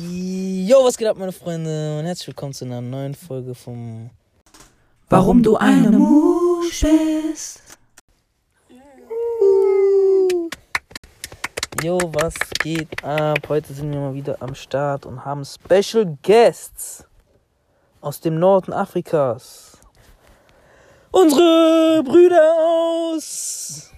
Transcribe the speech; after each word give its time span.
Jo, 0.00 0.84
was 0.84 0.96
geht 0.96 1.08
ab, 1.08 1.16
meine 1.16 1.32
Freunde? 1.32 1.98
Und 1.98 2.06
herzlich 2.06 2.28
willkommen 2.28 2.52
zu 2.52 2.64
einer 2.64 2.80
neuen 2.80 3.16
Folge 3.16 3.52
vom 3.52 4.10
Warum 5.08 5.42
du 5.42 5.56
eine 5.56 5.90
Musch 5.90 6.82
bist. 6.82 7.60
Jo, 11.82 11.98
was 12.12 12.34
geht 12.62 13.02
ab? 13.02 13.40
Heute 13.48 13.72
sind 13.74 13.90
wir 13.90 13.98
mal 13.98 14.14
wieder 14.14 14.36
am 14.40 14.54
Start 14.54 15.04
und 15.04 15.24
haben 15.24 15.44
Special 15.44 16.16
Guests 16.22 17.04
aus 18.00 18.20
dem 18.20 18.38
Norden 18.38 18.72
Afrikas. 18.72 19.78
Unsere 21.10 22.04
Brüder 22.04 22.54
aus 22.56 23.90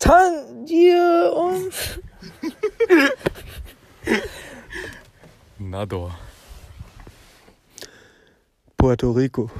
Tangier 0.00 1.32
und 1.32 2.00
Nador. 5.58 6.16
Puerto 8.76 9.10
Rico. 9.10 9.50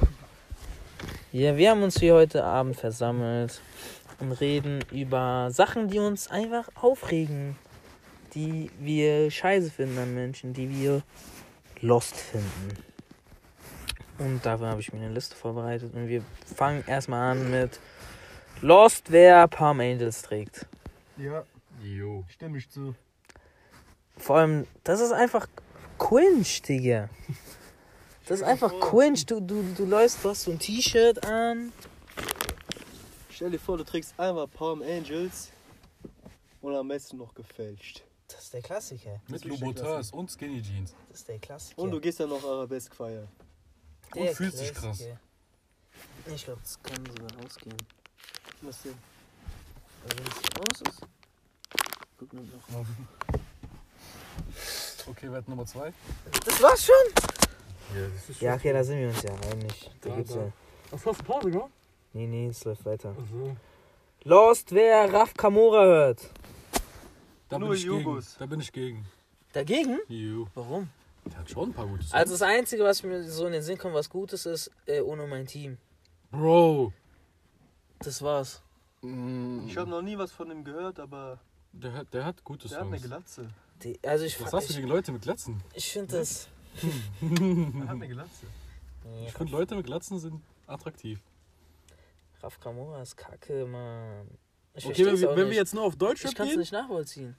Ja, 1.31 1.57
wir 1.57 1.71
haben 1.71 1.83
uns 1.83 1.99
hier 1.99 2.13
heute 2.13 2.43
Abend 2.43 2.77
versammelt 2.77 3.61
und 4.19 4.31
reden 4.31 4.83
über 4.91 5.49
Sachen, 5.51 5.87
die 5.89 5.99
uns 5.99 6.29
einfach 6.29 6.69
aufregen, 6.75 7.57
die 8.33 8.71
wir 8.79 9.29
scheiße 9.29 9.69
finden 9.71 9.97
an 9.97 10.13
Menschen, 10.13 10.53
die 10.53 10.69
wir 10.69 11.01
lost 11.81 12.15
finden. 12.15 12.77
Und 14.19 14.45
dafür 14.45 14.67
habe 14.67 14.81
ich 14.81 14.91
mir 14.93 14.99
eine 14.99 15.13
Liste 15.13 15.35
vorbereitet 15.35 15.93
und 15.93 16.07
wir 16.07 16.23
fangen 16.55 16.83
erstmal 16.87 17.31
an 17.31 17.51
mit 17.51 17.79
Lost, 18.61 19.11
wer 19.11 19.47
Palm 19.47 19.79
Angels 19.79 20.23
trägt. 20.23 20.65
Ja, 21.17 21.43
Jo. 21.83 22.23
stimme 22.29 22.57
ich 22.57 22.69
zu. 22.69 22.95
Vor 24.17 24.37
allem, 24.37 24.67
das 24.83 24.99
ist 24.99 25.11
einfach 25.11 25.47
cringe, 25.97 26.45
Digga. 26.67 27.09
Das 28.25 28.39
ist 28.41 28.43
einfach 28.45 28.73
cringe. 28.79 29.23
Du, 29.25 29.39
du, 29.39 29.63
du 29.75 29.85
läufst, 29.85 30.23
du 30.23 30.29
hast 30.29 30.43
so 30.43 30.51
ein 30.51 30.59
T-Shirt 30.59 31.25
an. 31.25 31.71
Stell 33.29 33.51
dir 33.51 33.59
vor, 33.59 33.77
du 33.77 33.83
trägst 33.83 34.19
einmal 34.19 34.47
Palm 34.47 34.81
Angels 34.81 35.51
und 36.61 36.75
am 36.75 36.87
besten 36.87 37.17
noch 37.17 37.33
gefälscht. 37.33 38.03
Das 38.27 38.43
ist 38.43 38.53
der 38.53 38.61
Klassiker. 38.61 39.21
Mit 39.27 39.45
Louboutins 39.45 40.11
und 40.11 40.29
Skinny 40.29 40.61
Jeans. 40.61 40.93
Das 41.09 41.19
ist 41.19 41.27
der 41.27 41.39
Klassiker. 41.39 41.81
Und 41.81 41.91
du 41.91 42.01
gehst 42.01 42.19
dann 42.19 42.29
noch 42.29 42.43
Arabesk 42.43 42.93
feiern. 42.93 43.27
Und 44.15 44.29
fühlst 44.29 44.59
dich 44.59 44.73
krass. 44.73 45.03
Ich 46.33 46.43
glaube, 46.43 46.59
das 46.61 46.81
kann 46.81 47.05
sogar 47.05 47.45
ausgehen. 47.45 47.77
Was 48.61 48.81
denn? 48.81 48.95
Also, 50.03 50.17
wenn 50.17 50.25
es 50.25 50.81
aus 50.81 50.93
ist. 50.93 51.01
Guck 52.17 52.33
mal 52.33 52.43
noch. 52.43 52.85
Okay, 55.07 55.31
Wert 55.31 55.47
Nummer 55.47 55.65
zwei. 55.65 55.93
Das 56.45 56.61
war's 56.61 56.85
schon? 56.85 56.95
Ja, 57.95 58.07
das 58.13 58.29
ist 58.29 58.41
Ja, 58.41 58.55
okay, 58.55 58.73
da 58.73 58.83
sind 58.83 58.99
wir 58.99 59.07
uns 59.09 59.21
ja 59.23 59.31
einig. 59.51 59.89
Da 60.01 60.09
Da, 60.09 60.15
gibt's 60.15 60.33
da. 60.33 60.39
ja. 60.41 60.51
Was 60.91 61.05
hast 61.05 61.19
du 61.21 61.23
Pause, 61.23 61.51
gell? 61.51 61.63
Nee, 62.13 62.27
nee, 62.27 62.47
es 62.47 62.63
läuft 62.65 62.85
weiter. 62.85 63.09
Also, 63.17 63.55
Lost, 64.23 64.71
wer 64.73 65.11
Raf 65.13 65.33
Kamora 65.33 65.83
hört. 65.83 66.29
da 67.49 67.59
Nur 67.59 67.69
bin 67.69 67.77
ich 67.77 67.83
gegen. 67.83 67.97
Jugos. 67.99 68.35
Da 68.39 68.45
bin 68.45 68.59
ich 68.59 68.71
gegen. 68.71 69.05
Dagegen? 69.53 69.99
Jo. 70.07 70.47
Warum? 70.55 70.89
Der 71.25 71.39
hat 71.39 71.49
schon 71.49 71.69
ein 71.69 71.73
paar 71.73 71.85
gute 71.87 72.03
Songs. 72.03 72.13
Also 72.13 72.33
das 72.33 72.41
Einzige, 72.41 72.83
was 72.83 73.03
mir 73.03 73.23
so 73.23 73.45
in 73.47 73.53
den 73.53 73.61
Sinn 73.63 73.77
kommt, 73.77 73.93
was 73.93 74.09
Gutes 74.09 74.45
ist, 74.45 74.71
äh, 74.85 75.01
ohne 75.01 75.27
mein 75.27 75.45
Team. 75.47 75.77
Bro. 76.31 76.91
Das 77.99 78.21
war's. 78.21 78.61
Mm, 79.01 79.67
Ich 79.67 79.77
habe 79.77 79.89
noch 79.89 80.01
nie 80.01 80.17
was 80.17 80.31
von 80.31 80.49
ihm 80.51 80.63
gehört, 80.63 80.99
aber 80.99 81.39
der, 81.71 81.93
hat, 81.93 82.13
der 82.13 82.25
hat 82.25 82.43
gute 82.43 82.67
der 82.67 82.77
hat 82.79 82.85
eine 82.87 82.97
Songs. 82.97 83.07
Glatze. 83.09 83.49
Die, 83.83 83.99
also 84.03 84.25
ich, 84.25 84.39
Was 84.41 84.53
hast 84.53 84.67
du 84.69 84.71
ich, 84.71 84.77
gegen 84.77 84.87
Leute 84.87 85.11
mit 85.11 85.21
Glatzen? 85.21 85.61
ich 85.73 85.91
finde 85.91 86.17
das. 86.17 86.47
Er 87.21 87.81
hat 87.83 87.89
eine 87.89 88.07
Glatze. 88.07 88.45
Ich 89.25 89.33
finde, 89.33 89.51
Leute 89.51 89.75
mit 89.75 89.85
Glatzen 89.85 90.19
sind 90.19 90.41
attraktiv. 90.67 91.19
Raf 92.41 92.59
Kamora 92.59 93.01
ist 93.01 93.15
kacke, 93.15 93.65
Mann. 93.65 94.27
Ich 94.73 94.85
Okay, 94.85 95.05
wenn, 95.05 95.19
wir, 95.19 95.29
wenn 95.29 95.35
nicht. 95.35 95.49
wir 95.51 95.55
jetzt 95.57 95.73
nur 95.73 95.83
auf 95.83 95.93
Ich 95.93 95.99
Deutschrap 95.99 96.35
gehen, 96.35 96.59
nicht 96.59 96.71
nachvollziehen. 96.71 97.35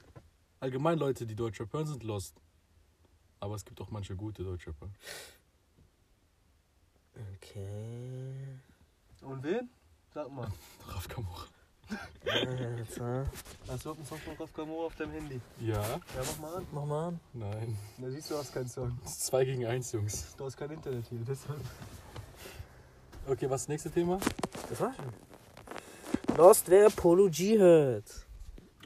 allgemein 0.59 0.97
Leute, 0.99 1.25
die 1.25 1.35
Deutschrap 1.35 1.71
hören, 1.71 1.87
sind 1.87 2.03
lost. 2.03 2.35
Aber 3.39 3.55
es 3.55 3.63
gibt 3.63 3.79
auch 3.79 3.89
manche 3.91 4.15
gute 4.15 4.43
Deutschrapper. 4.43 4.89
Okay. 7.35 8.59
Und 9.21 9.43
wen? 9.43 9.69
Sag 10.13 10.31
mal. 10.31 10.49
Raf 10.87 11.07
Kamora. 11.07 11.45
Alter. 12.25 13.25
Hast 13.67 13.85
du 13.85 13.89
überhaupt 13.89 13.97
einen 13.99 14.05
Song 14.05 14.17
von 14.19 14.35
Raf 14.37 14.53
Kamora 14.53 14.85
auf 14.85 14.95
deinem 14.95 15.11
Handy? 15.11 15.41
Ja? 15.59 15.81
Ja, 15.81 15.99
mach 16.17 16.39
mal 16.39 16.55
an. 16.57 16.67
Mach 16.71 16.85
mal 16.85 17.07
an. 17.07 17.19
Nein. 17.33 17.77
Da 17.97 18.09
siehst 18.09 18.29
du, 18.29 18.33
du 18.35 18.39
hast 18.39 18.53
keinen 18.53 18.67
Song. 18.69 18.97
Das 19.03 19.11
ist 19.13 19.25
2 19.27 19.45
gegen 19.45 19.65
1, 19.65 19.91
Jungs. 19.93 20.35
Du 20.37 20.45
hast 20.45 20.57
kein 20.57 20.71
Internet 20.71 21.05
hier, 21.09 21.19
deshalb. 21.27 21.59
Okay, 23.27 23.49
was 23.49 23.61
ist 23.61 23.65
das 23.65 23.67
nächste 23.69 23.91
Thema? 23.91 24.19
Das 24.69 24.79
war's 24.79 24.95
schon. 24.95 26.37
Lost, 26.37 26.69
wer 26.69 26.89
Polo 26.89 27.29
G 27.29 27.57
hört. 27.57 28.05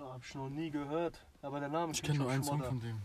Oh, 0.02 0.06
hab 0.06 0.24
ich 0.24 0.36
noch 0.36 0.50
nie 0.50 0.70
gehört. 0.72 1.20
Aber 1.42 1.60
der 1.60 1.70
Name 1.70 1.92
Ich 1.94 2.02
klingt 2.02 2.18
kenne 2.20 2.24
nur 2.24 2.44
schon 2.46 2.60
einen 2.60 2.62
Song 2.62 2.64
von 2.64 2.80
dem. 2.82 3.02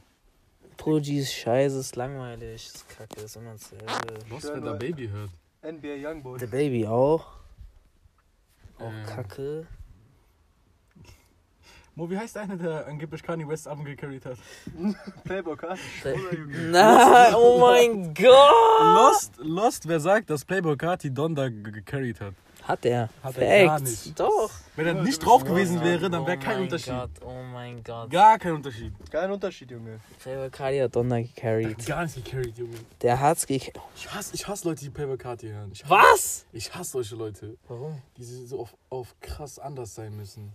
Polo 0.77 1.01
G 1.01 1.19
ist 1.19 1.33
scheiße, 1.33 1.79
ist 1.81 1.97
langweilig, 1.97 2.67
ist 2.67 2.89
kacke, 2.89 3.21
ist 3.21 3.37
immer 3.37 3.53
dasselbe. 3.53 3.85
Was, 4.31 4.45
höre 4.45 4.55
wer 4.55 4.61
da 4.61 4.71
nur- 4.71 4.79
Baby 4.79 5.09
hört? 5.09 5.31
NBA 5.63 6.09
Youngboy. 6.11 6.39
The 6.39 6.47
Baby 6.47 6.87
auch. 6.87 7.27
Auch 8.79 8.85
Ähm. 8.93 9.07
kacke. 9.07 9.67
Mo, 11.99 12.09
wie 12.09 12.17
heißt 12.17 12.37
einer, 12.37 12.57
der 12.57 12.87
angeblich 12.87 13.25
Kanye 13.25 13.49
West 13.49 13.67
Album 13.67 13.85
gecarried 13.85 14.25
hat? 14.25 14.39
Playboy 15.25 15.57
Carti. 15.57 15.81
Nein, 16.71 17.35
oh 17.37 17.59
mein 17.59 18.15
Gott! 18.15 18.81
Lost, 18.81 19.33
Lost, 19.39 19.89
wer 19.89 19.99
sagt, 19.99 20.31
dass 20.31 20.45
Playboy 20.45 20.77
Carti 20.77 21.13
Donda 21.13 21.49
ge- 21.49 21.73
gecarried 21.73 22.21
hat? 22.21 22.35
Hat 22.63 22.85
er. 22.85 23.09
Hat 23.21 23.37
er 23.39 23.65
gar 23.67 23.79
Facts. 23.81 24.07
nicht. 24.07 24.21
Doch. 24.21 24.49
Wenn 24.77 24.87
er 24.87 24.95
nicht 25.03 25.19
drauf 25.25 25.43
gewesen 25.43 25.83
wäre, 25.83 26.09
dann 26.09 26.25
wäre 26.25 26.37
oh 26.39 26.41
kein 26.41 26.55
mein 26.55 26.63
Unterschied. 26.65 26.93
Gott, 26.93 27.11
oh 27.25 27.43
mein 27.53 27.83
Gott. 27.83 28.11
Gar 28.11 28.39
kein 28.39 28.53
Unterschied. 28.53 28.93
Kein 29.11 29.33
Unterschied, 29.33 29.71
Junge. 29.73 29.99
Playboy 30.23 30.51
Cardi 30.51 30.79
hat 30.79 30.95
Donner 30.95 31.17
Der 31.17 31.25
gecarried. 31.25 31.79
hat 31.79 31.87
gar 31.87 32.03
nicht 32.05 32.25
gecarried, 32.25 32.57
Junge. 32.59 32.77
Der 33.03 33.19
hat's 33.19 33.45
gecarried. 33.45 33.81
Ich 33.97 34.09
hasse, 34.15 34.35
ich 34.37 34.47
hasse 34.47 34.69
Leute, 34.69 34.85
die 34.85 34.91
Playboy 34.91 35.17
Carti 35.19 35.49
hören. 35.49 35.71
Ich 35.73 35.83
hasse, 35.83 35.91
Was? 35.91 36.47
Ich 36.53 36.73
hasse 36.73 36.93
solche 36.93 37.17
Leute, 37.17 37.57
Warum? 37.67 38.01
die 38.17 38.23
so 38.23 38.61
auf, 38.61 38.77
auf 38.89 39.17
krass 39.21 39.59
anders 39.59 39.97
sein 39.97 40.17
müssen. 40.17 40.53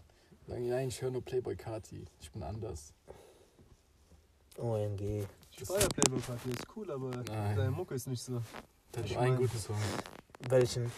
Sagen, 0.47 0.69
nein, 0.69 0.87
ich 0.89 1.01
höre 1.01 1.11
nur 1.11 1.23
Playboy 1.23 1.55
Carti. 1.55 2.05
Ich 2.19 2.31
bin 2.31 2.43
anders. 2.43 2.93
OMG. 4.57 5.25
Ich 5.51 5.63
feier 5.67 5.87
Playboy 5.89 6.19
Carti, 6.21 6.49
ist 6.49 6.65
cool, 6.75 6.91
aber 6.91 7.09
Nein. 7.09 7.55
seine 7.55 7.71
Mucke 7.71 7.95
ist 7.95 8.07
nicht 8.07 8.21
so. 8.21 8.35
Hat 8.95 9.09
nur 9.09 9.19
einen 9.19 9.33
mein- 9.33 9.37
guten 9.37 9.57
Song. 9.57 9.77
Welchen? 10.49 10.91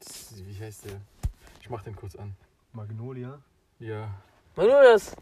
Das, 0.00 0.34
wie 0.36 0.58
heißt 0.58 0.86
der? 0.86 1.00
Ich 1.60 1.68
mach 1.68 1.82
den 1.82 1.94
kurz 1.94 2.16
an. 2.16 2.34
Magnolia. 2.72 3.40
Ja, 3.78 4.10
Mach 4.56 4.64
du 4.64 4.70
das? 4.70 5.14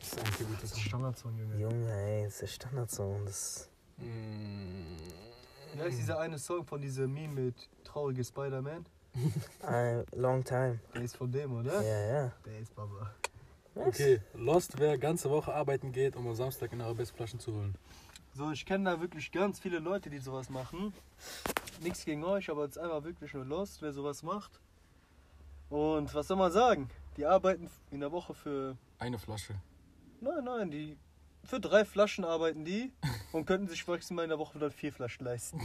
ist 0.00 0.18
eigentlich 0.18 0.36
der 0.38 0.46
gute 0.46 0.64
ist 0.64 0.74
Song. 0.74 0.82
Standardsong, 0.82 1.38
Junge. 1.38 1.56
Junge, 1.58 1.92
ey, 1.92 2.24
das 2.24 2.32
ist 2.34 2.42
der 2.42 2.46
Standardsong. 2.48 3.24
Das 3.26 3.70
Mm. 3.98 4.96
Ja, 5.78 5.84
ist 5.84 5.98
dieser 5.98 6.18
eine 6.18 6.38
Song 6.38 6.64
von 6.66 6.80
diesem 6.82 7.12
Meme 7.14 7.40
mit 7.44 7.54
traurige 7.84 8.22
Spider-Man? 8.24 8.84
A 9.62 10.02
long 10.14 10.44
time. 10.44 10.78
Der 10.94 11.02
ist 11.02 11.16
von 11.16 11.30
dem, 11.30 11.52
oder? 11.52 11.82
Ja, 11.82 12.12
ja. 12.12 12.32
Der 12.44 12.58
ist 12.58 12.74
Baba. 12.74 13.14
Okay, 13.74 14.20
Lost, 14.34 14.78
wer 14.78 14.96
ganze 14.96 15.30
Woche 15.30 15.52
arbeiten 15.52 15.92
geht, 15.92 16.16
um 16.16 16.26
am 16.26 16.34
Samstag 16.34 16.72
in 16.72 16.80
Arabesque-Flaschen 16.80 17.38
zu 17.38 17.52
holen. 17.52 17.74
So, 18.34 18.50
ich 18.50 18.64
kenne 18.64 18.90
da 18.90 19.00
wirklich 19.00 19.30
ganz 19.32 19.58
viele 19.58 19.78
Leute, 19.78 20.08
die 20.08 20.18
sowas 20.18 20.48
machen. 20.48 20.94
Nichts 21.82 22.04
gegen 22.04 22.24
euch, 22.24 22.50
aber 22.50 22.64
es 22.64 22.72
ist 22.72 22.78
einfach 22.78 23.04
wirklich 23.04 23.34
nur 23.34 23.44
Lost, 23.44 23.82
wer 23.82 23.92
sowas 23.92 24.22
macht. 24.22 24.60
Und 25.68 26.14
was 26.14 26.28
soll 26.28 26.36
man 26.36 26.52
sagen? 26.52 26.88
Die 27.16 27.26
arbeiten 27.26 27.70
in 27.90 28.00
der 28.00 28.12
Woche 28.12 28.34
für. 28.34 28.76
Eine 28.98 29.18
Flasche. 29.18 29.54
Nein, 30.20 30.44
nein, 30.44 30.70
die. 30.70 30.96
Für 31.44 31.60
drei 31.60 31.84
Flaschen 31.84 32.24
arbeiten 32.24 32.64
die 32.64 32.92
und 33.32 33.46
könnten 33.46 33.68
sich 33.68 33.86
maximal 33.86 34.24
in 34.24 34.30
der 34.30 34.38
Woche 34.38 34.58
dann 34.58 34.70
vier 34.70 34.92
Flaschen 34.92 35.24
leisten. 35.24 35.60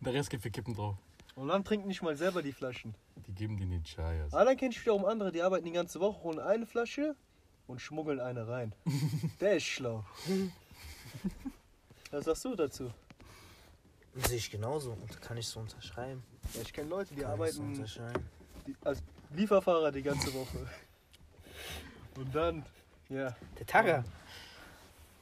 Der 0.00 0.14
Rest 0.14 0.30
geht 0.30 0.42
für 0.42 0.50
Kippen 0.50 0.74
drauf. 0.74 0.96
Und 1.38 1.46
dann 1.48 1.64
trinken 1.64 1.86
nicht 1.86 2.02
mal 2.02 2.16
selber 2.16 2.42
die 2.42 2.52
Flaschen. 2.52 2.94
Die 3.28 3.32
geben 3.32 3.56
die 3.56 3.64
nicht 3.64 3.86
Chayas. 3.94 4.32
Aber 4.34 4.44
dann 4.44 4.56
kenne 4.56 4.72
ich 4.72 4.80
wiederum 4.80 5.04
andere, 5.04 5.30
die 5.30 5.40
arbeiten 5.40 5.64
die 5.66 5.70
ganze 5.72 6.00
Woche, 6.00 6.20
holen 6.24 6.40
eine 6.40 6.66
Flasche 6.66 7.14
und 7.68 7.80
schmuggeln 7.80 8.18
eine 8.18 8.48
rein. 8.48 8.72
Der 9.40 9.56
ist 9.56 9.64
schlau. 9.64 10.04
Was 12.10 12.24
sagst 12.24 12.44
du 12.44 12.56
dazu? 12.56 12.90
Sehe 14.14 14.36
ich 14.36 14.50
genauso. 14.50 14.92
Und 14.92 15.20
kann 15.22 15.36
ich 15.36 15.46
so 15.46 15.60
unterschreiben. 15.60 16.24
Ja, 16.54 16.62
ich 16.62 16.72
kenne 16.72 16.88
Leute, 16.88 17.14
die 17.14 17.20
Kann 17.20 17.30
so 17.30 17.32
arbeiten 17.34 17.58
unterschreiben. 17.60 18.24
die, 18.66 18.74
als 18.84 19.00
Lieferfahrer 19.30 19.92
die 19.92 20.02
ganze 20.02 20.34
Woche. 20.34 20.66
Und 22.16 22.34
dann, 22.34 22.64
ja. 23.10 23.36
Der 23.58 23.66
Tagger. 23.66 24.04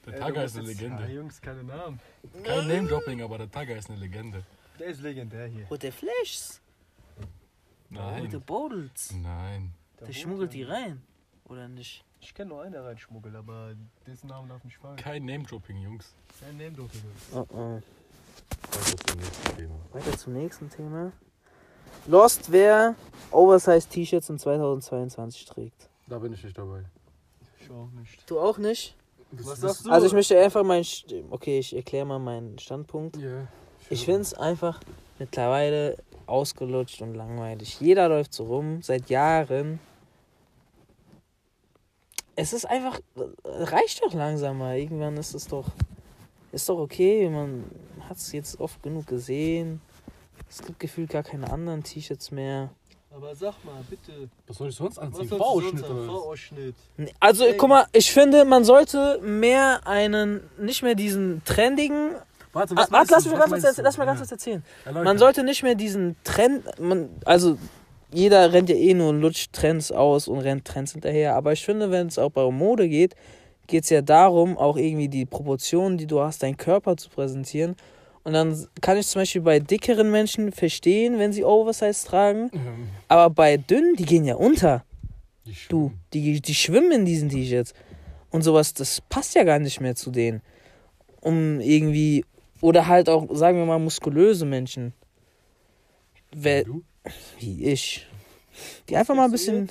Der 0.06 0.12
du 0.30 0.40
ist 0.40 0.56
eine 0.56 0.68
jetzt- 0.68 0.80
Ja, 0.80 0.86
Legende. 0.86 1.12
Jungs, 1.12 1.40
keine 1.42 1.62
Namen. 1.64 2.00
Kein 2.42 2.68
Name-Dropping, 2.68 3.20
aber 3.22 3.36
der 3.38 3.50
Taga 3.50 3.74
ist 3.74 3.90
eine 3.90 3.98
Legende. 3.98 4.44
Der 4.78 4.87
ist 4.88 5.00
legendär 5.02 5.46
hier. 5.46 5.69
Holt 5.70 5.82
der 5.82 5.93
Flashs. 5.93 6.61
Holt 7.19 7.28
der 7.90 8.31
Nein. 8.31 8.43
Bodels. 8.44 9.12
Nein. 9.14 9.73
Der 10.00 10.12
schmuggelt 10.12 10.52
die 10.52 10.62
rein. 10.64 11.02
Oder 11.49 11.69
nicht? 11.69 12.05
Ich 12.20 12.34
kenne 12.34 12.49
nur 12.50 12.62
einen, 12.62 12.73
der 12.73 12.84
reinschmuggelt, 12.84 13.34
aber 13.37 13.75
dessen 14.06 14.26
Namen 14.28 14.49
darf 14.49 14.62
nicht 14.64 14.76
fallen. 14.78 14.96
Kein 14.96 15.25
Name-Dropping, 15.25 15.76
Jungs. 15.78 16.12
Sein 16.40 16.56
Name 16.56 16.73
durfte 16.73 16.99
Oh, 17.32 17.46
oh. 17.50 17.81
Weiter 18.73 18.96
zum 19.06 19.17
nächsten 19.20 19.56
Thema. 19.56 19.75
Weiter 19.93 20.19
zum 20.19 20.32
nächsten 20.32 20.70
Thema. 20.70 21.12
Lost, 22.08 22.50
wer 22.52 22.94
Oversize 23.31 23.88
T-Shirts 23.88 24.28
in 24.28 24.38
2022 24.38 25.44
trägt. 25.44 25.88
Da 26.08 26.19
bin 26.19 26.32
ich 26.32 26.43
nicht 26.43 26.56
dabei. 26.58 26.84
Ich 27.61 27.70
auch 27.70 27.90
nicht. 27.93 28.28
Du 28.31 28.38
auch 28.40 28.58
nicht? 28.58 28.96
Was 29.31 29.61
sagst 29.61 29.87
du? 29.87 29.90
Also 29.90 30.06
ich 30.06 30.12
möchte 30.12 30.38
einfach 30.40 30.62
meinen... 30.64 30.84
St- 30.84 31.25
Okay, 31.31 31.58
ich 31.58 31.75
erkläre 31.75 32.06
mal 32.06 32.19
meinen 32.19 32.58
Standpunkt. 32.58 33.17
Ja. 33.17 33.46
Ich 33.88 34.04
finde 34.04 34.22
es 34.22 34.34
einfach 34.34 34.80
mittlerweile 35.18 35.96
ausgelutscht 36.26 37.02
und 37.02 37.14
langweilig. 37.14 37.80
Jeder 37.80 38.08
läuft 38.08 38.34
so 38.34 38.44
rum, 38.44 38.82
seit 38.82 39.08
Jahren. 39.10 39.78
Es 42.34 42.52
ist 42.52 42.64
einfach, 42.66 43.00
reicht 43.44 44.02
doch 44.02 44.12
langsam 44.12 44.58
mal. 44.58 44.78
Irgendwann 44.78 45.16
ist 45.16 45.34
es 45.34 45.46
doch, 45.46 45.66
ist 46.52 46.68
doch 46.68 46.78
okay. 46.78 47.28
Man 47.28 47.64
hat 48.08 48.16
es 48.16 48.32
jetzt 48.32 48.60
oft 48.60 48.82
genug 48.82 49.06
gesehen. 49.06 49.80
Es 50.50 50.62
gibt 50.62 50.80
gefühlt 50.80 51.10
gar 51.10 51.22
keine 51.22 51.50
anderen 51.50 51.82
T-Shirts 51.82 52.30
mehr. 52.30 52.70
Aber 53.10 53.34
sag 53.34 53.64
mal, 53.64 53.82
bitte. 53.88 54.28
Was 54.46 54.58
soll 54.58 54.68
ich 54.68 54.74
sonst 54.74 54.98
anziehen? 54.98 55.28
V-Ausschnitt? 55.28 55.86
V-Ausschnitt. 55.86 56.74
Also, 57.18 57.46
Ey. 57.46 57.56
guck 57.56 57.70
mal, 57.70 57.86
ich 57.92 58.12
finde, 58.12 58.44
man 58.44 58.64
sollte 58.64 59.18
mehr 59.22 59.86
einen, 59.86 60.42
nicht 60.58 60.82
mehr 60.82 60.94
diesen 60.94 61.42
trendigen. 61.44 62.16
Warte, 62.56 62.74
Ah, 62.74 62.78
was 62.82 62.90
warte, 62.90 62.92
meinst 62.92 63.10
lass 63.12 63.24
du? 63.24 63.30
mich 63.30 63.38
Was 63.38 63.50
ganz 63.50 63.62
kurz, 63.64 63.76
lass 63.78 63.98
mal 63.98 64.04
ganz 64.04 64.18
kurz 64.20 64.32
erzählen. 64.32 64.64
Man 64.92 65.18
sollte 65.18 65.44
nicht 65.44 65.62
mehr 65.62 65.74
diesen 65.74 66.16
Trend, 66.24 66.64
man, 66.80 67.08
also 67.24 67.58
jeder 68.12 68.52
rennt 68.52 68.68
ja 68.70 68.76
eh 68.76 68.94
nur 68.94 69.10
und 69.10 69.20
lutscht 69.20 69.52
Trends 69.52 69.92
aus 69.92 70.26
und 70.28 70.38
rennt 70.38 70.64
Trends 70.64 70.92
hinterher. 70.92 71.34
Aber 71.34 71.52
ich 71.52 71.64
finde, 71.64 71.90
wenn 71.90 72.06
es 72.06 72.18
auch 72.18 72.30
bei 72.30 72.48
Mode 72.50 72.88
geht, 72.88 73.14
geht 73.66 73.84
es 73.84 73.90
ja 73.90 74.00
darum, 74.00 74.56
auch 74.56 74.76
irgendwie 74.76 75.08
die 75.08 75.26
Proportionen, 75.26 75.98
die 75.98 76.06
du 76.06 76.20
hast, 76.20 76.42
deinen 76.42 76.56
Körper 76.56 76.96
zu 76.96 77.08
präsentieren. 77.10 77.76
Und 78.22 78.32
dann 78.32 78.66
kann 78.80 78.96
ich 78.96 79.06
zum 79.06 79.22
Beispiel 79.22 79.42
bei 79.42 79.58
dickeren 79.60 80.10
Menschen 80.10 80.50
verstehen, 80.52 81.18
wenn 81.18 81.32
sie 81.32 81.44
Oversize 81.44 82.06
tragen. 82.06 82.50
Ähm, 82.52 82.88
Aber 83.08 83.30
bei 83.30 83.56
dünnen, 83.56 83.94
die 83.96 84.04
gehen 84.04 84.24
ja 84.24 84.34
unter. 84.36 84.84
die 85.46 85.54
Du, 85.68 85.92
die, 86.12 86.40
die 86.40 86.54
schwimmen 86.54 86.90
in 86.92 87.04
diesen 87.04 87.28
T-Shirts. 87.28 87.72
Und 88.30 88.42
sowas, 88.42 88.72
das 88.74 89.00
passt 89.08 89.34
ja 89.34 89.44
gar 89.44 89.58
nicht 89.60 89.80
mehr 89.80 89.94
zu 89.94 90.10
denen. 90.10 90.42
Um 91.20 91.60
irgendwie, 91.60 92.24
oder 92.60 92.86
halt 92.86 93.08
auch, 93.08 93.26
sagen 93.34 93.58
wir 93.58 93.66
mal, 93.66 93.78
muskulöse 93.78 94.44
Menschen. 94.46 94.92
Wer, 96.32 96.64
Du? 96.64 96.82
wie 97.38 97.64
ich. 97.70 98.06
Die 98.88 98.96
einfach 98.96 99.14
mal 99.14 99.24
ein 99.26 99.30
bisschen. 99.30 99.70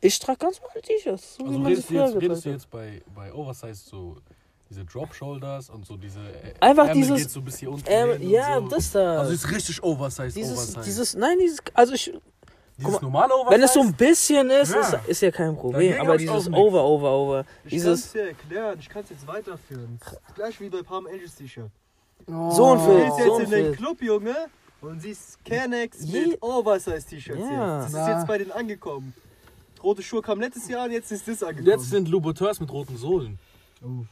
Ich 0.00 0.18
trage 0.18 0.38
ganz 0.38 0.60
normale 0.60 0.80
T-Shirts. 0.82 1.36
So 1.36 1.44
wie 1.44 1.48
Also 1.48 1.62
redest 1.62 1.90
du 1.90 1.94
jetzt, 1.94 2.14
redest 2.22 2.44
du 2.44 2.50
jetzt 2.50 2.70
bei, 2.70 3.02
bei 3.14 3.32
Oversize 3.32 3.74
so 3.74 4.16
diese 4.70 4.84
Drop 4.84 5.12
Shoulders 5.14 5.70
und 5.70 5.86
so 5.86 5.96
diese 5.96 6.20
äh, 6.20 6.54
Einfach 6.60 6.88
Ärmel 6.88 7.02
dieses- 7.02 7.20
geht 7.22 7.30
so 7.30 7.40
bis 7.40 7.58
hier 7.58 7.70
unten 7.72 7.84
Ähm, 7.88 8.28
ja, 8.28 8.60
so. 8.60 8.68
das 8.68 8.92
da. 8.92 9.20
Also 9.20 9.32
ist 9.32 9.50
richtig 9.50 9.82
Oversize, 9.82 10.32
dieses, 10.34 10.52
Oversize. 10.52 10.80
dieses, 10.84 11.14
nein, 11.16 11.38
dieses, 11.40 11.58
also 11.74 11.94
ich, 11.94 12.04
dieses 12.04 12.92
guck 12.92 13.02
normale 13.02 13.32
Oversize? 13.34 13.50
wenn 13.54 13.62
es 13.64 13.72
so 13.74 13.80
ein 13.80 13.94
bisschen 13.94 14.50
ist, 14.50 14.72
Ja. 14.74 14.80
ist, 14.80 15.08
ist 15.08 15.22
ja 15.22 15.30
kein 15.32 15.56
Problem. 15.56 16.00
Aber 16.00 16.16
dieses. 16.16 16.48
Over, 16.48 16.84
Over, 16.84 17.10
Over. 17.12 17.40
Ich 17.40 17.44
kann 17.46 17.70
Dieses, 17.70 18.04
es 18.06 18.12
dir 18.12 18.28
erklären, 18.28 18.76
ich 18.78 18.88
kann 18.88 19.02
es 19.02 19.10
jetzt 19.10 19.26
weiterführen. 19.26 19.98
Gleich 20.36 20.60
wie 20.60 20.68
bei 20.68 20.82
Palm 20.82 21.06
Angels 21.06 21.34
T-Shirt. 21.34 21.70
Oh. 22.30 22.50
So 22.50 22.72
ein 22.72 22.78
Du 22.78 22.84
Film. 22.84 23.04
gehst 23.04 23.16
so 23.16 23.22
jetzt 23.24 23.34
ein 23.38 23.44
in 23.44 23.50
den 23.50 23.64
Film. 23.64 23.76
Club, 23.76 24.02
Junge, 24.02 24.36
und 24.80 25.00
siehst 25.02 25.44
Canex 25.44 25.98
Je- 26.02 26.26
mit 26.28 26.42
Oversize-T-Shirts 26.42 27.40
Ja. 27.40 27.82
Das 27.82 27.92
Na. 27.92 28.02
ist 28.10 28.16
jetzt 28.18 28.26
bei 28.26 28.38
denen 28.38 28.52
angekommen. 28.52 29.14
Rote 29.82 30.02
Schuhe 30.02 30.22
kam 30.22 30.40
letztes 30.40 30.68
Jahr 30.68 30.84
und 30.86 30.92
jetzt 30.92 31.10
ist 31.12 31.26
das 31.28 31.42
angekommen. 31.42 31.68
Jetzt 31.68 31.90
sind 31.90 32.08
Louboutins 32.08 32.60
mit 32.60 32.70
roten 32.70 32.96
Sohlen. 32.96 33.38
Oh. 33.82 34.04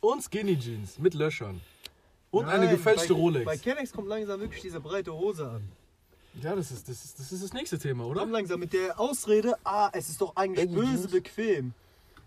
Und 0.00 0.22
Skinny 0.22 0.58
Jeans 0.58 0.98
mit 0.98 1.14
Löchern. 1.14 1.60
Und 2.30 2.46
Nein, 2.46 2.60
eine 2.60 2.70
gefälschte 2.70 3.12
bei, 3.12 3.20
Rolex. 3.20 3.44
Bei 3.44 3.56
Canex 3.56 3.92
kommt 3.92 4.08
langsam 4.08 4.40
wirklich 4.40 4.62
diese 4.62 4.80
breite 4.80 5.12
Hose 5.12 5.48
an. 5.50 5.62
ja, 6.40 6.54
das 6.54 6.70
ist, 6.70 6.88
das, 6.88 7.04
ist, 7.04 7.18
das 7.18 7.32
ist 7.32 7.42
das 7.42 7.52
nächste 7.52 7.78
Thema, 7.78 8.04
oder? 8.06 8.20
Komm 8.20 8.30
langsam 8.30 8.60
mit 8.60 8.72
der 8.72 8.98
Ausrede, 9.00 9.54
ah, 9.64 9.90
es 9.92 10.08
ist 10.08 10.20
doch 10.20 10.36
eigentlich 10.36 10.66
Baggy 10.68 10.80
böse 10.80 11.08
Jeans. 11.08 11.10
bequem. 11.10 11.72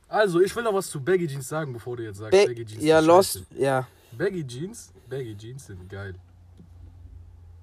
Also, 0.10 0.42
ich 0.42 0.54
will 0.56 0.63
noch 0.63 0.74
was 0.74 0.90
zu 0.90 1.00
Baggy 1.01 1.25
Jeans 1.28 1.48
sagen, 1.48 1.72
bevor 1.74 1.95
du 1.98 2.04
jetzt 2.04 2.18
sagst, 2.18 2.31
Ba 2.34 2.45
Baggy 2.45 2.66
Jeans 2.66 2.84
ja, 2.84 3.00
Lost, 3.00 3.34
scheiße. 3.50 3.62
ja. 3.63 3.88
Baggy 4.18 4.45
Jeans, 4.45 4.92
Baggy 5.10 5.36
Jeans 5.38 5.65
sind 5.68 5.89
geil. 5.89 6.15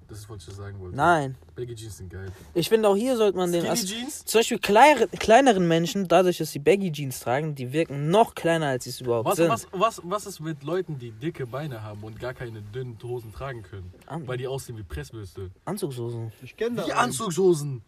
Das 0.07 0.19
ist, 0.19 0.29
was 0.29 0.45
ich 0.45 0.53
sagen 0.53 0.77
wollte. 0.81 0.97
Nein. 0.97 1.35
Baggy 1.55 1.73
Jeans 1.73 1.97
sind 1.97 2.09
geil. 2.11 2.29
Ich 2.53 2.67
finde 2.67 2.89
auch 2.89 2.97
hier 2.97 3.15
sollte 3.15 3.37
man 3.37 3.49
den. 3.51 3.61
Skinny 3.61 3.71
As 3.73 3.85
Jeans? 3.85 4.25
zum 4.25 4.39
Beispiel 4.39 4.59
kleinere, 4.59 5.07
kleineren 5.07 5.67
Menschen, 5.69 6.05
dadurch, 6.09 6.37
dass 6.39 6.51
sie 6.51 6.59
Baggy 6.59 6.91
Jeans 6.91 7.21
tragen, 7.21 7.55
die 7.55 7.71
wirken 7.71 8.09
noch 8.09 8.35
kleiner, 8.35 8.67
als 8.67 8.83
sie 8.83 8.89
es 8.89 8.99
überhaupt 8.99 9.25
Was, 9.29 9.37
sind. 9.37 9.47
was, 9.49 9.67
was, 9.71 10.01
was 10.03 10.25
ist 10.25 10.39
mit 10.41 10.63
Leuten, 10.63 10.99
die 10.99 11.11
dicke 11.11 11.47
Beine 11.47 11.81
haben 11.81 12.03
und 12.03 12.19
gar 12.19 12.33
keine 12.33 12.61
dünnen 12.61 12.97
Hosen 13.01 13.31
tragen 13.31 13.63
können? 13.63 13.93
An 14.05 14.27
Weil 14.27 14.37
die 14.37 14.47
aussehen 14.47 14.77
wie 14.77 14.83
Pressbürste. 14.83 15.49
Anzugshosen. 15.63 16.33
Ich 16.43 16.57
kenne 16.57 16.75
da 16.75 16.87
Wie 16.87 16.91
einen. 16.91 17.05
Anzugshosen. 17.05 17.81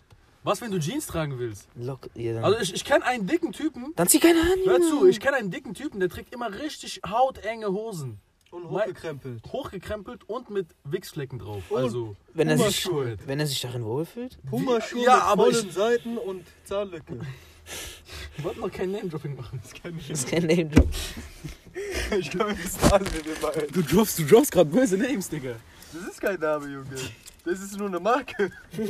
Was, 0.45 0.61
wenn 0.61 0.71
du 0.71 0.79
Jeans 0.79 1.05
tragen 1.07 1.37
willst? 1.39 1.67
Lock, 1.75 2.09
ja, 2.15 2.41
Also 2.41 2.59
ich, 2.59 2.73
ich 2.73 2.85
kenne 2.85 3.03
einen 3.05 3.27
dicken 3.27 3.51
Typen. 3.51 3.93
dann 3.97 4.07
zieh 4.07 4.19
keine 4.19 4.39
an. 4.41 4.47
Hör 4.65 4.79
zu, 4.81 5.07
ich 5.07 5.19
kenne 5.19 5.37
einen 5.37 5.51
dicken 5.51 5.73
Typen, 5.73 5.99
der 5.99 6.07
trägt 6.09 6.33
immer 6.33 6.53
richtig 6.53 7.01
hautenge 7.05 7.67
Hosen. 7.67 8.19
Und 8.53 8.69
hochgekrempelt. 8.69 9.41
Hochgekrempelt 9.51 10.29
und 10.29 10.49
mit 10.51 10.67
Wichsflecken 10.83 11.39
drauf. 11.39 11.63
Und 11.71 11.77
Also, 11.83 12.15
Wenn 12.33 12.47
er, 12.49 12.57
sich, 12.57 12.83
Pumaschuhe. 12.83 13.17
wenn 13.25 13.39
er 13.39 13.47
sich 13.47 13.59
darin 13.61 13.83
wohlfühlt. 13.83 14.37
Pumaschuhe 14.49 15.03
Ja, 15.03 15.15
mit 15.15 15.23
aber 15.23 15.43
vollen 15.51 15.67
ich- 15.67 15.73
Seiten 15.73 16.17
und 16.19 16.45
Zahnlücke. 16.63 17.19
Ich 18.37 18.43
wollte 18.43 18.59
noch 18.59 18.71
kein 18.71 18.91
Name-Dropping 18.91 19.35
machen. 19.35 19.59
Das 19.63 19.71
ist 20.19 20.29
kein 20.29 20.45
Name 20.45 20.65
Drop. 20.65 20.87
ich 22.19 22.29
kann 22.29 22.47
mir 22.47 22.55
das 22.61 22.91
an, 22.91 23.01
wenn 23.05 23.25
wir 23.25 23.35
meinen. 23.41 23.71
Du 23.71 23.81
droppst, 23.81 24.19
du 24.19 24.23
droppst 24.25 24.51
gerade 24.51 24.69
böse 24.69 24.97
Names, 24.97 25.29
Digga. 25.29 25.55
Das 25.93 26.03
ist 26.11 26.21
kein 26.21 26.39
Name, 26.39 26.67
Junge. 26.67 26.85
Das 27.45 27.59
ist 27.59 27.77
nur 27.77 27.87
eine 27.87 27.99
Marke. 27.99 28.51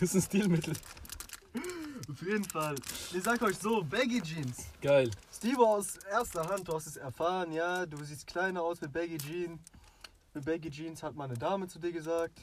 Das 0.00 0.02
ist 0.02 0.14
ein 0.14 0.22
Stilmittel. 0.22 0.74
Auf 2.20 2.26
jeden 2.26 2.44
Fall. 2.44 2.74
Ich 3.14 3.22
sag 3.22 3.40
euch 3.40 3.56
so, 3.56 3.82
Baggy 3.82 4.20
Jeans. 4.20 4.66
Geil. 4.82 5.10
Steve 5.34 5.62
aus 5.62 5.96
erster 6.10 6.46
Hand, 6.46 6.68
du 6.68 6.74
hast 6.74 6.86
es 6.86 6.98
erfahren, 6.98 7.50
ja, 7.50 7.86
du 7.86 7.96
siehst 8.04 8.26
kleiner 8.26 8.62
aus 8.62 8.78
mit 8.82 8.92
Baggy 8.92 9.16
Jeans. 9.16 9.58
Mit 10.34 10.44
Baggy 10.44 10.70
Jeans 10.70 11.02
hat 11.02 11.14
meine 11.14 11.32
Dame 11.32 11.66
zu 11.66 11.78
dir 11.78 11.92
gesagt. 11.92 12.38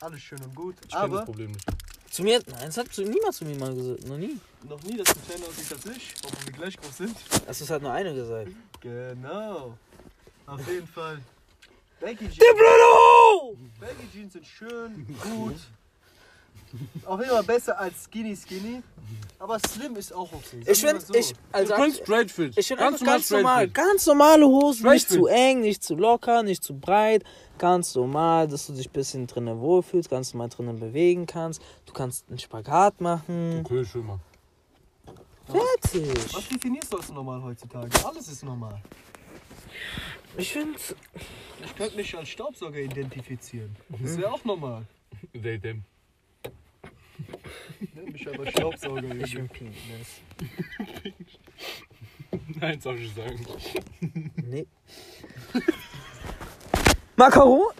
Alles 0.00 0.20
schön 0.22 0.42
und 0.42 0.52
gut. 0.56 0.74
Ich 0.84 0.90
kenne 0.90 1.08
das 1.08 1.18
aber 1.18 1.24
Problem 1.24 1.52
nicht. 1.52 1.64
Zu 2.10 2.24
mir, 2.24 2.42
nein, 2.48 2.66
das 2.66 2.76
hat 2.76 2.92
zu, 2.92 3.02
niemand 3.02 3.32
zu 3.32 3.44
mir 3.44 3.56
mal 3.56 3.72
gesagt. 3.72 4.04
Noch 4.08 4.18
nie. 4.18 4.40
noch 4.68 4.82
nie, 4.82 4.96
dass 4.96 5.14
du 5.14 5.20
kleiner 5.20 5.46
aussiehst 5.46 5.72
als 5.72 5.86
ich, 5.86 6.14
obwohl 6.24 6.46
wir 6.46 6.52
gleich 6.54 6.76
groß 6.78 6.96
sind. 6.96 7.16
Das 7.46 7.60
ist 7.60 7.70
halt 7.70 7.82
nur 7.82 7.92
eine 7.92 8.12
gesagt. 8.12 8.50
Genau. 8.80 9.78
Auf 10.46 10.68
jeden 10.68 10.88
Fall. 10.88 11.20
Baggy 12.00 12.28
Jeans. 12.28 12.38
Bruno! 12.38 13.56
Baggy 13.78 14.08
Jeans 14.12 14.32
sind 14.32 14.46
schön, 14.46 15.06
gut. 15.22 15.54
Auf 17.04 17.20
jeden 17.20 17.30
Fall 17.32 17.42
besser 17.44 17.78
als 17.78 18.04
Skinny 18.04 18.36
Skinny. 18.36 18.82
Aber 19.38 19.58
Slim 19.58 19.96
ist 19.96 20.12
auch 20.14 20.32
okay. 20.32 20.62
Sagen 20.62 20.66
Ich 20.70 20.80
finde, 20.80 21.00
so. 21.00 21.14
ich, 21.14 21.34
also, 21.50 21.74
du 21.76 21.92
straight 21.92 22.30
fit. 22.30 22.56
ich 22.56 22.66
finde 22.68 22.84
einfach 22.86 23.04
ganz 23.04 23.26
straight 23.26 23.42
normal. 23.42 23.64
fit. 23.64 23.74
Ganz 23.74 24.06
normale 24.06 24.46
Hosen, 24.46 24.78
Straight 24.80 24.92
nicht 24.94 25.08
zu 25.10 25.24
fit. 25.26 25.34
eng, 25.34 25.60
nicht 25.60 25.82
zu 25.82 25.94
locker, 25.96 26.42
nicht 26.44 26.62
zu 26.62 26.74
breit. 26.78 27.24
Ganz 27.58 27.94
normal, 27.94 28.46
dass 28.48 28.66
du 28.68 28.72
dich 28.72 28.88
ein 28.88 28.92
bisschen 28.92 29.26
drinnen 29.26 29.60
wohlfühlst, 29.60 30.08
ganz 30.08 30.32
normal 30.32 30.48
drinnen 30.48 30.78
bewegen 30.78 31.26
kannst. 31.26 31.60
Du 31.86 31.92
kannst 31.92 32.28
einen 32.28 32.38
Spagat 32.38 33.00
machen. 33.00 33.62
Okay, 33.64 33.84
schön 33.84 34.06
mal. 34.06 34.20
Fertig. 35.46 36.34
Was 36.34 36.48
definierst 36.48 36.92
du 36.92 36.96
als 36.98 37.08
normal 37.10 37.42
heutzutage? 37.42 37.90
Alles 38.06 38.28
ist 38.28 38.44
normal. 38.44 38.80
Ich 40.36 40.52
finde, 40.52 40.78
Ich 41.64 41.76
könnte 41.76 41.96
mich 41.96 42.16
als 42.16 42.28
Staubsauger 42.28 42.78
identifizieren. 42.78 43.74
Das 44.00 44.16
wäre 44.16 44.32
auch 44.32 44.44
normal. 44.44 44.84
They, 45.32 45.58
them. 45.58 45.84
Nenn 47.94 48.12
mich 48.12 48.28
aber 48.28 48.50
Staubsauger. 48.50 49.14
ich 49.16 49.34
bin 49.34 49.48
Penis. 49.48 50.20
Nein, 52.60 52.80
soll 52.80 52.98
ich 52.98 53.12
sagen. 53.14 53.46
Nee. 54.36 54.66
Makaro? 57.16 57.72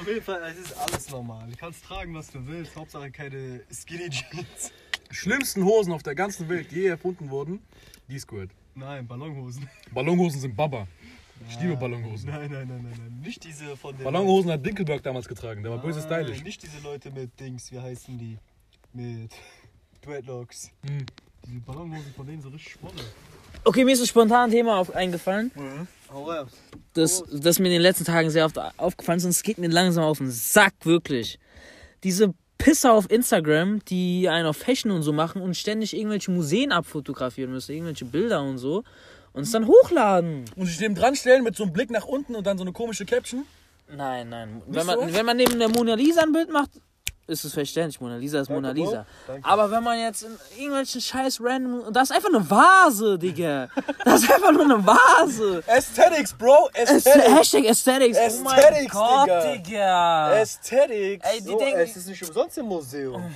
Auf 0.00 0.06
jeden 0.06 0.22
Fall, 0.22 0.42
es 0.50 0.58
ist 0.58 0.72
alles 0.78 1.10
normal. 1.10 1.48
Du 1.50 1.56
kannst 1.56 1.84
tragen, 1.84 2.14
was 2.14 2.30
du 2.30 2.46
willst. 2.46 2.74
Hauptsache 2.74 3.10
keine 3.10 3.60
Skinny 3.70 4.08
Jeans. 4.08 4.72
Schlimmsten 5.10 5.64
Hosen 5.64 5.92
auf 5.92 6.02
der 6.02 6.14
ganzen 6.14 6.48
Welt, 6.48 6.70
die 6.70 6.76
je 6.76 6.86
erfunden 6.86 7.28
wurden, 7.30 7.60
die 8.08 8.18
Squirt. 8.18 8.50
Nein, 8.74 9.06
Ballonhosen. 9.06 9.68
Ballonhosen 9.92 10.40
sind 10.40 10.56
Baba. 10.56 10.86
Ich 11.48 11.60
liebe 11.60 11.76
Ballonhosen. 11.76 12.30
Nein, 12.30 12.50
nein, 12.50 12.68
nein, 12.68 12.82
nein, 12.82 12.94
nein. 12.98 13.20
Nicht 13.24 13.44
diese 13.44 13.76
von 13.76 13.96
den. 13.96 14.04
Ballonhosen 14.04 14.50
hat 14.52 14.64
Dinkelberg 14.64 15.02
damals 15.02 15.26
getragen, 15.26 15.62
der 15.62 15.72
war 15.72 15.78
böse 15.78 16.00
stylisch. 16.00 16.42
Nicht 16.42 16.62
diese 16.62 16.80
Leute 16.82 17.10
mit 17.10 17.38
Dings, 17.38 17.72
wie 17.72 17.78
heißen 17.80 18.18
die? 18.18 18.38
Mit 18.92 19.32
Dreadlocks. 20.02 20.70
Hm. 20.86 21.06
Diese 21.46 21.60
Ballonhosen 21.60 22.12
von 22.14 22.26
denen 22.26 22.42
so 22.42 22.48
richtig 22.48 22.72
schwolle. 22.72 23.02
Okay, 23.64 23.84
mir 23.84 23.92
ist 23.92 24.00
ein 24.00 24.06
spontan 24.06 24.50
Thema 24.50 24.78
auf, 24.78 24.94
eingefallen, 24.94 25.50
raus. 26.10 26.50
das, 26.94 27.22
das 27.30 27.58
mir 27.58 27.66
in 27.66 27.72
den 27.72 27.82
letzten 27.82 28.04
Tagen 28.04 28.30
sehr 28.30 28.46
oft 28.46 28.58
aufgefallen 28.78 29.18
ist 29.18 29.24
und 29.24 29.30
es 29.30 29.42
geht 29.42 29.58
mir 29.58 29.68
langsam 29.68 30.04
auf 30.04 30.18
den 30.18 30.30
Sack, 30.30 30.74
wirklich. 30.84 31.38
Diese 32.02 32.32
Pisser 32.56 32.92
auf 32.92 33.10
Instagram, 33.10 33.84
die 33.86 34.28
einen 34.28 34.46
auf 34.46 34.56
Fashion 34.58 34.90
und 34.90 35.02
so 35.02 35.12
machen 35.12 35.42
und 35.42 35.56
ständig 35.56 35.96
irgendwelche 35.96 36.30
Museen 36.30 36.72
abfotografieren 36.72 37.50
müssen, 37.50 37.72
irgendwelche 37.72 38.04
Bilder 38.04 38.42
und 38.42 38.58
so. 38.58 38.84
Und 39.32 39.42
es 39.42 39.50
dann 39.52 39.66
hochladen. 39.66 40.44
Und 40.56 40.66
sich 40.66 40.80
neben 40.80 40.94
dran 40.94 41.14
stellen 41.14 41.44
mit 41.44 41.56
so 41.56 41.62
einem 41.64 41.72
Blick 41.72 41.90
nach 41.90 42.04
unten 42.06 42.34
und 42.34 42.46
dann 42.46 42.58
so 42.58 42.64
eine 42.64 42.72
komische 42.72 43.04
Caption. 43.06 43.44
Nein, 43.88 44.28
nein. 44.28 44.62
Wenn 44.66 44.84
so? 44.84 44.96
man, 45.00 45.12
wenn 45.14 45.26
man 45.26 45.36
neben 45.36 45.58
der 45.58 45.68
Mona 45.68 45.94
Lisa 45.94 46.22
ein 46.22 46.32
Bild 46.32 46.50
macht, 46.50 46.70
ist 47.26 47.44
es 47.44 47.52
verständlich. 47.54 48.00
Mona 48.00 48.16
Lisa 48.16 48.40
ist 48.40 48.48
Mona 48.50 48.72
Bro. 48.72 48.82
Lisa. 48.84 49.06
Danke. 49.28 49.48
Aber 49.48 49.70
wenn 49.70 49.84
man 49.84 49.98
jetzt 50.00 50.24
in 50.24 50.36
irgendwelchen 50.58 51.00
scheiß 51.00 51.40
random. 51.40 51.92
Das 51.92 52.10
ist 52.10 52.16
einfach 52.16 52.28
eine 52.28 52.50
Vase, 52.50 53.18
Digga. 53.18 53.68
Das 54.04 54.22
ist 54.24 54.32
einfach 54.32 54.50
nur 54.50 54.64
eine 54.64 54.84
Vase. 54.84 55.62
Aesthetics, 55.66 56.32
Bro. 56.34 56.70
Aesthetics. 56.74 57.28
Hashtag 57.28 57.64
Aesthetics. 57.66 58.18
oh 58.18 58.42
mein 58.42 58.58
Aesthetics, 58.58 58.92
Gott, 58.92 59.26
Digga. 59.28 59.52
Digga. 59.52 60.26
Aesthetics. 60.30 61.28
Ey, 61.30 61.40
die 61.40 61.46
So, 61.48 61.58
denken. 61.58 61.80
es 61.80 61.96
ist 61.96 62.06
nicht 62.08 62.22
umsonst 62.26 62.58
im 62.58 62.66
Museum. 62.66 63.22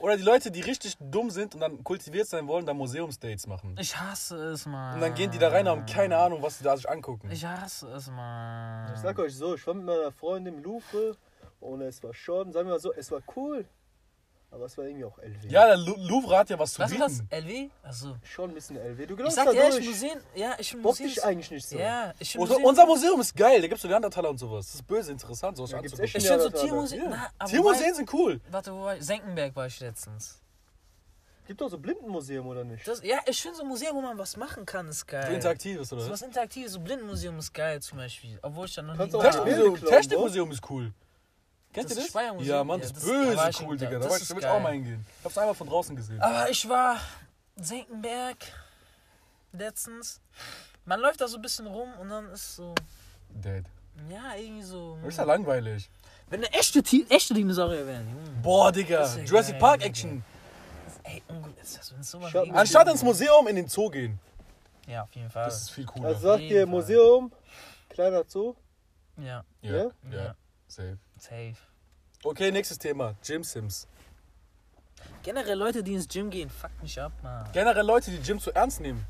Oder 0.00 0.16
die 0.16 0.22
Leute, 0.22 0.50
die 0.50 0.60
richtig 0.60 0.96
dumm 1.00 1.30
sind 1.30 1.54
und 1.54 1.60
dann 1.60 1.82
kultiviert 1.82 2.28
sein 2.28 2.46
wollen, 2.46 2.66
dann 2.66 2.76
Museumsdates 2.76 3.46
machen. 3.46 3.74
Ich 3.80 3.96
hasse 3.98 4.36
es, 4.36 4.66
Mann. 4.66 4.94
Und 4.94 5.00
dann 5.00 5.14
gehen 5.14 5.30
die 5.30 5.38
da 5.38 5.48
rein 5.48 5.66
und 5.66 5.72
haben 5.72 5.86
keine 5.86 6.18
Ahnung, 6.18 6.42
was 6.42 6.58
sie 6.58 6.64
da 6.64 6.76
sich 6.76 6.88
angucken. 6.88 7.30
Ich 7.30 7.44
hasse 7.44 7.88
es, 7.88 8.10
Mann. 8.10 8.92
Ich 8.94 9.00
sag 9.00 9.18
euch 9.18 9.34
so, 9.34 9.54
ich 9.54 9.66
war 9.66 9.74
mit 9.74 9.86
meiner 9.86 10.12
Freundin 10.12 10.54
im 10.54 10.62
Louvre 10.62 11.16
und 11.60 11.80
es 11.80 12.02
war 12.02 12.12
schon, 12.12 12.52
sagen 12.52 12.68
wir 12.68 12.74
mal 12.74 12.80
so, 12.80 12.92
es 12.92 13.10
war 13.10 13.20
cool. 13.36 13.66
Aber 14.56 14.64
es 14.64 14.78
war 14.78 14.86
irgendwie 14.86 15.04
auch 15.04 15.18
LW. 15.18 15.48
Ja, 15.48 15.66
der 15.66 15.76
Louvre 15.76 16.38
hat 16.38 16.48
ja 16.48 16.58
was 16.58 16.72
zu 16.72 16.78
Was 16.80 16.90
ist 16.90 16.96
bieten. 16.98 17.26
das? 17.30 17.38
LW? 17.44 17.68
Achso. 17.82 18.16
Schon 18.24 18.50
ein 18.50 18.54
bisschen 18.54 18.76
LW. 18.78 19.04
Du 19.06 19.12
Ich 19.12 19.18
glaubst 19.18 19.36
sag 19.36 19.44
da 19.44 19.52
dir 19.52 19.58
ehrlich, 19.60 19.74
durch. 19.76 19.88
Museen. 19.88 20.20
Ja, 20.34 20.54
ich 20.58 20.70
finde 20.70 20.82
Bock 20.82 20.92
Museen. 20.92 21.08
dich 21.08 21.22
eigentlich 21.24 21.50
nicht 21.50 21.68
so. 21.68 21.76
Ja, 21.78 22.14
ich 22.18 22.32
finde 22.32 22.42
Unser, 22.44 22.54
Museen. 22.54 22.68
unser 22.70 22.86
Museum 22.86 23.20
ist 23.20 23.36
geil, 23.36 23.60
da 23.60 23.66
gibt's 23.68 23.82
so 23.82 23.88
Neandertaler 23.88 24.30
und 24.30 24.38
sowas. 24.38 24.66
Das 24.66 24.74
ist 24.76 24.86
böse 24.86 25.12
interessant, 25.12 25.58
sowas 25.58 25.72
Ja, 25.72 25.80
gibt's 25.82 26.00
anzugucken. 26.00 26.04
echt 26.06 26.16
Ich 26.16 26.22
finde 26.28 26.42
so 26.42 26.48
Neandertaler. 26.48 26.68
Tiermuseen. 26.88 27.10
Na, 27.10 27.30
aber 27.38 27.50
Tiermuseen 27.50 27.94
sind 27.94 28.12
cool. 28.14 28.32
wobei- 28.40 28.52
Warte, 28.52 28.72
wo 28.72 28.80
war 28.82 28.96
ich? 28.96 29.04
Senckenberg 29.04 29.54
war 29.54 29.66
ich 29.66 29.78
letztens. 29.80 30.40
Gibt 31.46 31.60
doch 31.60 31.68
so 31.68 31.78
Blindenmuseum, 31.78 32.46
oder 32.46 32.64
nicht? 32.64 32.88
Das, 32.88 33.02
ja, 33.04 33.18
ich 33.26 33.40
finde 33.40 33.58
so 33.58 33.64
Museen, 33.64 33.94
wo 33.94 34.00
man 34.00 34.18
was 34.18 34.36
machen 34.36 34.64
kann, 34.66 34.88
ist 34.88 35.06
geil. 35.06 35.26
So 35.28 35.32
interaktives, 35.34 35.92
oder 35.92 36.00
So 36.02 36.10
was? 36.10 36.20
was 36.22 36.26
Interaktives, 36.26 36.72
so 36.72 36.80
Blindenmuseum 36.80 37.38
ist 37.38 37.52
geil 37.52 37.80
zum 37.82 37.98
Beispiel. 37.98 38.38
Obwohl 38.42 38.66
ich 38.66 38.74
dann 38.74 38.86
noch 38.86 38.94
nie 38.94 38.98
Kannst 38.98 39.14
auch 39.14 39.18
war. 39.22 39.30
Technik- 39.30 39.44
Technikmuseum, 39.44 39.74
klauen, 39.76 39.92
Technikmuseum 40.02 40.50
ist 40.50 40.70
cool. 40.70 40.92
Kennst 41.76 41.90
Das 41.90 41.96
du 41.98 42.04
ist 42.04 42.14
das? 42.14 42.20
Speiermuseum? 42.22 42.56
Ja, 42.56 42.64
Mann, 42.64 42.80
Ja, 42.80 42.86
das 42.88 42.96
ist 42.96 42.96
das- 42.96 43.10
böse 43.10 43.48
ich 43.50 43.60
cool. 43.68 43.76
Digga. 43.76 43.90
Da 43.92 43.98
Das 43.98 44.08
wollte 44.08 44.24
ich 44.24 44.30
will 44.30 44.38
ich 44.38 44.46
auch 44.46 44.60
mal 44.60 44.72
hingehen. 44.72 45.06
Ich 45.18 45.24
hab's 45.26 45.36
einmal 45.38 45.54
von 45.54 45.68
draußen 45.68 45.94
gesehen. 45.94 46.20
Aber 46.22 46.48
ich 46.48 46.66
war 46.68 46.96
Senckenberg 47.56 48.36
letztens. 49.52 50.20
Man 50.86 51.00
läuft 51.00 51.20
da 51.20 51.28
so 51.28 51.36
ein 51.36 51.42
bisschen 51.42 51.66
rum 51.66 51.88
und 52.00 52.08
dann 52.08 52.30
ist 52.30 52.56
so, 52.56 52.74
Dead. 53.28 53.64
ja, 54.08 54.34
irgendwie 54.36 54.62
so. 54.62 54.96
Das 55.02 55.08
ist 55.10 55.18
ja 55.18 55.24
langweilig. 55.24 55.90
Wenn 56.30 56.44
eine 56.44 56.52
echte, 56.54 56.82
echte 57.10 57.34
Dinosaurier 57.34 57.86
wären, 57.86 58.08
Junge. 58.08 58.30
Boah, 58.42 58.72
Digga. 58.72 59.00
Das 59.00 59.16
ja 59.16 59.22
Jurassic 59.24 59.52
geil, 59.54 59.60
Park. 59.60 59.84
Action. 59.84 60.24
Ey, 61.02 61.22
ungut 61.28 61.56
ist 61.60 61.78
das, 61.78 61.92
mal. 62.18 62.32
Anstatt 62.58 62.88
ins 62.88 63.02
Museum, 63.02 63.46
in 63.48 63.56
den 63.56 63.68
Zoo 63.68 63.90
gehen. 63.90 64.18
Ja, 64.88 65.02
auf 65.02 65.14
jeden 65.14 65.28
Fall. 65.30 65.44
Das 65.44 65.60
ist 65.62 65.70
viel 65.70 65.84
cooler. 65.84 66.08
Also 66.08 66.20
sagt 66.20 66.42
ihr 66.42 66.62
Fall. 66.62 66.66
Museum, 66.66 67.32
kleiner 67.90 68.24
Zoo. 68.26 68.54
ja, 69.18 69.44
ja, 69.60 69.72
ja? 69.76 69.90
ja, 70.10 70.24
Ja. 70.24 70.34
safe. 70.68 70.98
Safe. 71.18 71.56
Okay, 72.24 72.50
nächstes 72.50 72.78
Thema. 72.78 73.14
Gym 73.24 73.44
Sims. 73.44 73.86
Generell 75.22 75.58
Leute, 75.58 75.82
die 75.82 75.94
ins 75.94 76.08
Gym 76.08 76.30
gehen, 76.30 76.50
fuck 76.50 76.70
mich 76.82 77.00
ab, 77.00 77.12
Mann. 77.22 77.48
Generell 77.52 77.84
Leute, 77.84 78.10
die 78.10 78.20
Gym 78.20 78.38
zu 78.40 78.52
ernst 78.52 78.80
nehmen. 78.80 79.04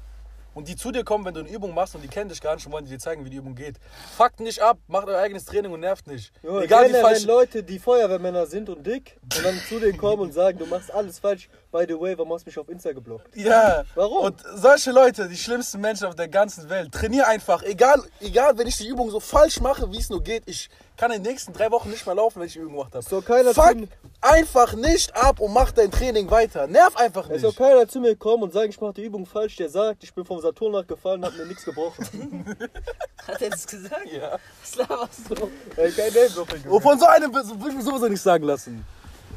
Und 0.56 0.68
die 0.68 0.74
zu 0.74 0.90
dir 0.90 1.04
kommen, 1.04 1.22
wenn 1.26 1.34
du 1.34 1.40
eine 1.40 1.50
Übung 1.50 1.74
machst 1.74 1.94
und 1.94 2.00
die 2.00 2.08
kennen 2.08 2.30
dich 2.30 2.40
gar 2.40 2.54
nicht 2.54 2.64
und 2.64 2.72
wollen 2.72 2.86
dir 2.86 2.98
zeigen, 2.98 3.26
wie 3.26 3.28
die 3.28 3.36
Übung 3.36 3.54
geht. 3.54 3.76
Fuckt 4.16 4.40
nicht 4.40 4.62
ab, 4.62 4.78
macht 4.88 5.06
euer 5.06 5.18
eigenes 5.18 5.44
Training 5.44 5.70
und 5.70 5.80
nervt 5.80 6.06
nicht. 6.06 6.32
Junge, 6.42 6.62
Egal 6.62 6.84
wie 6.84 6.86
generell 6.86 7.02
falsch. 7.02 7.26
Leute, 7.26 7.62
die 7.62 7.78
Feuerwehrmänner 7.78 8.46
sind 8.46 8.70
und 8.70 8.86
dick 8.86 9.18
und 9.22 9.44
dann 9.44 9.60
zu 9.68 9.78
denen 9.78 9.98
kommen 9.98 10.22
und 10.22 10.32
sagen, 10.32 10.58
du 10.58 10.64
machst 10.64 10.90
alles 10.90 11.18
falsch. 11.18 11.50
By 11.70 11.84
the 11.86 12.00
way, 12.00 12.16
warum 12.16 12.32
hast 12.32 12.46
du 12.46 12.48
mich 12.48 12.58
auf 12.58 12.70
Insta 12.70 12.92
geblockt? 12.92 13.36
Ja. 13.36 13.84
Warum? 13.94 14.24
Und 14.24 14.42
solche 14.54 14.92
Leute, 14.92 15.28
die 15.28 15.36
schlimmsten 15.36 15.78
Menschen 15.78 16.06
auf 16.06 16.14
der 16.14 16.28
ganzen 16.28 16.70
Welt, 16.70 16.90
trainier 16.90 17.28
einfach. 17.28 17.62
Egal, 17.62 18.02
egal, 18.20 18.56
wenn 18.56 18.66
ich 18.66 18.78
die 18.78 18.88
Übung 18.88 19.10
so 19.10 19.20
falsch 19.20 19.60
mache, 19.60 19.92
wie 19.92 19.98
es 19.98 20.08
nur 20.08 20.22
geht. 20.22 20.44
Ich 20.46 20.70
kann 20.96 21.10
in 21.10 21.22
den 21.22 21.32
nächsten 21.32 21.52
drei 21.52 21.70
Wochen 21.70 21.90
nicht 21.90 22.06
mehr 22.06 22.14
laufen, 22.14 22.40
wenn 22.40 22.46
ich 22.46 22.54
die 22.54 22.58
Übung 22.60 22.74
gemacht 22.74 22.94
habe. 22.94 23.04
Doch 23.08 23.24
keiner 23.24 23.54
Fuck 23.54 23.72
zu, 23.72 23.88
einfach 24.20 24.72
nicht 24.74 25.14
ab 25.14 25.40
und 25.40 25.52
mach 25.52 25.72
dein 25.72 25.90
Training 25.90 26.30
weiter. 26.30 26.66
Nerv 26.66 26.96
einfach 26.96 27.28
ist 27.28 27.42
nicht. 27.42 27.44
doch 27.44 27.56
keiner 27.56 27.86
zu 27.88 28.00
mir 28.00 28.10
gekommen 28.10 28.44
und 28.44 28.52
sagt, 28.52 28.68
ich 28.68 28.80
mache 28.80 28.94
die 28.94 29.04
Übung 29.04 29.26
falsch. 29.26 29.56
Der 29.56 29.68
sagt, 29.68 30.02
ich 30.04 30.14
bin 30.14 30.24
vom 30.24 30.40
Saturn 30.40 30.72
nachgefallen 30.72 31.22
und 31.22 31.30
hab 31.30 31.36
mir 31.36 31.46
nichts 31.46 31.64
gebrochen. 31.64 32.56
Hat 33.26 33.42
er 33.42 33.50
das 33.50 33.66
gesagt? 33.66 34.06
Ja. 34.12 34.38
Was 34.60 34.76
laberst 34.76 35.30
du? 35.30 35.50
Ey, 35.76 35.92
kein 35.92 36.12
Junge. 36.12 36.70
Und 36.70 36.82
von 36.82 36.98
so 36.98 37.06
einem 37.06 37.32
will 37.34 37.42
ich 37.68 37.76
mir 37.76 37.82
sowieso 37.82 38.08
nicht 38.08 38.22
sagen 38.22 38.44
lassen. 38.44 38.84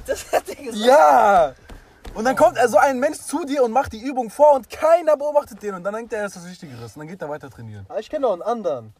Das 0.06 0.32
hat 0.32 0.48
er 0.50 0.56
gesagt. 0.56 0.86
Ja! 0.86 1.54
Und 2.16 2.26
dann 2.26 2.36
kommt 2.36 2.58
so 2.68 2.78
ein 2.78 3.00
Mensch 3.00 3.20
zu 3.20 3.46
dir 3.46 3.64
und 3.64 3.72
macht 3.72 3.94
die 3.94 4.02
Übung 4.02 4.30
vor 4.30 4.54
und 4.54 4.70
keiner 4.70 5.16
beobachtet 5.16 5.62
den 5.62 5.76
und 5.76 5.84
dann 5.84 5.94
denkt 5.94 6.12
er, 6.14 6.22
er 6.22 6.26
ist 6.26 6.36
das 6.36 6.50
Wichtigeres 6.50 6.96
und 6.96 7.00
dann 7.00 7.08
geht 7.08 7.22
er 7.22 7.30
weiter 7.30 7.50
trainieren. 7.50 7.86
Ah, 7.88 8.00
ich 8.00 8.10
kenne 8.10 8.28
auch 8.28 8.34
einen 8.34 8.42
anderen. 8.42 8.94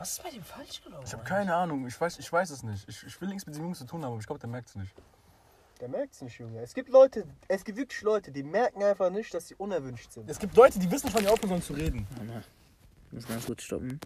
Was 0.00 0.12
ist 0.12 0.22
bei 0.22 0.30
dem 0.30 0.42
falsch 0.42 0.82
gelaufen? 0.82 1.04
Ich 1.06 1.12
habe 1.12 1.24
keine 1.24 1.54
Ahnung, 1.54 1.86
ich 1.86 2.00
weiß, 2.00 2.20
ich 2.20 2.32
weiß 2.32 2.48
es 2.48 2.62
nicht. 2.62 2.88
Ich, 2.88 3.04
ich 3.06 3.20
will 3.20 3.28
nichts 3.28 3.44
mit 3.44 3.54
diesem 3.54 3.66
Jungs 3.66 3.80
zu 3.80 3.84
tun 3.84 4.02
haben, 4.02 4.12
aber 4.12 4.20
ich 4.20 4.26
glaube, 4.26 4.40
der 4.40 4.48
merkt 4.48 4.70
es 4.70 4.74
nicht. 4.74 4.94
Der 5.78 5.90
merkt's 5.90 6.22
nicht, 6.22 6.38
Junge. 6.38 6.58
Es 6.62 6.72
gibt 6.72 6.88
Leute, 6.88 7.26
es 7.48 7.62
gibt 7.62 7.76
wirklich 7.76 8.00
Leute, 8.00 8.32
die 8.32 8.42
merken 8.42 8.82
einfach 8.82 9.10
nicht, 9.10 9.34
dass 9.34 9.48
sie 9.48 9.56
unerwünscht 9.56 10.10
sind. 10.10 10.30
Es 10.30 10.38
gibt 10.38 10.56
Leute, 10.56 10.78
die 10.78 10.90
wissen 10.90 11.10
wann 11.12 11.22
die 11.22 11.28
aufhören 11.28 11.50
sollen 11.50 11.62
zu 11.62 11.74
reden. 11.74 12.06
Ich 13.08 13.12
muss 13.12 13.28
ganz 13.28 13.44
kurz 13.44 13.62
stoppen. 13.62 14.00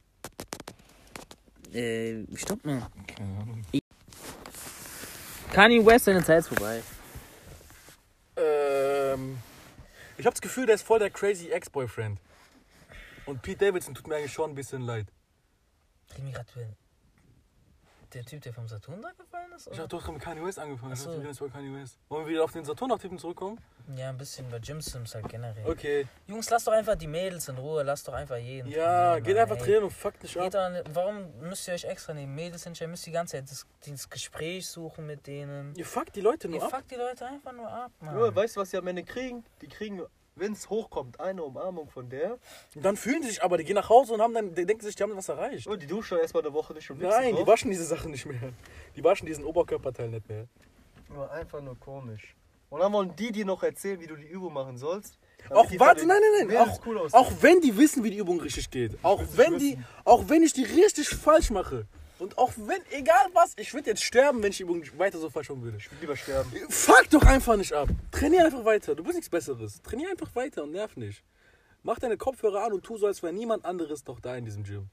Äh, 1.72 2.24
stopp 2.34 2.64
mal. 2.64 2.88
Keine 3.06 3.38
Ahnung. 3.38 3.64
Kanye 5.52 5.86
West, 5.86 6.06
seine 6.06 6.24
Zeit 6.24 6.40
ist 6.40 6.48
vorbei. 6.48 6.82
Ähm, 8.36 9.38
ich 10.18 10.26
habe 10.26 10.34
das 10.34 10.40
Gefühl, 10.40 10.66
der 10.66 10.74
ist 10.74 10.82
voll 10.82 10.98
der 10.98 11.10
crazy 11.10 11.50
Ex-Boyfriend. 11.50 12.18
Und 13.26 13.42
Pete 13.42 13.66
Davidson 13.66 13.94
tut 13.94 14.08
mir 14.08 14.16
eigentlich 14.16 14.32
schon 14.32 14.50
ein 14.50 14.56
bisschen 14.56 14.82
leid. 14.82 15.06
Reden 16.12 16.26
wir 16.26 16.32
gerade 16.32 16.76
der 18.14 18.24
Typ, 18.24 18.42
der 18.42 18.52
vom 18.54 18.68
Saturn 18.68 19.02
da 19.02 19.10
gefallen 19.10 19.50
ist? 19.56 19.66
Ich 19.66 19.72
Oder? 19.72 19.82
habe 19.82 19.88
doch 19.88 20.08
mit 20.08 20.22
Kanye 20.22 20.44
West 20.44 20.58
angefangen. 20.58 20.92
Ich 20.92 21.00
Ach 21.00 21.04
so. 21.04 21.20
dachte, 21.20 21.48
Kanye 21.50 21.80
West. 21.80 21.98
Wollen 22.08 22.26
wir 22.26 22.32
wieder 22.32 22.44
auf 22.44 22.52
den 22.52 22.64
Saturn-Typen 22.64 23.18
zurückkommen? 23.18 23.58
Ja, 23.96 24.08
ein 24.10 24.16
bisschen 24.16 24.48
bei 24.48 24.60
Gym 24.60 24.80
Sims 24.80 25.14
halt 25.14 25.28
generell. 25.28 25.66
Okay. 25.66 26.06
Jungs, 26.26 26.48
lasst 26.48 26.66
doch 26.66 26.72
einfach 26.72 26.94
die 26.94 27.06
Mädels 27.08 27.48
in 27.48 27.58
Ruhe, 27.58 27.82
lasst 27.82 28.06
doch 28.08 28.14
einfach 28.14 28.36
jeden. 28.36 28.70
Ja, 28.70 29.18
geht 29.18 29.36
einfach 29.36 29.56
ey. 29.56 29.62
trainieren 29.62 29.84
und 29.84 29.90
fuckt 29.90 30.22
nicht 30.22 30.36
ab. 30.36 30.44
Geht 30.44 30.54
doch 30.54 30.70
nicht, 30.70 30.84
warum 30.94 31.38
müsst 31.40 31.66
ihr 31.68 31.74
euch 31.74 31.84
extra 31.84 32.14
nehmen? 32.14 32.34
Mädels 32.34 32.64
hinstellen, 32.64 32.92
müsst 32.92 33.06
ihr 33.06 33.10
die 33.10 33.14
ganze 33.14 33.36
Zeit 33.36 33.50
das, 33.50 33.66
das 33.86 34.08
Gespräch 34.08 34.68
suchen 34.68 35.06
mit 35.06 35.26
denen. 35.26 35.74
Ihr 35.74 35.84
fuckt 35.84 36.14
die 36.16 36.20
Leute 36.20 36.46
Ihr 36.46 36.52
nur 36.52 36.62
ab. 36.62 36.70
fuckt 36.70 36.90
die 36.90 36.94
Leute 36.96 37.26
einfach 37.26 37.52
nur 37.52 37.68
ab, 37.68 37.90
Mann. 38.00 38.14
Junge, 38.14 38.34
weißt 38.34 38.56
du, 38.56 38.60
was 38.60 38.70
die 38.70 38.76
am 38.76 38.86
Ende 38.86 39.02
kriegen? 39.02 39.44
Die 39.60 39.68
kriegen, 39.68 40.02
wenn 40.36 40.52
es 40.52 40.68
hochkommt, 40.68 41.20
eine 41.20 41.42
Umarmung 41.42 41.88
von 41.88 42.08
der. 42.08 42.38
Und 42.74 42.84
dann 42.84 42.96
fühlen 42.96 43.22
sie 43.22 43.30
sich 43.30 43.42
aber, 43.42 43.56
die 43.58 43.64
gehen 43.64 43.76
nach 43.76 43.88
Hause 43.88 44.14
und 44.14 44.20
haben 44.20 44.34
dann, 44.34 44.54
die 44.54 44.66
denken 44.66 44.84
sich, 44.84 44.94
die 44.96 45.02
haben 45.02 45.16
was 45.16 45.28
erreicht. 45.28 45.66
Und 45.66 45.82
die 45.82 45.86
duschen 45.86 46.18
erstmal 46.18 46.42
eine 46.44 46.52
Woche 46.52 46.74
nicht 46.74 46.90
und 46.90 47.00
wichsen 47.00 47.10
Nein, 47.10 47.30
die 47.30 47.38
drauf. 47.38 47.46
waschen 47.46 47.70
diese 47.70 47.84
Sachen 47.84 48.10
nicht 48.10 48.26
mehr. 48.26 48.52
Die 48.96 49.04
waschen 49.04 49.26
diesen 49.26 49.44
Oberkörperteil 49.44 50.08
nicht 50.08 50.28
mehr. 50.28 50.46
Nur 51.08 51.30
einfach 51.30 51.60
nur 51.60 51.78
komisch. 51.78 52.34
Und 52.70 52.80
dann 52.80 52.92
wollen 52.92 53.14
die 53.14 53.30
dir 53.30 53.44
noch 53.44 53.62
erzählen, 53.62 54.00
wie 54.00 54.06
du 54.06 54.16
die 54.16 54.26
Übung 54.26 54.52
machen 54.52 54.76
sollst. 54.76 55.18
damit 55.38 55.56
Auch, 55.56 55.70
die 55.70 55.78
warte, 55.78 56.06
nein, 56.06 56.18
nein, 56.38 56.48
nein. 56.48 56.56
Auch, 56.56 56.80
cool 56.86 56.98
auch 57.12 57.32
wenn 57.40 57.60
die 57.60 57.76
wissen, 57.76 58.02
wie 58.02 58.10
die 58.10 58.16
Übung 58.16 58.40
richtig 58.40 58.70
geht. 58.70 58.98
Auch 59.04 59.22
wenn 59.34 59.58
die, 59.58 59.78
auch 60.04 60.28
wenn 60.28 60.42
ich 60.42 60.52
die 60.52 60.64
richtig 60.64 61.08
falsch 61.08 61.50
mache. 61.50 61.86
Und 62.18 62.38
auch 62.38 62.52
wenn, 62.56 62.80
egal 62.90 63.26
was, 63.32 63.54
ich 63.56 63.74
würde 63.74 63.90
jetzt 63.90 64.04
sterben, 64.04 64.42
wenn 64.42 64.50
ich 64.50 64.58
die 64.58 64.62
Übung 64.62 64.84
weiter 64.98 65.18
so 65.18 65.28
falsch 65.30 65.48
machen 65.50 65.62
würde. 65.62 65.78
Ich 65.78 65.90
will 65.90 65.98
lieber 66.00 66.16
sterben. 66.16 66.50
Fuck 66.68 67.10
doch 67.10 67.24
einfach 67.24 67.56
nicht 67.56 67.72
ab. 67.72 67.88
Trainier 68.12 68.44
einfach 68.44 68.64
weiter. 68.64 68.94
Du 68.94 69.02
bist 69.02 69.16
nichts 69.16 69.28
Besseres. 69.28 69.82
Trainier 69.82 70.10
einfach 70.10 70.34
weiter 70.34 70.62
und 70.62 70.70
nerv 70.70 70.96
nicht. 70.96 71.24
Mach 71.82 71.98
deine 71.98 72.16
Kopfhörer 72.16 72.64
an 72.64 72.72
und 72.72 72.82
tu 72.82 72.96
so, 72.96 73.06
als 73.06 73.22
wäre 73.22 73.32
niemand 73.32 73.64
anderes 73.64 74.04
doch 74.04 74.20
da 74.20 74.36
in 74.36 74.44
diesem 74.44 74.62
Gym. 74.62 74.88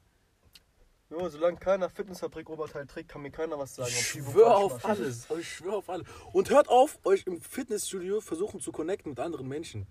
Junge, 1.11 1.29
solange 1.29 1.57
keiner 1.57 1.89
Fitnessfabrik 1.89 2.49
Oberteil 2.49 2.87
trägt, 2.87 3.09
kann 3.09 3.21
mir 3.21 3.31
keiner 3.31 3.59
was 3.59 3.75
sagen. 3.75 3.91
Ich 3.91 4.07
schwöre 4.07 4.55
auf 4.55 4.83
alles. 4.85 5.27
Ich 5.37 5.47
schwöre 5.47 5.75
auf 5.75 5.89
alles. 5.89 6.07
Und 6.31 6.49
hört 6.49 6.69
auf, 6.69 6.99
euch 7.03 7.27
im 7.27 7.41
Fitnessstudio 7.41 8.21
versuchen 8.21 8.61
zu 8.61 8.71
connecten 8.71 9.11
mit 9.11 9.19
anderen 9.19 9.47
Menschen. 9.47 9.87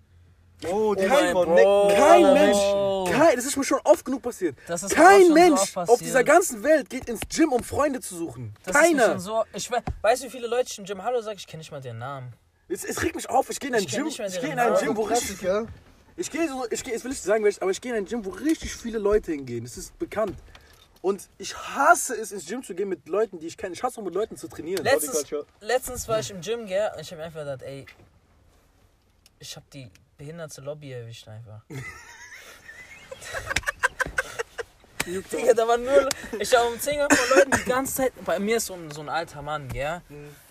Oh, 0.69 0.93
die 0.95 1.05
Kein- 1.05 1.09
Kein, 1.09 1.33
Bro. 1.33 1.87
Kein. 1.95 2.33
Mensch, 2.33 3.11
kein, 3.17 3.35
das 3.35 3.45
ist 3.45 3.57
mir 3.57 3.63
schon 3.63 3.79
oft 3.83 4.05
genug 4.05 4.21
passiert. 4.21 4.57
Das 4.67 4.83
ist 4.83 4.91
auch 4.93 4.95
kein 4.95 5.19
schon 5.21 5.27
so 5.29 5.33
Mensch 5.33 5.59
oft 5.61 5.77
auf 5.77 5.85
passiert. 5.85 6.01
dieser 6.01 6.23
ganzen 6.23 6.63
Welt 6.63 6.89
geht 6.89 7.09
ins 7.09 7.21
Gym, 7.29 7.51
um 7.51 7.63
Freunde 7.63 7.99
zu 7.99 8.15
suchen. 8.15 8.53
Das 8.63 8.75
Keiner. 8.75 9.05
schon 9.05 9.19
so, 9.19 9.43
ich 9.53 9.69
we 9.71 9.77
weißt 10.01 10.21
du, 10.23 10.27
wie 10.27 10.31
viele 10.31 10.47
Leute 10.47 10.69
ich 10.71 10.77
im 10.77 10.85
Gym 10.85 11.03
Hallo 11.03 11.21
sage? 11.21 11.37
Ich 11.37 11.47
kenne 11.47 11.59
nicht 11.59 11.71
mal 11.71 11.81
den 11.81 11.97
Namen. 11.97 12.33
Es, 12.69 12.83
es 12.85 13.01
regt 13.01 13.15
mich 13.15 13.29
auf. 13.29 13.49
Ich 13.49 13.59
gehe 13.59 13.69
in 13.69 13.75
ein 13.75 13.85
Gym, 13.85 14.05
nicht 14.05 14.17
mehr 14.17 14.27
ich 14.27 14.39
gehe 14.39 14.51
in 14.51 14.59
ein. 14.59 14.73
Gym, 14.75 14.95
wo 14.95 15.01
richtig, 15.01 15.39
ich 16.15 16.29
gehe 16.31 16.47
so, 16.47 16.65
ich 16.69 16.83
gehe, 16.83 16.93
jetzt 16.93 17.03
will 17.03 17.11
ich 17.11 17.17
nicht 17.17 17.23
sagen, 17.23 17.45
aber 17.59 17.71
ich 17.71 17.81
gehe 17.81 17.91
in 17.91 17.97
ein 17.97 18.05
Gym, 18.05 18.23
wo 18.25 18.29
richtig 18.29 18.75
viele 18.75 18.99
Leute 18.99 19.31
hingehen. 19.31 19.63
Das 19.63 19.77
ist 19.77 19.97
bekannt. 19.97 20.35
Und 21.01 21.27
ich 21.39 21.55
hasse 21.57 22.15
es, 22.15 22.31
ins 22.31 22.45
Gym 22.45 22.63
zu 22.63 22.75
gehen 22.75 22.87
mit 22.87 23.09
Leuten, 23.09 23.39
die 23.39 23.47
ich 23.47 23.57
kenne. 23.57 23.73
Ich 23.73 23.81
hasse 23.81 23.99
auch 23.99 24.05
mit 24.05 24.13
Leuten 24.13 24.37
zu 24.37 24.47
trainieren. 24.47 24.83
Letztens, 24.83 25.25
letztens 25.59 26.07
war 26.07 26.19
ich 26.19 26.29
im 26.29 26.41
Gym, 26.41 26.67
gell, 26.67 26.91
und 26.95 27.01
ich 27.01 27.11
habe 27.11 27.23
einfach 27.23 27.39
gedacht, 27.39 27.63
ey, 27.63 27.85
ich 29.39 29.55
habe 29.55 29.65
die 29.73 29.89
behinderte 30.21 30.61
Lobby 30.61 30.91
erwischt 30.91 31.27
einfach. 31.27 31.61
Digga, 35.07 35.53
da 35.55 35.67
war 35.67 35.79
nur, 35.79 36.07
ich 36.39 36.51
war 36.51 36.67
um 36.67 36.79
10 36.79 36.99
Uhr 36.99 37.07
von 37.09 37.37
Leuten 37.37 37.51
die 37.57 37.69
ganze 37.69 37.95
Zeit, 37.95 38.13
bei 38.23 38.37
mir 38.37 38.57
ist 38.57 38.67
so 38.67 38.75
ein, 38.75 38.91
so 38.91 39.01
ein 39.01 39.09
alter 39.09 39.41
Mann, 39.41 39.67
gell. 39.69 39.99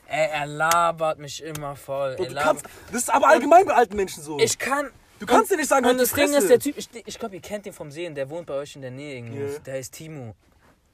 Ey, 0.09 0.29
er 0.33 0.47
labert 0.47 1.21
mich 1.21 1.41
immer 1.41 1.77
voll. 1.77 2.17
Du 2.17 2.25
Er 2.25 2.31
labert. 2.31 2.65
kannst, 2.65 2.67
das 2.91 3.03
ist 3.03 3.11
aber 3.11 3.29
allgemein 3.29 3.65
bei 3.65 3.75
alten 3.75 3.95
Menschen 3.95 4.25
so. 4.25 4.41
Ich 4.41 4.59
kann. 4.59 4.91
du 5.21 5.27
kannst 5.27 5.53
dir 5.53 5.57
nicht 5.57 5.69
sagen, 5.69 5.85
Und 5.85 5.91
halt 5.91 6.01
das 6.01 6.13
Ding 6.13 6.35
ist, 6.35 6.51
der 6.51 6.59
Typ, 6.59 6.77
ich, 6.77 6.89
ich 7.07 7.17
glaube, 7.21 7.37
ihr 7.37 7.41
kennt 7.41 7.65
den 7.65 7.73
vom 7.73 7.93
Sehen, 7.93 8.17
der 8.17 8.29
wohnt 8.29 8.47
bei 8.47 8.55
euch 8.55 8.75
in 8.75 8.83
der 8.83 8.91
Nähe 8.91 9.15
irgendwo. 9.19 9.53
Ja. 9.53 9.59
Der 9.61 9.75
heißt 9.75 9.95
Timo. 9.95 10.35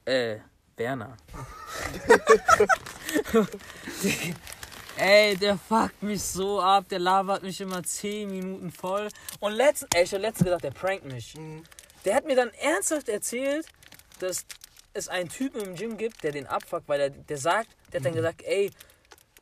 Äh, 0.05 0.37
Werner. 0.75 1.17
Ey, 4.97 5.37
der 5.37 5.57
fuckt 5.57 6.01
mich 6.01 6.23
so 6.23 6.59
ab, 6.59 6.85
der 6.89 6.97
labert 6.99 7.43
mich 7.43 7.61
immer 7.61 7.83
10 7.83 8.29
Minuten 8.29 8.71
voll. 8.71 9.09
Und 9.39 9.53
letztens, 9.53 9.89
ey, 9.93 10.03
ich 10.03 10.13
hab 10.13 10.21
letztens 10.21 10.45
gedacht, 10.45 10.63
der 10.63 10.71
prankt 10.71 11.05
mich. 11.05 11.35
Der 12.03 12.15
hat 12.15 12.25
mir 12.25 12.35
dann 12.35 12.49
ernsthaft 12.53 13.07
erzählt, 13.07 13.67
dass 14.19 14.45
es 14.93 15.07
einen 15.07 15.29
Typen 15.29 15.61
im 15.61 15.75
Gym 15.75 15.97
gibt, 15.97 16.23
der 16.23 16.31
den 16.31 16.47
abfuckt, 16.47 16.87
weil 16.87 16.99
er, 16.99 17.09
der 17.11 17.37
sagt, 17.37 17.69
der 17.91 17.99
hat 17.99 18.05
dann 18.07 18.15
gesagt, 18.15 18.41
ey, 18.43 18.71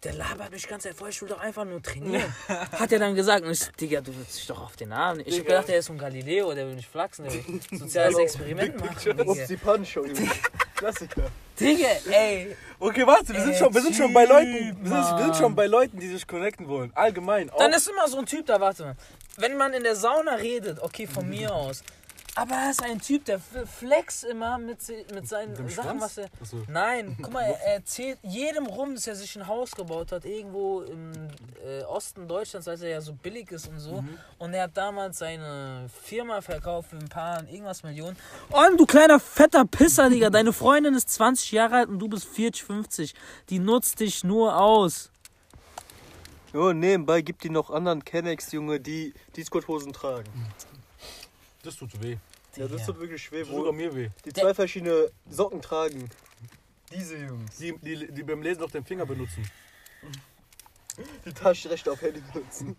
der 0.03 0.13
labert 0.13 0.51
mich 0.51 0.67
ganz 0.67 0.87
voll, 0.95 1.09
ich 1.09 1.21
will 1.21 1.29
doch 1.29 1.39
einfach 1.39 1.65
nur 1.65 1.81
trainieren. 1.81 2.31
Hat 2.47 2.91
er 2.91 2.99
dann 2.99 3.15
gesagt, 3.15 3.43
und 3.43 3.51
ich, 3.51 3.65
Digga, 3.71 4.01
du 4.01 4.15
willst 4.15 4.37
dich 4.37 4.45
doch 4.45 4.61
auf 4.61 4.75
den 4.75 4.91
Arm. 4.91 5.17
nehmen. 5.17 5.27
Ich 5.27 5.39
hab 5.39 5.47
gedacht, 5.47 5.67
der 5.67 5.79
ist 5.79 5.85
so 5.85 5.93
ein 5.93 5.97
Galileo, 5.97 6.53
der 6.53 6.67
will 6.67 6.75
nicht 6.75 6.87
flachsen, 6.89 7.23
der 7.23 7.33
will 7.33 7.59
soziales 7.71 8.17
Experiment 8.17 8.79
machen. 8.79 9.19
Ups, 9.21 9.47
Digga. 9.47 10.31
Klassiker. 10.75 11.31
Digga, 11.59 11.87
ey. 12.11 12.55
Okay, 12.79 13.07
warte, 13.07 13.33
wir 13.33 13.41
sind, 13.41 13.53
Ey, 13.53 13.59
schon, 13.59 13.73
wir 13.73 13.81
sind 13.81 13.95
schon 13.95 14.13
bei 14.13 14.25
Leuten, 14.25 14.77
wir 14.81 15.03
sind, 15.03 15.17
wir 15.17 15.23
sind 15.23 15.35
schon 15.37 15.55
bei 15.55 15.67
Leuten, 15.67 15.99
die 15.99 16.09
sich 16.09 16.27
connecten 16.27 16.67
wollen. 16.67 16.91
Allgemein. 16.93 17.49
Auch. 17.49 17.59
Dann 17.59 17.71
ist 17.71 17.87
immer 17.87 18.07
so 18.07 18.19
ein 18.19 18.25
Typ 18.25 18.45
da, 18.45 18.59
warte 18.59 18.83
mal. 18.83 18.95
Wenn 19.37 19.55
man 19.57 19.73
in 19.73 19.83
der 19.83 19.95
Sauna 19.95 20.35
redet, 20.35 20.79
okay, 20.81 21.07
von 21.07 21.29
mir 21.29 21.53
aus. 21.53 21.81
Aber 22.37 22.53
er 22.55 22.71
ist 22.71 22.83
ein 22.83 22.99
Typ, 22.99 23.23
der 23.23 23.39
flex 23.39 24.23
immer 24.23 24.57
mit, 24.57 24.79
mit 25.13 25.27
seinen 25.27 25.55
dem 25.55 25.69
Sachen, 25.69 25.99
Schwanz? 25.99 26.01
was 26.03 26.17
er. 26.17 26.29
Ach 26.41 26.45
so. 26.45 26.63
Nein, 26.67 27.15
guck 27.21 27.31
mal, 27.31 27.43
er 27.43 27.61
er 27.61 27.73
erzählt 27.75 28.19
jedem 28.23 28.65
rum, 28.65 28.93
dass 28.93 29.07
er 29.07 29.15
sich 29.15 29.35
ein 29.37 29.47
Haus 29.47 29.71
gebaut 29.71 30.11
hat, 30.11 30.25
irgendwo 30.25 30.81
im 30.81 31.13
äh, 31.65 31.83
Osten 31.83 32.27
Deutschlands, 32.27 32.67
weil 32.67 32.81
er 32.83 32.89
ja 32.89 33.01
so 33.01 33.13
billig 33.13 33.51
ist 33.51 33.69
und 33.69 33.79
so. 33.79 34.01
Mhm. 34.01 34.17
Und 34.37 34.53
er 34.53 34.63
hat 34.63 34.75
damals 34.75 35.19
seine 35.19 35.87
Firma 36.03 36.41
verkauft 36.41 36.89
für 36.89 36.97
ein 36.97 37.07
paar 37.07 37.47
irgendwas 37.47 37.83
Millionen. 37.83 38.17
Und 38.49 38.77
du 38.79 38.85
kleiner 38.85 39.19
fetter 39.19 39.63
Pisser, 39.65 40.09
Digga, 40.09 40.29
deine 40.29 40.51
Freundin 40.51 40.93
ist 40.93 41.09
20 41.11 41.53
Jahre 41.53 41.75
alt 41.77 41.89
und 41.89 41.99
du 41.99 42.09
bist 42.09 42.25
40, 42.25 42.63
50. 42.63 43.13
Die 43.49 43.59
nutzt 43.59 44.01
dich 44.01 44.25
nur 44.25 44.57
aus. 44.57 45.09
Oh, 46.53 46.71
nebenbei 46.71 47.21
gibt 47.21 47.43
die 47.43 47.49
noch 47.49 47.69
anderen 47.69 48.03
Kennex, 48.03 48.51
Junge, 48.51 48.79
die 48.79 49.13
Discord-Hosen 49.35 49.91
tragen. 49.91 50.29
Das 51.65 51.75
tut 51.77 52.01
weh. 52.01 52.17
Ja, 52.55 52.67
das 52.67 52.85
tut 52.85 52.99
wirklich 52.99 53.31
weh, 53.31 53.39
Das 53.39 53.47
tut 53.47 53.57
sogar 53.57 53.73
wo 53.73 53.75
mir 53.75 53.95
weh. 53.95 54.09
die 54.23 54.31
zwei 54.31 54.53
verschiedene 54.53 55.09
Socken 55.27 55.61
tragen. 55.61 56.09
Diese 56.93 57.17
Jungs. 57.17 57.57
Die, 57.57 57.75
die, 57.79 58.11
die 58.11 58.23
beim 58.23 58.43
Lesen 58.43 58.61
noch 58.61 58.69
den 58.69 58.85
Finger 58.85 59.05
benutzen. 59.05 59.49
Die 61.25 61.33
Taschenrechte 61.33 61.91
auf 61.91 62.01
Handy 62.01 62.21
benutzen. 62.31 62.75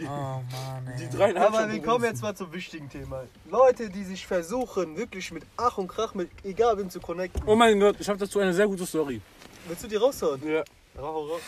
Oh 0.00 0.02
Mann, 0.02 0.86
ey. 0.88 0.98
Die 0.98 1.16
dreieinhalb 1.16 1.54
Aber 1.54 1.72
wir 1.72 1.80
kommen 1.80 2.04
jetzt 2.04 2.20
mal 2.20 2.34
zum 2.34 2.52
wichtigen 2.52 2.90
Thema. 2.90 3.24
Leute, 3.48 3.88
die 3.88 4.04
sich 4.04 4.26
versuchen, 4.26 4.96
wirklich 4.96 5.30
mit 5.30 5.44
Ach 5.56 5.78
und 5.78 5.88
Krach, 5.88 6.14
mit 6.14 6.28
egal 6.44 6.76
wem 6.76 6.90
zu 6.90 7.00
connecten. 7.00 7.42
Oh 7.46 7.54
mein 7.54 7.78
Gott, 7.80 7.96
ich 8.00 8.08
habe 8.08 8.18
dazu 8.18 8.40
eine 8.40 8.52
sehr 8.52 8.66
gute 8.66 8.84
Story. 8.84 9.22
Willst 9.68 9.84
du 9.84 9.88
die 9.88 9.96
raushauen? 9.96 10.46
Ja. 10.46 10.64
Rau, 10.98 11.26
rau. 11.28 11.40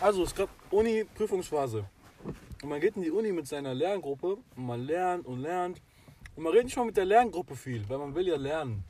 Also, 0.00 0.24
es 0.24 0.34
gerade 0.34 0.50
Uni-Prüfungsphase. 0.70 1.84
Und 2.62 2.68
man 2.68 2.80
geht 2.80 2.96
in 2.96 3.02
die 3.02 3.10
Uni 3.10 3.32
mit 3.32 3.48
seiner 3.48 3.74
Lerngruppe 3.74 4.38
und 4.56 4.66
man 4.66 4.86
lernt 4.86 5.26
und 5.26 5.40
lernt. 5.40 5.82
Und 6.36 6.44
man 6.44 6.52
redet 6.52 6.66
nicht 6.66 6.76
mal 6.76 6.86
mit 6.86 6.96
der 6.96 7.04
Lerngruppe 7.04 7.56
viel, 7.56 7.86
weil 7.88 7.98
man 7.98 8.14
will 8.14 8.28
ja 8.28 8.36
lernen. 8.36 8.84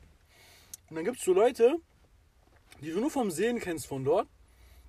Und 0.89 0.95
dann 0.95 1.03
gibt 1.03 1.17
es 1.17 1.25
so 1.25 1.33
Leute, 1.33 1.77
die 2.81 2.91
du 2.91 2.99
nur 2.99 3.09
vom 3.09 3.31
Sehen 3.31 3.59
kennst 3.59 3.87
von 3.87 4.05
dort. 4.05 4.27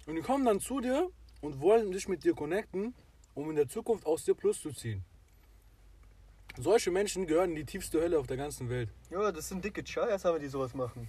Und 0.07 0.17
die 0.17 0.21
kommen 0.21 0.45
dann 0.45 0.61
zu 0.61 0.81
dir 0.81 1.09
und 1.41 1.61
wollen 1.61 1.93
dich 1.93 2.09
mit 2.09 2.25
dir 2.25 2.35
connecten, 2.35 2.95
um 3.35 3.49
in 3.49 3.57
der 3.57 3.69
Zukunft 3.69 4.07
aus 4.07 4.25
dir 4.25 4.35
Plus 4.35 4.61
zu 4.61 4.71
ziehen. 4.71 5.03
Solche 6.57 6.91
Menschen 6.91 7.27
gehören 7.27 7.51
in 7.51 7.57
die 7.57 7.65
tiefste 7.65 8.01
Hölle 8.01 8.19
auf 8.19 8.29
der 8.29 8.37
ganzen 8.37 8.69
Welt. 8.69 8.89
Ja, 9.11 9.33
das 9.33 9.49
sind 9.49 9.65
dicke 9.65 9.83
Chayas, 9.83 10.25
haben 10.25 10.37
wir 10.37 10.41
die 10.41 10.49
sowas 10.49 10.73
machen. 10.73 11.09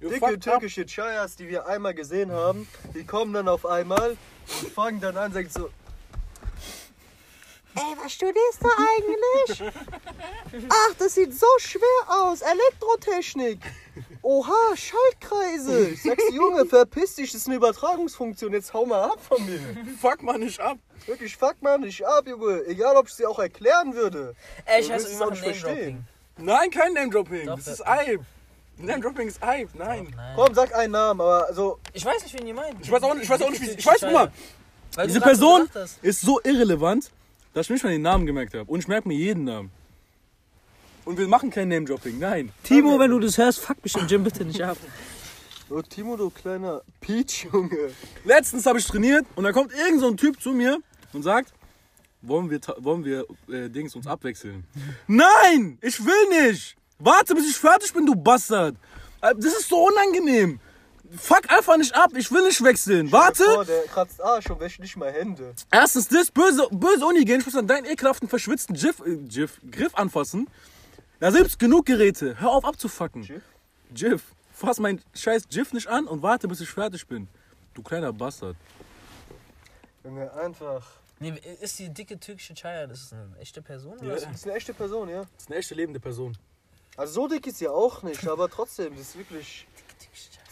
Ihr 0.00 0.10
Dicke 0.10 0.38
türkische 0.38 0.84
Chayas, 0.84 1.36
die 1.36 1.48
wir 1.48 1.66
einmal 1.66 1.94
gesehen 1.94 2.30
haben, 2.30 2.68
die 2.94 3.04
kommen 3.04 3.32
dann 3.32 3.48
auf 3.48 3.64
einmal 3.64 4.10
und 4.10 4.68
fangen 4.70 5.00
dann 5.00 5.16
an, 5.16 5.32
sagen 5.32 5.48
so, 5.48 5.70
Ey, 7.74 7.96
was 8.02 8.12
studierst 8.12 8.60
du 8.60 8.68
eigentlich? 8.68 9.72
Ach, 10.68 10.94
das 10.98 11.14
sieht 11.14 11.34
so 11.34 11.46
schwer 11.58 11.80
aus. 12.08 12.42
Elektrotechnik. 12.42 13.60
Oha, 14.22 14.76
Schaltkreise. 14.76 15.88
Ich 15.88 16.02
sag's, 16.02 16.22
Junge, 16.32 16.66
verpiss 16.66 17.14
dich, 17.16 17.32
das 17.32 17.42
ist 17.42 17.46
eine 17.48 17.56
Übertragungsfunktion. 17.56 18.52
Jetzt 18.52 18.72
hau 18.74 18.84
mal 18.86 19.02
ab 19.02 19.18
von 19.20 19.44
mir. 19.44 19.60
Fuck 20.00 20.22
mal 20.22 20.38
nicht 20.38 20.60
ab. 20.60 20.78
Wirklich, 21.06 21.36
fuck 21.36 21.60
mal 21.60 21.78
nicht 21.78 22.04
ab, 22.06 22.28
Junge. 22.28 22.64
Egal, 22.66 22.96
ob 22.96 23.08
ich 23.08 23.14
sie 23.14 23.26
auch 23.26 23.38
erklären 23.38 23.94
würde. 23.94 24.34
Ey, 24.64 24.82
ich 24.82 24.90
weiß, 24.90 25.04
es 25.04 25.14
auch 25.20 25.30
machen 25.30 25.32
nicht 25.32 25.42
Name-Dropping. 25.42 25.64
verstehen. 25.64 26.08
Nein, 26.38 26.70
kein 26.70 26.92
Name-Dropping. 26.92 27.46
Das 27.46 27.66
ist 27.66 27.84
Hype. 27.84 28.20
Name-Dropping 28.76 29.28
ist 29.28 29.40
Hype. 29.40 29.70
Nein. 29.74 30.12
Nein. 30.14 30.32
Komm, 30.36 30.54
sag 30.54 30.74
einen 30.74 30.92
Namen, 30.92 31.20
aber 31.20 31.52
so. 31.52 31.78
Ich 31.92 32.04
weiß 32.04 32.22
nicht, 32.22 32.38
wen 32.38 32.46
ihr 32.46 32.54
meint. 32.54 32.76
Ich 32.80 32.90
weiß 32.90 33.02
auch 33.02 33.14
nicht, 33.14 33.24
ich 33.24 33.30
weiß 33.30 33.42
auch 33.42 33.50
nicht, 33.50 33.62
wie 33.62 33.70
ich 33.70 33.86
weiß, 33.86 34.00
guck 34.00 34.12
mal, 34.12 34.32
diese 35.06 35.20
Person 35.20 35.68
ist 36.02 36.20
so 36.20 36.40
irrelevant, 36.42 37.10
dass 37.52 37.66
ich 37.66 37.70
nicht 37.70 37.84
mal 37.84 37.90
den 37.90 38.02
Namen 38.02 38.26
gemerkt 38.26 38.54
habe. 38.54 38.70
Und 38.70 38.80
ich 38.80 38.88
merke 38.88 39.08
mir 39.08 39.14
jeden 39.14 39.44
Namen. 39.44 39.70
Und 41.04 41.18
wir 41.18 41.26
machen 41.26 41.50
kein 41.50 41.68
Name-Dropping, 41.68 42.18
nein. 42.18 42.52
Timo, 42.62 42.98
wenn 42.98 43.10
du 43.10 43.18
das 43.18 43.36
hörst, 43.36 43.58
fuck 43.60 43.82
mich 43.82 43.96
im 43.96 44.06
Gym 44.06 44.22
bitte 44.22 44.44
nicht 44.44 44.62
ab. 44.62 44.76
Oh, 45.68 45.82
Timo, 45.82 46.16
du 46.16 46.30
kleiner 46.30 46.82
Peach, 47.00 47.46
Junge. 47.52 47.90
Letztens 48.24 48.66
habe 48.66 48.78
ich 48.78 48.86
trainiert 48.86 49.26
und 49.34 49.44
da 49.44 49.52
kommt 49.52 49.72
irgend 49.72 50.00
so 50.00 50.06
ein 50.08 50.16
Typ 50.16 50.40
zu 50.40 50.52
mir 50.52 50.78
und 51.12 51.22
sagt, 51.22 51.52
wollen 52.20 52.50
wir, 52.50 52.60
wollen 52.78 53.04
wir 53.04 53.26
äh, 53.48 53.68
Dings 53.68 53.96
uns 53.96 54.06
abwechseln? 54.06 54.64
Nein, 55.08 55.78
ich 55.80 55.98
will 56.04 56.48
nicht. 56.48 56.76
Warte, 56.98 57.34
bis 57.34 57.50
ich 57.50 57.56
fertig 57.56 57.92
bin, 57.92 58.06
du 58.06 58.14
Bastard. 58.14 58.76
Äh, 59.22 59.34
Das 59.34 59.46
ist 59.58 59.68
so 59.68 59.88
unangenehm. 59.88 60.60
Fuck 61.16 61.50
einfach 61.50 61.76
nicht 61.76 61.94
ab, 61.94 62.10
ich 62.16 62.30
will 62.30 62.42
nicht 62.42 62.62
wechseln. 62.62 63.10
Warte. 63.12 63.44
Boah, 63.44 63.64
der 63.64 63.82
kratzt 63.84 64.20
Arsch 64.22 64.50
und 64.50 64.60
wäscht 64.60 64.80
nicht 64.80 64.96
mal 64.96 65.12
Hände. 65.12 65.54
Erstens 65.70 66.08
das, 66.08 66.30
böse, 66.30 66.66
böse 66.70 67.04
Uni 67.04 67.24
gehen, 67.24 67.40
ich 67.40 67.46
muss 67.46 67.56
an 67.56 67.66
deinen 67.66 67.84
ekelhaften, 67.84 68.28
verschwitzten 68.28 68.74
Jiff, 68.74 69.00
äh, 69.00 69.14
Jiff, 69.28 69.60
Griff 69.70 69.94
anfassen. 69.94 70.48
Da 71.20 71.30
gibt's 71.30 71.58
genug 71.58 71.86
Geräte. 71.86 72.40
Hör 72.40 72.50
auf 72.50 72.64
abzufacken. 72.64 73.22
Jiff? 73.22 73.42
Jiff. 73.94 74.22
Fass 74.52 74.78
mein 74.78 75.02
scheiß 75.14 75.44
Jiff 75.50 75.72
nicht 75.72 75.86
an 75.86 76.06
und 76.06 76.22
warte, 76.22 76.48
bis 76.48 76.60
ich 76.60 76.68
fertig 76.68 77.06
bin. 77.06 77.28
Du 77.74 77.82
kleiner 77.82 78.12
Bastard. 78.12 78.56
Junge, 80.04 80.32
einfach. 80.34 80.86
Nee, 81.20 81.34
ist 81.60 81.78
die 81.78 81.88
dicke 81.88 82.18
türkische 82.18 82.54
Chaya, 82.54 82.86
das 82.86 83.02
ist 83.02 83.12
eine 83.12 83.36
echte 83.38 83.62
Person? 83.62 83.96
Ja. 83.98 84.06
Oder? 84.06 84.14
Das 84.14 84.34
ist 84.34 84.44
eine 84.44 84.54
echte 84.56 84.74
Person, 84.74 85.08
ja. 85.08 85.20
Das 85.20 85.42
ist 85.42 85.48
eine 85.48 85.58
echte 85.58 85.74
lebende 85.74 86.00
Person. 86.00 86.36
Also 86.96 87.12
so 87.14 87.28
dick 87.28 87.46
ist 87.46 87.58
sie 87.58 87.68
auch 87.68 88.02
nicht, 88.02 88.26
aber 88.26 88.50
trotzdem, 88.50 88.96
das 88.96 89.08
ist 89.08 89.18
wirklich. 89.18 89.66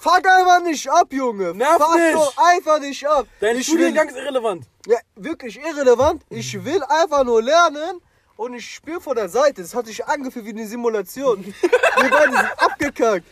Fuck 0.00 0.26
einfach 0.26 0.62
nicht 0.62 0.88
ab, 0.90 1.08
Junge! 1.12 1.52
Nerv 1.54 1.76
Fuck 1.76 1.96
nicht! 1.96 2.14
doch 2.14 2.34
einfach 2.38 2.80
nicht 2.80 3.06
ab! 3.06 3.26
Dein 3.38 3.56
ich 3.58 3.66
Studiengang 3.66 4.08
will, 4.08 4.14
ist 4.14 4.22
irrelevant. 4.22 4.64
ja, 4.86 4.96
wirklich 5.14 5.60
irrelevant. 5.62 6.22
Ich 6.30 6.64
will 6.64 6.82
einfach 6.84 7.22
nur 7.22 7.42
lernen 7.42 8.00
und 8.36 8.54
ich 8.54 8.64
spüre 8.76 8.98
von 9.02 9.14
der 9.14 9.28
Seite, 9.28 9.60
das 9.60 9.74
hat 9.74 9.86
sich 9.86 10.02
angefühlt 10.06 10.46
wie 10.46 10.50
eine 10.50 10.66
Simulation. 10.66 11.44
Wir 12.00 12.10
beide 12.10 12.32
sind 12.32 12.48
abgekackt. 12.56 13.26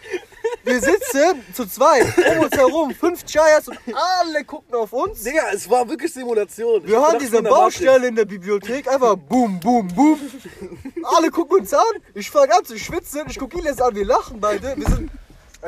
Wir 0.63 0.79
sitzen 0.81 1.43
zu 1.55 1.65
zweit 1.67 2.07
um 2.37 2.41
uns 2.45 2.53
herum, 2.55 2.95
fünf 2.95 3.25
Chayas 3.25 3.69
und 3.69 3.79
alle 3.95 4.45
gucken 4.45 4.75
auf 4.75 4.93
uns. 4.93 5.23
Digga, 5.23 5.45
es 5.55 5.71
war 5.71 5.89
wirklich 5.89 6.13
Simulation. 6.13 6.87
Wir 6.87 7.01
haben 7.01 7.19
diese 7.19 7.43
Baustelle 7.43 8.09
in 8.09 8.15
der 8.15 8.27
Bibliothek, 8.27 8.87
einfach 8.89 9.17
boom, 9.17 9.59
boom, 9.59 9.89
boom. 9.89 10.21
Alle 11.17 11.31
gucken 11.31 11.61
uns 11.61 11.73
an, 11.73 11.81
ich 12.13 12.31
fange 12.31 12.55
an 12.55 12.65
zu 12.67 12.79
schwitzen, 12.79 13.23
ich 13.31 13.39
gucke 13.39 13.59
ihn 13.59 13.65
jetzt 13.65 13.81
an, 13.81 13.95
wir 13.95 14.05
lachen 14.05 14.39
beide. 14.39 14.77
Wir, 14.77 14.87
sind, 14.87 15.11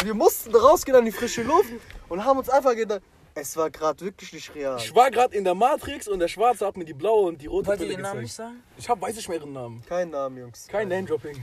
wir 0.04 0.14
mussten 0.14 0.54
rausgehen 0.54 0.96
an 0.96 1.04
die 1.04 1.12
frische 1.12 1.42
Luft 1.42 1.70
und 2.08 2.24
haben 2.24 2.38
uns 2.38 2.48
einfach 2.48 2.74
gedacht, 2.74 3.02
es 3.34 3.56
war 3.56 3.70
gerade 3.70 4.04
wirklich 4.04 4.32
nicht 4.32 4.54
real. 4.54 4.76
Ich 4.78 4.94
war 4.94 5.10
gerade 5.10 5.34
in 5.36 5.44
der 5.44 5.54
Matrix 5.54 6.08
und 6.08 6.18
der 6.18 6.28
Schwarze 6.28 6.66
hat 6.66 6.76
mir 6.76 6.84
die 6.84 6.94
blaue 6.94 7.28
und 7.28 7.40
die 7.40 7.46
rote 7.46 7.68
Wollt 7.68 7.80
ihr 7.80 7.86
Pille 7.86 7.96
den 7.96 8.02
Namen 8.02 8.22
nicht 8.22 8.34
sagen? 8.34 8.62
Ich 8.76 8.88
hab, 8.88 9.00
weiß 9.00 9.16
nicht 9.16 9.28
mehr 9.28 9.38
ihren 9.38 9.52
Namen. 9.52 9.82
Kein 9.86 10.10
Namen, 10.10 10.36
Jungs. 10.36 10.66
Kein 10.66 10.88
Name-Dropping. 10.88 11.42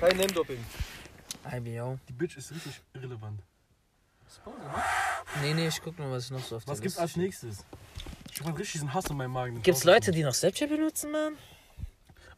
Kein 0.00 0.16
Name-Dropping. 0.16 0.64
IBO. 1.52 1.98
Die 2.08 2.12
Bitch 2.12 2.36
ist 2.36 2.50
richtig 2.50 2.80
irrelevant. 2.94 3.40
Nee, 5.42 5.54
nee, 5.54 5.68
ich 5.68 5.80
guck 5.82 5.98
nur, 5.98 6.10
was 6.10 6.26
ich 6.26 6.30
noch 6.30 6.44
so 6.44 6.56
auf 6.56 6.62
Was 6.66 6.80
gibt's 6.80 6.98
als 6.98 7.16
nächstes? 7.16 7.64
Ich 8.32 8.40
hab 8.40 8.54
richtig 8.54 8.72
diesen 8.72 8.94
Hass 8.94 9.06
in 9.06 9.16
meinem 9.16 9.32
Magen. 9.32 9.62
Gibt's 9.62 9.84
Leute, 9.84 10.12
die 10.12 10.22
noch 10.22 10.34
Snapchat 10.34 10.68
benutzen, 10.68 11.10
Mann? 11.10 11.36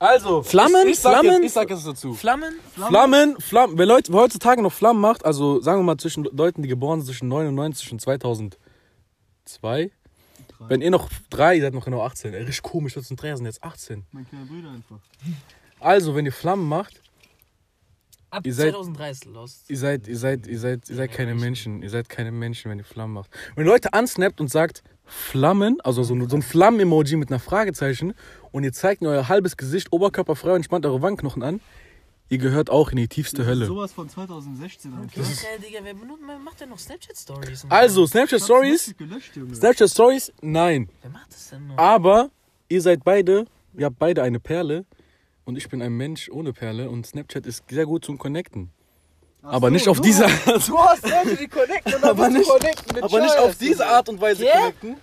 Also, 0.01 0.43
Flammen? 0.43 0.87
Ich, 0.87 0.93
ich, 0.95 0.99
sag 1.01 1.13
Flammen? 1.21 1.43
Jetzt, 1.43 1.45
ich 1.45 1.53
sag 1.53 1.69
jetzt 1.69 1.87
dazu. 1.87 2.15
Flammen? 2.15 2.55
Flammen, 2.75 3.39
Flammen. 3.39 3.77
Wer, 3.77 3.85
Leute, 3.85 4.11
wer 4.13 4.21
heutzutage 4.21 4.63
noch 4.63 4.73
Flammen 4.73 5.01
macht, 5.01 5.27
also 5.27 5.61
sagen 5.61 5.79
wir 5.81 5.85
mal 5.85 5.99
zwischen 5.99 6.25
Leuten, 6.25 6.63
die 6.63 6.69
geboren 6.69 7.01
sind 7.01 7.07
zwischen 7.07 7.29
99 7.29 7.93
und 7.93 8.01
2002. 8.01 9.91
Wenn 10.59 10.81
ihr 10.81 10.91
noch 10.91 11.11
drei, 11.29 11.57
ihr 11.57 11.63
seid 11.63 11.75
noch 11.75 11.85
genau 11.85 12.03
18. 12.03 12.33
Ey, 12.33 12.41
richtig 12.45 12.63
komisch, 12.63 12.95
das 12.95 13.09
sind 13.09 13.21
drei, 13.21 13.37
sind 13.37 13.45
jetzt 13.45 13.63
18. 13.63 14.07
Mein 14.13 14.27
kleiner 14.27 14.47
Bruder 14.47 14.71
einfach. 14.71 14.99
Also, 15.79 16.15
wenn 16.15 16.25
ihr 16.25 16.33
Flammen 16.33 16.67
macht, 16.67 17.03
Ab 18.31 18.47
Ihr 18.47 18.55
seid- 18.55 18.71
2003 18.71 19.11
ist 19.11 19.25
Lost. 19.25 19.69
Ihr 19.69 19.77
seid, 19.77 20.07
ihr 20.07 20.17
seid, 20.17 20.47
ihr 20.47 20.59
seid, 20.61 20.89
ihr 20.89 20.95
seid 20.95 21.11
keine 21.11 21.35
Menschen. 21.35 21.83
Ihr 21.83 21.91
seid 21.91 22.09
keine 22.09 22.31
Menschen, 22.31 22.71
wenn 22.71 22.79
ihr 22.79 22.85
Flammen 22.85 23.13
macht. 23.13 23.29
Wenn 23.57 23.67
ihr 23.67 23.71
Leute 23.73 23.93
ansnappt 23.93 24.41
und 24.41 24.49
sagt 24.49 24.85
Flammen, 25.11 25.81
also 25.83 26.03
so, 26.03 26.17
so 26.29 26.37
ein 26.37 26.43
Flammen-Emoji 26.43 27.17
mit 27.17 27.31
einer 27.31 27.41
Fragezeichen 27.41 28.15
und 28.53 28.65
ihr 28.65 28.73
zeigt 28.73 29.03
mir 29.03 29.09
euer 29.09 29.29
halbes 29.29 29.57
Gesicht, 29.57 29.93
Oberkörper 29.93 30.37
frei 30.37 30.55
und 30.55 30.65
spannt 30.65 30.87
eure 30.87 31.03
Wangenknochen 31.03 31.43
an, 31.43 31.61
ihr 32.29 32.39
gehört 32.39 32.71
auch 32.71 32.91
in 32.91 32.97
die 32.97 33.09
tiefste 33.09 33.45
Hölle. 33.45 33.67
Sowas 33.67 33.93
von 33.93 34.09
2016 34.09 34.95
einfach. 34.95 35.15
Das 35.17 35.31
ist, 35.31 35.45
Digga, 35.63 35.81
wer 35.83 35.95
macht 36.39 36.61
denn 36.61 36.69
noch 36.69 36.79
Snapchat-Stories? 36.79 37.67
Also, 37.69 38.07
Snapchat 38.07 38.41
Stories, 38.41 38.95
gelöscht, 38.97 39.37
Junge. 39.37 39.55
Snapchat 39.55 39.91
Stories, 39.91 40.33
nein. 40.41 40.89
Wer 41.03 41.11
macht 41.11 41.33
das 41.33 41.51
denn 41.51 41.67
noch? 41.67 41.77
Aber 41.77 42.31
ihr 42.69 42.81
seid 42.81 43.03
beide, 43.05 43.47
ihr 43.77 43.87
habt 43.87 43.99
beide 43.99 44.23
eine 44.23 44.39
Perle 44.39 44.85
und 45.45 45.57
ich 45.57 45.69
bin 45.69 45.83
ein 45.83 45.93
Mensch 45.93 46.31
ohne 46.31 46.53
Perle 46.53 46.89
und 46.89 47.05
Snapchat 47.07 47.47
ist 47.47 47.65
sehr 47.69 47.85
gut 47.87 48.05
zum 48.05 48.17
Connecten. 48.17 48.71
Aber 49.43 49.71
nicht 49.71 49.89
auf 49.89 50.01
diese 50.01 50.27
Art. 50.27 50.69
Du 50.69 50.79
hast 50.79 51.09
Leute, 51.09 51.37
die 51.37 51.49
connecten 51.49 51.95
und 51.95 52.03
dann 52.03 52.11
aber 52.11 52.29
nicht, 52.29 52.49
connecten 52.49 52.95
mit 52.95 53.03
Aber 53.05 53.21
nicht 53.21 53.39
auf 53.39 53.57
diese 53.57 53.87
Art 53.87 54.09
und 54.09 54.21
Weise 54.21 54.45
yeah? 54.45 54.59
connecten, 54.59 54.97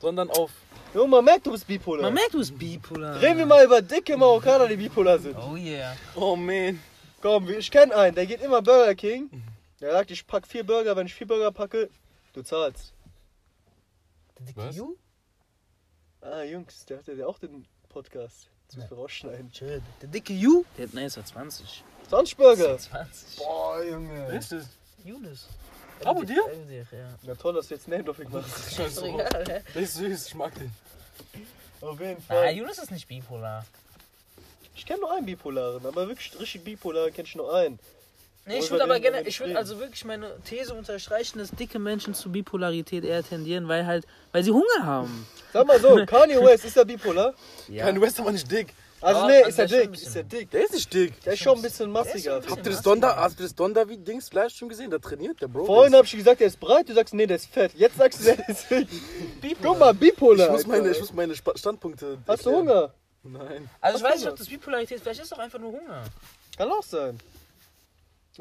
sondern 0.00 0.30
auf. 0.30 0.50
Jo, 0.92 1.06
man 1.06 1.24
merkt, 1.24 1.46
du 1.46 1.52
bist 1.52 1.66
bipolar. 1.66 2.02
Man 2.02 2.14
merkt, 2.14 2.34
du 2.34 2.38
bist 2.38 2.58
bipolar. 2.58 3.20
Reden 3.20 3.38
wir 3.38 3.46
mal 3.46 3.64
über 3.64 3.80
dicke 3.80 4.16
Marokkaner, 4.16 4.66
die 4.66 4.76
bipolar 4.76 5.18
sind. 5.18 5.36
Oh 5.36 5.54
yeah. 5.54 5.94
Oh 6.16 6.34
man. 6.34 6.80
Komm, 7.22 7.48
ich 7.48 7.70
kenne 7.70 7.94
einen, 7.94 8.14
der 8.14 8.26
geht 8.26 8.40
immer 8.40 8.60
Burger 8.60 8.94
King. 8.94 9.30
Der 9.80 9.92
sagt, 9.92 10.10
ich 10.10 10.26
pack 10.26 10.46
vier 10.46 10.64
Burger, 10.64 10.96
wenn 10.96 11.06
ich 11.06 11.14
vier 11.14 11.26
Burger 11.26 11.52
packe, 11.52 11.88
du 12.32 12.42
zahlst. 12.42 12.92
Der 14.38 14.46
dicke 14.46 14.60
Was? 14.60 14.76
You? 14.76 14.96
Ah, 16.22 16.42
Jungs, 16.42 16.84
der 16.86 16.98
hat 16.98 17.06
ja 17.06 17.26
auch 17.26 17.38
den 17.38 17.66
Podcast. 17.88 18.48
Zu 18.68 18.80
viel 18.80 18.96
rausschneiden. 18.96 19.50
Der 19.60 20.08
dicke 20.08 20.32
You? 20.32 20.64
Der 20.76 20.86
hat 20.86 20.94
1,20. 20.94 21.82
Sandspürge. 22.10 22.76
20. 22.76 23.38
Boah, 23.38 23.82
Junge. 23.84 24.26
Wer 24.28 24.38
ist 24.38 24.50
das? 24.50 24.64
Younes. 25.04 25.46
Abo 26.04 26.24
dir? 26.24 26.42
Ja. 26.70 26.84
Na 27.22 27.34
toll, 27.34 27.54
dass 27.54 27.68
du 27.68 27.74
jetzt 27.74 27.86
Name 27.86 28.02
dafür 28.02 28.24
gemacht 28.24 28.46
hast. 28.52 28.74
Scheiße. 28.74 29.02
Der 29.74 29.82
ist 29.82 29.94
süß, 29.94 30.26
ich 30.26 30.34
mag 30.34 30.52
den. 30.54 30.72
Auf 31.80 32.00
jeden 32.00 32.16
ah, 32.16 32.22
Fall. 32.26 32.46
Ah, 32.48 32.50
Younes 32.50 32.78
ist 32.78 32.90
nicht 32.90 33.06
bipolar. 33.06 33.64
Ich 34.74 34.86
kenne 34.86 35.00
nur 35.00 35.12
einen 35.12 35.26
Bipolaren, 35.26 35.84
aber 35.84 36.08
wirklich 36.08 36.38
richtig 36.40 36.64
Bipolar 36.64 37.10
kenne 37.10 37.28
ich 37.28 37.36
nur 37.36 37.54
einen. 37.54 37.78
Nee, 38.46 38.58
ich 38.58 38.70
würde 38.70 38.84
aber 38.84 38.98
gerne, 38.98 39.22
ich 39.22 39.38
würde 39.38 39.56
also 39.56 39.78
wirklich 39.78 40.04
meine 40.04 40.34
These 40.44 40.74
unterstreichen, 40.74 41.38
dass 41.38 41.50
dicke 41.50 41.78
Menschen 41.78 42.14
zu 42.14 42.32
Bipolarität 42.32 43.04
eher 43.04 43.22
tendieren, 43.22 43.68
weil 43.68 43.86
halt, 43.86 44.06
weil 44.32 44.42
sie 44.42 44.50
Hunger 44.50 44.82
haben. 44.82 45.26
Sag 45.52 45.66
mal 45.66 45.78
so, 45.78 45.94
Kanye 46.06 46.40
West 46.40 46.64
ist 46.64 46.76
ja 46.76 46.84
bipolar. 46.84 47.34
Ja. 47.68 47.84
Kanye 47.84 48.00
West 48.00 48.14
ist 48.14 48.20
aber 48.20 48.32
nicht 48.32 48.50
dick. 48.50 48.74
Also 49.02 49.20
Ja, 49.20 49.26
nee, 49.28 49.48
ist 49.48 49.58
er 49.58 49.68
schon 49.68 49.78
dick, 49.80 49.92
ist 49.94 50.16
er 50.16 50.22
dick. 50.24 50.50
Der 50.50 50.64
ist 50.64 50.72
nicht 50.74 50.92
dick. 50.92 51.20
Der 51.22 51.32
ist 51.32 51.38
schon 51.42 51.56
ein 51.56 51.62
bisschen 51.62 51.90
massiger. 51.90 52.18
schon 52.20 52.32
ein 52.32 52.40
bisschen 52.40 52.50
Habt 52.56 52.66
ihr 52.66 52.72
das 52.72 52.84
massiger. 52.84 52.90
Donder, 52.90 53.16
habt 53.16 53.40
ihr 53.40 53.42
das 53.44 53.54
Donder 53.54 53.88
wie 53.88 53.96
Dings 53.96 54.32
Livestream 54.32 54.68
gesehen? 54.68 54.90
Der 54.90 55.00
trainiert, 55.00 55.40
der 55.40 55.48
Bro. 55.48 55.64
Vorhin 55.64 55.94
hab 55.94 56.04
ich 56.04 56.12
gesagt, 56.12 56.40
der 56.40 56.48
ist 56.48 56.60
breit, 56.60 56.88
du 56.88 56.94
sagst, 56.94 57.14
nee, 57.14 57.26
der 57.26 57.36
ist 57.36 57.46
fett. 57.46 57.72
Jetzt 57.74 57.96
sagst 57.96 58.20
du, 58.20 58.24
der 58.24 58.48
ist 58.48 58.70
dick. 58.70 58.88
Guck 59.62 59.78
mal, 59.78 59.94
bipolar. 59.94 60.46
ich 60.48 60.52
muss 60.52 60.66
meine, 60.66 60.90
ich 60.90 61.00
muss 61.00 61.12
meine 61.12 61.34
Standpunkte. 61.34 62.18
Hast 62.26 62.44
du. 62.44 62.50
Hunger? 62.52 62.92
Nein. 63.22 63.68
Also 63.80 63.98
ich 63.98 64.04
Was 64.04 64.12
weiß 64.12 64.20
nicht, 64.20 64.30
ob 64.30 64.36
das 64.36 64.48
Bipolarität 64.48 64.96
ist, 64.96 65.02
vielleicht 65.02 65.20
ist 65.20 65.24
es 65.24 65.30
doch 65.30 65.38
einfach 65.38 65.58
nur 65.58 65.72
Hunger. 65.72 66.04
Kann 66.56 66.70
auch 66.70 66.82
sein. 66.82 67.18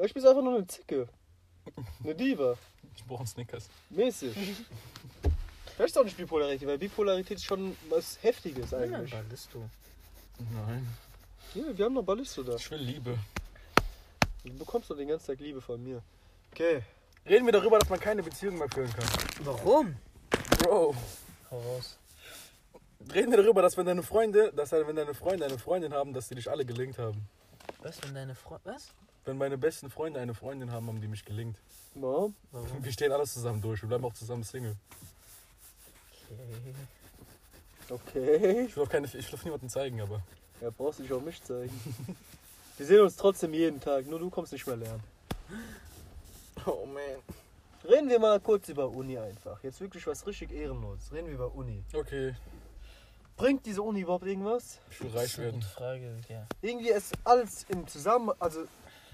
Ich 0.01 0.13
bin 0.13 0.25
einfach 0.25 0.41
nur 0.41 0.55
eine 0.55 0.67
Zicke. 0.67 1.07
Eine 2.03 2.15
Diva. 2.15 2.57
Ich 2.95 3.03
brauche 3.05 3.19
einen 3.19 3.27
Snickers. 3.27 3.69
Mäßig. 3.89 4.33
Vielleicht 5.75 5.95
ist 5.95 5.97
auch 5.97 6.03
nicht 6.03 6.17
Bipolarität, 6.17 6.67
weil 6.67 6.77
Bipolarität 6.77 7.37
ist 7.37 7.45
schon 7.45 7.75
was 7.89 8.17
Heftiges 8.21 8.73
eigentlich. 8.73 9.11
Ballisto. 9.11 9.63
Nein. 10.39 10.87
Ja, 11.55 11.77
wir 11.77 11.85
haben 11.85 11.93
noch 11.93 12.03
Ballisto 12.03 12.43
da. 12.43 12.55
Ich 12.55 12.69
will 12.71 12.79
Liebe. 12.79 13.17
Du 14.43 14.53
bekommst 14.57 14.89
doch 14.89 14.95
den 14.95 15.07
ganzen 15.07 15.27
Tag 15.27 15.39
Liebe 15.39 15.61
von 15.61 15.83
mir. 15.83 16.01
Okay. 16.51 16.83
Reden 17.27 17.45
wir 17.45 17.53
darüber, 17.53 17.79
dass 17.79 17.89
man 17.89 17.99
keine 17.99 18.23
Beziehung 18.23 18.57
mehr 18.57 18.69
führen 18.69 18.91
kann. 18.93 19.07
Warum? 19.43 19.95
Bro. 20.59 20.95
Hau 21.51 21.59
raus. 21.59 21.97
Reden 23.13 23.31
wir 23.31 23.41
darüber, 23.41 23.61
dass 23.61 23.77
wenn 23.77 23.85
deine 23.85 24.03
Freunde, 24.03 24.51
dass 24.53 24.71
wenn 24.71 24.95
deine 24.95 25.13
Freunde 25.13 25.45
eine 25.45 25.57
Freundin 25.57 25.93
haben, 25.93 26.13
dass 26.13 26.27
die 26.27 26.35
dich 26.35 26.49
alle 26.49 26.65
gelingt 26.65 26.97
haben. 26.97 27.27
Was, 27.81 28.01
wenn 28.03 28.13
deine 28.13 28.35
Freundin. 28.35 28.73
Was? 28.73 28.89
Wenn 29.25 29.37
meine 29.37 29.57
besten 29.57 29.89
Freunde 29.89 30.19
eine 30.19 30.33
Freundin 30.33 30.71
haben, 30.71 30.87
haben 30.87 31.01
die 31.01 31.07
mich 31.07 31.25
gelingt. 31.25 31.57
No. 31.95 32.33
Warum? 32.51 32.83
Wir 32.83 32.91
stehen 32.91 33.11
alles 33.11 33.33
zusammen 33.33 33.61
durch. 33.61 33.81
Wir 33.81 33.89
bleiben 33.89 34.05
auch 34.05 34.13
zusammen 34.13 34.43
Single. 34.43 34.75
Okay. 36.29 36.73
Ich 37.89 38.75
will 38.75 38.83
auch 38.83 38.89
keine, 38.89 39.07
ich 39.07 39.13
will 39.13 39.33
auf 39.33 39.43
niemanden 39.43 39.69
zeigen, 39.69 40.01
aber. 40.01 40.21
Ja, 40.61 40.69
brauchst 40.69 40.99
du 40.99 41.03
dich 41.03 41.13
auch 41.13 41.21
mich 41.21 41.41
zeigen. 41.41 41.73
Wir 42.77 42.85
sehen 42.85 43.01
uns 43.01 43.15
trotzdem 43.15 43.53
jeden 43.53 43.81
Tag, 43.81 44.07
nur 44.07 44.19
du 44.19 44.29
kommst 44.29 44.53
nicht 44.53 44.65
mehr 44.65 44.77
lernen. 44.77 45.03
Oh 46.65 46.85
man. 46.85 47.03
Reden 47.89 48.09
wir 48.09 48.19
mal 48.19 48.39
kurz 48.39 48.69
über 48.69 48.89
Uni 48.89 49.17
einfach. 49.17 49.61
Jetzt 49.63 49.81
wirklich 49.81 50.05
was 50.07 50.25
richtig 50.27 50.51
ehrenlos. 50.51 51.11
Reden 51.11 51.27
wir 51.27 51.33
über 51.33 51.53
Uni. 51.55 51.83
Okay. 51.93 52.35
Bringt 53.35 53.65
diese 53.65 53.81
Uni 53.81 54.01
überhaupt 54.01 54.25
irgendwas? 54.25 54.79
Ich 54.91 55.01
will 55.01 55.11
reich 55.11 55.37
werden. 55.37 55.61
Frage, 55.61 56.19
ja. 56.29 56.45
Irgendwie 56.61 56.89
ist 56.89 57.13
alles 57.23 57.65
im 57.69 57.87
Zusammenhang, 57.87 58.35
also 58.39 58.65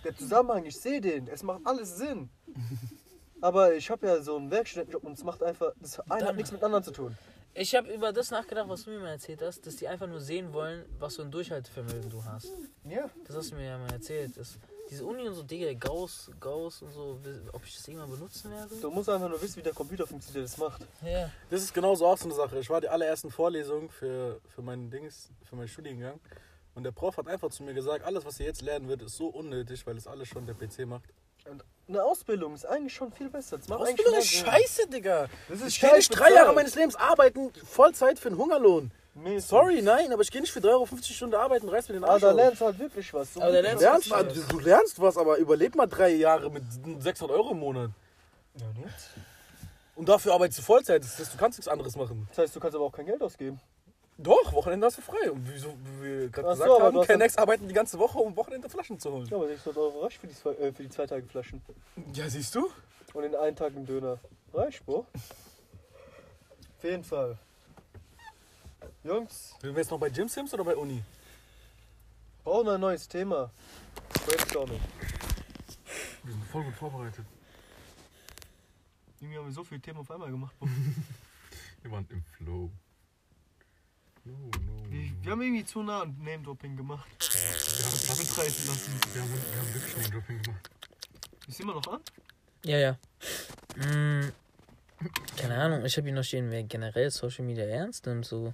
der 0.04 0.16
Zusammenhang, 0.16 0.66
ich 0.66 0.78
sehe 0.78 1.00
den, 1.00 1.28
es 1.28 1.44
macht 1.44 1.62
alles 1.64 1.98
Sinn. 1.98 2.30
Aber 3.42 3.76
ich 3.76 3.90
habe 3.90 4.08
ja 4.08 4.22
so 4.22 4.36
einen 4.38 4.50
Werkstudentenjob 4.50 5.04
und 5.04 5.14
es 5.14 5.24
macht 5.24 5.44
einfach, 5.44 5.74
das 5.80 6.00
eine 6.10 6.28
hat 6.28 6.36
nichts 6.36 6.52
mit 6.52 6.62
dem 6.62 6.66
anderen 6.66 6.84
zu 6.84 6.92
tun. 6.92 7.18
Ich 7.58 7.74
habe 7.74 7.94
über 7.94 8.12
das 8.12 8.32
nachgedacht, 8.32 8.68
was 8.68 8.84
du 8.84 8.90
mir 8.90 9.00
mal 9.00 9.12
erzählt 9.12 9.42
hast, 9.42 9.66
dass 9.66 9.78
die 9.78 9.88
einfach 9.88 10.08
nur 10.08 10.20
sehen 10.20 10.52
wollen, 10.52 10.84
was 11.00 11.16
für 11.16 11.22
ein 11.22 11.32
Durchhaltevermögen 11.32 12.10
du 12.10 12.22
hast. 12.26 12.50
Ja. 12.84 13.10
Das 13.26 13.38
hast 13.38 13.52
du 13.52 13.56
mir 13.56 13.66
ja 13.66 13.78
mal 13.78 13.94
erzählt. 13.94 14.36
Das, 14.36 14.60
diese 14.90 15.06
Uni 15.06 15.26
und 15.26 15.36
so, 15.36 15.42
Digga, 15.42 15.72
Gauss, 15.74 16.30
Gauss 16.38 16.82
und 16.82 16.92
so, 16.92 17.18
ob 17.54 17.66
ich 17.66 17.74
das 17.74 17.88
irgendwann 17.88 18.12
benutzen 18.12 18.52
werde? 18.52 18.76
Du 18.76 18.92
musst 18.92 19.08
einfach 19.08 19.30
nur 19.30 19.42
wissen, 19.42 19.56
wie 19.56 19.62
der 19.62 19.74
Computer 19.74 20.06
funktioniert, 20.06 20.36
der 20.36 20.44
das 20.44 20.58
macht. 20.58 20.86
Ja. 21.02 21.32
Das 21.50 21.62
ist 21.62 21.74
genauso 21.74 22.06
auch 22.06 22.18
so 22.18 22.26
eine 22.26 22.34
Sache. 22.34 22.60
Ich 22.60 22.70
war 22.70 22.82
die 22.82 22.90
allerersten 22.90 23.32
Vorlesungen 23.32 23.90
für, 23.90 24.42
für 24.50 24.62
meinen 24.62 24.90
Dings, 24.90 25.30
für 25.46 25.56
meinen 25.56 25.70
Studiengang. 25.70 26.20
Und 26.74 26.84
der 26.84 26.92
Prof 26.92 27.16
hat 27.16 27.30
einfach 27.30 27.52
zu 27.52 27.64
mir 27.64 27.74
gesagt, 27.74 28.04
alles, 28.04 28.26
was 28.26 28.38
ihr 28.42 28.48
jetzt 28.48 28.64
lernen 28.64 28.90
wird, 28.90 29.02
ist 29.02 29.16
so 29.16 29.28
unnötig, 29.28 29.88
weil 29.88 29.96
es 29.96 30.08
alles 30.08 30.28
schon 30.28 30.46
der 30.46 30.56
PC 30.56 30.86
macht. 30.86 31.10
Eine 31.88 32.04
Ausbildung 32.04 32.56
ist 32.56 32.66
eigentlich 32.66 32.94
schon 32.94 33.12
viel 33.12 33.30
besser. 33.30 33.58
Das 33.60 33.68
macht 33.68 33.82
Ausbildung 33.82 34.16
eigentlich 34.16 34.34
ist 34.34 34.46
scheiße, 34.46 34.88
Digga. 34.88 35.28
Das 35.48 35.62
ist 35.62 35.68
Ich 35.68 35.80
gehe 35.80 35.94
nicht 35.94 36.10
drei 36.10 36.32
Jahre 36.32 36.52
meines 36.54 36.74
Lebens 36.76 36.96
arbeiten, 36.96 37.52
Vollzeit 37.64 38.18
für 38.18 38.30
einen 38.30 38.38
Hungerlohn. 38.40 38.92
Mäßig. 39.14 39.48
Sorry, 39.50 39.82
nein, 39.82 40.12
aber 40.12 40.24
ich 40.24 40.32
gehe 40.32 40.42
nicht 40.42 40.52
für 40.52 40.60
3,50 40.60 40.66
Euro 40.72 40.88
Stunden 40.88 41.36
arbeiten, 41.36 41.70
reiß 41.70 41.88
mir 41.88 41.94
den 41.94 42.04
Aber 42.04 42.14
Arsch 42.14 42.22
da 42.24 42.32
auf. 42.32 42.36
lernst 42.36 42.60
du 42.62 42.66
halt 42.66 42.80
wirklich 42.80 43.14
was. 43.14 43.34
So 43.34 43.42
Aber 43.42 43.52
da 43.52 43.64
wirklich 43.64 43.82
lernst 43.82 44.06
Du 44.08 44.10
du 44.10 44.16
was. 44.16 44.22
lernst, 44.26 44.36
du, 44.52 44.58
du 44.58 44.60
lernst 44.60 45.02
was, 45.02 45.18
aber 45.18 45.38
überleb 45.38 45.76
mal 45.76 45.86
drei 45.86 46.10
Jahre 46.10 46.50
mit 46.50 46.64
600 47.00 47.38
Euro 47.38 47.52
im 47.52 47.60
Monat. 47.60 47.92
Ja, 48.56 48.66
jetzt? 48.84 49.12
Und 49.96 50.10
dafür 50.10 50.34
arbeitest 50.34 50.60
du 50.60 50.64
Vollzeit. 50.64 51.04
Das 51.04 51.18
heißt, 51.20 51.34
du 51.34 51.38
kannst 51.38 51.60
nichts 51.60 51.70
anderes 51.70 51.96
machen. 51.96 52.28
Das 52.30 52.40
heißt, 52.40 52.56
du 52.56 52.60
kannst 52.60 52.76
aber 52.76 52.86
auch 52.86 52.92
kein 52.92 53.06
Geld 53.06 53.22
ausgeben. 53.22 53.62
Doch, 54.18 54.54
Wochenende 54.54 54.86
hast 54.88 54.98
du 54.98 55.02
frei. 55.02 55.30
Und 55.30 55.48
wieso, 55.52 55.76
wie 56.00 56.04
wir 56.04 56.30
gerade 56.30 56.50
Ach 56.50 56.56
so, 56.56 56.64
gesagt 56.64 56.70
aber 56.70 56.80
du 56.80 56.86
haben, 56.86 56.98
hast 57.00 57.08
Kennex 57.08 57.38
arbeiten 57.38 57.68
die 57.68 57.74
ganze 57.74 58.00
Woche, 58.00 58.18
um 58.18 58.36
Wochenende 58.36 58.70
Flaschen 58.70 58.98
zu 59.00 59.12
holen. 59.12 59.28
Ja, 59.28 59.36
aber 59.36 59.48
600 59.48 59.78
Euro 59.78 60.04
reicht 60.04 60.18
für 60.20 60.28
die 60.28 60.36
zwei, 60.36 60.52
äh, 60.52 60.72
für 60.72 60.84
die 60.84 60.90
zwei 60.90 61.06
Tage 61.06 61.26
Flaschen. 61.28 61.62
Ja, 62.14 62.30
siehst 62.30 62.56
du? 62.56 62.70
Und 63.14 63.24
in 63.24 63.36
einen 63.36 63.56
Tag 63.56 63.76
einen 63.76 63.86
Döner. 63.86 64.20
Reicht, 64.54 64.86
Bro. 64.86 65.06
Auf 65.14 66.84
jeden 66.84 67.04
Fall. 67.04 67.38
Jungs, 69.04 69.56
Sind 69.62 69.74
wir 69.76 69.82
jetzt 69.82 69.92
noch 69.92 70.00
bei 70.00 70.10
Gym 70.10 70.28
Sims 70.28 70.54
oder 70.54 70.64
bei 70.64 70.76
Uni? 70.76 71.04
brauchen 72.44 72.70
ein 72.70 72.80
neues 72.80 73.08
Thema. 73.08 73.50
Brainstorming. 74.26 74.80
Wir 76.24 76.34
sind 76.34 76.46
voll 76.46 76.64
gut 76.64 76.76
vorbereitet. 76.76 77.26
Irgendwie 79.20 79.38
haben 79.38 79.46
wir 79.48 79.54
so 79.54 79.64
viele 79.64 79.82
Themen 79.82 80.00
auf 80.00 80.10
einmal 80.12 80.30
gemacht. 80.30 80.56
Wir 81.82 81.92
waren 81.92 82.08
im 82.10 82.24
Flow. 82.38 82.72
No, 84.26 84.32
no. 84.32 84.50
Wir, 84.90 85.12
wir 85.22 85.32
haben 85.32 85.42
irgendwie 85.42 85.66
zu 85.66 85.84
nah 85.84 86.02
an 86.02 86.16
Name-Dropping 86.20 86.76
gemacht. 86.76 87.08
Wir 87.20 87.86
haben, 87.86 88.20
Mitreißen 88.20 88.68
lassen. 88.68 89.00
wir 89.14 89.22
haben, 89.22 89.32
wir 89.32 89.60
haben 89.60 89.74
wirklich 89.74 89.96
einen 89.98 90.12
Dropping 90.14 90.42
gemacht. 90.42 90.70
Ist 91.48 91.60
immer 91.60 91.74
noch 91.74 91.88
an? 91.88 92.02
Ja, 92.64 92.78
ja. 92.78 92.98
Mm, 93.76 94.32
keine 95.38 95.56
Ahnung, 95.58 95.86
ich 95.86 95.96
habe 95.98 96.08
hier 96.08 96.16
noch 96.16 96.24
stehen, 96.24 96.50
wer 96.50 96.64
generell 96.64 97.12
Social 97.12 97.46
Media 97.46 97.66
ernst 97.66 98.06
nimmt, 98.08 98.26
so. 98.26 98.54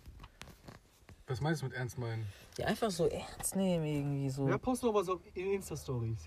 Was 1.27 1.39
meinst 1.39 1.61
du 1.61 1.67
mit 1.67 1.75
ernst 1.75 1.97
meinen? 1.97 2.25
Ja, 2.57 2.65
einfach 2.65 2.91
so 2.91 3.07
ernst 3.07 3.55
nehmen, 3.55 3.85
irgendwie 3.85 4.29
so. 4.29 4.45
Wer 4.47 4.57
postet 4.57 4.87
noch 4.87 4.95
was 4.99 5.07
auf 5.07 5.21
in 5.33 5.53
Insta-Stories? 5.53 6.19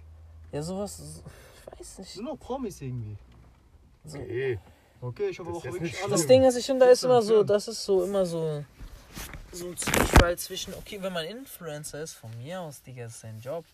Ja, 0.52 0.62
sowas, 0.62 0.96
so- 0.96 1.22
ich 1.72 1.80
weiß 1.80 1.98
nicht. 1.98 2.10
Sind 2.12 2.24
noch 2.24 2.38
Promis 2.38 2.80
irgendwie. 2.80 3.16
So. 4.06 4.18
Okay. 4.18 4.58
Okay, 5.02 5.28
ich 5.28 5.38
habe 5.38 5.50
Das 5.50 5.58
auch 5.58 5.64
wirklich 5.64 5.82
nicht 5.92 6.02
alle. 6.02 6.12
Das 6.12 6.26
Ding 6.26 6.44
ist, 6.44 6.56
ich 6.56 6.64
finde, 6.64 6.86
da 6.86 6.92
ist 6.92 7.04
immer 7.04 7.20
so, 7.20 7.38
Ja. 7.38 7.42
das 7.42 7.68
ist 7.68 7.84
so 7.84 8.04
immer 8.04 8.24
so, 8.24 8.64
so 9.52 9.68
ein 9.68 9.76
Zwiespalt 9.76 10.40
zwischen, 10.40 10.74
okay, 10.74 11.00
wenn 11.00 11.12
man 11.12 11.24
Influencer 11.24 12.02
ist, 12.02 12.14
von 12.14 12.30
mir 12.42 12.60
aus, 12.60 12.82
Digga, 12.82 13.06
ist 13.06 13.20
sein 13.20 13.40
Job. 13.40 13.64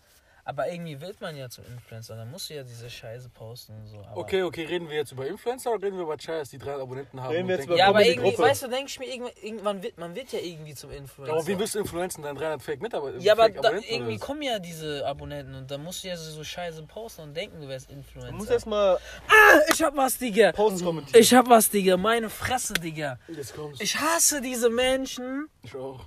Aber 0.51 0.69
irgendwie 0.69 0.99
wird 0.99 1.21
man 1.21 1.37
ja 1.37 1.47
zum 1.49 1.63
Influencer, 1.65 2.17
dann 2.17 2.29
musst 2.29 2.49
du 2.49 2.55
ja 2.55 2.63
diese 2.63 2.89
Scheiße 2.89 3.29
posten 3.29 3.71
und 3.73 3.87
so. 3.87 3.99
Aber 3.99 4.17
Okay, 4.17 4.43
okay, 4.43 4.65
reden 4.65 4.89
wir 4.89 4.97
jetzt 4.97 5.13
über 5.13 5.25
Influencer 5.25 5.71
oder 5.71 5.85
reden 5.85 5.95
wir 5.95 6.03
über 6.03 6.17
Chayas, 6.17 6.49
die 6.49 6.57
drei 6.57 6.73
Abonnenten 6.73 7.21
haben? 7.21 7.31
Reden 7.33 7.47
wir 7.47 7.55
jetzt 7.55 7.67
über 7.67 7.77
Ja, 7.77 7.87
aber 7.87 8.05
irgendwie, 8.05 8.31
Gruppe. 8.31 8.43
weißt 8.49 8.63
du, 8.63 8.67
denke 8.67 8.87
ich 8.89 8.99
mir, 8.99 9.05
irgendwann, 9.41 9.81
wird, 9.81 9.97
man 9.97 10.13
wird 10.13 10.33
ja 10.33 10.39
irgendwie 10.39 10.75
zum 10.75 10.91
Influencer. 10.91 11.33
aber 11.37 11.47
wie 11.47 11.57
willst 11.57 11.75
du 11.75 11.79
influenzen, 11.79 12.21
deinen 12.21 12.35
300 12.35 12.61
Fake-Mitarbeiter? 12.61 13.17
ja, 13.19 13.31
aber 13.31 13.47
irgendwie 13.47 14.17
kommen 14.17 14.41
ja 14.41 14.59
diese 14.59 15.07
Abonnenten 15.07 15.55
und 15.55 15.71
dann 15.71 15.81
musst 15.85 16.03
du 16.03 16.09
ja 16.09 16.17
so, 16.17 16.29
so 16.29 16.43
Scheiße 16.43 16.83
posten 16.83 17.21
und 17.21 17.33
denken, 17.33 17.61
du 17.61 17.69
wärst 17.69 17.89
Influencer. 17.89 18.31
Du 18.31 18.35
musst 18.37 18.51
erstmal 18.51 18.97
ah, 18.97 19.59
ich 19.71 19.81
hab 19.81 19.95
was, 19.95 20.17
Digga. 20.17 20.51
Posts 20.51 20.83
kommentieren. 20.83 21.21
Ich 21.21 21.33
hab 21.33 21.47
was, 21.47 21.69
Digga. 21.69 21.95
Meine 21.95 22.29
Fresse, 22.29 22.73
Digga. 22.73 23.17
Jetzt 23.29 23.55
kommst 23.55 23.81
Ich 23.81 23.97
hasse 23.97 24.41
diese 24.41 24.69
Menschen, 24.69 25.47
Ich 25.63 25.73
auch. 25.77 26.01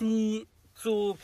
die 0.00 0.44
so 0.74 1.16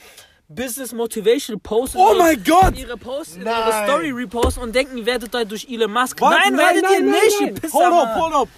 Business 0.55 0.93
Motivation 0.93 1.61
posten. 1.61 1.99
Oh 1.99 2.15
mein 2.19 2.43
Gott! 2.45 2.77
Ihre 2.77 2.97
Posts 2.97 3.37
in 3.37 3.43
Nein. 3.45 3.55
ihre 3.57 3.85
Story 3.85 4.11
reposten 4.11 4.63
und 4.63 4.75
denken, 4.75 4.99
ihr 4.99 5.07
werdet 5.07 5.33
da 5.33 5.45
durch 5.45 5.67
Elon 5.69 5.93
Musk. 5.93 6.21
Was? 6.21 6.31
Nein, 6.31 6.57
werdet 6.57 6.85
ihr 6.91 7.01
nicht, 7.01 7.41
ihr 7.41 7.55
Pisser. 7.55 7.79
Hold 7.79 7.93
up, 7.93 8.17
hold 8.17 8.35
up. 8.35 8.49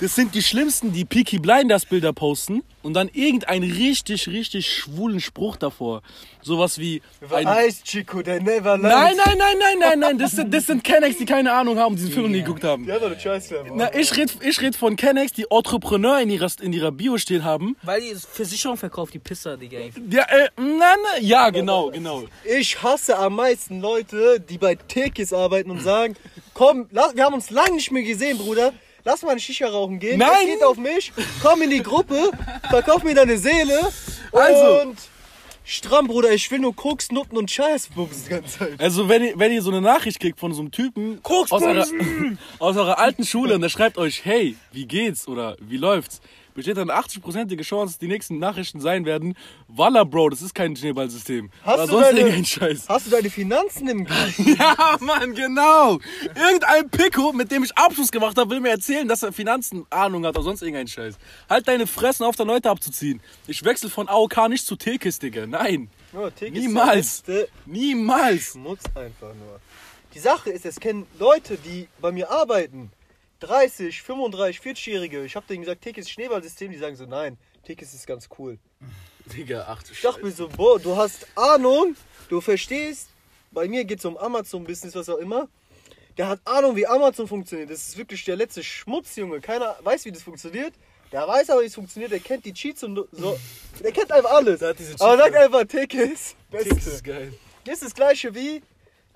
Das 0.00 0.14
sind 0.14 0.34
die 0.34 0.42
Schlimmsten, 0.42 0.94
die 0.94 1.04
Peaky 1.04 1.38
Blinders 1.38 1.84
Bilder 1.84 2.14
posten 2.14 2.62
und 2.82 2.94
dann 2.94 3.10
irgendeinen 3.12 3.70
richtig, 3.70 4.28
richtig 4.28 4.74
schwulen 4.74 5.20
Spruch 5.20 5.56
davor. 5.56 6.00
Sowas 6.40 6.78
wie 6.78 7.02
ein... 7.30 7.46
Ice 7.68 7.82
Chico, 7.84 8.22
der 8.22 8.40
never 8.40 8.78
lies. 8.78 8.84
Nein, 8.84 9.14
nein, 9.14 9.36
nein, 9.36 9.56
nein, 9.58 9.78
nein, 9.78 9.98
nein, 9.98 10.18
das 10.18 10.30
sind, 10.30 10.54
das 10.54 10.68
sind 10.68 10.82
Kennex, 10.82 11.18
die 11.18 11.26
keine 11.26 11.52
Ahnung 11.52 11.78
haben, 11.78 11.96
die 11.96 12.00
diesen 12.00 12.14
Film 12.14 12.32
nie 12.32 12.40
geguckt 12.40 12.64
haben. 12.64 12.86
Die 12.86 12.92
haben 12.92 13.00
doch 13.00 13.10
eine 13.10 13.20
Scheiße. 13.20 13.62
Na, 13.74 13.94
ich 13.94 14.16
red, 14.16 14.34
ich 14.40 14.58
red 14.62 14.74
von 14.74 14.96
Kennex, 14.96 15.34
die 15.34 15.44
Entrepreneur 15.50 16.18
in 16.18 16.30
ihrer, 16.30 16.50
in 16.62 16.72
ihrer 16.72 16.92
Bio 16.92 17.18
stehen 17.18 17.44
haben. 17.44 17.76
Weil 17.82 18.00
die 18.00 18.14
Versicherung 18.14 18.78
verkauft, 18.78 19.12
die 19.12 19.18
Pisser, 19.18 19.58
Digga. 19.58 19.80
Ja, 20.10 20.22
äh, 20.22 20.48
nein, 20.56 20.78
nein, 20.78 20.96
ja, 21.20 21.50
genau, 21.50 21.90
genau. 21.90 22.24
Ich 22.44 22.82
hasse 22.82 23.18
am 23.18 23.36
meisten 23.36 23.82
Leute, 23.82 24.40
die 24.40 24.56
bei 24.56 24.76
Tekis 24.76 25.34
arbeiten 25.34 25.70
und 25.70 25.82
sagen, 25.82 26.16
komm, 26.54 26.88
lass, 26.90 27.14
wir 27.14 27.24
haben 27.24 27.34
uns 27.34 27.50
lange 27.50 27.74
nicht 27.74 27.90
mehr 27.90 28.02
gesehen, 28.02 28.38
Bruder. 28.38 28.72
Lass 29.04 29.22
mal 29.22 29.30
eine 29.30 29.40
Shisha 29.40 29.68
rauchen 29.68 29.98
gehen. 29.98 30.18
Nein. 30.18 30.30
Es 30.42 30.54
geht 30.54 30.64
auf 30.64 30.76
mich. 30.76 31.12
Komm 31.42 31.62
in 31.62 31.70
die 31.70 31.82
Gruppe. 31.82 32.30
Verkauf 32.68 33.02
mir 33.02 33.14
deine 33.14 33.38
Seele. 33.38 33.80
Also. 34.32 34.82
Und 34.82 34.98
stramm, 35.64 36.06
Bruder. 36.06 36.32
Ich 36.32 36.50
will 36.50 36.58
nur 36.58 36.74
Koks, 36.74 37.10
Nutten 37.10 37.36
und 37.36 37.50
Scheiß 37.50 37.88
bumsen 37.88 38.24
die 38.24 38.30
ganze 38.30 38.58
Zeit. 38.58 38.80
Also, 38.80 39.08
wenn 39.08 39.24
ihr, 39.24 39.38
wenn 39.38 39.52
ihr 39.52 39.62
so 39.62 39.70
eine 39.70 39.80
Nachricht 39.80 40.20
kriegt 40.20 40.38
von 40.38 40.52
so 40.52 40.60
einem 40.60 40.70
Typen 40.70 41.20
aus 41.22 41.50
eurer, 41.50 41.86
aus 42.58 42.76
eurer 42.76 42.98
alten 42.98 43.24
Schule 43.24 43.54
und 43.54 43.62
der 43.62 43.68
schreibt 43.68 43.98
euch, 43.98 44.24
hey, 44.24 44.56
wie 44.72 44.86
geht's 44.86 45.28
oder 45.28 45.56
wie 45.60 45.76
läuft's, 45.76 46.20
besteht 46.60 46.76
dann 46.76 46.90
80%ige 46.90 47.62
Chance, 47.62 47.94
dass 47.94 47.98
die 47.98 48.06
nächsten 48.08 48.38
Nachrichten 48.38 48.80
sein 48.80 49.04
werden, 49.04 49.36
Walla, 49.68 50.04
Bro, 50.04 50.30
das 50.30 50.42
ist 50.42 50.54
kein 50.54 50.76
Schneeballsystem. 50.76 51.50
Hast 51.64 51.74
oder 51.74 51.86
du 51.86 51.92
sonst 51.92 52.06
deine- 52.08 52.18
irgendein 52.20 52.44
Scheiß. 52.44 52.88
Hast 52.88 53.06
du 53.06 53.10
deine 53.10 53.30
Finanzen 53.30 53.88
im 53.88 54.04
Griff? 54.04 54.38
Ja, 54.58 54.96
Mann, 55.00 55.34
genau. 55.34 55.98
Irgendein 56.34 56.88
Pico, 56.90 57.32
mit 57.32 57.50
dem 57.50 57.64
ich 57.64 57.76
Abschluss 57.76 58.10
gemacht 58.12 58.36
habe, 58.36 58.50
will 58.50 58.60
mir 58.60 58.70
erzählen, 58.70 59.08
dass 59.08 59.22
er 59.22 59.32
Finanzen 59.32 59.86
Ahnung 59.90 60.24
hat 60.26 60.36
oder 60.36 60.44
sonst 60.44 60.62
irgendein 60.62 60.88
Scheiß. 60.88 61.16
Halt 61.48 61.66
deine 61.68 61.86
Fressen 61.86 62.24
auf, 62.24 62.36
da 62.36 62.44
Leute 62.44 62.68
abzuziehen. 62.70 63.20
Ich 63.46 63.64
wechsle 63.64 63.88
von 63.90 64.08
AOK 64.08 64.48
nicht 64.48 64.66
zu 64.66 64.76
Tekis, 64.76 65.18
Digga. 65.18 65.46
Nein, 65.46 65.88
Tekis 66.38 66.60
Niemals. 66.62 67.22
niemals. 67.66 68.52
Schmutz 68.52 68.84
einfach 68.94 69.34
nur. 69.34 69.60
Die 70.14 70.18
Sache 70.18 70.50
ist, 70.50 70.66
es 70.66 70.80
kennen 70.80 71.06
Leute, 71.18 71.56
die 71.56 71.86
bei 72.00 72.10
mir 72.12 72.30
arbeiten. 72.30 72.90
30, 73.40 74.02
35, 74.02 74.60
40-Jährige. 74.60 75.24
Ich 75.24 75.36
habe 75.36 75.46
denen 75.46 75.62
gesagt, 75.62 75.82
Tekis 75.82 76.06
ist 76.06 76.10
Schneeballsystem. 76.10 76.70
Die 76.70 76.78
sagen 76.78 76.96
so, 76.96 77.06
nein, 77.06 77.38
Tekis 77.64 77.94
ist 77.94 78.06
ganz 78.06 78.28
cool. 78.38 78.58
Digga, 79.26 79.66
ach 79.68 79.82
du 79.82 79.92
Ich 79.92 80.00
dachte 80.00 80.24
mir 80.24 80.30
so, 80.30 80.48
boah, 80.48 80.78
du 80.78 80.96
hast 80.96 81.26
Ahnung, 81.36 81.96
du 82.28 82.40
verstehst. 82.40 83.08
Bei 83.50 83.66
mir 83.66 83.84
geht 83.84 83.98
es 83.98 84.04
um 84.04 84.16
Amazon-Business, 84.16 84.94
was 84.94 85.08
auch 85.08 85.18
immer. 85.18 85.48
Der 86.16 86.28
hat 86.28 86.40
Ahnung, 86.44 86.76
wie 86.76 86.86
Amazon 86.86 87.26
funktioniert. 87.26 87.70
Das 87.70 87.88
ist 87.88 87.96
wirklich 87.96 88.24
der 88.24 88.36
letzte 88.36 88.62
Schmutz, 88.62 89.16
Junge. 89.16 89.40
Keiner 89.40 89.76
weiß, 89.82 90.04
wie 90.04 90.12
das 90.12 90.22
funktioniert. 90.22 90.74
Der 91.12 91.26
weiß 91.26 91.50
aber, 91.50 91.62
wie 91.62 91.66
es 91.66 91.74
funktioniert. 91.74 92.12
Der 92.12 92.20
kennt 92.20 92.44
die 92.44 92.52
Cheats 92.52 92.84
und 92.84 93.08
so. 93.12 93.38
Der 93.82 93.90
kennt 93.90 94.12
einfach 94.12 94.32
alles. 94.32 94.62
Aber 94.62 95.16
sagt 95.16 95.34
einfach, 95.34 95.64
Tekis, 95.64 96.36
Tekis 96.50 96.74
Beste. 96.74 96.90
ist 96.90 97.04
geil. 97.04 97.32
Das 97.64 97.74
ist 97.74 97.82
das 97.84 97.94
gleiche 97.94 98.34
wie 98.34 98.62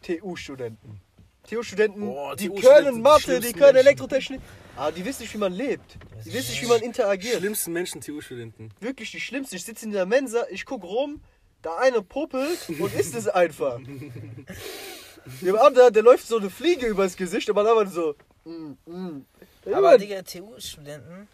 TU-Studenten. 0.02 1.00
TU-Studenten, 1.48 2.00
Boah, 2.00 2.36
die 2.36 2.48
TU-Studenten 2.48 2.84
können 2.84 3.02
Mathe, 3.02 3.40
die 3.40 3.48
die 3.48 3.52
können. 3.58 3.76
Elektrotechnik. 3.76 4.40
Aber 4.76 4.92
die 4.92 5.04
wissen 5.04 5.22
nicht, 5.22 5.34
wie 5.34 5.38
man 5.38 5.52
lebt. 5.52 5.96
Die 6.24 6.32
wissen 6.32 6.50
nicht, 6.50 6.62
wie 6.62 6.66
man 6.66 6.80
interagiert. 6.80 7.38
Schlimmsten 7.38 7.72
Menschen, 7.72 8.00
TU-Studenten. 8.00 8.70
Wirklich 8.80 9.10
die 9.10 9.20
schlimmsten. 9.20 9.56
Ich 9.56 9.64
sitze 9.64 9.84
in 9.84 9.92
der 9.92 10.06
Mensa, 10.06 10.46
ich 10.50 10.64
guck 10.64 10.82
rum, 10.82 11.20
da 11.62 11.76
eine 11.78 12.02
puppelt 12.02 12.68
und 12.78 12.94
isst 12.94 13.14
es 13.14 13.28
einfach. 13.28 13.78
Dem 15.40 15.56
anderen, 15.56 15.92
der 15.92 16.02
läuft 16.02 16.26
so 16.26 16.38
eine 16.38 16.50
Fliege 16.50 16.86
übers 16.86 17.16
Gesicht, 17.16 17.48
aber 17.48 17.62
dann 17.64 17.88
so. 17.90 18.14
Mm, 18.44 18.72
mm. 18.84 19.24
Aber 19.72 19.92
Ja, 19.92 19.98
Digga, 19.98 20.22
TU-Studenten, 20.22 21.28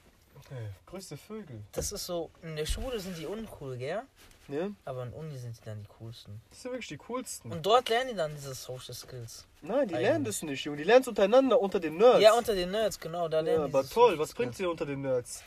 größte 0.87 1.17
Vögel. 1.17 1.61
das 1.73 1.91
ist 1.93 2.07
so, 2.07 2.31
in 2.43 2.57
der 2.57 2.67
Schule 2.67 3.01
sind 3.01 3.19
die 3.19 3.27
uncool, 3.27 3.77
gell? 3.77 4.03
Ja? 4.53 4.71
Aber 4.85 5.05
in 5.05 5.13
Uni 5.13 5.37
sind 5.39 5.57
die 5.57 5.65
dann 5.65 5.83
die 5.83 5.89
coolsten. 5.99 6.41
Das 6.51 6.63
sind 6.63 6.73
wirklich 6.73 6.89
die 6.89 6.97
coolsten. 6.97 7.51
Und 7.53 7.65
dort 7.65 7.89
lernen 7.89 8.11
die 8.11 8.17
dann 8.17 8.35
diese 8.35 8.55
Social 8.55 8.95
Skills. 8.95 9.47
Nein, 9.63 9.89
die 9.89 9.95
Eigentlich. 9.95 10.09
lernen 10.09 10.25
das 10.25 10.43
nicht, 10.43 10.65
Junge. 10.65 10.79
Die 10.79 10.85
lernen 10.85 11.03
es 11.03 11.09
untereinander, 11.09 11.61
unter 11.61 11.81
den 11.81 11.97
Nerds. 11.97 12.21
Ja, 12.21 12.33
unter 12.35 12.55
den 12.55 12.71
Nerds, 12.71 12.99
genau, 12.99 13.29
da 13.29 13.39
ja, 13.39 13.43
lernen 13.43 13.67
die 13.71 13.75
aber 13.75 13.89
toll, 13.89 14.11
Social 14.13 14.19
was 14.19 14.35
bringt 14.35 14.57
sie 14.57 14.67
unter 14.67 14.87
den 14.87 15.03
Nerds? 15.03 15.43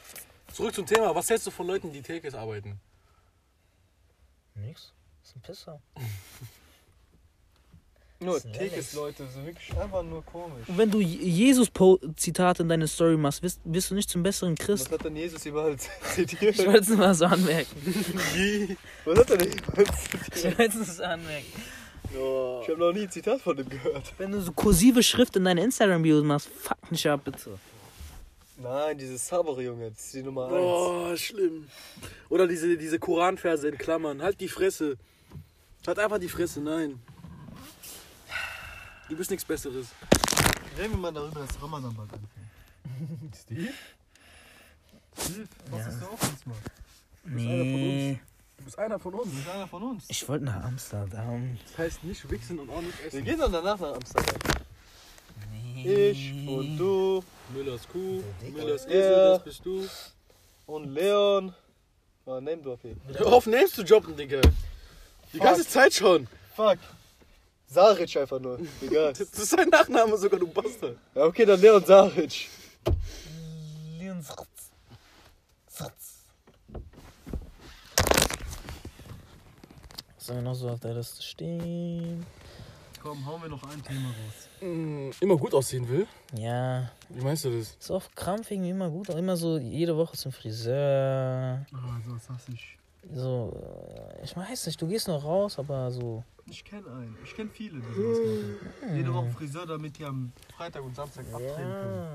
Zurück 0.51 0.75
zum 0.75 0.85
Thema. 0.85 1.15
Was 1.15 1.29
hältst 1.29 1.47
du 1.47 1.51
von 1.51 1.67
Leuten, 1.67 1.91
die 1.91 2.01
Tekis 2.01 2.35
arbeiten? 2.35 2.79
Nix. 4.55 4.93
Das 5.21 5.29
ist 5.29 5.35
ein 5.35 5.41
Pisser. 5.41 5.81
Nur 8.23 8.36
Das 8.36 8.45
ist 8.45 8.55
ehrlich. 8.55 8.71
Tekis-Leute 8.73 9.27
sind 9.27 9.45
wirklich 9.45 9.77
einfach 9.77 10.03
nur 10.03 10.23
komisch. 10.25 10.67
Und 10.67 10.77
wenn 10.77 10.89
du 10.91 10.99
Jesus-Zitate 10.99 12.63
in 12.63 12.69
deine 12.69 12.88
Story 12.88 13.17
machst, 13.17 13.41
wirst, 13.43 13.59
wirst 13.63 13.91
du 13.91 13.95
nicht 13.95 14.09
zum 14.09 14.23
besseren 14.23 14.57
Was 14.57 14.65
Christ. 14.65 14.91
hat 14.91 15.03
denn 15.05 15.15
Jesus 15.15 15.45
überall 15.45 15.75
Ich 15.75 16.13
zitiert? 16.13 16.57
wollte 16.65 16.79
es 16.79 16.88
nur 16.89 16.97
mal 16.97 17.13
so 17.15 17.25
anmerken. 17.25 17.75
Was 19.05 19.19
hat 19.19 19.29
er 19.31 19.38
denn 19.38 19.51
überall 19.51 19.83
Ich 19.83 20.31
zitiert? 20.31 20.59
wollte 20.59 20.77
es 20.79 20.99
anmerken. 20.99 21.45
Ich 22.12 22.69
habe 22.69 22.77
noch 22.77 22.93
nie 22.93 23.03
ein 23.03 23.09
Zitat 23.12 23.41
von 23.41 23.57
dem 23.57 23.67
gehört. 23.69 24.13
Wenn 24.19 24.31
du 24.31 24.41
so 24.41 24.51
kursive 24.51 25.01
Schrift 25.01 25.36
in 25.36 25.45
deine 25.45 25.63
Instagram-Bio 25.63 26.23
machst, 26.23 26.47
fuck 26.55 26.77
mich 26.91 27.09
ab, 27.09 27.21
bitte. 27.23 27.57
Nein, 28.62 28.97
dieses 28.99 29.27
Saber, 29.27 29.59
Junge, 29.59 29.89
das 29.89 30.05
ist 30.05 30.13
die 30.13 30.21
Nummer 30.21 30.45
eins. 30.45 30.55
Oh, 30.55 31.15
schlimm. 31.15 31.67
Oder 32.29 32.47
diese, 32.47 32.77
diese 32.77 32.99
Koranverse 32.99 33.69
in 33.69 33.77
Klammern. 33.79 34.21
Halt 34.21 34.39
die 34.39 34.47
Fresse. 34.47 34.95
Halt 35.88 35.97
einfach 35.97 36.19
die 36.19 36.29
Fresse, 36.29 36.62
nein. 36.62 36.99
Du 39.09 39.15
bist 39.17 39.29
nichts 39.31 39.45
Besseres. 39.45 39.87
Reden 40.77 40.91
wir 40.93 40.97
mal 40.97 41.11
darüber, 41.13 41.41
dass 41.41 41.61
Ramadan 41.61 41.93
bald 41.95 42.09
anfängt. 42.13 43.35
Steve? 43.43 43.73
Steve, 45.19 45.47
was 45.69 45.79
Ja. 45.81 45.87
ist 45.89 46.01
du 46.01 46.05
auch 46.05 46.19
diesmal? 46.19 46.57
Nee. 47.25 48.19
Du 48.57 48.63
bist 48.65 48.79
einer 48.79 48.99
von 48.99 49.13
uns. 49.13 49.29
Du 49.29 49.35
bist 49.35 49.49
einer 49.49 49.67
von 49.67 49.83
uns. 49.83 50.05
Ich 50.07 50.27
wollte 50.27 50.45
nach 50.45 50.63
Amsterdam. 50.63 51.57
Das 51.67 51.77
heißt 51.77 52.03
nicht 52.03 52.29
wichsen 52.29 52.59
und 52.59 52.69
ordentlich 52.69 52.97
Wir 52.99 53.07
essen. 53.07 53.23
gehen 53.25 53.39
dann 53.39 53.51
danach 53.51 53.79
nach 53.79 53.93
Amsterdam. 53.95 54.35
Nee. 55.51 56.09
Ich 56.11 56.47
und 56.47 56.77
du 56.77 57.23
Müllers 57.53 57.87
Kuh. 57.89 58.23
Müllers 58.41 58.85
Ja. 58.85 58.89
Esel, 58.91 59.15
das 59.35 59.43
bist 59.43 59.65
du. 59.65 59.87
und 60.65 60.93
Leon. 60.93 61.53
Oh, 62.25 62.39
name 62.39 62.57
drop 62.61 62.79
hier. 62.81 62.95
Hör 63.17 63.27
auf, 63.27 63.45
Names 63.47 63.71
zu 63.73 63.83
jobben, 63.83 64.15
Digga. 64.15 64.39
Die 65.33 65.37
Fuck. 65.37 65.45
ganze 65.45 65.67
Zeit 65.67 65.93
schon. 65.93 66.27
Fuck. 66.55 66.79
Saric 67.73 68.15
einfach 68.17 68.39
nur. 68.39 68.59
Egal. 68.81 69.12
Das 69.13 69.19
ist 69.21 69.49
sein 69.49 69.67
Nachname 69.69 70.17
sogar, 70.17 70.39
du 70.39 70.47
Bastard. 70.47 70.95
Ja, 71.15 71.23
okay, 71.25 71.45
dann 71.45 71.59
Leon 71.59 71.83
Saric. 71.83 72.47
Leon. 73.99 74.21
Fritz. 74.23 75.91
Was 80.17 80.29
haben 80.29 80.36
wir 80.38 80.41
noch 80.43 80.55
so 80.55 80.69
auf 80.69 80.79
der 80.79 80.93
Liste 80.93 81.21
stehen? 81.21 82.25
Komm, 83.01 83.25
hauen 83.25 83.41
wir 83.41 83.49
noch 83.49 83.62
ein 83.63 83.83
Thema 83.83 84.07
raus. 84.07 84.47
Mm, 84.62 85.09
Immer 85.19 85.36
gut 85.36 85.53
aussehen 85.53 85.86
will? 85.89 86.07
Ja, 86.38 86.89
Wie 87.09 87.21
meinst 87.21 87.43
du 87.43 87.49
das? 87.57 87.75
ist 87.77 87.91
auf 87.91 88.09
Krampf 88.15 88.49
irgendwie 88.49 88.69
immer 88.69 88.89
gut. 88.89 89.09
Immer 89.09 89.36
so 89.36 89.57
jede 89.57 89.97
Woche 89.97 90.15
zum 90.15 90.31
Friseur. 90.31 91.65
Ah, 91.73 91.99
so, 92.05 92.13
das 92.13 92.29
hasse 92.29 92.51
ich. 92.53 92.77
So, 93.11 93.51
äh, 94.19 94.23
ich 94.23 94.35
weiß 94.35 94.67
nicht, 94.67 94.81
du 94.81 94.87
gehst 94.87 95.07
noch 95.07 95.23
raus, 95.23 95.59
aber 95.59 95.91
so. 95.91 96.23
Ich 96.45 96.63
kenne 96.63 96.87
einen. 96.87 97.17
Ich 97.23 97.35
kenne 97.35 97.49
viele, 97.49 97.79
die 97.79 97.93
sowas 97.93 98.19
machen. 98.81 98.95
Jede 98.95 99.13
Woche 99.13 99.29
Friseur, 99.31 99.65
damit 99.65 99.97
die 99.97 100.05
am 100.05 100.31
Freitag 100.55 100.83
und 100.83 100.95
Samstag 100.95 101.25
abdrehen 101.33 101.55
können. 101.55 101.95
Ja. 101.95 102.13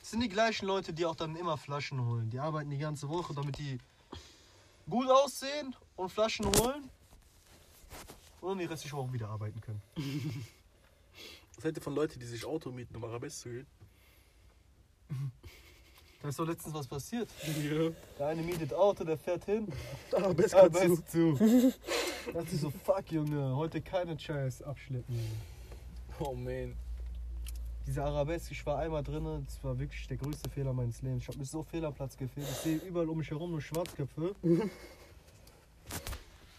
Das 0.00 0.10
sind 0.10 0.20
die 0.20 0.28
gleichen 0.28 0.66
Leute, 0.66 0.92
die 0.92 1.06
auch 1.06 1.16
dann 1.16 1.36
immer 1.36 1.56
Flaschen 1.56 2.04
holen. 2.04 2.28
Die 2.30 2.38
arbeiten 2.38 2.70
die 2.70 2.78
ganze 2.78 3.08
Woche, 3.08 3.34
damit 3.34 3.58
die 3.58 3.78
gut 4.88 5.08
aussehen 5.08 5.74
und 5.96 6.10
Flaschen 6.10 6.46
holen. 6.46 6.90
Und 8.40 8.48
dann 8.50 8.58
die 8.58 8.66
restliche 8.66 8.96
Woche 8.96 9.12
wieder 9.12 9.28
arbeiten 9.28 9.60
können. 9.60 9.80
Was 11.54 11.64
hält 11.64 11.76
ihr 11.76 11.82
von 11.82 11.94
Leuten, 11.94 12.18
die 12.18 12.26
sich 12.26 12.44
Auto 12.44 12.70
mieten, 12.70 12.94
um 12.96 13.04
Arabesque 13.04 13.42
zu 13.42 13.48
gehen? 13.48 13.66
Da 16.24 16.30
ist 16.30 16.38
doch 16.38 16.46
letztens 16.46 16.72
was 16.72 16.86
passiert. 16.86 17.28
Ja. 17.46 17.90
Der 18.18 18.28
eine 18.28 18.40
mietet 18.40 18.72
Auto, 18.72 19.04
der 19.04 19.18
fährt 19.18 19.44
hin. 19.44 19.68
Arabesque 20.10 20.56
Arbeits 20.58 21.04
zu. 21.10 21.38
Das 22.32 22.50
ist 22.50 22.62
so, 22.62 22.70
fuck 22.70 23.12
Junge, 23.12 23.54
heute 23.54 23.82
keine 23.82 24.18
Scheiß 24.18 24.62
abschleppen. 24.62 25.20
Oh 26.18 26.32
man. 26.32 26.74
Diese 27.86 28.02
Arabesk, 28.02 28.52
ich 28.52 28.64
war 28.64 28.78
einmal 28.78 29.02
drin, 29.02 29.44
das 29.44 29.62
war 29.62 29.78
wirklich 29.78 30.06
der 30.06 30.16
größte 30.16 30.48
Fehler 30.48 30.72
meines 30.72 31.02
Lebens. 31.02 31.24
Ich 31.24 31.28
habe 31.28 31.36
mich 31.40 31.50
so 31.50 31.62
fehl 31.62 31.84
am 31.84 31.92
Platz 31.92 32.16
gefühlt. 32.16 32.46
Ich 32.48 32.56
sehe 32.56 32.76
überall 32.78 33.10
um 33.10 33.18
mich 33.18 33.30
herum 33.30 33.50
nur 33.50 33.60
Schwarzköpfe. 33.60 34.34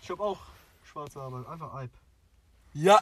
Ich 0.03 0.11
habe 0.11 0.21
auch 0.23 0.39
schwarze 0.83 1.19
Haare, 1.19 1.49
einfach 1.49 1.73
Eib. 1.73 1.89
Ja. 2.75 2.99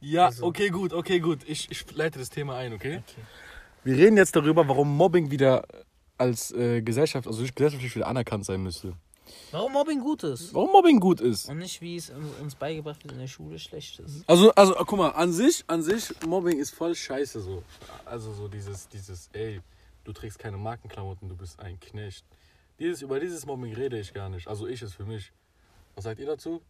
Ja, 0.00 0.26
Also. 0.26 0.46
okay, 0.46 0.70
gut, 0.70 0.92
okay, 0.92 1.20
gut. 1.20 1.48
Ich, 1.48 1.70
ich 1.70 1.88
leite 1.94 2.18
das 2.18 2.30
Thema 2.30 2.56
ein, 2.56 2.72
okay? 2.72 3.04
Wir 3.88 3.96
reden 3.96 4.18
jetzt 4.18 4.36
darüber, 4.36 4.68
warum 4.68 4.94
Mobbing 4.98 5.30
wieder 5.30 5.66
als 6.18 6.50
äh, 6.50 6.82
Gesellschaft, 6.82 7.26
also 7.26 7.42
gesellschaftlich 7.42 7.94
wieder 7.96 8.06
anerkannt 8.06 8.44
sein 8.44 8.62
müsste. 8.62 8.92
Warum 9.50 9.72
Mobbing 9.72 10.00
gut 10.00 10.24
ist. 10.24 10.52
Warum 10.52 10.72
Mobbing 10.72 11.00
gut 11.00 11.22
ist. 11.22 11.48
Und 11.48 11.56
nicht, 11.56 11.80
wie 11.80 11.96
es 11.96 12.12
uns 12.38 12.54
beigebracht 12.54 13.02
wird 13.02 13.14
in 13.14 13.20
der 13.20 13.28
Schule 13.28 13.58
schlecht 13.58 13.98
ist. 14.00 14.28
Also, 14.28 14.52
also, 14.52 14.74
guck 14.74 14.98
mal, 14.98 15.08
an 15.12 15.32
sich, 15.32 15.64
an 15.68 15.82
sich, 15.82 16.12
Mobbing 16.26 16.58
ist 16.58 16.72
voll 16.72 16.94
scheiße 16.94 17.40
so. 17.40 17.62
Also 18.04 18.34
so 18.34 18.46
dieses, 18.46 18.88
dieses, 18.88 19.30
ey, 19.32 19.62
du 20.04 20.12
trägst 20.12 20.38
keine 20.38 20.58
Markenklamotten, 20.58 21.26
du 21.26 21.34
bist 21.34 21.58
ein 21.58 21.80
Knecht. 21.80 22.26
Dieses, 22.78 23.00
über 23.00 23.18
dieses 23.18 23.46
Mobbing 23.46 23.72
rede 23.72 23.98
ich 23.98 24.12
gar 24.12 24.28
nicht. 24.28 24.48
Also 24.48 24.66
ich 24.66 24.82
es 24.82 24.92
für 24.92 25.06
mich. 25.06 25.32
Was 25.94 26.04
sagt 26.04 26.20
ihr 26.20 26.26
dazu? 26.26 26.60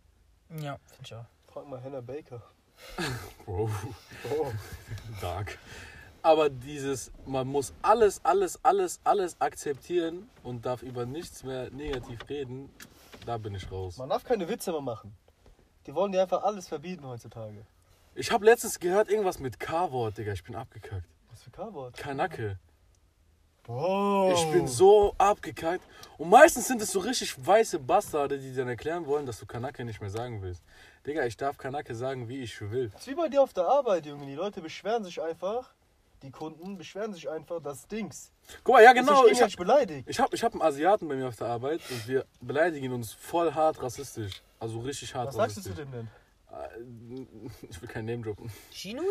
Ja, 0.51 0.79
finde 0.87 1.03
ich 1.05 1.15
auch. 1.17 1.25
Frag 1.53 1.69
mal 1.69 1.83
Hannah 1.83 2.01
Baker. 2.01 2.41
Bro, 3.45 3.71
Oh. 4.31 4.53
dark. 5.21 5.59
Aber 6.23 6.51
dieses, 6.51 7.13
man 7.27 7.47
muss 7.47 7.73
alles, 7.83 8.25
alles, 8.25 8.59
alles, 8.65 9.01
alles 9.05 9.41
akzeptieren 9.41 10.29
und 10.43 10.67
darf 10.67 10.83
über 10.83 11.07
nichts 11.07 11.45
mehr 11.45 11.71
negativ 11.71 12.29
reden, 12.29 12.71
da 13.25 13.39
bin 13.39 13.55
ich 13.55 13.71
raus. 13.71 13.97
Man 13.99 14.09
darf 14.09 14.25
keine 14.25 14.49
Witze 14.49 14.73
mehr 14.73 14.81
machen. 14.81 15.17
Die 15.87 15.95
wollen 15.95 16.13
dir 16.13 16.23
einfach 16.23 16.43
alles 16.43 16.69
verbieten 16.69 17.07
heutzutage. 17.07 17.65
Ich 18.15 18.33
habe 18.33 18.45
letztens 18.45 18.81
gehört, 18.81 19.09
irgendwas 19.09 19.39
mit 19.39 19.61
K-Wort, 19.61 20.19
Digga, 20.19 20.33
ich 20.33 20.43
bin 20.43 20.57
abgekackt. 20.57 21.07
Was 21.31 21.43
für 21.43 21.51
K-Wort? 21.51 21.97
Kanacke. 21.97 22.59
Bro. 23.63 24.33
Ich 24.33 24.51
bin 24.51 24.67
so 24.67 25.15
abgekackt. 25.19 25.85
Und 26.17 26.31
meistens 26.31 26.67
sind 26.67 26.81
es 26.81 26.91
so 26.91 27.01
richtig 27.01 27.35
weiße 27.47 27.79
Bastarde, 27.79 28.39
die 28.39 28.51
dir 28.51 28.57
dann 28.57 28.69
erklären 28.69 29.07
wollen, 29.07 29.27
dass 29.27 29.39
du 29.39 29.47
Kanake 29.47 29.85
nicht 29.85 30.01
mehr 30.01 30.11
sagen 30.11 30.41
willst. 30.43 30.65
Digga, 31.07 31.25
ich 31.27 31.37
darf 31.37 31.59
Kanake 31.59 31.95
sagen, 31.95 32.29
wie 32.29 32.41
ich 32.41 32.61
will. 32.61 32.89
Das 32.89 33.03
ist 33.03 33.09
wie 33.09 33.15
bei 33.15 33.29
dir 33.29 33.43
auf 33.43 33.53
der 33.53 33.67
Arbeit, 33.67 34.07
Junge. 34.07 34.25
Die 34.25 34.35
Leute 34.35 34.63
beschweren 34.63 35.05
sich 35.05 35.21
einfach, 35.21 35.75
die 36.23 36.31
Kunden 36.31 36.77
beschweren 36.77 37.13
sich 37.13 37.29
einfach, 37.29 37.63
dass 37.63 37.87
Dings. 37.87 38.33
Guck 38.65 38.75
mal, 38.75 38.83
ja 38.83 38.93
genau. 38.93 39.13
Ich 39.13 39.19
hab, 39.19 39.25
gegenseitig 39.25 39.57
beleidigt. 39.57 40.09
ich 40.09 40.19
hab, 40.21 40.35
ich 40.35 40.43
hab 40.43 40.53
einen 40.53 40.63
Asiaten 40.63 41.09
bei 41.09 41.15
mir 41.17 41.29
auf 41.29 41.37
der 41.37 41.49
Arbeit 41.49 41.81
und 41.91 42.09
wir 42.09 42.25
beleidigen 42.41 42.93
uns 42.93 43.13
voll 43.13 43.53
hart 43.55 43.83
rassistisch. 43.83 44.43
Also 44.59 44.81
richtig 44.81 45.15
hart 45.15 45.29
Was 45.29 45.35
sagst 45.37 45.57
du 45.59 45.61
zu 45.63 45.69
rassistisch. 45.71 45.91
dem 45.93 45.93
denn? 45.93 46.09
Äh, 46.51 47.67
Ich 47.71 47.81
will 47.81 47.89
kein 47.89 48.05
Name 48.07 48.23
droppen. 48.23 48.51
Shinui? 48.73 49.05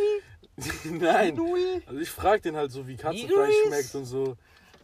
Nein. 0.85 1.35
Nui? 1.35 1.81
Also 1.85 1.99
ich 1.99 2.09
frag 2.09 2.41
den 2.41 2.55
halt 2.55 2.71
so, 2.71 2.87
wie 2.87 2.95
Katzenfleisch 2.97 3.53
schmeckt 3.67 3.95
und 3.95 4.05
so. 4.05 4.35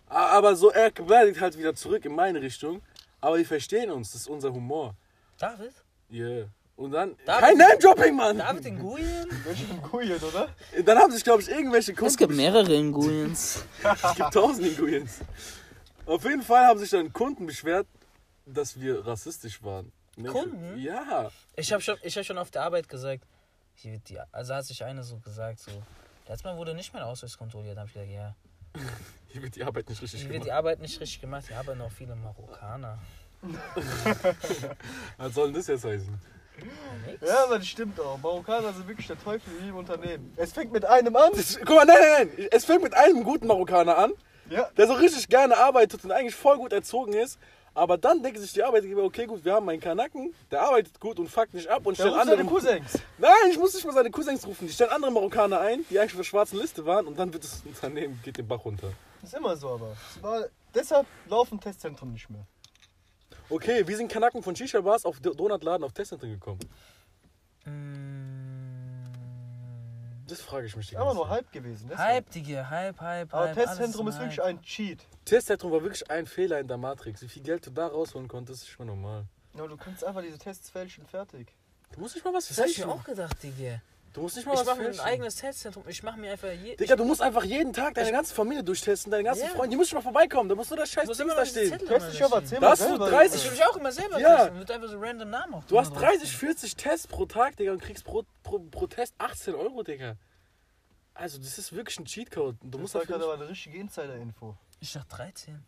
Aber 0.08 0.56
so, 0.56 0.70
er 0.70 0.92
beleidigt 0.92 1.42
halt 1.42 1.58
wieder 1.58 1.74
zurück 1.74 2.06
in 2.06 2.16
meine 2.16 2.42
Richtung. 2.42 2.82
Aber 3.20 3.38
die 3.38 3.46
verstehen 3.46 3.90
uns, 3.90 4.12
das 4.12 4.22
ist 4.22 4.28
unser 4.28 4.54
Humor. 4.54 4.96
David? 5.40 5.74
Yeah. 6.12 6.48
Und 6.76 6.92
dann. 6.92 7.16
David- 7.26 7.42
kein 7.42 7.58
Name-Dropping, 7.58 8.16
Mann! 8.16 8.38
David 8.38 8.66
in 8.66 8.80
Guyen? 8.80 9.28
Welche 9.44 9.66
Guyen, 9.92 10.20
oder? 10.24 10.50
Dann 10.84 10.98
haben 10.98 11.12
sich, 11.12 11.24
glaube 11.24 11.42
ich, 11.42 11.50
irgendwelche 11.50 11.94
Kunden. 11.94 12.08
Es 12.08 12.18
gibt 12.18 12.34
mehrere 12.34 12.74
in 12.74 12.92
Guyens. 12.92 13.64
Es 13.84 14.16
gibt 14.16 14.34
tausend 14.34 14.66
Inguriens. 14.68 15.20
Auf 16.06 16.24
jeden 16.24 16.42
Fall 16.42 16.66
haben 16.66 16.80
sich 16.80 16.90
dann 16.90 17.14
Kunden 17.14 17.46
beschwert, 17.46 17.88
dass 18.46 18.80
wir 18.80 19.06
rassistisch 19.06 19.64
waren. 19.64 19.92
Kunden? 20.28 20.78
Ja. 20.80 21.32
Ich 21.56 21.72
habe 21.72 21.82
schon, 21.82 21.98
ich 22.02 22.18
hab 22.18 22.26
schon 22.26 22.38
auf 22.38 22.52
der 22.52 22.64
Arbeit 22.64 22.90
gesagt, 22.90 23.24
hier 23.76 23.94
wird 23.94 24.10
die, 24.10 24.20
also 24.32 24.54
hat 24.56 24.66
sich 24.66 24.84
eine 24.84 25.04
so 25.04 25.18
gesagt, 25.18 25.60
so, 25.60 25.72
letztes 26.28 26.44
Mal 26.44 26.58
wurde 26.58 26.74
nicht 26.74 26.94
mein 26.94 27.04
Ausweis 27.04 27.38
kontrolliert. 27.38 27.78
Da 27.78 27.82
habe 27.82 27.88
ich 27.90 27.94
gesagt, 27.94 28.12
ja, 28.12 28.36
Hier 29.30 29.42
wird 29.42 29.56
die 29.56 29.64
Arbeit 29.64 29.90
nicht 29.90 30.02
richtig 30.02 30.22
hier 30.22 30.30
wird 30.30 30.44
die 30.44 30.48
gemacht. 30.48 30.58
Arbeit 30.58 30.80
nicht 30.80 31.00
richtig 31.00 31.22
gemacht. 31.22 31.46
Hier 31.48 31.58
haben 31.58 31.78
noch 31.78 31.92
viele 31.92 32.16
Marokkaner. 32.16 33.00
Was 35.18 35.34
soll 35.34 35.48
denn 35.48 35.56
das 35.56 35.68
jetzt 35.68 35.86
heißen? 35.86 36.20
Ja, 37.22 37.44
aber 37.46 37.58
das 37.58 37.68
stimmt 37.68 38.00
auch. 38.00 38.18
Marokkaner 38.20 38.74
sind 38.74 38.88
wirklich 38.88 39.08
der 39.08 39.20
Teufel 39.20 39.54
in 39.58 39.66
jedem 39.66 39.78
Unternehmen. 39.78 40.34
Es 40.38 40.52
fängt 40.54 40.72
mit 40.72 40.86
einem 40.86 41.16
an. 41.16 41.32
Das, 41.34 41.58
guck 41.60 41.70
mal, 41.76 41.86
nein, 41.86 41.98
nein, 42.00 42.30
nein. 42.38 42.48
Es 42.52 42.66
fängt 42.66 42.84
mit 42.84 42.94
einem 42.94 43.24
guten 43.24 43.48
Marokkaner 43.48 43.98
an, 43.98 44.14
Ja. 44.50 44.70
der 44.78 44.88
so 44.88 44.94
richtig 44.94 45.28
gerne 45.30 45.58
arbeitet 45.58 46.04
und 46.04 46.12
eigentlich 46.12 46.36
voll 46.36 46.58
gut 46.58 46.74
erzogen 46.74 47.14
ist. 47.14 47.40
Aber 47.76 47.98
dann 47.98 48.22
denken 48.22 48.40
sich 48.40 48.54
die 48.54 48.62
Arbeitgeber, 48.62 49.04
okay, 49.04 49.26
gut, 49.26 49.44
wir 49.44 49.54
haben 49.54 49.68
einen 49.68 49.82
Kanaken, 49.82 50.36
der 50.52 50.62
arbeitet 50.62 51.00
gut 51.00 51.18
und 51.18 51.28
fuckt 51.28 51.56
nicht 51.56 51.68
ab 51.68 51.84
und 51.88 51.96
stellt 51.96 52.14
ruft 52.14 52.26
seine 52.26 52.42
andere. 52.42 52.48
Cousins. 52.48 53.00
Nein, 53.18 53.32
ich 53.50 53.58
muss 53.58 53.74
nicht 53.74 53.84
mal 53.86 53.94
seine 53.94 54.12
Cousins 54.12 54.46
rufen. 54.46 54.68
Die 54.68 54.74
stellen 54.74 54.92
andere 54.92 55.12
Marokkaner 55.12 55.60
ein, 55.60 55.84
die 55.90 55.98
eigentlich 55.98 56.12
auf 56.14 56.18
der 56.18 56.24
schwarzen 56.24 56.60
Liste 56.60 56.86
waren 56.86 57.08
und 57.08 57.18
dann 57.18 57.34
wird 57.34 57.44
das 57.44 57.64
Unternehmen, 57.66 58.20
geht 58.24 58.38
den 58.38 58.48
Bach 58.48 58.64
runter. 58.64 58.92
Ist 59.24 59.34
immer 59.34 59.56
so, 59.58 59.70
aber. 59.70 59.96
War, 60.22 60.46
deshalb 60.76 61.08
laufen 61.28 61.60
Testzentren 61.60 62.12
nicht 62.12 62.30
mehr. 62.30 62.46
Okay, 63.50 63.88
wie 63.88 63.96
sind 63.96 64.12
Kanaken 64.12 64.42
von 64.42 64.56
Shisha-Bars 64.56 65.06
auf 65.06 65.20
Do- 65.20 65.34
Donutladen 65.34 65.84
auf 65.84 65.92
Testzentren 65.94 66.32
gekommen? 66.32 66.60
Mm, 67.66 69.08
Das 70.28 70.42
frage 70.42 70.66
ich 70.68 70.76
mich 70.76 70.88
die 70.88 70.94
Ist 70.96 71.00
aber 71.02 71.12
ganze 71.12 71.18
nur 71.20 71.28
Zeit. 71.28 71.38
Hype 71.46 71.52
gewesen. 71.52 71.98
Hype, 71.98 72.30
Digga, 72.32 72.70
Hype, 72.70 73.00
Hype, 73.02 73.34
Aber 73.34 73.46
Hype. 73.48 73.56
Testzentrum 73.56 74.06
alles 74.08 74.16
ist 74.16 74.22
wirklich 74.22 74.40
Hype. 74.40 74.48
ein 74.48 74.62
Cheat. 74.62 75.00
Testzentrum 75.26 75.72
war 75.72 75.82
wirklich 75.84 76.10
ein 76.10 76.26
Fehler 76.26 76.60
in 76.60 76.68
der 76.68 76.78
Matrix. 76.78 77.22
Wie 77.22 77.28
viel 77.28 77.44
Geld 77.44 77.66
du 77.66 77.72
da 77.72 77.88
rausholen 77.88 78.28
konntest, 78.28 78.64
ist 78.64 78.70
schon 78.70 78.88
normal. 78.88 79.26
Ja, 79.56 79.68
du 79.68 79.78
kannst 79.78 80.04
einfach 80.04 80.22
diese 80.22 80.38
Tests 80.38 80.70
fälschen, 80.70 81.06
fertig. 81.06 81.54
Du 81.92 82.00
musst 82.00 82.16
nicht 82.16 82.24
mal 82.26 82.34
was 82.34 82.48
Das 82.48 82.58
hab 82.58 82.66
ich 82.66 82.76
fälschen. 82.76 82.90
mir 82.90 82.96
auch 83.00 83.04
gedacht, 83.04 83.44
Digga. 83.44 83.82
Du 84.14 84.22
musst 84.22 84.36
nicht 84.36 84.46
mal 84.46 84.54
Ich 84.54 84.60
was 84.60 84.66
mache 84.68 84.82
mir 84.82 84.90
ein 84.90 85.00
eigenes 85.00 85.36
Testzentrum. 85.38 85.84
Ich 85.88 86.04
mache 86.04 86.20
mir 86.20 86.32
einfach 86.34 86.52
je. 86.52 86.76
Digga, 86.76 86.96
du 86.96 87.04
musst 87.04 87.20
einfach 87.22 87.44
jeden 87.44 87.74
Tag 87.74 87.96
deine 87.96 88.12
ganze 88.12 88.34
Familie 88.36 88.64
durchtesten, 88.64 89.10
deine 89.10 89.24
ganzen 89.24 89.46
Ja. 89.46 89.50
Freunde. 89.50 89.70
Die 89.70 89.76
müssen 89.76 89.90
schon 89.90 89.98
mal 89.98 90.04
vorbeikommen. 90.04 90.50
Da 90.50 90.56
muss 90.56 90.70
nur 90.70 90.78
das 90.78 90.92
scheiß 90.92 91.10
Ding 91.10 91.26
immer 91.26 91.36
da 91.36 91.46
stehen. 91.46 91.72
Test 91.80 92.14
dich 92.14 92.24
aber 92.24 92.46
zehnmal 92.46 92.62
Da 92.62 92.72
hast 92.74 92.82
du 92.84 92.88
selber, 92.90 93.10
30 93.10 93.40
Ich 93.40 93.46
will 93.46 93.52
mich 93.58 93.66
auch 93.66 93.76
immer 93.76 93.92
selber 93.92 94.20
Ja. 94.20 94.38
testen. 94.38 94.60
Wird 94.60 94.72
einfach 94.72 94.88
so 94.90 95.00
random 95.00 95.30
Namen 95.32 95.54
auch 95.56 95.64
Du 95.64 95.80
hast 95.80 95.90
drüber 95.90 96.02
30, 96.02 96.20
draufstehen. 96.20 96.40
40 96.40 96.76
Tests 96.76 97.08
pro 97.08 97.26
Tag, 97.26 97.58
Digga, 97.58 97.72
und 97.72 97.82
kriegst 97.82 98.04
pro, 98.06 98.24
pro, 98.44 98.60
pro 98.60 98.86
Test 98.86 99.16
18 99.18 99.56
Euro, 99.56 99.82
Digga. 99.82 100.16
Also, 101.16 101.40
das 101.40 101.58
ist 101.58 101.74
wirklich 101.74 102.00
ein 102.00 102.06
Cheatcode. 102.06 102.56
Du 102.62 102.78
musst 102.78 102.94
musst 102.94 102.96
dafür 102.96 103.08
gerade 103.18 103.24
aber 103.24 103.34
eine 103.34 103.50
richtige 103.50 103.78
Insider-Info. 103.80 104.56
Ich 104.80 104.94
dachte 104.94 105.08
13. 105.16 105.64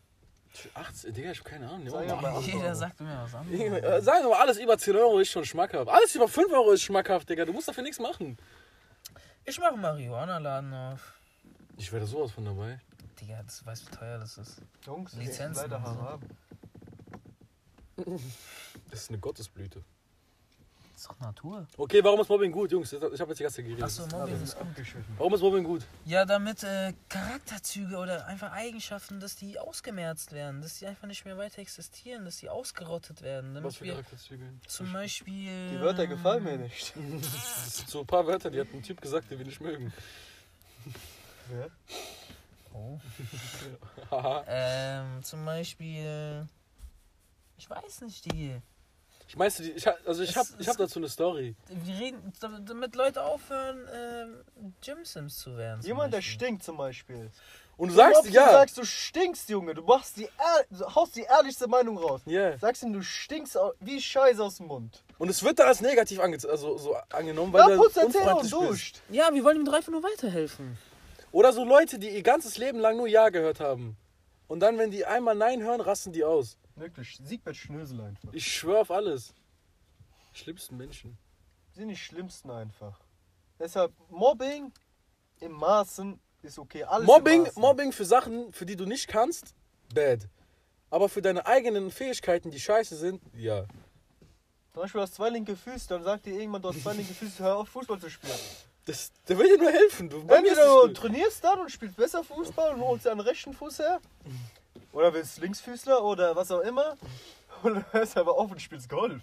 nicht... 0.64 0.76
18, 0.76 1.12
Digga, 1.12 1.30
ich 1.30 1.38
hab 1.38 1.46
keine 1.46 1.68
Ahnung. 1.68 1.88
Sag 1.90 2.06
ja 2.06 2.16
mal. 2.16 2.40
Jeder 2.42 2.74
sagt 2.74 3.00
mir 3.00 3.20
was 3.22 3.34
anderes. 3.34 4.04
Sagen 4.04 4.24
wir 4.24 4.30
mal, 4.30 4.40
alles 4.40 4.58
über 4.58 4.78
10 4.78 4.96
Euro 4.96 5.18
ist 5.18 5.30
schon 5.30 5.44
schmackhaft. 5.44 5.88
Alles 5.88 6.14
über 6.14 6.28
5 6.28 6.52
Euro 6.52 6.72
ist 6.72 6.82
schmackhaft, 6.82 7.28
Digga. 7.28 7.44
Du 7.44 7.52
musst 7.52 7.68
dafür 7.68 7.82
nichts 7.82 7.98
machen. 7.98 8.38
Ich 9.44 9.58
mache 9.58 9.76
Marihuana-Laden 9.76 10.74
auf. 10.74 11.14
Ich 11.76 11.92
werde 11.92 12.06
sowas 12.06 12.32
von 12.32 12.44
dabei. 12.44 12.80
Digga, 13.20 13.42
das 13.42 13.64
weißt 13.64 13.86
du, 13.86 13.92
wie 13.92 13.96
teuer 13.96 14.18
das 14.18 14.38
ist. 14.38 14.62
Jungs, 14.84 15.12
Lizenzen 15.14 15.62
leider 15.62 15.82
haram. 15.82 16.20
Das 18.90 19.00
ist 19.00 19.10
eine 19.10 19.18
Gottesblüte. 19.18 19.82
Das 20.96 21.02
ist 21.02 21.10
doch 21.10 21.20
Natur. 21.20 21.66
Okay, 21.76 22.02
warum 22.02 22.22
ist 22.22 22.30
Mobbing 22.30 22.50
gut, 22.50 22.72
Jungs? 22.72 22.90
Ich 22.90 23.02
habe 23.02 23.12
jetzt 23.12 23.38
die 23.38 23.42
ganze 23.42 23.62
geredet. 23.62 23.82
Achso, 23.84 24.06
Mobbing 24.06 24.42
ist 24.42 24.58
gut. 24.58 24.66
Warum 25.18 25.34
ist 25.34 25.42
Mobbing 25.42 25.64
gut? 25.64 25.82
Ja, 26.06 26.24
damit 26.24 26.64
äh, 26.64 26.94
Charakterzüge 27.10 27.98
oder 27.98 28.26
einfach 28.26 28.52
Eigenschaften, 28.52 29.20
dass 29.20 29.36
die 29.36 29.58
ausgemerzt 29.58 30.32
werden, 30.32 30.62
dass 30.62 30.78
die 30.78 30.86
einfach 30.86 31.06
nicht 31.06 31.26
mehr 31.26 31.36
weiter 31.36 31.58
existieren, 31.58 32.24
dass 32.24 32.38
die 32.38 32.48
ausgerottet 32.48 33.20
werden. 33.20 33.52
Damit 33.52 33.66
Was 33.68 33.76
für 33.76 33.84
wir 33.84 33.92
Charakterzüge? 33.92 34.44
zum 34.66 34.90
Beispiel. 34.90 35.68
Die 35.68 35.80
Wörter 35.80 36.06
gefallen 36.06 36.44
mir 36.44 36.56
nicht. 36.56 36.94
Das 36.96 37.76
sind 37.76 37.88
so 37.90 38.00
ein 38.00 38.06
paar 38.06 38.26
Wörter, 38.26 38.50
die 38.50 38.58
hat 38.58 38.68
ein 38.72 38.82
Typ 38.82 38.98
gesagt, 39.02 39.30
den 39.30 39.38
wir 39.38 39.46
nicht 39.46 39.60
mögen. 39.60 39.92
Ja. 41.48 41.68
Oh. 42.74 42.98
Haha. 44.10 44.44
Ähm, 44.48 45.22
zum 45.22 45.44
Beispiel. 45.44 46.48
Ich 47.56 47.70
weiß 47.70 48.00
nicht, 48.00 48.24
die. 48.32 48.60
Ich 49.28 49.36
meinst 49.36 49.58
du, 49.58 49.64
die, 49.64 49.72
ich, 49.72 49.86
hab- 49.86 49.98
also 50.06 50.22
ich 50.22 50.36
habe 50.36 50.48
ich 50.58 50.68
hab 50.68 50.76
dazu 50.76 50.98
eine 50.98 51.08
Story. 51.08 51.54
Wir 51.68 51.98
reden, 51.98 52.32
damit 52.64 52.94
Leute 52.94 53.22
aufhören, 53.22 53.86
ähm, 53.92 54.44
Gym-Sims 54.84 55.38
zu 55.38 55.56
werden. 55.56 55.82
Jemand, 55.82 56.14
der 56.14 56.22
stinkt 56.22 56.62
zum 56.62 56.76
Beispiel. 56.76 57.30
Und 57.76 57.90
du 57.90 57.94
sagst, 57.94 58.24
ja. 58.30 58.46
Du 58.46 58.52
sagst, 58.52 58.78
du 58.78 58.84
stinkst, 58.84 59.50
Junge. 59.50 59.74
Du 59.74 59.82
machst 59.82 60.16
die, 60.16 60.26
haust 60.94 61.14
die 61.14 61.22
ehrlichste 61.24 61.66
Meinung 61.66 61.98
raus. 61.98 62.22
Ja. 62.24 62.56
Sagst 62.56 62.82
ihm, 62.82 62.92
du 62.94 63.02
stinkst 63.02 63.58
wie 63.80 64.00
Scheiße 64.00 64.42
aus 64.42 64.56
dem 64.56 64.66
Mund. 64.68 65.02
Und 65.18 65.28
es 65.28 65.42
wird 65.42 65.58
dann 65.58 65.68
als 65.68 65.82
negativ 65.82 66.18
ange 66.20 66.38
also, 66.48 66.78
so 66.78 66.96
angenommen, 67.12 67.52
weil 67.52 67.60
Ja, 67.62 67.68
du 67.76 67.82
putz 67.82 67.92
Zähne 67.94 68.06
und 68.06 68.14
unfreundlich 68.16 68.42
bist. 68.42 68.52
duscht. 68.70 69.00
Ja, 69.10 69.28
wir 69.32 69.44
wollen 69.44 69.58
ihm 69.58 69.64
doch 69.66 69.74
einfach 69.74 69.92
nur 69.92 70.02
weiterhelfen. 70.02 70.78
Oder 71.32 71.52
so 71.52 71.64
Leute, 71.64 71.98
die 71.98 72.08
ihr 72.08 72.22
ganzes 72.22 72.56
Leben 72.56 72.78
lang 72.78 72.96
nur 72.96 73.08
Ja 73.08 73.28
gehört 73.28 73.60
haben. 73.60 73.96
Und 74.48 74.60
dann, 74.60 74.78
wenn 74.78 74.90
die 74.90 75.04
einmal 75.04 75.34
Nein 75.34 75.62
hören, 75.62 75.80
rasten 75.82 76.12
die 76.12 76.24
aus. 76.24 76.56
Wirklich, 76.76 77.18
Siegbert 77.22 77.56
Schnösel 77.56 78.00
einfach. 78.02 78.32
Ich 78.32 78.46
schwör 78.52 78.82
auf 78.82 78.90
alles. 78.90 79.34
Schlimmsten 80.32 80.76
Menschen. 80.76 81.16
Sind 81.72 81.88
die 81.88 81.96
schlimmsten 81.96 82.50
einfach. 82.50 83.00
Deshalb, 83.58 83.92
Mobbing 84.10 84.72
im 85.40 85.52
Maßen 85.52 86.20
ist 86.42 86.58
okay. 86.58 86.84
Alles 86.84 87.06
Mobbing. 87.06 87.48
Mobbing 87.54 87.92
für 87.92 88.04
Sachen, 88.04 88.52
für 88.52 88.66
die 88.66 88.76
du 88.76 88.84
nicht 88.84 89.08
kannst, 89.08 89.54
bad. 89.94 90.28
Aber 90.90 91.08
für 91.08 91.22
deine 91.22 91.46
eigenen 91.46 91.90
Fähigkeiten, 91.90 92.50
die 92.50 92.60
scheiße 92.60 92.96
sind, 92.96 93.22
ja. 93.34 93.66
Zum 94.72 94.82
Beispiel 94.82 95.00
hast 95.00 95.14
zwei 95.14 95.30
linke 95.30 95.56
Füße, 95.56 95.88
dann 95.88 96.02
sagt 96.02 96.26
dir 96.26 96.38
irgendwann, 96.38 96.60
du 96.60 96.68
hast 96.68 96.82
zwei 96.82 96.92
linke 96.92 97.14
Füße, 97.14 97.42
hör 97.42 97.56
auf 97.56 97.68
Fußball 97.70 97.98
zu 97.98 98.10
spielen. 98.10 98.38
Das, 98.84 99.10
der 99.26 99.38
will 99.38 99.48
dir 99.48 99.58
nur 99.58 99.72
helfen. 99.72 100.10
Du 100.10 100.18
Entweder 100.20 100.86
du 100.86 100.92
trainierst 100.92 101.42
dann 101.42 101.60
und 101.60 101.70
spielst 101.70 101.96
besser 101.96 102.22
Fußball 102.22 102.74
und 102.74 102.82
holst 102.82 103.06
dir 103.06 103.10
einen 103.10 103.20
rechten 103.20 103.54
Fuß 103.54 103.78
her. 103.78 104.00
Oder 104.96 105.12
willst 105.12 105.36
Linksfüßler 105.38 106.02
oder 106.02 106.34
was 106.36 106.50
auch 106.50 106.60
immer. 106.60 106.96
Oder 107.62 107.84
hörst 107.92 108.16
aber 108.16 108.36
auf 108.36 108.50
und 108.50 108.60
spielst 108.60 108.88
Golf. 108.88 109.22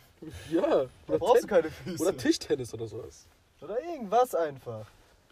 Ja. 0.49 0.61
Da 0.61 0.88
Oder, 1.07 1.17
brauchst 1.19 1.43
du 1.43 1.47
Ten 1.47 1.49
keine 1.49 1.71
Füße. 1.71 2.03
oder 2.03 2.17
Tischtennis 2.17 2.74
oder 2.74 2.88
sowas. 2.88 3.26
Oder 3.61 3.80
irgendwas 3.84 4.34
einfach. 4.36 4.86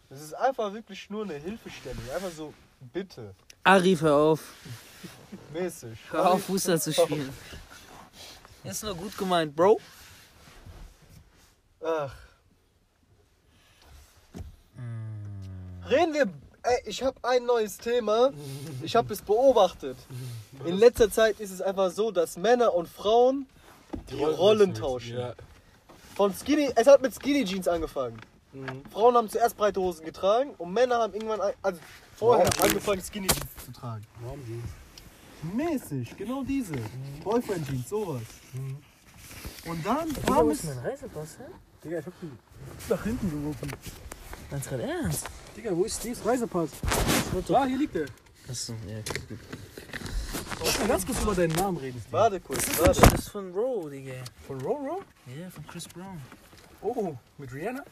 Das 0.10 0.22
ist 0.22 0.34
einfach 0.34 0.72
wirklich 0.74 1.10
nur 1.10 1.24
eine 1.24 1.34
Hilfestellung. 1.36 2.04
Einfach 2.14 2.32
so, 2.32 2.54
bitte, 2.94 3.34
Arif, 3.64 4.02
hör 4.02 4.16
auf. 4.16 4.54
mäßig. 5.54 5.98
Hör 6.12 6.32
auf, 6.34 6.44
Fußball 6.46 6.80
zu 6.82 6.94
spielen. 6.94 7.32
Ist 8.64 8.84
nur 8.84 8.96
gut 8.96 9.18
gemeint, 9.18 9.56
Bro. 9.56 9.80
Ach. 11.84 12.14
Reden 15.90 16.14
wir. 16.14 16.30
Ey, 16.64 16.78
ich 16.86 17.02
habe 17.02 17.18
ein 17.24 17.46
neues 17.46 17.78
Thema. 17.78 18.32
Ich 18.84 18.96
habe 18.96 19.12
es 19.14 19.22
beobachtet. 19.22 19.98
In 20.66 20.78
letzter 20.78 21.10
Zeit 21.10 21.40
ist 21.40 21.52
es 21.52 21.62
einfach 21.62 21.90
so, 21.92 22.12
dass 22.12 22.38
Männer 22.38 22.74
und 22.76 22.88
Frauen 22.88 23.48
die 24.12 24.24
Rollen 24.24 24.74
tauschen. 24.74 25.18
Ja. 25.18 25.34
Von 26.16 26.34
Skinny, 26.34 26.70
es 26.76 26.88
hat 26.88 27.02
mit 27.02 27.14
Skinny 27.16 27.44
Jeans 27.46 27.68
angefangen. 27.68 28.18
Mhm. 28.54 28.84
Frauen 28.92 29.16
haben 29.16 29.30
zuerst 29.30 29.58
breite 29.58 29.80
Hosen 29.82 30.06
getragen 30.06 30.54
und 30.58 30.72
Männer 30.74 30.98
haben 31.00 31.14
irgendwann, 31.14 31.40
also 31.62 31.80
vorher 32.16 32.46
Wow. 32.46 32.64
angefangen 32.64 33.02
Skinny 33.02 33.28
Jeans 33.28 33.66
zu 33.66 33.72
tragen. 33.72 34.06
Mäßig, 35.56 36.16
genau 36.18 36.44
diese. 36.44 36.76
Boyfriend 37.24 37.68
Jeans, 37.68 37.90
sowas. 37.90 38.22
Und 39.66 39.86
dann 39.86 40.14
kam 40.26 40.50
es. 40.52 40.64
Reisepass, 40.84 41.40
hä? 41.40 41.44
Digga, 41.84 42.00
ich 42.00 42.06
hab 42.06 42.14
die 42.22 42.30
nach 42.90 43.04
hinten 43.04 43.30
geworfen. 43.32 43.72
Ganz 44.52 44.68
gerade 44.68 44.84
ernst. 44.84 45.26
Digga, 45.56 45.76
wo 45.76 45.86
ist 45.86 46.00
Steves 46.02 46.26
Reisepass? 46.26 46.70
Ah, 47.54 47.66
hier 47.66 47.78
liegt 47.78 47.96
der. 47.96 48.06
Achso, 48.50 48.74
ja, 48.86 48.98
gut. 48.98 49.40
Lass 50.60 50.80
mal 50.80 50.88
ganz 50.90 51.06
kurz 51.06 51.22
über 51.22 51.34
deinen 51.34 51.56
Namen 51.56 51.78
reden. 51.78 52.00
Steve. 52.02 52.12
Warte 52.12 52.40
kurz, 52.42 52.66
Das 52.66 53.02
warte. 53.02 53.16
ist 53.16 53.30
von 53.30 53.52
Ro, 53.54 53.88
Digga. 53.90 54.16
Von 54.46 54.60
Roro? 54.62 55.04
Ja, 55.26 55.50
von 55.50 55.66
Chris 55.68 55.88
Brown. 55.88 56.22
Oh, 56.82 57.16
mit 57.38 57.54
Rihanna? 57.54 57.84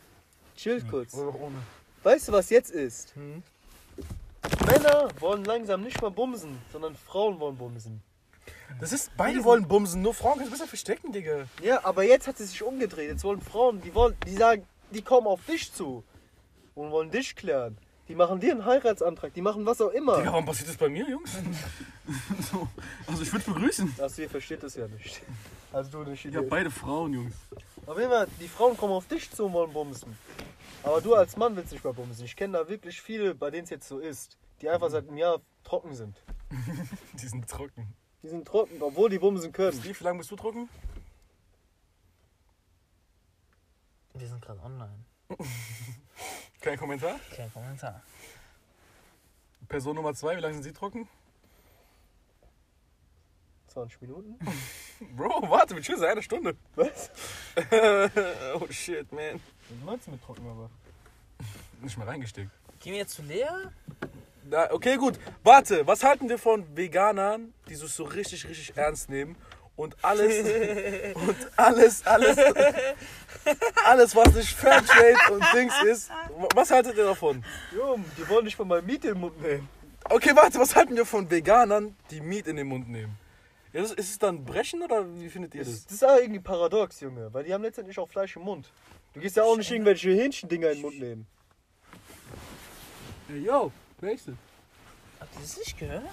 Chill 0.58 0.84
kurz. 0.84 1.14
Oder 1.14 1.30
auch 1.30 1.40
ohne? 1.40 1.56
Weißt 2.04 2.28
du, 2.28 2.34
was 2.34 2.50
jetzt 2.50 2.72
ist? 2.72 3.16
Hm. 3.16 3.42
Männer 4.66 5.08
wollen 5.20 5.46
langsam 5.46 5.82
nicht 5.82 6.02
mal 6.02 6.12
bumsen, 6.12 6.58
sondern 6.74 6.96
Frauen 6.96 7.40
wollen 7.40 7.56
bumsen. 7.56 8.02
Das 8.82 8.92
ist, 8.92 9.12
beide 9.16 9.44
wollen 9.46 9.68
bumsen, 9.68 10.02
nur 10.02 10.14
Frauen 10.14 10.34
können 10.34 10.46
es 10.48 10.52
besser 10.52 10.68
verstecken, 10.68 11.14
Digga. 11.14 11.46
Ja, 11.62 11.84
aber 11.86 12.04
jetzt 12.04 12.28
hat 12.28 12.40
es 12.40 12.52
sich 12.52 12.62
umgedreht. 12.64 13.10
Jetzt 13.10 13.24
wollen 13.24 13.42
Frauen, 13.42 13.82
die 13.82 13.94
wollen, 13.96 14.16
die 14.28 14.36
sagen, 14.36 14.66
die 14.92 15.02
kommen 15.02 15.28
auf 15.28 15.46
dich 15.46 15.72
zu 15.74 16.04
und 16.80 16.92
wollen 16.92 17.12
dich 17.12 17.36
klären. 17.36 17.78
Die 18.08 18.16
machen 18.16 18.40
dir 18.40 18.54
einen 18.54 18.66
Heiratsantrag, 18.66 19.34
die 19.34 19.42
machen 19.42 19.66
was 19.66 19.80
auch 19.82 19.92
immer. 19.92 20.18
Digga, 20.18 20.32
warum 20.32 20.46
passiert 20.46 20.70
das 20.70 20.78
bei 20.78 20.90
mir, 20.90 21.08
Jungs? 21.08 21.32
so, 22.52 22.68
also 23.06 23.22
ich 23.22 23.32
würde 23.32 23.46
begrüßen. 23.46 23.94
Also 24.00 24.24
ihr 24.24 24.30
versteht 24.30 24.64
das 24.64 24.76
ja 24.76 24.88
nicht. 24.88 25.22
Also 25.72 26.04
du 26.04 26.10
nicht. 26.10 26.26
Ja, 26.26 26.42
beide 26.42 26.72
Frauen, 26.72 27.14
Jungs. 27.14 27.36
Auf 27.86 27.98
jeden 27.98 28.10
Fall, 28.10 28.28
die 28.40 28.48
Frauen 28.48 28.76
kommen 28.76 28.94
auf 28.94 29.08
dich 29.08 29.30
zu 29.30 29.46
und 29.46 29.54
wollen 29.54 29.72
bumsen. 29.72 30.18
Aber 30.82 31.02
du 31.02 31.14
als 31.14 31.38
Mann 31.38 31.56
willst 31.56 31.72
nicht 31.72 31.84
mal 31.84 31.94
bumsen. 31.94 32.26
Ich 32.26 32.36
kenne 32.36 32.58
da 32.58 32.68
wirklich 32.68 33.00
viele, 33.00 33.36
bei 33.36 33.52
denen 33.52 33.66
es 33.66 33.70
jetzt 33.70 33.88
so 33.88 34.00
ist, 34.00 34.38
die 34.62 34.70
einfach 34.70 34.90
seit 34.90 35.08
einem 35.08 35.18
Jahr 35.18 35.42
trocken 35.64 35.94
sind. 35.94 36.16
Die 37.14 37.28
sind 37.28 37.48
trocken. 37.48 37.94
Die 38.24 38.28
sind 38.28 38.48
trocken, 38.48 38.82
obwohl 38.82 39.10
die 39.10 39.20
bumsen 39.20 39.52
können. 39.52 39.80
Steve, 39.80 39.98
wie 40.00 40.04
lange 40.04 40.18
bist 40.18 40.32
du 40.32 40.36
trocken? 40.36 40.68
Wir 44.16 44.28
sind 44.28 44.42
gerade 44.42 44.60
online. 44.62 45.06
Kein 46.62 46.78
Kommentar. 46.78 47.20
Kein 47.36 47.52
Kommentar. 47.54 48.02
Person 49.68 49.96
Nummer 49.96 50.14
zwei, 50.14 50.36
wie 50.36 50.42
lange 50.42 50.56
sind 50.56 50.64
sie 50.64 50.74
trocken? 50.74 51.08
20 53.68 54.02
Minuten? 54.02 54.40
Bro, 55.16 55.50
warte, 55.50 55.80
chillen 55.82 56.00
seit 56.00 56.12
einer 56.12 56.22
Stunde. 56.22 56.56
Was? 56.76 57.12
oh 58.56 58.68
shit, 58.70 59.12
man. 59.12 59.40
Was 59.70 59.86
meinst 59.86 60.08
du 60.08 60.12
mit 60.12 60.24
trocken 60.24 60.48
aber? 60.48 60.70
Nicht 61.82 61.98
mal 61.98 62.08
reingesteckt. 62.08 62.50
Gehen 62.80 62.94
wir 62.94 63.00
jetzt 63.00 63.14
zu 63.14 63.22
Lea? 63.22 63.46
Na, 64.50 64.72
okay, 64.72 64.98
gut. 64.98 65.20
Warte, 65.44 65.86
was 65.86 66.04
halten 66.04 66.28
wir 66.28 66.40
von 66.40 66.66
Veganern, 66.76 67.54
die 67.70 67.76
sich 67.76 67.92
so 67.92 68.04
richtig, 68.04 68.48
richtig 68.48 68.76
ernst 68.76 69.10
nehmen 69.10 69.38
und 69.76 69.96
alles 70.04 70.46
und 71.16 71.38
alles, 71.56 72.06
alles, 72.06 72.38
alles, 73.86 74.16
was 74.16 74.34
nicht 74.34 74.54
Fairtrade 74.56 75.16
und 75.32 75.44
Dings 75.54 75.74
ist, 75.84 76.10
was 76.56 76.70
haltet 76.72 76.96
ihr 76.98 77.06
davon? 77.06 77.44
Jo, 77.76 78.00
die 78.18 78.28
wollen 78.30 78.46
nicht 78.46 78.58
mal 78.60 78.66
mal 78.66 78.82
Miete 78.82 79.08
in 79.10 79.14
den 79.16 79.22
Mund 79.22 79.42
nehmen. 79.42 79.68
Okay, 80.10 80.32
warte, 80.36 80.60
was 80.60 80.76
halten 80.76 80.96
wir 80.96 81.06
von 81.06 81.30
Veganern, 81.30 81.96
die 82.12 82.22
Miet 82.22 82.48
in 82.48 82.56
den 82.56 82.68
Mund 82.68 82.90
nehmen? 82.90 83.18
Ja, 83.74 83.82
das- 83.82 83.92
ist 83.92 84.10
es 84.12 84.18
dann 84.20 84.44
Brechen 84.44 84.82
oder 84.82 85.06
wie 85.20 85.30
findet 85.30 85.54
ihr 85.56 85.64
Das, 85.64 85.84
das? 85.86 85.94
ist 85.94 86.04
auch 86.04 86.18
irgendwie 86.18 86.40
paradox, 86.40 87.00
Junge, 87.02 87.32
weil 87.34 87.44
die 87.44 87.54
haben 87.54 87.62
letztendlich 87.64 87.98
auch 88.00 88.10
Fleisch 88.10 88.36
im 88.36 88.44
Mund. 88.44 88.72
Du 89.14 89.20
gehst 89.20 89.36
ja 89.36 89.44
auch 89.44 89.58
nicht 89.58 89.70
irgendwelche 89.72 90.10
Hähnchendinger 90.12 90.70
in 90.70 90.74
den 90.78 90.82
Mund 90.82 91.00
nehmen. 91.00 91.28
Hey, 93.28 93.40
yo, 93.40 93.72
wer 94.00 94.14
ist 94.14 94.28
das? 94.28 94.36
Habt 95.20 95.36
ihr 95.36 95.42
das 95.42 95.58
nicht 95.58 95.78
gehört? 95.78 96.04
Ja, 96.04 96.10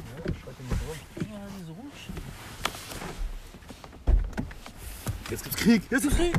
die 1.16 1.64
so 1.64 1.72
rumschieben. 1.72 2.22
Jetzt 5.31 5.43
gibt's 5.45 5.57
Krieg, 5.59 5.83
jetzt 5.91 6.03
gibt's 6.03 6.16
Krieg! 6.18 6.35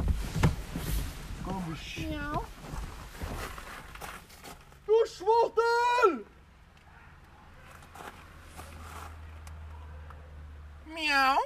Du 4.86 5.06
Schwuchtel! 5.06 6.26
Miau. 10.86 11.38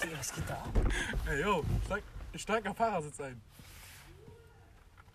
Digga, 0.00 0.18
was 0.18 0.32
geht 0.34 0.48
da? 0.48 0.64
Hey, 1.24 1.40
yo, 1.40 1.64
steig, 1.86 2.02
steig 2.34 2.66
am 2.66 2.74
Fahrersitz 2.74 3.20
ein. 3.20 3.40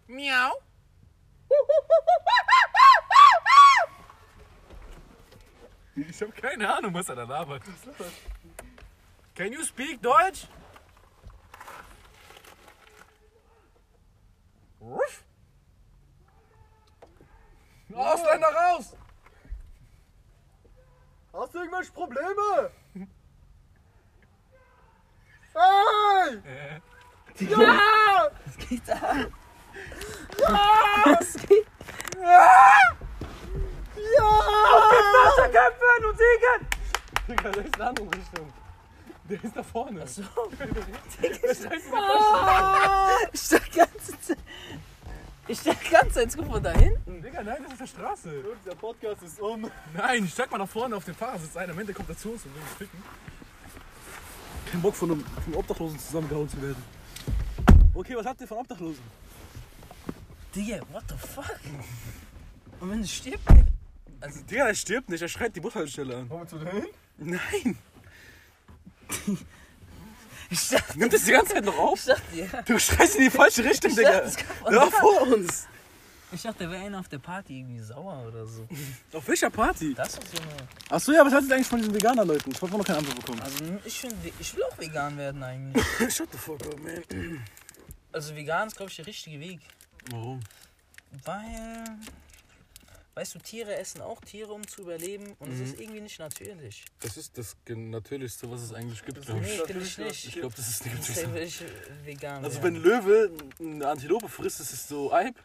Miau. 0.07 0.59
Ich 5.95 6.21
hab 6.21 6.35
keine 6.35 6.73
Ahnung, 6.73 6.93
was 6.93 7.09
er 7.09 7.15
da 7.15 7.23
labert. 7.23 7.63
Can 9.35 9.51
you 9.51 9.63
speak 9.63 10.01
Deutsch? 10.01 10.47
Ruff. 14.79 15.23
Ausländer 17.93 18.47
raus! 18.47 18.95
Hast 21.33 21.53
du 21.53 21.59
irgendwelche 21.59 21.91
Probleme? 21.91 22.71
Hey! 25.53 26.41
Ja! 27.39 28.29
Was 28.45 28.57
geht 28.57 28.87
da 28.87 28.93
ab? 28.93 29.31
Was 31.05 31.33
geht? 31.33 31.67
Kämpfen 35.51 36.05
und 36.05 36.17
siegen! 36.17 36.67
Digga, 37.27 37.49
der 37.51 37.65
ist 37.65 37.75
in 37.75 37.81
eine 37.81 37.89
andere 37.89 38.05
Richtung. 38.05 38.53
Der 39.23 39.43
ist 39.43 39.55
da 39.55 39.63
vorne. 39.63 40.01
Achso. 40.01 40.23
Der 41.21 41.43
ist 41.43 41.67
einfach 41.67 43.19
Ich 43.33 43.49
dachte 43.49 43.71
ganze 43.77 44.21
Zeit. 44.21 44.37
Ich 45.47 45.63
dachte 45.63 45.89
ganze 45.89 46.13
Zeit, 46.13 46.33
guck 46.37 46.47
mal 46.47 46.61
da 46.61 46.71
hinten. 46.71 47.21
Digga, 47.21 47.43
nein, 47.43 47.65
Straße. 48.21 48.29
Und 48.29 48.65
der 48.65 48.75
Podcast 48.75 49.23
ist 49.23 49.39
um. 49.39 49.69
Nein, 49.95 50.27
steig 50.27 50.51
mal 50.51 50.57
nach 50.57 50.69
vorne 50.69 50.95
auf 50.95 51.05
den 51.05 51.15
Fahrersitz 51.15 51.55
ein. 51.57 51.69
Am 51.69 51.79
Ende 51.79 51.93
kommt 51.93 52.09
er 52.09 52.17
zu 52.17 52.31
uns 52.31 52.45
und 52.45 52.53
will 52.55 52.61
uns 52.61 52.71
ficken. 52.77 53.01
Kein 54.71 54.81
Bock 54.81 54.95
von 54.95 55.11
einem, 55.11 55.21
von 55.25 55.43
einem 55.45 55.55
Obdachlosen 55.55 55.99
zusammengehauen 55.99 56.49
zu 56.49 56.61
werden. 56.61 56.83
Okay, 57.93 58.15
was 58.15 58.25
habt 58.25 58.39
ihr 58.41 58.47
von 58.47 58.59
Obdachlosen? 58.59 59.03
Digga, 60.55 60.79
what 60.91 61.03
the 61.09 61.15
fuck? 61.15 61.59
Und 62.79 62.89
wenn 62.89 63.01
es 63.01 63.11
stirbt, 63.11 63.43
also 64.21 64.41
Digga, 64.41 64.67
er 64.67 64.75
stirbt 64.75 65.09
nicht, 65.09 65.21
er 65.21 65.27
schreit 65.27 65.55
die 65.55 65.59
Bushaltestelle 65.59 66.17
an. 66.17 66.29
Wollen 66.29 66.41
wir 66.41 66.47
zu 66.47 66.59
hin? 66.59 66.87
Nein! 67.17 67.77
ich 70.49 70.69
dachte, 70.69 70.97
Nimmt 70.97 71.13
das 71.13 71.25
die 71.25 71.31
ganze 71.31 71.53
Zeit 71.53 71.65
noch 71.65 71.77
auf? 71.77 71.99
ich 71.99 72.05
dachte, 72.05 72.23
ja. 72.35 72.61
Du 72.63 72.79
schreist 72.79 73.17
in 73.17 73.23
die 73.25 73.29
falsche 73.29 73.63
Richtung, 73.63 73.91
Ich 73.91 73.97
Digga. 73.97 74.23
da. 74.65 74.89
vor 74.89 75.21
uns. 75.27 75.67
Ich 76.33 76.41
dachte, 76.43 76.63
da 76.63 76.71
wäre 76.71 76.83
einer 76.85 76.99
auf 76.99 77.09
der 77.09 77.19
Party 77.19 77.59
irgendwie 77.59 77.79
sauer 77.79 78.25
oder 78.27 78.45
so. 78.45 78.65
Auf 79.13 79.27
welcher 79.27 79.49
Party? 79.49 79.93
Das 79.93 80.09
ist 80.17 80.31
so 80.35 80.41
eine. 80.41 80.67
Achso, 80.89 81.11
ja, 81.11 81.25
was 81.25 81.33
haltet 81.33 81.49
ihr 81.49 81.55
eigentlich 81.55 81.67
von 81.67 81.79
diesen 81.79 81.93
Veganer-Leuten? 81.93 82.51
Ich 82.51 82.61
hab 82.61 82.71
noch 82.71 82.83
keine 82.85 82.99
Antwort 82.99 83.17
bekommen. 83.19 83.41
Also 83.41 83.57
ich, 83.83 83.99
find, 83.99 84.13
ich 84.39 84.55
will 84.55 84.63
auch 84.63 84.77
vegan 84.79 85.17
werden 85.17 85.43
eigentlich. 85.43 85.83
Shut 86.15 86.31
the 86.31 86.37
fuck 86.37 86.65
up, 86.65 86.79
man. 86.79 87.43
Also 88.13 88.35
vegan 88.35 88.67
ist, 88.69 88.77
glaube 88.77 88.89
ich, 88.89 88.95
der 88.95 89.07
richtige 89.07 89.39
Weg. 89.39 89.59
Warum? 90.09 90.39
Weil. 91.25 91.83
Weißt 93.13 93.35
du, 93.35 93.39
Tiere 93.39 93.75
essen 93.75 93.99
auch 94.01 94.21
Tiere, 94.21 94.53
um 94.53 94.65
zu 94.65 94.83
überleben 94.83 95.35
und 95.39 95.51
es 95.51 95.57
Mhm. 95.57 95.63
ist 95.65 95.79
irgendwie 95.81 95.99
nicht 95.99 96.17
natürlich. 96.17 96.85
Das 97.01 97.17
ist 97.17 97.37
das 97.37 97.57
Natürlichste, 97.67 98.49
was 98.49 98.61
es 98.61 98.73
eigentlich 98.73 99.03
gibt, 99.03 99.21
glaube 99.25 99.41
Nee, 99.41 99.53
ich. 99.53 99.61
finde 99.63 99.83
ich 99.85 99.97
nicht. 99.97 100.27
Ich 100.27 100.35
glaube, 100.35 100.55
das 100.55 100.69
ist 100.69 100.85
nicht 100.85 101.09
ich 101.09 101.61
vegan 102.05 102.45
Also 102.45 102.63
wenn 102.63 102.77
ein 102.77 102.81
Löwe 102.81 103.31
eine 103.59 103.85
Antilope 103.85 104.29
frisst, 104.29 104.61
ist 104.61 104.71
es 104.71 104.87
so 104.87 105.11
Eib. 105.11 105.35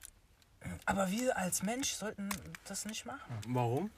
Aber 0.85 1.11
wir 1.11 1.37
als 1.37 1.63
Mensch 1.63 1.93
sollten 1.93 2.29
das 2.67 2.85
nicht 2.85 3.07
machen, 3.07 3.39
Warum? 3.49 3.91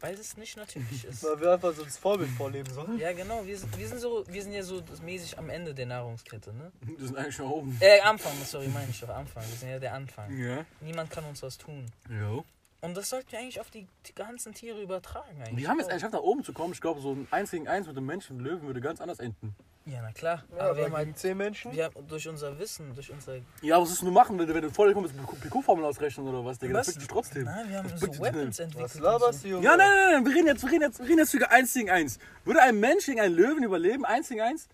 weil 0.00 0.14
es 0.14 0.36
nicht 0.36 0.56
natürlich 0.56 1.04
ist. 1.08 1.24
Weil 1.24 1.40
wir 1.40 1.52
einfach 1.52 1.74
so 1.74 1.84
das 1.84 1.98
Vorbild 1.98 2.30
vorleben 2.30 2.72
sollen. 2.72 2.98
Ja, 2.98 3.12
genau. 3.12 3.44
Wir 3.46 3.58
sind, 3.58 3.76
wir 3.76 3.88
sind 3.88 4.00
so, 4.00 4.24
wir 4.28 4.42
sind 4.42 4.52
ja 4.52 4.62
so 4.62 4.82
mäßig 5.02 5.38
am 5.38 5.48
Ende 5.50 5.74
der 5.74 5.86
Nahrungskette, 5.86 6.52
ne? 6.52 6.70
Die 6.82 7.04
sind 7.04 7.16
eigentlich 7.16 7.36
schon 7.36 7.46
oben. 7.46 7.76
Äh, 7.80 8.00
Anfang, 8.00 8.32
sorry, 8.44 8.68
meine 8.68 8.90
ich 8.90 9.00
doch 9.00 9.08
Anfang. 9.08 9.42
Wir 9.48 9.56
sind 9.56 9.70
ja 9.70 9.78
der 9.78 9.94
Anfang. 9.94 10.36
Ja. 10.36 10.64
Niemand 10.80 11.10
kann 11.10 11.24
uns 11.24 11.42
was 11.42 11.58
tun. 11.58 11.86
Jo. 12.08 12.44
Und 12.82 12.94
das 12.96 13.08
sollten 13.08 13.32
wir 13.32 13.38
eigentlich 13.38 13.58
auf 13.58 13.70
die, 13.70 13.86
die 14.06 14.14
ganzen 14.14 14.54
Tiere 14.54 14.80
übertragen. 14.80 15.40
Eigentlich. 15.40 15.56
Die 15.56 15.66
haben 15.66 15.78
jetzt 15.78 15.86
auch. 15.86 15.90
eigentlich 15.92 16.02
geschafft, 16.02 16.12
nach 16.14 16.20
oben 16.20 16.44
zu 16.44 16.52
kommen. 16.52 16.72
Ich 16.72 16.80
glaube, 16.80 17.00
so 17.00 17.12
ein 17.12 17.26
1 17.30 17.50
gegen 17.50 17.66
1 17.66 17.86
mit 17.86 17.96
dem 17.96 18.06
Menschen 18.06 18.36
und 18.36 18.44
Löwen 18.44 18.62
würde 18.62 18.80
ganz 18.80 19.00
anders 19.00 19.18
enden. 19.18 19.56
Ja, 19.86 20.02
na 20.02 20.10
klar. 20.10 20.42
Ja, 20.56 20.64
aber 20.64 20.76
wir 20.76 20.84
haben 20.86 20.96
halt 20.96 21.16
zehn 21.16 21.36
Menschen. 21.36 21.70
wir 21.72 21.84
haben 21.84 22.08
durch 22.08 22.26
unser 22.28 22.58
Wissen, 22.58 22.92
durch 22.94 23.08
unser. 23.12 23.36
Ja, 23.62 23.80
was 23.80 23.88
willst 23.90 24.02
du 24.02 24.10
machen, 24.10 24.36
wenn 24.36 24.48
du, 24.48 24.52
wenn 24.54 24.62
du 24.62 24.70
voll 24.70 24.92
kommst, 24.92 25.14
PQ-Formel 25.16 25.84
ausrechnen 25.84 26.26
oder 26.26 26.44
was, 26.44 26.58
Digga? 26.58 26.74
Das 26.74 26.88
fickt 26.88 27.02
dich 27.02 27.08
trotzdem. 27.08 27.44
Nein, 27.44 27.68
wir 27.68 27.78
haben 27.78 27.92
Was 27.92 28.00
so 28.00 28.08
Weapons 28.20 28.56
denn? 28.56 28.64
entwickelt. 28.66 28.94
Was 28.94 28.98
laberst 29.00 29.44
du, 29.44 29.48
Junge? 29.48 29.64
Ja, 29.64 29.76
nein, 29.76 29.88
nein, 29.88 30.12
nein, 30.14 30.26
wir 30.26 30.34
reden 30.34 30.46
jetzt, 30.48 30.62
wir 30.64 30.72
reden 30.72 30.82
jetzt, 30.82 30.98
wir 30.98 31.06
reden 31.06 31.18
jetzt 31.18 31.30
sogar 31.30 31.50
1 31.52 31.72
gegen 31.72 31.90
1. 31.90 32.18
Würde 32.44 32.62
ein 32.62 32.80
Mensch 32.80 33.06
gegen 33.06 33.20
einen 33.20 33.34
Löwen 33.36 33.62
überleben, 33.62 34.04
1 34.04 34.28
gegen 34.28 34.40
1? 34.40 34.68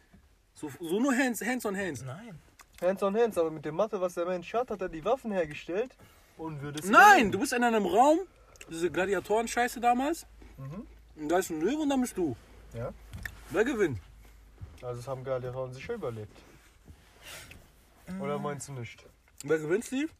So, 0.54 0.70
so 0.80 0.98
nur 0.98 1.14
Hands, 1.14 1.38
Hands 1.44 1.66
on 1.66 1.76
Hands. 1.76 2.02
Nein. 2.02 2.38
Hands 2.80 3.02
on 3.02 3.14
Hands, 3.16 3.36
aber 3.36 3.50
mit 3.50 3.64
dem 3.66 3.74
Mathe, 3.76 4.00
was 4.00 4.14
der 4.14 4.24
Mensch 4.24 4.52
hat, 4.54 4.70
hat 4.70 4.80
er 4.80 4.88
die 4.88 5.04
Waffen 5.04 5.30
hergestellt 5.30 5.94
und 6.38 6.62
würde 6.62 6.78
es 6.80 6.86
Nein, 6.86 7.02
überleben. 7.02 7.32
du 7.32 7.38
bist 7.40 7.52
in 7.52 7.62
einem 7.64 7.84
Raum, 7.84 8.18
diese 8.70 8.90
Gladiatoren-Scheiße 8.90 9.78
damals. 9.78 10.26
Mhm. 10.56 10.86
Und 11.16 11.28
da 11.28 11.38
ist 11.38 11.50
ein 11.50 11.60
Löwe 11.60 11.82
und 11.82 11.90
dann 11.90 12.00
bist 12.00 12.16
du. 12.16 12.34
Ja. 12.74 12.90
Wer 13.50 13.64
gewinnt? 13.64 13.98
Also 14.82 15.00
es 15.00 15.08
haben 15.08 15.24
Gladiatoren 15.24 15.72
sicher 15.72 15.94
überlebt. 15.94 16.36
Oder 18.20 18.38
meinst 18.38 18.68
du 18.68 18.72
nicht? 18.72 19.04
Wer 19.44 19.58
gewinnt, 19.58 19.84
Steve? 19.84 20.10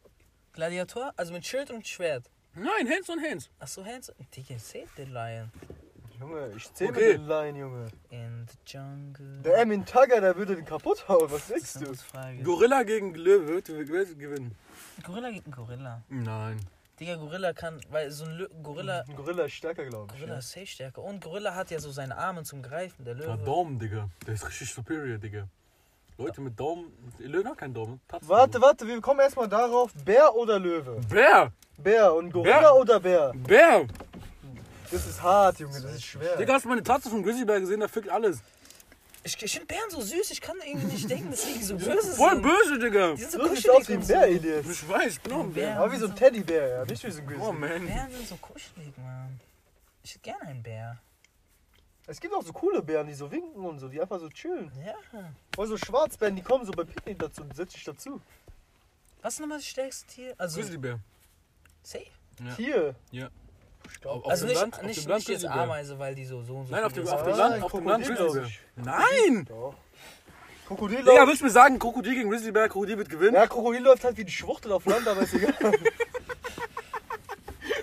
Gladiator? 0.53 1.13
Also 1.17 1.33
mit 1.33 1.45
Schild 1.45 1.69
und 1.71 1.85
Schwert. 1.87 2.29
Nein, 2.55 2.87
Hands 2.89 3.09
on 3.09 3.19
Hands. 3.19 3.49
Achso, 3.59 3.83
Hands. 3.83 4.11
Digga, 4.35 4.57
save 4.59 4.87
the 4.95 5.03
lion. 5.03 5.51
Junge, 6.19 6.53
ich 6.55 6.71
zähle 6.73 6.91
Okay. 6.91 7.13
den 7.13 7.25
Laien, 7.27 7.55
Junge. 7.55 7.87
In 8.11 8.47
the 8.47 8.57
jungle. 8.65 9.41
Der 9.41 9.57
Emin 9.57 9.85
Tagger, 9.85 10.21
der 10.21 10.35
würde 10.37 10.55
den 10.55 10.63
kaputt 10.63 11.07
hauen. 11.07 11.29
Was 11.31 11.47
denkst 11.47 11.73
du? 11.73 11.93
Frage. 11.95 12.43
Gorilla 12.43 12.83
gegen 12.83 13.13
Löwe, 13.15 13.47
wer 13.67 13.87
wird 13.87 14.19
gewinnen? 14.19 14.55
Gorilla 15.03 15.31
gegen 15.31 15.51
Gorilla. 15.51 16.03
Nein. 16.09 16.59
Digga, 16.99 17.15
Gorilla 17.15 17.53
kann, 17.53 17.81
weil 17.89 18.11
so 18.11 18.25
ein 18.25 18.31
Lö 18.37 18.47
Gorilla, 18.61 19.03
Ein 19.07 19.15
Gorilla 19.15 19.45
ist 19.45 19.53
stärker, 19.53 19.83
glaube 19.85 20.05
ich. 20.07 20.19
Gorilla 20.19 20.33
Ja. 20.33 20.39
ist 20.39 20.51
safe 20.51 20.67
stärker. 20.67 21.01
Und 21.01 21.23
Gorilla 21.23 21.55
hat 21.55 21.71
ja 21.71 21.79
so 21.79 21.91
seine 21.91 22.15
Arme 22.15 22.43
zum 22.43 22.61
Greifen, 22.61 23.03
der 23.03 23.15
Der 23.15 23.27
Löwe. 23.35 23.43
Daumen, 23.45 23.79
Digga. 23.79 24.09
Der 24.27 24.35
ist 24.35 24.47
richtig 24.47 24.71
superior, 24.71 25.17
Digga. 25.17 25.47
Leute 26.19 26.41
mit 26.41 26.59
Daumen. 26.59 26.91
Löwe 27.17 27.49
hat 27.49 27.57
keinen 27.57 27.73
Daumen. 27.73 27.99
Tatzen. 28.07 28.29
Warte, 28.29 28.61
warte, 28.61 28.87
wir 28.87 29.01
kommen 29.01 29.19
erstmal 29.21 29.47
darauf. 29.49 29.91
Bär 30.05 30.33
oder 30.35 30.59
Löwe? 30.59 31.01
Bär! 31.09 31.51
Bär 31.77 32.13
und 32.13 32.31
Gorilla 32.31 32.59
Bär. 32.59 32.75
oder 32.75 32.99
Bär? 32.99 33.31
Bär! 33.35 33.87
Das 34.91 35.07
ist 35.07 35.23
hart, 35.23 35.57
Junge, 35.59 35.81
das 35.81 35.95
ist 35.95 36.05
schwer. 36.05 36.37
Digga, 36.37 36.53
hast 36.53 36.65
du 36.65 36.69
meine 36.69 36.83
Tatze 36.83 37.09
von 37.09 37.23
Grizzly 37.23 37.45
Bear 37.45 37.59
gesehen? 37.59 37.79
Der 37.79 37.89
fickt 37.89 38.09
alles. 38.09 38.41
Ich, 39.25 39.41
ich 39.41 39.51
finde 39.53 39.67
Bären 39.67 39.89
so 39.89 40.01
süß, 40.01 40.31
ich 40.31 40.41
kann 40.41 40.57
irgendwie 40.65 40.87
nicht 40.87 41.09
denken, 41.09 41.31
dass 41.31 41.45
die 41.45 41.63
so 41.63 41.75
böse 41.77 42.13
Voll 42.15 42.31
sind. 42.31 42.41
böse, 42.41 42.79
Digga. 42.79 43.13
Die 43.13 43.21
sind 43.21 43.31
so 43.31 43.37
Du 43.37 43.55
siehst 43.55 43.67
kuschelig 43.67 43.77
aus 43.81 43.87
wie 43.87 43.93
ein 43.93 43.99
und 43.99 44.07
Bär, 44.07 44.19
so. 44.19 44.25
Elias. 44.25 44.69
Ich 44.69 44.89
weiß, 44.89 45.13
ich 45.13 45.21
bin 45.21 45.33
auch 45.33 45.39
ein 45.39 45.53
Bär. 45.53 45.67
Bär. 45.67 45.79
Aber 45.79 45.91
wie 45.93 45.97
so 45.97 46.07
ein 46.07 46.15
Teddybär, 46.15 46.67
ja, 46.67 46.85
nicht 46.85 47.03
wie 47.05 47.11
so 47.11 47.19
ein 47.21 47.27
Grizzly. 47.27 47.43
Oh, 47.45 47.51
man. 47.53 47.87
Bären 47.87 48.11
sind 48.11 48.27
so 48.27 48.35
kuschelig, 48.35 48.97
Mann. 48.97 49.39
Ich 50.03 50.11
hätte 50.11 50.19
gerne 50.19 50.41
einen 50.41 50.61
Bär. 50.63 50.97
Es 52.05 52.19
gibt 52.19 52.33
auch 52.33 52.43
so 52.43 52.51
coole 52.51 52.81
Bären, 52.81 53.07
die 53.07 53.13
so 53.13 53.31
winken 53.31 53.63
und 53.63 53.79
so, 53.79 53.87
die 53.87 54.01
einfach 54.01 54.19
so 54.19 54.27
chillen. 54.29 54.69
Ja. 54.85 54.95
Oder 55.55 55.67
so 55.69 55.77
Schwarzbären, 55.77 56.35
die 56.35 56.41
kommen 56.41 56.65
so 56.65 56.73
bei 56.73 56.83
Picknick 56.83 57.17
dazu 57.19 57.43
und 57.43 57.55
setz 57.55 57.71
dich 57.73 57.85
dazu. 57.85 58.19
Was 59.21 59.35
ist 59.35 59.39
nochmal 59.39 59.59
das 59.59 59.67
stärkste 59.67 60.05
Tier? 60.07 60.35
Also, 60.37 60.59
Grizzly 60.59 60.77
Bear. 60.77 60.99
safe. 61.81 62.03
Ja. 62.43 62.55
Hier. 62.57 62.95
Ja. 63.11 63.29
Auf, 64.05 64.27
Also 64.27 64.45
nicht, 64.45 64.59
Land, 64.59 64.75
auf 64.75 64.83
nicht, 64.83 65.03
dem 65.03 65.09
Land 65.09 65.19
nicht 65.19 65.41
jetzt. 65.41 65.45
Ameise, 65.45 65.97
weil 65.99 66.13
die 66.15 66.25
so 66.25 66.41
so 66.41 66.57
und 66.57 66.65
so 66.67 66.71
Nein, 66.73 66.83
auf 66.83 66.93
dem, 66.93 67.07
auf 67.07 67.23
dem 67.23 67.35
Land, 67.37 67.63
auf 67.63 67.71
dem 67.71 67.87
Land 67.87 68.03
Krokodil, 68.05 68.25
Grizzly 68.27 68.41
glaub 68.41 68.85
Bear. 68.85 68.97
Nein! 68.99 69.45
Doch. 69.47 69.75
Krokodil 70.67 70.97
Digga, 70.99 71.11
läuft. 71.13 71.27
willst 71.27 71.41
du 71.41 71.45
mir 71.45 71.51
sagen, 71.51 71.79
Krokodil 71.79 72.15
gegen 72.15 72.29
Grizzly 72.29 72.51
Bear, 72.51 72.69
Krokodil 72.69 72.97
wird 72.97 73.09
gewinnen? 73.09 73.35
Ja, 73.35 73.47
Krokodil 73.47 73.81
läuft 73.81 74.03
halt 74.03 74.17
wie 74.17 74.25
die 74.25 74.31
Schwuchtel 74.31 74.71
auf 74.71 74.85
Land, 74.85 75.07
aber 75.07 75.21
ist 75.21 75.33
egal. 75.33 75.53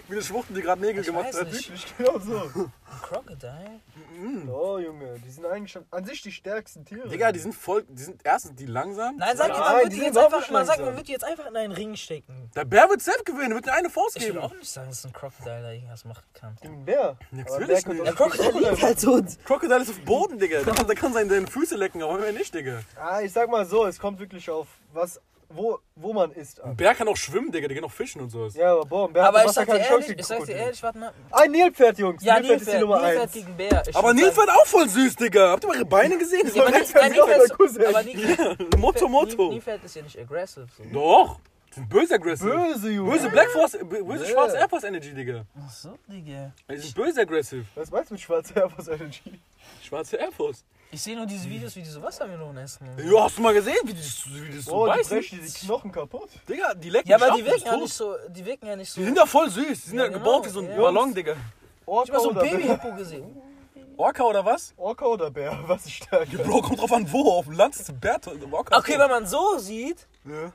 Wie 0.08 0.14
eine 0.16 0.24
Schwuchten, 0.24 0.54
die 0.54 0.62
gerade 0.62 0.80
Nägel 0.80 1.02
Ich 1.02 1.06
gemacht 1.06 1.26
weiß 1.26 1.40
hat. 1.40 1.52
nicht. 1.52 1.68
Wirklich 1.70 1.96
genau 1.96 2.18
so. 2.18 2.70
Crocodile? 3.10 3.80
Oh, 4.52 4.78
Junge, 4.78 5.18
die 5.18 5.30
sind 5.30 5.44
eigentlich 5.44 5.72
schon 5.72 5.84
an 5.90 6.04
sich 6.04 6.22
die 6.22 6.30
stärksten 6.30 6.84
Tiere. 6.84 7.08
Digga, 7.08 7.32
die 7.32 7.40
sind 7.40 7.56
voll, 7.56 7.84
die 7.88 8.02
sind 8.04 8.20
erstens 8.22 8.54
die 8.54 8.66
langsam. 8.66 9.16
Nein, 9.16 9.36
sag 9.36 9.48
Nein, 9.48 9.58
man 9.58 9.82
die 9.82 9.88
die 9.88 9.94
sind 9.96 10.04
jetzt 10.04 10.18
einfach, 10.18 10.48
man 10.50 10.64
sagt, 10.64 10.80
man 10.80 10.96
wird 10.96 11.08
die 11.08 11.12
jetzt 11.12 11.24
einfach 11.24 11.46
in 11.46 11.56
einen 11.56 11.72
Ring 11.72 11.96
stecken. 11.96 12.52
Der 12.54 12.64
Bär 12.64 12.88
wird 12.88 13.02
selbst 13.02 13.26
gewinnen, 13.26 13.52
wird 13.54 13.66
dir 13.66 13.72
eine 13.72 13.90
Faust 13.90 14.16
Ich 14.16 14.22
will 14.22 14.32
geben. 14.34 14.44
auch 14.44 14.54
nicht 14.54 14.70
sagen, 14.70 14.90
dass 14.90 15.04
ein 15.04 15.12
Crocodile 15.12 15.60
da 15.60 15.72
irgendwas 15.72 16.04
machen 16.04 16.22
kann. 16.34 16.56
Ein 16.62 16.84
Bär. 16.84 17.16
Natürlich 17.32 17.84
nicht. 17.84 18.06
Der 18.06 18.12
Crocodile 18.12 18.70
liegt 18.70 18.82
halt 18.82 19.00
so. 19.00 19.20
Crocodile 19.44 19.82
ist 19.82 19.90
auf 19.90 19.96
dem 19.96 20.04
Boden, 20.04 20.38
Digga. 20.38 20.62
Der 20.62 20.72
kann, 20.72 20.86
der 20.86 20.96
kann 20.96 21.12
seine 21.12 21.46
Füße 21.48 21.74
lecken, 21.74 22.02
aber 22.04 22.18
mehr 22.18 22.32
nicht, 22.32 22.54
Digga. 22.54 22.80
Ah, 22.94 23.20
ich 23.22 23.32
sag 23.32 23.50
mal 23.50 23.66
so, 23.66 23.86
es 23.86 23.98
kommt 23.98 24.20
wirklich 24.20 24.48
auf 24.48 24.68
was, 24.92 25.20
wo, 25.52 25.78
wo 25.96 26.12
man 26.12 26.30
isst 26.32 26.60
Ein. 26.60 26.76
Bär 26.76 26.94
kann 26.94 27.08
auch 27.08 27.16
schwimmen, 27.16 27.50
Digga. 27.50 27.66
Der 27.68 27.76
kann 27.76 27.84
auch 27.84 27.92
fischen 27.92 28.20
und 28.20 28.30
sowas. 28.30 28.54
Ja, 28.54 28.72
aber 28.72 28.84
boah, 28.86 29.06
ein 29.08 29.12
Bär 29.12 29.26
Aber 29.28 29.40
hat 29.40 29.46
ich 29.46 29.52
sag 29.52 29.66
dir 29.66 29.78
ehrlich, 29.78 30.08
ich 30.18 30.24
sag 30.26 30.44
dir 30.44 30.54
ehrlich, 30.56 30.82
warte 30.82 30.98
mal. 30.98 31.12
Ein 31.32 31.50
Nilpferd, 31.50 31.98
Jungs. 31.98 32.22
Ja, 32.24 32.34
Nilpferd 32.38 32.60
ist 32.62 32.72
die 32.72 32.78
Nummer 32.78 33.00
Nilpferd 33.00 33.22
1. 33.22 33.32
gegen 33.32 33.56
Bär. 33.56 33.82
Ich 33.88 33.96
Aber 33.96 34.14
Nilpferd 34.14 34.48
auch 34.50 34.66
voll 34.66 34.88
süß, 34.88 35.16
Digga. 35.16 35.50
Habt 35.50 35.64
ihr 35.64 35.68
mal 35.68 35.76
ihre 35.76 35.84
Beine 35.84 36.16
gesehen? 36.18 36.50
Ja, 36.54 36.62
aber 36.62 36.70
Nilpferd 36.70 37.10
Nilpferd, 37.12 37.60
ist 37.60 37.84
aber 37.84 38.02
Nilpferd, 38.02 38.78
Moto, 38.78 39.08
Moto. 39.08 39.50
Nilpferd 39.50 39.84
ist 39.84 39.96
ja 39.96 40.02
nicht 40.02 40.18
aggressive. 40.18 40.66
So. 40.76 40.84
Doch. 40.92 41.40
Die 41.70 41.74
sind 41.74 41.88
böse 41.88 42.14
aggressive. 42.14 42.50
Böse, 42.50 42.90
Junge. 42.90 43.12
Böse 43.12 43.28
Black 43.30 43.48
Force, 43.50 43.78
bö- 43.78 44.02
böse 44.04 44.24
Ja. 44.24 44.30
schwarze 44.30 44.56
Air 44.56 44.68
Force 44.68 44.82
Energy, 44.84 45.14
Digga. 45.14 45.44
Ach 45.56 45.70
so, 45.70 45.96
Digga. 46.08 46.52
Die 46.68 46.76
sind 46.78 46.94
böse 46.96 47.20
aggressive. 47.20 47.64
Was 47.76 47.90
meinst 47.92 48.10
du 48.10 48.14
mit 48.14 48.20
schwarzer 48.20 48.56
Air 48.56 48.70
Force 48.70 48.88
Energy? 48.88 49.40
Schwarze 49.82 50.16
Air 50.16 50.32
Force. 50.32 50.64
Ich 50.92 51.02
sehe 51.02 51.16
nur 51.16 51.26
diese 51.26 51.48
Videos, 51.48 51.76
wie 51.76 51.82
diese 51.82 52.02
Wassermelonen 52.02 52.64
essen. 52.64 52.86
so. 52.96 53.02
Ja, 53.16 53.24
hast 53.24 53.38
du 53.38 53.42
mal 53.42 53.54
gesehen, 53.54 53.76
wie 53.84 53.94
die, 53.94 54.00
wie 54.00 54.50
die 54.50 54.58
so 54.58 54.72
Oh, 54.72 54.86
die 54.86 54.98
beißen? 54.98 55.18
brechen 55.18 55.40
die 55.44 55.52
Knochen 55.66 55.92
kaputt. 55.92 56.30
Digga, 56.48 56.74
die 56.74 56.90
lecken 56.90 57.08
Ja, 57.10 57.16
aber 57.16 57.30
ab, 57.30 57.36
die 57.36 57.44
wirken 57.44 57.64
ja 57.66 57.76
nicht 57.76 57.94
so, 57.94 58.16
die 58.28 58.44
wirken 58.44 58.66
ja 58.66 58.76
nicht 58.76 58.90
so. 58.90 59.00
Die 59.00 59.04
sind 59.06 59.16
ja 59.16 59.24
voll 59.26 59.48
süß. 59.50 59.66
Die 59.68 59.74
sind 59.74 59.98
ja, 59.98 60.04
Ja, 60.04 60.08
genau, 60.10 60.18
gebaut 60.24 60.46
wie 60.46 60.50
so 60.50 60.60
ein 60.60 60.68
ja. 60.70 60.76
Ballon, 60.76 61.14
Digga. 61.14 61.36
Orca 61.86 62.08
ich 62.08 62.14
hab 62.14 62.22
so 62.22 62.30
ein? 62.30 62.34
Babyhippo 62.36 62.94
gesehen. 62.96 63.36
Orca 63.96 64.22
oder 64.24 64.44
was? 64.44 64.74
Orca 64.76 65.04
oder 65.06 65.30
Bär? 65.30 65.58
Was 65.66 65.84
ist 65.86 65.92
stärker? 65.92 66.38
Bro, 66.38 66.62
kommt 66.62 66.80
drauf 66.80 66.92
an, 66.92 67.06
wo. 67.12 67.32
Auf 67.38 67.44
dem 67.44 67.54
Land 67.54 67.76
ist 67.76 67.88
ein 67.88 68.00
Bär. 68.00 68.18
Orca 68.50 68.78
Okay, 68.78 68.98
wenn 68.98 69.10
man 69.10 69.26
so 69.26 69.58
sieht, 69.58 70.08
ja. 70.24 70.52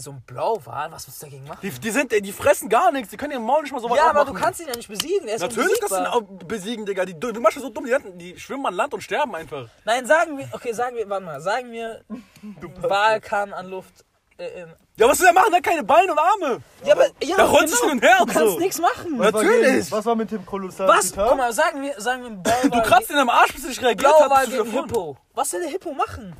So 0.00 0.12
ein 0.12 0.22
Blauwal, 0.22 0.90
was 0.92 1.06
willst 1.06 1.20
du 1.22 1.26
dagegen 1.26 1.46
machen? 1.46 1.58
die, 1.62 1.70
die, 1.70 1.90
sind, 1.90 2.12
die 2.12 2.32
fressen 2.32 2.68
gar 2.68 2.92
nichts. 2.92 3.10
Die 3.10 3.16
können 3.16 3.32
ihren 3.32 3.42
Maul 3.44 3.62
nicht 3.62 3.72
mal 3.72 3.80
so 3.80 3.90
weit 3.90 3.98
Ja, 3.98 4.10
aber 4.10 4.24
du 4.24 4.32
kannst 4.32 4.60
ihn 4.60 4.68
ja 4.68 4.76
nicht 4.76 4.88
besiegen. 4.88 5.26
Er 5.28 5.34
ist 5.36 5.40
Natürlich 5.42 5.78
kannst 5.80 5.94
du 5.96 6.00
ihn 6.00 6.06
auch 6.06 6.22
besiegen, 6.46 6.86
Digga. 6.86 7.04
Die, 7.04 7.18
du 7.18 7.40
machst 7.40 7.58
so 7.58 7.68
dumm, 7.68 7.84
die, 7.84 7.90
landen- 7.90 8.16
die 8.18 8.38
schwimmen 8.38 8.64
an 8.66 8.74
Land 8.74 8.94
und 8.94 9.00
sterben 9.00 9.34
einfach. 9.34 9.68
Nein, 9.84 10.06
sagen 10.06 10.38
wir, 10.38 10.48
okay, 10.52 10.72
sagen 10.72 10.96
wir, 10.96 11.08
warte 11.08 11.24
mal, 11.24 11.40
sagen 11.40 11.72
wir, 11.72 12.02
Wal 12.80 13.20
kann 13.20 13.52
an 13.52 13.66
Luft. 13.68 14.04
Äh, 14.38 14.62
in, 14.62 14.68
Ja, 14.96 15.08
was 15.08 15.18
will 15.18 15.26
er 15.26 15.32
machen? 15.32 15.50
Der 15.50 15.56
hat 15.58 15.64
keine 15.64 15.82
Beine 15.82 16.12
und 16.12 16.18
Arme. 16.18 16.62
ja, 16.84 16.92
aber 16.94 17.06
ja, 17.22 17.34
Der 17.36 17.44
rollt 17.46 17.68
sich 17.68 17.80
hin 17.80 17.90
und 17.90 18.02
her 18.02 18.16
Du 18.20 18.26
kannst 18.26 18.52
so. 18.54 18.58
nichts 18.60 18.78
machen. 18.80 19.18
Was 19.18 19.32
war 19.32 19.42
Natürlich. 19.42 19.90
Was 19.92 20.04
war 20.06 20.14
mit 20.14 20.30
dem 20.30 20.46
kolossalen 20.46 20.96
Was? 20.96 21.12
Guck 21.12 21.36
mal, 21.36 21.52
sagen 21.52 21.82
wir, 21.82 22.00
sagen 22.00 22.22
wir, 22.22 22.30
Blauwal. 22.30 22.70
Du 22.70 22.82
kratzt 22.88 23.10
ihn 23.10 23.16
am 23.16 23.30
Arsch, 23.30 23.52
bis 23.52 23.64
er 23.64 23.68
nicht 23.70 23.82
reagiert 23.82 24.12
hat. 24.12 24.18
Blauwal 24.18 24.46
gegen 24.46 24.58
davon. 24.58 24.72
Hippo. 24.86 25.16
Was 25.34 25.50
soll 25.50 25.60
der 25.60 25.70
Hippo 25.70 25.92
machen? 25.92 26.36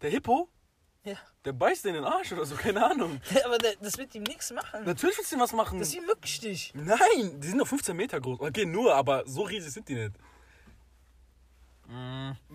Der 0.00 0.10
Hippo? 0.10 0.48
Der 1.46 1.52
beißt 1.52 1.84
dir 1.84 1.90
in 1.90 1.94
den 1.94 2.04
Arsch 2.04 2.32
oder 2.32 2.44
so, 2.44 2.56
keine 2.56 2.84
Ahnung. 2.84 3.20
Aber 3.44 3.56
der, 3.56 3.76
das 3.80 3.96
wird 3.96 4.12
ihm 4.16 4.24
nichts 4.24 4.50
machen. 4.50 4.84
Natürlich 4.84 5.16
willst 5.16 5.30
du 5.30 5.36
ihm 5.36 5.40
was 5.40 5.52
machen. 5.52 5.78
Das 5.78 5.88
ist 5.88 5.94
wie 5.94 6.00
ein 6.00 6.06
Mückenstich. 6.06 6.72
Nein, 6.74 7.40
die 7.40 7.46
sind 7.46 7.58
nur 7.58 7.66
15 7.66 7.96
Meter 7.96 8.20
groß. 8.20 8.40
Okay, 8.40 8.66
nur, 8.66 8.92
aber 8.92 9.22
so 9.26 9.42
riesig 9.42 9.72
sind 9.72 9.88
die 9.88 9.94
nicht. 9.94 10.16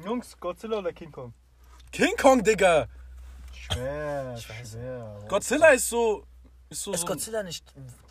Jungs, 0.03 0.37
Godzilla 0.37 0.79
oder 0.79 0.91
King 0.91 1.09
Kong? 1.09 1.33
King 1.93 2.17
Kong, 2.17 2.43
Digga. 2.43 2.89
Schwer, 3.53 4.37
schwer. 4.37 5.25
Godzilla 5.29 5.69
ist 5.69 5.87
so. 5.89 6.25
Ist 6.69 6.83
so, 6.83 6.91
Ist 6.91 7.01
so 7.01 7.07
Godzilla 7.07 7.43
nicht 7.43 7.65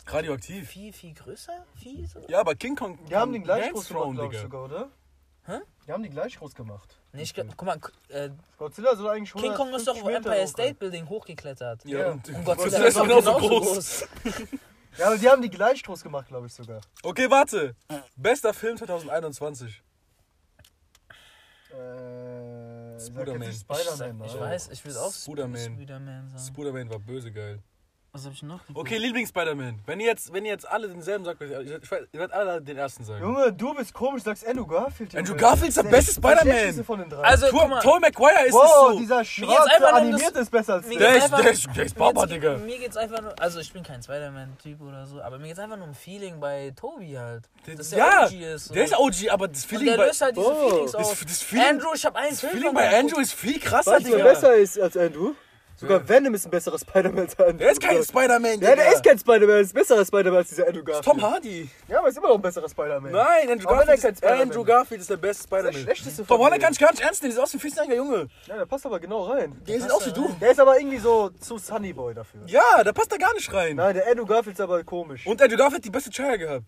radioaktiv. 0.07 0.67
viel, 0.67 0.93
viel 0.93 1.13
größer? 1.13 1.63
Viel 1.75 2.07
so? 2.07 2.25
Ja, 2.27 2.39
aber 2.39 2.55
King 2.55 2.75
Kong. 2.75 2.97
Die 3.05 3.15
haben 3.15 3.33
den 3.33 3.43
gleich 3.43 3.71
groß 3.71 3.87
gemacht, 3.87 4.35
sogar, 4.35 4.63
oder? 4.65 4.89
Hä? 5.45 5.59
Die 5.85 5.91
haben 5.91 6.01
die 6.01 6.09
gleich 6.09 6.37
groß 6.37 6.55
gemacht. 6.55 7.00
Nee, 7.13 7.23
ich 7.23 7.33
glaub, 7.33 7.47
guck 7.57 7.65
mal, 7.65 7.77
äh, 8.09 8.29
Godzilla 8.57 8.95
soll 8.95 9.09
eigentlich 9.09 9.33
King 9.33 9.53
Kong 9.53 9.73
ist 9.73 9.85
doch 9.87 9.95
150 9.95 10.01
auf 10.01 10.07
Meter 10.07 10.17
Empire 10.31 10.47
State 10.47 10.73
Building 10.75 11.09
hochgeklettert. 11.09 11.83
Ja, 11.85 11.99
Ja. 11.99 12.11
und, 12.11 12.27
Und 12.29 12.45
Godzilla, 12.45 12.55
Godzilla 12.55 12.85
ist 12.87 12.97
doch 12.97 13.03
genauso 13.03 13.33
groß. 13.37 13.99
sein. 13.99 14.07
Ja, 14.97 15.07
aber 15.07 15.17
die 15.17 15.29
haben 15.29 15.41
die 15.41 15.49
gleich 15.49 15.81
groß 15.83 16.03
gemacht, 16.03 16.27
glaube 16.27 16.47
ich 16.47 16.53
sogar. 16.53 16.81
Okay, 17.01 17.29
warte. 17.31 17.75
Bester 18.17 18.53
Film 18.53 18.75
2021. 18.75 19.81
Äh, 21.73 22.95
nicht 22.97 23.07
Ich, 23.07 24.33
ich 24.33 24.39
weiß, 24.39 24.69
ich 24.69 24.85
will 24.85 24.97
auch 24.97 25.13
Spider-Man. 25.13 25.55
Spider-Man 25.75 26.29
sagen. 26.31 26.43
Spider-Man 26.53 26.89
war 26.89 26.99
böse 26.99 27.31
geil. 27.31 27.59
Was 28.13 28.25
hab 28.25 28.33
ich 28.33 28.43
noch? 28.43 28.59
geguckt? 28.67 28.77
Okay, 28.77 28.97
Lieblings-Spider-Man. 28.97 29.79
Wenn 29.85 30.01
ihr 30.01 30.07
jetzt, 30.07 30.33
wenn 30.33 30.43
ihr 30.43 30.51
jetzt 30.51 30.67
alle 30.69 30.89
denselben 30.89 31.23
sagt, 31.23 31.41
ich 31.41 31.49
weiß, 31.49 32.01
ihr 32.11 32.19
werdet 32.19 32.33
alle 32.35 32.61
den 32.61 32.75
ersten 32.77 33.05
sagen. 33.05 33.21
Junge, 33.23 33.53
du 33.53 33.73
bist 33.73 33.93
komisch, 33.93 34.23
sagst 34.23 34.45
Andrew 34.45 34.65
Garfield. 34.67 35.15
Andrew. 35.15 35.33
Garfield 35.37 35.69
ist 35.69 35.77
der 35.77 35.83
beste 35.83 36.19
schlechteste 36.19 36.43
Spider-Man. 36.49 36.83
von 36.83 36.99
den 36.99 37.09
drei. 37.09 37.21
Also, 37.23 37.45
guck 37.51 37.61
Tom, 37.61 37.69
mal, 37.69 37.79
Tobey 37.81 37.99
Maguire 38.01 38.45
ist 38.47 38.53
wow, 38.53 38.63
es 38.65 38.93
so. 38.95 38.99
dieser 38.99 39.17
geht's 39.19 39.29
schwarze 39.29 39.71
einfach 39.71 39.79
nur 39.79 39.89
um 39.91 39.95
animiert 40.07 40.35
ist 40.35 40.51
besser 40.51 40.73
als 40.73 40.87
mir 40.87 40.97
der. 40.99 41.07
Der 41.07 41.13
geht's 41.13 41.25
ist, 41.25 41.31
einfach- 41.33 41.41
der 41.45 41.51
ist, 41.53 41.67
der 41.77 41.85
ist 41.85 41.95
Baba, 41.97 42.21
mir, 42.23 42.27
Digga. 42.27 42.57
mir 42.57 42.79
geht's 42.79 42.97
einfach 42.97 43.21
nur, 43.21 43.39
also 43.41 43.59
ich 43.61 43.71
bin 43.71 43.83
kein 43.83 44.03
Spider-Man-Typ 44.03 44.81
oder 44.81 45.05
so, 45.05 45.21
aber 45.21 45.37
mir 45.39 45.47
geht's 45.47 45.59
einfach 45.59 45.77
nur 45.77 45.87
um 45.87 45.93
Feeling 45.95 46.37
bei 46.41 46.73
Tobi 46.75 47.17
halt. 47.17 47.43
Dass 47.77 47.91
der 47.91 47.97
ja, 47.99 48.25
OG 48.25 48.33
ist. 48.33 48.65
so. 48.65 48.73
der 48.73 48.83
ist 48.83 48.99
OG, 48.99 49.29
aber 49.29 49.47
das 49.47 49.63
Und 49.63 49.69
Feeling 49.69 49.85
der 49.87 49.95
bei, 49.97 50.05
löst 50.07 50.21
halt 50.21 50.35
diese 50.35 50.45
Oh, 50.51 50.69
Feelings 50.69 50.91
das, 50.91 51.01
auf. 51.11 51.23
das 51.23 51.41
Feeling, 51.43 51.65
Andrew, 51.65 51.87
ich 51.95 52.05
hab 52.05 52.15
einen 52.17 52.29
das 52.31 52.39
Film 52.41 52.51
Feeling 52.51 52.67
von 52.67 52.75
bei 52.75 52.99
Andrew 52.99 53.19
ist 53.21 53.33
viel 53.33 53.57
krasser, 53.57 53.91
Weißt 53.93 54.05
du, 54.05 54.09
wer 54.09 54.17
Digga. 54.17 54.29
besser 54.31 54.53
ist 54.55 54.77
als 54.77 54.97
Andrew? 54.97 55.31
Sogar 55.81 56.07
Venom 56.07 56.35
ist 56.35 56.45
ein 56.45 56.51
besserer 56.51 56.77
Spider-Man 56.77 57.19
als 57.21 57.33
Andrew. 57.35 57.57
Der 57.57 57.71
ist 57.71 57.81
kein 57.81 58.03
Spider-Man. 58.03 58.61
Ja, 58.61 58.75
der 58.75 58.93
ist 58.93 59.03
kein 59.03 59.17
Spider-Man, 59.17 59.47
der 59.47 59.59
ist 59.61 59.71
ein 59.71 59.79
besserer 59.79 60.05
Spider-Man 60.05 60.37
als 60.37 60.49
dieser 60.49 60.67
Andrew 60.67 60.83
Garfield. 60.83 61.05
Tom 61.05 61.21
Hardy. 61.21 61.69
Ja, 61.87 61.97
aber 61.99 62.09
ist 62.09 62.17
immer 62.19 62.27
noch 62.27 62.35
ein 62.35 62.41
besserer 62.43 62.69
Spider-Man. 62.69 63.11
Nein, 63.11 63.49
Andrew 63.49 63.67
Aber 63.67 63.79
wenn 63.79 63.87
er 63.87 63.97
Garfield, 63.97 64.01
kein 64.01 64.11
ist, 64.11 64.17
Spider-Man 64.19 64.41
Andrew 64.41 64.61
ist. 64.61 64.67
Garfield 64.67 65.01
ist 65.01 65.09
der 65.09 65.17
beste 65.17 65.49
Der 65.49 65.57
Spider-Man. 65.57 65.81
schlechteste 65.81 66.25
Tom 66.27 66.37
Holland 66.37 66.53
denen. 66.53 66.63
kann 66.63 66.73
ich 66.73 66.79
gar 66.79 66.91
nicht 66.91 67.01
ernst 67.01 67.23
nehmen, 67.23 67.35
der 67.35 67.43
ist 67.43 67.55
aus 67.55 67.59
dem 67.59 67.71
14-jähriger 67.71 67.95
Junge. 67.95 68.27
Ja, 68.45 68.57
der 68.57 68.65
passt 68.67 68.85
aber 68.85 68.99
genau 68.99 69.23
rein. 69.23 69.59
Der 69.67 69.75
ist 69.75 69.83
passt 69.83 69.91
aus 69.91 70.05
wie 70.05 70.11
da 70.11 70.15
du. 70.21 70.29
Der 70.39 70.51
ist 70.51 70.59
aber 70.59 70.77
irgendwie 70.77 70.99
so 70.99 71.29
zu 71.29 71.57
Sunny 71.57 71.93
Boy 71.93 72.13
dafür. 72.13 72.41
Ja, 72.45 72.83
der 72.83 72.93
passt 72.93 73.11
da 73.11 73.17
gar 73.17 73.33
nicht 73.33 73.51
rein. 73.51 73.75
Nein, 73.75 73.95
der 73.95 74.07
Andrew 74.07 74.27
Garfield 74.27 74.57
ist 74.57 74.61
aber 74.61 74.83
komisch. 74.83 75.25
Und 75.25 75.41
Andrew 75.41 75.57
Garfield 75.57 75.79
hat 75.79 75.85
die 75.85 75.89
beste 75.89 76.11
Chaya 76.11 76.35
gehabt. 76.35 76.65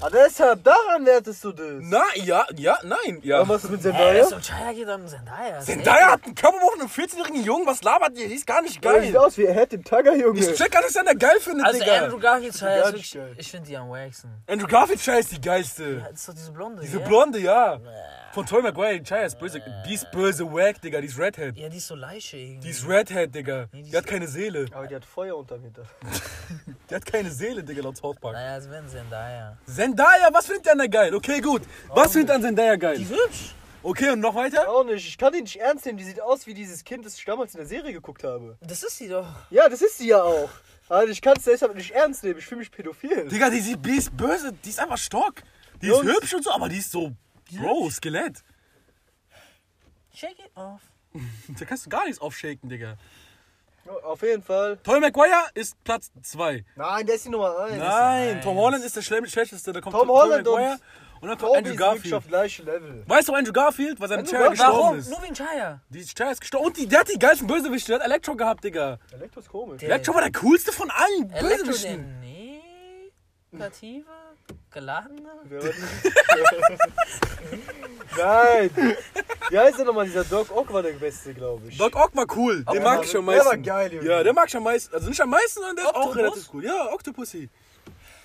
Ah, 0.00 0.08
deshalb, 0.10 0.62
daran 0.62 1.04
wertest 1.04 1.42
du 1.42 1.50
das. 1.50 1.66
Na, 1.80 2.02
ja, 2.14 2.46
ja, 2.56 2.78
nein, 2.84 3.18
ja. 3.22 3.40
Und 3.40 3.48
was 3.48 3.64
ist 3.64 3.70
mit 3.70 3.82
Zendaya? 3.82 4.24
so 4.24 4.36
Chaya 4.38 4.72
geht 4.72 4.88
um 4.88 5.04
Zendaya. 5.08 5.58
Zendaya 5.60 6.12
hat 6.12 6.24
einen 6.24 6.36
Körperbruch 6.36 6.70
von 6.72 6.80
einem 6.82 6.88
14-jährigen 6.90 7.42
Jungen. 7.42 7.66
Was 7.66 7.82
labert 7.82 8.16
ihr? 8.16 8.28
Die 8.28 8.34
ist 8.34 8.46
gar 8.46 8.62
nicht 8.62 8.82
Der 8.84 9.02
sieht 9.02 9.12
geil. 9.12 9.16
aus 9.16 9.36
wie 9.36 9.44
er 9.46 9.54
hätte 9.54 9.76
den 9.76 9.84
Tagger, 9.84 10.14
Junge. 10.14 10.38
Ich 10.38 10.54
check 10.54 10.70
gar 10.70 10.82
nicht, 10.82 10.94
dass 10.94 11.04
er 11.04 11.14
geil 11.16 11.40
findet, 11.40 11.66
Also 11.66 11.80
Digga. 11.80 12.04
Andrew 12.04 12.18
Garfield 12.20 12.54
Chaya 12.56 12.76
ist 12.82 12.86
wirklich, 12.86 13.12
geil. 13.12 13.34
ich 13.38 13.50
finde 13.50 13.66
die 13.66 13.76
am 13.76 13.90
wacksten. 13.90 14.30
Andrew 14.46 14.68
Garfield 14.68 15.00
Chaya 15.00 15.18
ist 15.18 15.32
die 15.32 15.40
geilste. 15.40 15.84
Ja, 15.94 16.08
das 16.10 16.20
ist 16.20 16.28
doch 16.28 16.34
diese 16.34 16.52
Blonde. 16.52 16.82
Diese 16.82 17.00
ja? 17.00 17.06
Blonde, 17.08 17.38
ja. 17.40 17.80
Von 18.38 18.46
Tobey 18.46 18.62
Maguire, 18.62 19.00
die 19.00 19.02
Chaya 19.02 19.24
ist 19.26 19.36
böse. 19.36 19.60
Die 19.84 19.94
ist 19.94 20.08
böse 20.12 20.44
wack, 20.44 20.80
Digga. 20.80 21.00
Die 21.00 21.08
ist 21.08 21.18
Redhead. 21.18 21.56
Ja, 21.58 21.68
die 21.68 21.78
ist 21.78 21.88
so 21.88 21.96
leiche 21.96 22.36
irgendwie. 22.36 22.60
Die 22.60 22.70
ist 22.70 22.88
Redhead, 22.88 23.34
Digga. 23.34 23.66
Nee, 23.72 23.82
die 23.82 23.90
Die 23.90 23.96
hat 23.96 24.06
keine 24.06 24.28
Seele. 24.28 24.66
Aber 24.70 24.86
die 24.86 24.94
hat 24.94 25.04
Feuer 25.04 25.36
unterm 25.36 25.62
Hintern. 25.62 25.84
Die 26.88 26.94
hat 26.94 27.04
keine 27.04 27.32
Seele, 27.32 27.64
Digga, 27.64 27.82
laut 27.82 27.96
South 27.96 28.14
Park. 28.20 28.34
Naja, 28.34 28.58
es 28.58 28.70
werden 28.70 28.88
Zendaya. 28.88 29.58
Zendaya, 29.66 30.28
was 30.32 30.46
findet 30.46 30.66
ihr 30.66 30.70
an 30.72 30.78
der 30.78 30.88
geil? 30.88 31.14
Okay, 31.16 31.40
gut. 31.40 31.62
Was 31.88 32.12
findet 32.12 32.30
ihr 32.30 32.34
an 32.36 32.42
Zendaya 32.42 32.74
Die 32.74 32.78
geil? 32.78 33.02
ist 33.02 33.10
hübsch. 33.10 33.54
Okay, 33.82 34.10
und 34.10 34.20
noch 34.20 34.36
weiter? 34.36 34.68
Auch 34.70 34.84
nicht. 34.84 35.08
Ich 35.08 35.18
kann 35.18 35.32
die 35.32 35.42
nicht 35.42 35.56
ernst 35.56 35.84
nehmen. 35.86 35.98
Die 35.98 36.04
sieht 36.04 36.20
aus 36.22 36.46
wie 36.46 36.54
dieses 36.54 36.84
Kind, 36.84 37.04
das 37.04 37.18
ich 37.18 37.24
damals 37.24 37.54
in 37.54 37.58
der 37.58 37.66
Serie 37.66 37.92
geguckt 37.92 38.22
habe. 38.22 38.56
Das 38.60 38.84
ist 38.84 38.98
sie 38.98 39.08
doch. 39.08 39.26
Ja, 39.50 39.68
das 39.68 39.82
ist 39.82 39.98
sie 39.98 40.10
ja 40.10 40.22
auch. 40.22 40.50
Also 40.88 41.10
ich 41.10 41.20
kann 41.20 41.34
es 41.36 41.42
deshalb 41.42 41.74
nicht 41.74 41.90
ernst 41.90 42.22
nehmen. 42.22 42.38
Ich 42.38 42.46
fühle 42.46 42.60
mich 42.60 42.70
pädophil. 42.70 43.26
Digga, 43.26 43.50
die, 43.50 43.76
die 43.76 43.96
ist 43.96 44.16
böse. 44.16 44.52
Die 44.52 44.68
ist 44.68 44.78
einfach 44.78 44.96
stock. 44.96 45.42
Die 45.82 45.86
Jungs. 45.88 46.06
ist 46.06 46.14
hübsch 46.14 46.34
und 46.34 46.44
so, 46.44 46.50
aber 46.52 46.68
die 46.68 46.78
ist 46.78 46.90
so, 46.90 47.12
Bro, 47.56 47.90
Skelett. 47.90 48.42
Shake 50.14 50.38
it 50.38 50.50
off. 50.56 50.82
Da 51.58 51.64
kannst 51.64 51.86
du 51.86 51.90
gar 51.90 52.04
nichts 52.04 52.20
aufshaken, 52.20 52.68
Digga. 52.68 52.96
Auf 54.04 54.20
jeden 54.22 54.42
Fall. 54.42 54.76
Tobey 54.82 55.00
Maguire 55.00 55.48
ist 55.54 55.82
Platz 55.82 56.10
2. 56.22 56.62
Nein, 56.76 57.06
der 57.06 57.14
ist 57.14 57.24
die 57.24 57.30
Nummer 57.30 57.58
1. 57.60 57.78
Nein, 57.78 58.40
Tom 58.42 58.56
Holland 58.58 58.84
ist 58.84 58.94
der 58.96 59.02
schle- 59.02 59.26
schlechteste. 59.26 59.72
Da 59.72 59.80
kommt 59.80 59.94
Tom 59.96 60.06
Tobey 60.06 60.20
Holland 60.20 60.44
Maguire 60.46 60.72
und 60.72 60.80
und 61.20 61.28
dann 61.30 61.38
kommt 61.38 61.56
Andrew 61.56 61.70
wirklich 61.72 62.14
auf 62.14 62.22
Garfield. 62.24 62.28
gleichem 62.28 62.66
Level. 62.66 63.04
Weißt 63.08 63.28
du, 63.28 63.34
Andrew 63.34 63.52
Garfield, 63.52 63.98
weil 63.98 64.08
seine 64.08 64.22
Garfield. 64.24 64.50
gestorben 64.50 64.72
Warum? 64.76 64.98
ist? 64.98 65.08
Nur 65.10 65.22
wegen 65.22 65.34
Chaya. 65.34 65.80
Die 65.88 66.04
Chair 66.04 66.30
ist 66.32 66.40
gestorben. 66.40 66.66
Und 66.66 66.76
die, 66.76 66.86
der 66.86 67.00
hat 67.00 67.08
die 67.12 67.18
geilsten 67.18 67.46
Bösewichte. 67.48 67.92
Der 67.92 68.00
hat 68.00 68.06
Elektro 68.06 68.36
gehabt, 68.36 68.62
Digga. 68.62 68.98
Elektro 69.12 69.40
ist 69.40 69.48
komisch. 69.48 69.80
Der- 69.80 69.88
Elektro 69.88 70.14
war 70.14 70.20
der 70.22 70.32
coolste 70.32 70.70
von 70.70 70.90
allen 70.90 71.30
Elektro, 71.30 71.48
der 71.48 71.64
Bösewichten. 71.64 72.20
negative, 73.50 74.04
die? 74.48 74.54
Nein. 78.18 78.70
Wie 79.50 79.58
heißt 79.58 79.78
der 79.78 79.84
nochmal? 79.86 80.06
Dieser 80.06 80.24
Doc 80.24 80.50
Ock 80.54 80.72
war 80.72 80.82
der 80.82 80.92
Beste, 80.92 81.34
glaube 81.34 81.68
ich. 81.68 81.78
Doc 81.78 81.94
Ock 81.96 82.14
war 82.14 82.26
cool. 82.36 82.64
Den 82.64 82.74
der 82.74 82.82
mag 82.82 83.04
ich 83.04 83.16
am 83.16 83.26
der 83.26 83.34
meisten. 83.36 83.48
war 83.48 83.56
geil, 83.58 83.92
Junge. 83.94 84.08
Ja, 84.08 84.22
der 84.22 84.32
mag 84.32 84.48
ich 84.48 84.56
am 84.56 84.62
meisten. 84.64 84.94
Also 84.94 85.08
nicht 85.08 85.20
am 85.20 85.30
meisten, 85.30 85.60
sondern 85.60 85.76
der 85.76 85.84
ist 85.86 85.94
auch 85.94 86.06
Octopus? 86.06 86.16
relativ 86.16 86.54
cool. 86.54 86.64
Ja, 86.64 86.92
Octopussy. 86.92 87.48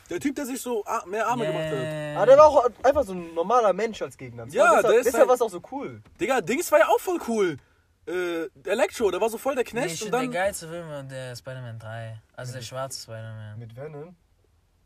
Der 0.09 0.19
Typ, 0.19 0.36
der 0.36 0.45
sich 0.45 0.61
so 0.61 0.84
ah, 0.86 1.03
mehr 1.07 1.26
Arme 1.28 1.45
gemacht 1.45 1.65
hat. 1.65 2.17
Aber 2.17 2.26
der 2.26 2.38
war 2.38 2.45
auch 2.47 2.69
einfach 2.84 3.03
so 3.03 3.13
ein 3.13 3.34
normaler 3.34 3.74
Mensch 3.74 4.01
als 4.01 4.17
Gegner. 4.17 4.45
Das 4.45 4.53
Ja, 4.53 4.63
war 4.65 4.76
deshalb, 4.78 4.88
der 4.91 4.99
ist 4.99 5.05
deshalb 5.05 5.19
halt- 5.21 5.30
war 5.30 5.36
es 5.36 5.41
auch 5.41 5.49
so 5.49 5.61
cool. 5.71 6.01
Digga, 6.19 6.41
Dings 6.41 6.71
war 6.71 6.80
ja 6.80 6.88
auch 6.88 6.99
voll 6.99 7.19
cool. 7.28 7.57
Äh, 8.05 8.49
Elektro, 8.69 9.09
der 9.11 9.21
war 9.21 9.30
so 9.30 9.38
voll 9.38 9.55
der 9.55 9.63
Nee, 9.63 9.69
Knecht 9.69 9.95
ich 9.95 10.01
und 10.01 10.07
finde, 10.09 10.17
der 10.17 10.21
dann. 10.24 10.32
geilste 10.32 10.67
Film 10.67 10.89
war 10.89 11.03
der 11.03 11.36
Spider-Man 11.38 11.80
3. 11.80 12.19
Also 12.36 12.53
der 12.53 12.61
schwarze 12.61 13.01
Spider-Man. 13.01 13.57
Mit 13.59 13.76
Venom? 13.78 14.13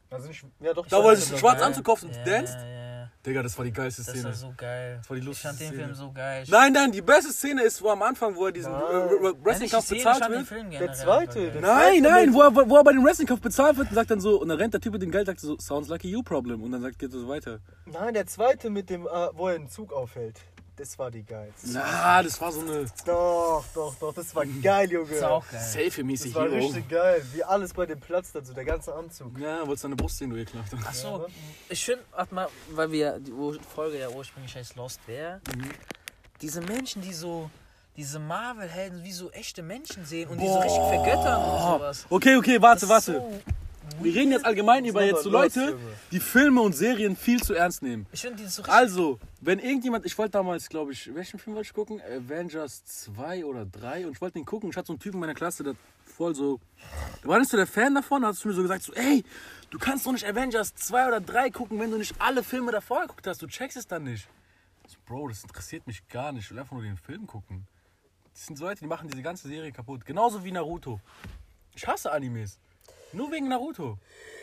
Also 0.09 0.27
nicht, 0.29 0.43
ja 0.61 0.73
doch. 0.73 0.87
Da, 0.87 1.03
wo 1.03 1.07
er 1.09 1.13
ich 1.13 1.19
sich 1.19 1.33
weiß, 1.33 1.39
schwarz 1.39 1.59
ja. 1.59 1.65
Anzug 1.67 1.85
kauft 1.85 2.03
und 2.03 2.15
Ja, 2.15 2.23
danced. 2.23 2.55
ja, 2.55 2.65
ja. 2.65 2.87
Digga, 3.25 3.43
das 3.43 3.57
war 3.57 3.65
die 3.65 3.73
geilste 3.73 4.03
Das 4.03 4.11
Szene. 4.11 4.23
war 4.25 4.33
so 4.33 4.53
geil. 4.55 5.01
war 5.05 5.15
die 5.15 5.19
ich 5.19 5.25
lustigste 5.27 5.47
fand 5.65 5.73
den. 5.73 5.79
Film 5.79 5.95
so 5.95 6.11
geil. 6.13 6.43
Ich- 6.43 6.49
Nein, 6.49 6.71
nein, 6.71 6.91
die 6.93 7.01
beste 7.01 7.33
Szene 7.33 7.63
ist, 7.63 7.81
wo 7.81 7.89
am 7.89 8.01
Anfang, 8.03 8.35
wo 8.35 8.45
er 8.45 8.51
diesen 8.53 8.71
äh, 8.73 8.77
Wrestling-Kampf 8.77 9.91
ich 9.91 9.97
bezahlt 9.97 10.19
fand 10.19 10.35
den 10.35 10.71
wird. 10.71 10.79
Der 10.81 10.93
zweite. 10.93 11.51
Nein, 11.59 12.03
nein, 12.03 12.33
wo 12.33 12.41
er, 12.41 12.55
wo 12.55 12.77
er 12.77 12.83
bei 12.85 12.93
dem 12.93 13.03
Wrestling-Kampf 13.03 13.41
bezahlt 13.41 13.75
wird 13.77 13.89
und 13.89 13.95
sagt 13.95 14.11
dann 14.11 14.21
so, 14.21 14.39
und 14.41 14.47
dann 14.47 14.57
rennt 14.57 14.73
der 14.73 14.79
Typ 14.81 14.93
mit 14.93 15.01
dem 15.01 15.11
Geld, 15.11 15.27
sagt 15.27 15.41
so, 15.41 15.57
sounds 15.59 15.89
like 15.89 16.05
a 16.05 16.07
you 16.07 16.23
problem. 16.23 16.63
Und 16.63 16.71
dann 16.71 16.81
sagt, 16.81 16.99
geht 16.99 17.13
es 17.13 17.27
weiter. 17.27 17.59
Nein, 17.85 18.13
der 18.13 18.27
zweite 18.27 18.69
mit 18.69 18.89
dem, 18.89 19.05
äh, 19.05 19.09
wo 19.33 19.49
er 19.49 19.55
einen 19.55 19.67
Zug 19.67 19.91
aufhält. 19.91 20.39
Das 20.77 20.97
war 20.99 21.09
die 21.09 21.23
geilste. 21.23 21.69
Na, 21.71 22.21
das 22.21 22.39
war 22.39 22.51
so 22.51 22.61
eine 22.61 22.85
Doch, 23.03 23.65
doch, 23.73 23.95
doch, 23.95 24.13
das 24.13 24.35
war 24.35 24.45
geil, 24.45 24.91
Junge. 24.91 25.09
Das 25.09 25.21
war 25.23 25.31
auch 25.31 25.45
geil. 25.51 25.59
Safe-mäßig 25.59 26.33
Das 26.33 26.41
war 26.43 26.49
Hero. 26.51 26.65
richtig 26.67 26.87
geil. 26.87 27.25
Wie 27.33 27.43
alles 27.43 27.73
bei 27.73 27.87
dem 27.87 27.99
Platz 27.99 28.31
dazu, 28.31 28.53
der 28.53 28.63
ganze 28.63 28.93
Anzug. 28.93 29.39
Ja, 29.39 29.65
wolltest 29.65 29.85
deine 29.85 29.95
Brust 29.95 30.19
sehen, 30.19 30.29
du 30.29 30.35
ekelhaft. 30.37 30.71
Ach 30.85 30.93
so, 30.93 31.07
Ja, 31.07 31.17
ne? 31.17 31.25
ich 31.69 31.83
finde, 31.83 32.03
warte 32.11 32.35
mal, 32.35 32.47
weil 32.71 32.91
wir 32.91 33.19
die 33.19 33.31
Ur 33.31 33.57
Folge 33.73 33.97
ja 33.99 34.09
ursprünglich 34.09 34.55
heißt 34.55 34.75
Lost 34.75 34.99
wäre, 35.07 35.41
diese 36.41 36.61
Menschen, 36.61 37.01
die 37.01 37.13
so 37.13 37.49
diese 37.95 38.19
Marvel-Helden 38.19 39.03
wie 39.03 39.11
so 39.11 39.31
echte 39.31 39.63
Menschen 39.63 40.05
sehen 40.05 40.29
und 40.29 40.39
die 40.39 40.45
so 40.47 40.59
richtig 40.59 40.77
vergöttern 40.83 41.43
und 41.43 41.59
sowas. 41.59 42.05
Okay, 42.11 42.35
okay, 42.37 42.61
warte, 42.61 42.81
Das 42.81 42.89
warte. 42.89 43.11
ist 43.13 43.17
so 43.17 43.41
Wir 44.01 44.13
reden 44.13 44.31
jetzt 44.31 44.45
allgemein 44.45 44.85
über 44.85 45.03
jetzt 45.03 45.23
so 45.23 45.29
Leute, 45.29 45.77
die 46.11 46.19
Filme 46.19 46.61
und 46.61 46.73
Serien 46.73 47.15
viel 47.15 47.41
zu 47.41 47.53
ernst 47.53 47.81
nehmen. 47.81 48.05
Ich 48.11 48.21
finde 48.21 48.37
die 48.37 48.47
so 48.47 48.61
richtig. 48.61 48.77
Also, 48.77 49.19
wenn 49.41 49.59
irgendjemand, 49.59 50.05
ich 50.05 50.17
wollte 50.17 50.31
damals, 50.31 50.69
glaube 50.69 50.91
ich, 50.91 51.13
welchen 51.15 51.39
Film 51.39 51.55
wollte 51.55 51.67
ich 51.67 51.73
gucken? 51.73 52.01
Avengers 52.01 52.83
2 52.85 53.45
oder 53.45 53.65
3 53.65 54.07
und 54.07 54.13
ich 54.13 54.21
wollte 54.21 54.35
den 54.35 54.45
gucken. 54.45 54.69
Ich 54.69 54.77
hatte 54.77 54.87
so 54.87 54.93
einen 54.93 54.99
Typen 54.99 55.15
in 55.15 55.21
meiner 55.21 55.33
Klasse, 55.33 55.63
der 55.63 55.75
voll 56.05 56.35
so, 56.35 56.59
der 57.21 57.29
war 57.29 57.39
nicht 57.39 57.51
so 57.51 57.57
der 57.57 57.67
Fan 57.67 57.93
davon, 57.93 58.23
da 58.23 58.29
hast 58.29 58.43
du 58.43 58.47
mir 58.47 58.55
so 58.55 58.61
gesagt, 58.63 58.83
so, 58.83 58.93
ey, 58.93 59.23
du 59.69 59.77
kannst 59.77 60.05
doch 60.05 60.11
nicht 60.11 60.25
Avengers 60.25 60.73
2 60.73 61.07
oder 61.07 61.21
3 61.21 61.51
gucken, 61.51 61.79
wenn 61.79 61.91
du 61.91 61.97
nicht 61.97 62.15
alle 62.19 62.43
Filme 62.43 62.71
davor 62.71 63.01
geguckt 63.01 63.27
hast, 63.27 63.41
du 63.41 63.47
checkst 63.47 63.77
es 63.77 63.87
dann 63.87 64.03
nicht. 64.03 64.27
Ich 64.85 64.93
so, 64.93 64.97
Bro, 65.05 65.27
das 65.27 65.43
interessiert 65.43 65.85
mich 65.85 66.07
gar 66.07 66.31
nicht, 66.31 66.45
ich 66.45 66.51
will 66.51 66.59
einfach 66.59 66.73
nur 66.73 66.81
den 66.81 66.97
Film 66.97 67.27
gucken. 67.27 67.67
Das 68.33 68.45
sind 68.45 68.57
so 68.57 68.65
Leute, 68.65 68.81
die 68.81 68.87
machen 68.87 69.09
diese 69.09 69.21
ganze 69.21 69.47
Serie 69.47 69.71
kaputt. 69.71 70.05
Genauso 70.05 70.43
wie 70.43 70.51
Naruto. 70.51 70.99
Ich 71.75 71.87
hasse 71.87 72.11
Animes. 72.11 72.59
Nur 73.13 73.31
wegen 73.31 73.47
Naruto. 73.47 73.97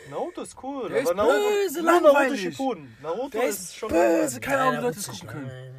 Naruto 0.09 0.41
ist 0.41 0.55
cool. 0.63 0.89
Der 0.89 1.01
ist 1.01 1.07
aber 1.09 1.15
Naruto, 1.23 1.49
böse 1.49 1.81
nur 1.81 1.91
Naruto 1.91 2.07
langweilig. 2.13 2.41
Shippuden. 2.41 2.97
Naruto 3.01 3.29
Der 3.29 3.43
ist, 3.47 3.59
ist 3.59 3.75
schon 3.75 3.89
böse, 3.89 4.39
keine 4.39 4.61
Ahnung, 4.61 4.73
wie 4.73 4.81
Leute 4.85 4.95
das 4.97 5.07
witzig, 5.07 5.21
gucken 5.27 5.41
können. 5.47 5.71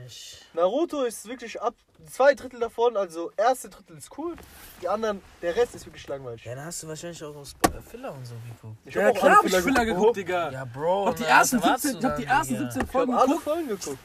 Naruto 0.55 1.03
ist 1.05 1.29
wirklich 1.29 1.61
ab 1.61 1.75
zwei 2.11 2.35
Drittel 2.35 2.61
davon, 2.61 2.97
also 2.97 3.31
erste 3.37 3.69
Drittel 3.69 3.97
ist 3.99 4.17
cool, 4.19 4.35
die 4.81 4.89
anderen, 4.89 5.21
der 5.43 5.55
Rest 5.57 5.75
ist 5.75 5.85
wirklich 5.87 6.07
langweilig. 6.09 6.45
Ja, 6.45 6.55
dann 6.55 6.65
hast 6.65 6.83
du 6.83 6.89
wahrscheinlich 6.89 7.23
auch 7.23 7.37
auf 7.37 7.47
Sp- 7.51 7.71
Filler 7.91 8.13
und 8.15 8.25
so 8.27 8.35
geguckt. 8.55 8.79
Ich 8.85 8.95
Ja, 8.95 9.05
hab 9.05 9.17
auch 9.17 9.21
klar 9.21 9.37
hab 9.39 9.45
ich 9.45 9.55
Filler 9.57 9.85
geguckt, 9.85 10.17
Digga. 10.17 10.51
Ja, 10.51 10.65
Bro. 10.65 11.03
Ich 11.03 11.09
hab 11.09 11.17
die 11.17 11.23
na, 11.25 11.29
ersten 11.29 11.57
was 11.59 11.65
erwartest 11.65 11.85
17, 11.95 11.97
ich 11.97 12.01
du 12.03 12.09
hab 12.09 12.17
die 12.17 12.25
dann, 12.27 12.37
ersten 12.39 12.55
Digga? 12.55 12.65
17 12.71 12.81
Ich 12.81 12.87
hab 12.87 12.93
Folgen 12.93 13.15
alle 13.15 13.27
geguckt. 13.27 13.45
Folgen 13.45 13.69
geguckt. 13.69 13.99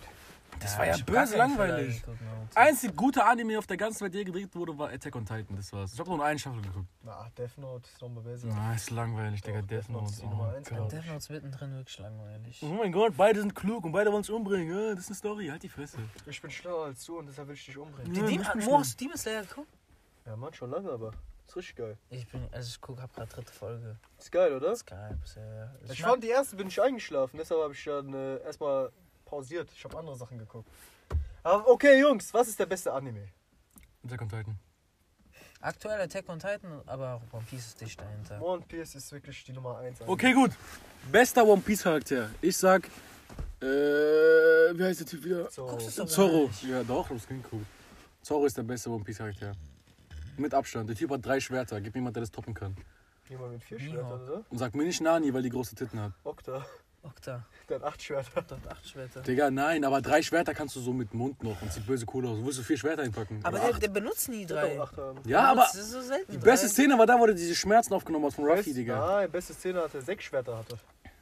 Das 0.62 0.78
war 0.78 0.86
ja 0.86 0.94
ich 0.96 1.02
hab 1.02 1.08
gar 1.12 1.24
böse 1.26 1.38
langweilig. 1.38 2.04
Naruto. 2.06 2.20
Einzig 2.56 2.96
gute 2.96 3.24
Anime 3.26 3.58
auf 3.58 3.66
der 3.68 3.78
ganzen 3.78 4.02
Welt, 4.02 4.14
der 4.14 4.26
gedreht 4.26 4.54
wurde, 4.56 4.78
war 4.78 4.90
Attack 4.90 5.16
on 5.16 5.26
Titan. 5.26 5.56
Das 5.56 5.72
war's. 5.74 5.94
Ich 5.94 6.00
hab 6.00 6.08
nur 6.08 6.24
eine 6.24 6.38
Staffel 6.38 6.62
geguckt. 6.62 6.86
Na, 7.04 7.28
Death 7.38 7.58
Note 7.58 7.88
ist 7.92 8.02
nochmal 8.02 8.24
besser. 8.24 8.48
Ah, 8.54 8.74
ist 8.76 8.90
langweilig, 8.92 9.42
Digga. 9.42 9.62
Death 9.62 9.70
Death 9.70 9.90
Note 9.90 10.06
ist 10.12 10.22
die 10.22 10.26
Nummer 10.28 10.50
Oh 10.54 10.56
eins, 10.58 10.70
Gott. 10.70 10.78
glaub 10.78 10.90
Death 10.90 11.06
Note 11.06 11.18
ist 11.18 11.30
mittendrin 11.30 11.74
wirklich 11.76 12.00
langweilig. 12.00 12.60
Oh 12.64 12.68
mein 12.68 12.92
Gott, 12.92 13.14
beide 13.18 13.40
sind 13.40 13.56
klug 13.56 13.84
und 13.86 13.92
beide 13.92 14.12
wollen 14.12 14.24
sich 14.24 14.34
umbringen. 14.36 14.70
Ja, 14.76 14.92
das 14.96 15.06
ist 15.06 15.10
eine 15.10 15.16
Story. 15.16 15.48
Halt 15.48 15.64
die 15.64 15.70
Fresse. 15.70 15.98
Ich 16.26 16.42
bin 16.42 16.52
schlauer 16.52 16.86
als 16.86 17.04
du 17.06 17.18
und 17.18 17.28
deshalb 17.28 17.48
will 17.48 17.56
ich 17.56 17.66
dich 17.66 17.78
umbringen. 17.78 18.14
Die 18.14 18.20
Ja, 18.20 18.26
Demon, 18.28 18.66
Mo, 18.66 18.80
hast 18.80 19.00
du 19.00 19.06
Demon 19.06 19.18
Slayer 19.18 19.44
geguckt? 19.44 19.70
Ja, 20.26 20.36
Mann, 20.36 20.54
schon 20.54 20.70
lange, 20.70 20.92
aber 20.92 21.12
ist 21.48 21.56
richtig 21.56 21.76
geil. 21.78 21.98
Ich 22.12 22.28
bin, 22.28 22.48
also 22.52 22.68
ich 22.70 22.80
guck, 22.80 23.02
hab 23.02 23.14
grad 23.14 23.36
dritte 23.36 23.52
Folge. 23.52 23.98
Ist 24.18 24.32
geil, 24.32 24.54
oder? 24.54 24.72
Ist 24.74 24.86
geil 24.86 25.18
bisher. 25.22 25.74
Ich 25.90 26.02
mag- 26.02 26.12
fand 26.12 26.24
die 26.24 26.30
erste, 26.30 26.56
bin 26.56 26.68
ich 26.68 26.82
eingeschlafen, 26.82 27.38
deshalb 27.38 27.62
habe 27.62 27.74
ich 27.74 27.84
dann 27.84 28.14
äh, 28.14 28.38
erstmal 28.44 28.92
pausiert. 29.32 29.72
Ich 29.74 29.84
habe 29.86 29.98
andere 29.98 30.16
Sachen 30.16 30.38
geguckt. 30.38 30.70
Aber 31.42 31.68
okay, 31.68 32.00
Jungs, 32.00 32.32
was 32.34 32.50
ist 32.50 32.60
der 32.60 32.68
beste 32.68 32.92
Anime? 32.94 33.30
Attack 34.06 34.22
on 34.22 34.30
Titan. 34.30 34.60
aktuell 35.62 36.02
Attack 36.02 36.28
on 36.30 36.40
Titan, 36.40 36.82
aber 36.86 37.16
auch 37.16 37.34
One 37.34 37.46
Piece 37.50 37.68
ist 37.68 37.82
dicht 37.82 38.00
dahinter. 38.00 38.42
One 38.42 38.62
Piece 38.68 38.96
ist 38.96 39.12
wirklich 39.12 39.44
die 39.44 39.54
Nummer 39.54 39.78
1. 39.78 40.02
Okay, 40.06 40.34
gut. 40.34 40.52
Bester 41.12 41.46
One 41.46 41.62
Piece 41.62 41.84
Charakter. 41.84 42.30
Ich 42.42 42.58
sag, 42.58 42.88
äh, 43.62 43.66
wie 43.66 44.84
heißt 44.84 45.00
der 45.00 45.08
Typ 45.08 45.24
wieder? 45.24 45.50
Zorro. 45.50 46.48
nicht. 46.48 46.64
Ja, 46.64 46.84
doch, 46.84 47.08
das 47.10 47.26
klingt 47.26 47.46
cool. 47.52 47.66
Zorro 48.22 48.46
ist 48.46 48.58
der 48.58 48.64
beste 48.64 48.90
One 48.90 49.04
Piece 49.04 49.18
Charakter. 49.18 49.54
Mit 50.38 50.54
Abstand. 50.54 50.90
Der 50.90 50.96
Typ 50.96 51.10
hat 51.12 51.26
drei 51.26 51.40
Schwerter. 51.40 51.80
Gib 51.80 51.94
mir 51.94 52.02
jemand, 52.02 52.16
der 52.16 52.22
das 52.22 52.32
toppen 52.32 52.54
kann. 52.54 52.76
Jemand 53.30 53.54
mit 53.54 53.64
vier. 53.64 53.80
Schwertern, 53.80 54.22
oder? 54.22 54.44
Und 54.50 54.58
sag 54.58 54.76
mir 54.76 54.84
nicht 54.84 55.02
Nani, 55.02 55.34
weil 55.34 55.44
die 55.44 55.50
große 55.50 55.76
Titten 55.76 56.00
hat. 56.00 56.14
Okta. 56.24 56.66
Okta. 57.04 57.44
Der 57.68 57.78
hat 57.78 57.84
acht 57.84 58.02
Schwerter. 58.04 58.42
Dort 58.48 58.68
acht 58.70 58.88
Schwerter. 58.88 59.22
Digga, 59.22 59.50
nein, 59.50 59.84
aber 59.84 60.02
drei 60.02 60.22
Schwerter 60.22 60.54
kannst 60.54 60.76
du 60.76 60.80
so 60.82 60.94
mit 60.94 61.14
Mund 61.14 61.42
noch 61.44 61.60
und 61.62 61.72
sieht 61.74 61.86
böse 61.88 62.06
cool 62.14 62.28
aus. 62.28 62.38
Du 62.38 62.46
willst 62.46 62.58
so 62.58 62.64
vier 62.64 62.78
Schwerter 62.78 63.02
einpacken. 63.04 63.40
Aber 63.44 63.58
der, 63.60 63.74
der 63.74 63.88
benutzt 63.88 64.30
nie 64.30 64.46
Der 64.46 64.58
drei. 64.62 64.70
hat 64.74 64.78
auch 64.80 64.84
acht 64.84 64.98
haben. 64.98 65.18
Ja, 65.20 65.24
Der 65.42 65.48
aber 65.50 65.62
das 65.74 65.90
so 65.92 66.02
selten. 66.02 66.32
die 66.32 66.38
beste 66.38 66.68
drei. 66.68 66.74
Szene 66.74 66.98
war 67.00 67.06
da, 67.08 67.20
wo 67.20 67.26
er 67.26 67.34
diese 67.34 67.56
Schmerzen 67.56 67.94
aufgenommen 67.94 68.26
hat 68.26 68.34
von 68.34 68.46
Ruffy, 68.46 68.64
Best, 68.66 68.78
Digga. 68.78 69.00
nein, 69.20 69.32
beste 69.32 69.54
Szene 69.54 69.82
hatte 69.82 70.02
sechs 70.02 70.24
Schwerter 70.26 70.58
hatte. 70.58 70.78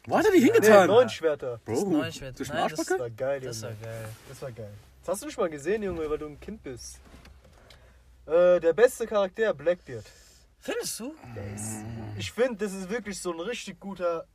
Wo 0.06 0.18
hat 0.18 0.26
er 0.26 0.32
die 0.32 0.40
Nee, 0.40 0.46
hingetan? 0.46 0.88
neun 0.88 1.10
Schwerter. 1.10 1.60
Bro, 1.66 1.86
neun 1.90 2.12
Schwerter. 2.12 2.36
Zwischen 2.36 2.56
Nein, 2.56 2.70
das- 2.70 2.86
Das 2.86 3.00
war 3.00 3.10
geil, 3.10 3.40
Das 3.42 3.62
war 3.62 3.72
geil. 3.72 4.06
Das 4.28 4.42
war 4.42 4.52
geil. 4.52 4.72
Das 5.02 5.08
hast 5.14 5.22
du 5.22 5.26
nicht 5.28 5.38
mal 5.38 5.50
gesehen, 5.50 5.84
Junge, 5.84 6.10
weil 6.10 6.18
du 6.18 6.26
ein 6.28 6.40
Kind 6.40 6.62
bist. 6.64 6.98
Äh, 8.26 8.60
der 8.60 8.74
beste 8.74 9.08
Charakter, 9.08 9.54
Blackbeard. 9.54 10.06
Findest 10.60 11.00
du? 11.00 11.16
Der 11.36 11.54
ist, 11.54 11.84
ich 12.18 12.32
finde, 12.32 12.66
das 12.66 12.74
ist 12.74 12.90
wirklich 12.90 13.20
so 13.22 13.32
ein 13.34 13.40
richtig 13.40 13.80
guter. 13.80 14.26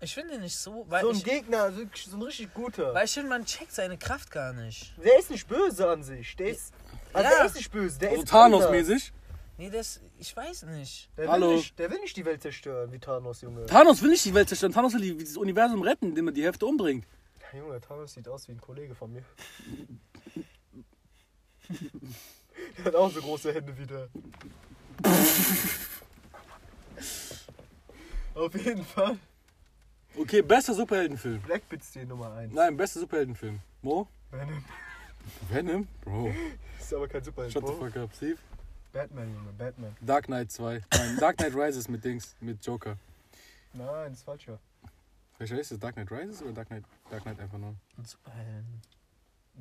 Ich 0.00 0.14
finde 0.14 0.34
ihn 0.34 0.42
nicht 0.42 0.56
so, 0.56 0.84
weil 0.88 1.02
So 1.02 1.10
ein 1.10 1.16
ich, 1.16 1.24
Gegner, 1.24 1.72
so 1.72 2.16
ein 2.16 2.22
richtig 2.22 2.54
guter. 2.54 2.94
weil 2.94 3.04
ich 3.06 3.12
finde, 3.12 3.30
man 3.30 3.44
checkt 3.44 3.72
seine 3.72 3.98
Kraft 3.98 4.30
gar 4.30 4.52
nicht. 4.52 4.94
Der 5.04 5.18
ist 5.18 5.28
nicht 5.30 5.48
böse 5.48 5.88
an 5.90 6.04
sich. 6.04 6.36
Der 6.36 6.50
ist. 6.50 6.72
Also 7.12 7.28
Ja. 7.30 7.36
der 7.38 7.46
ist 7.46 7.56
nicht 7.56 7.72
böse. 7.72 7.98
Der 7.98 8.10
Also 8.10 8.22
ist. 8.22 8.28
Thanos-mäßig. 8.30 9.12
Nee, 9.56 9.70
das, 9.70 10.00
ich 10.18 10.36
weiß 10.36 10.62
nicht. 10.66 11.10
Der 11.16 11.24
will, 11.24 11.30
Hallo. 11.32 11.52
nicht, 11.54 11.76
der 11.80 11.90
will 11.90 11.98
nicht 11.98 12.16
die 12.16 12.24
Welt 12.24 12.40
zerstören, 12.42 12.92
wie 12.92 13.00
Thanos, 13.00 13.40
Junge. 13.40 13.66
Thanos 13.66 14.00
will 14.02 14.10
nicht 14.10 14.24
die 14.24 14.34
Welt 14.34 14.48
zerstören. 14.48 14.72
Thanos 14.72 14.92
will 14.94 15.00
die- 15.00 15.16
dieses 15.16 15.36
Universum 15.36 15.82
retten, 15.82 16.10
indem 16.10 16.28
er 16.28 16.32
die 16.32 16.44
Hälfte 16.44 16.64
umbringt. 16.66 17.04
Junge, 17.52 17.80
Thanos 17.80 18.14
sieht 18.14 18.28
aus 18.28 18.46
wie 18.46 18.52
ein 18.52 18.60
Kollege 18.60 18.94
von 18.94 19.12
mir. 19.12 19.24
der 22.78 22.84
hat 22.84 22.94
auch 22.94 23.10
so 23.10 23.20
große 23.20 23.52
Hände 23.52 23.76
wie 23.76 23.86
der. 23.86 24.08
Auf 28.34 28.54
jeden 28.54 28.84
Fall. 28.84 29.18
Okay, 30.18 30.42
bester 30.42 30.74
Superheldenfilm. 30.74 31.40
Blackbeard 31.42 31.80
ist 31.82 31.94
die 31.94 32.04
Nummer 32.04 32.32
1. 32.34 32.52
Nein, 32.52 32.76
bester 32.76 33.00
Superheldenfilm. 33.00 33.60
Mo? 33.82 34.08
Venom 34.30 34.64
Venom? 35.48 35.88
Bro, 36.02 36.32
ist 36.78 36.92
aber 36.92 37.06
kein 37.06 37.22
Superheld. 37.22 37.52
shut 37.52 37.66
the 37.66 37.72
fuck 37.72 37.96
up. 37.96 38.10
Steve? 38.16 38.38
Batman, 38.92 39.32
Junge, 39.32 39.52
Batman. 39.56 39.96
Dark 40.00 40.26
Knight 40.26 40.50
2. 40.50 40.82
Nein, 40.92 41.16
Dark 41.18 41.36
Knight 41.36 41.54
Rises 41.54 41.88
mit 41.88 42.04
Dings, 42.04 42.34
mit 42.40 42.64
Joker. 42.64 42.96
Nein, 43.72 44.10
das 44.10 44.18
ist 44.18 44.24
falsch, 44.24 44.48
ja. 44.48 44.58
Welcher 45.38 45.60
ist 45.60 45.70
das? 45.70 45.78
Dark 45.78 45.94
Knight 45.94 46.10
Rises 46.10 46.42
oder 46.42 46.52
Dark 46.52 46.68
Knight, 46.68 46.84
Dark 47.10 47.22
Knight 47.22 47.38
einfach 47.38 47.58
nur? 47.58 47.74
Superhelden. 48.02 48.82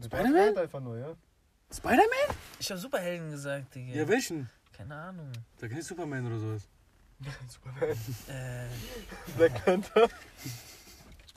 Spider-Man? 0.04 0.58
Einfach 0.58 0.80
nur, 0.80 0.98
ja. 0.98 1.16
Spider-Man? 1.72 2.36
Ich 2.60 2.72
habe 2.72 2.80
Superhelden 2.80 3.30
gesagt, 3.30 3.76
Digga. 3.76 3.94
Ja, 3.94 4.08
welchen? 4.08 4.50
Keine 4.72 4.96
Ahnung. 4.96 5.32
Da 5.60 5.68
kennt 5.68 5.84
Superman 5.84 6.26
oder 6.26 6.40
sowas. 6.40 6.68
Superman. 7.50 7.98
Äh, 8.28 8.68
Black 9.36 9.66
Panther. 9.66 10.08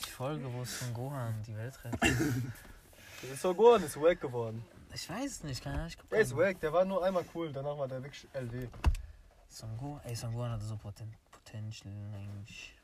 die 0.05 0.11
Folge, 0.11 0.53
wo 0.53 0.63
es 0.63 0.75
von 0.77 0.95
Gohan 0.95 1.43
die 1.47 1.57
Welt 1.57 1.79
rettet. 1.85 2.03
Der 3.23 3.33
ist 3.33 3.43
so 3.43 3.55
Gohan, 3.55 3.83
ist 3.83 4.01
wack 4.01 4.21
geworden. 4.21 4.65
Ich 4.93 5.09
weiß 5.09 5.31
es 5.31 5.43
nicht, 5.45 5.63
keine 5.63 5.77
Ahnung. 5.77 5.89
Ich 5.89 5.97
Der 6.11 6.21
ist 6.21 6.37
wack, 6.37 6.61
der 6.61 6.73
war 6.73 6.85
nur 6.85 7.05
einmal 7.05 7.25
cool, 7.35 7.53
danach 7.53 7.79
war 7.79 7.89
der 7.89 8.03
wirklich 8.03 8.27
LW. 8.33 8.69
Son 9.49 9.77
Gohan, 9.79 10.01
ey, 10.05 10.15
Son 10.15 10.33
Gohan 10.33 10.51
hatte 10.51 10.65
so 10.65 10.77
Poten 10.77 11.15
Potential 11.31 11.93
eigentlich. 12.15 12.75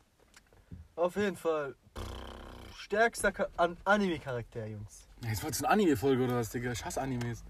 Auf 0.94 1.16
jeden 1.16 1.36
Fall. 1.36 1.74
Stärkster 2.76 3.32
An 3.57 3.76
Anime-Charakter, 3.84 4.66
Jungs. 4.66 5.07
Jetzt 5.22 5.42
wolltest 5.42 5.62
du 5.62 5.66
eine 5.66 5.72
Anime-Folge 5.74 6.24
oder 6.24 6.36
was, 6.36 6.51
Digga? 6.51 6.72
Ich 6.72 6.84
hasse 6.84 7.01
Animes. 7.01 7.44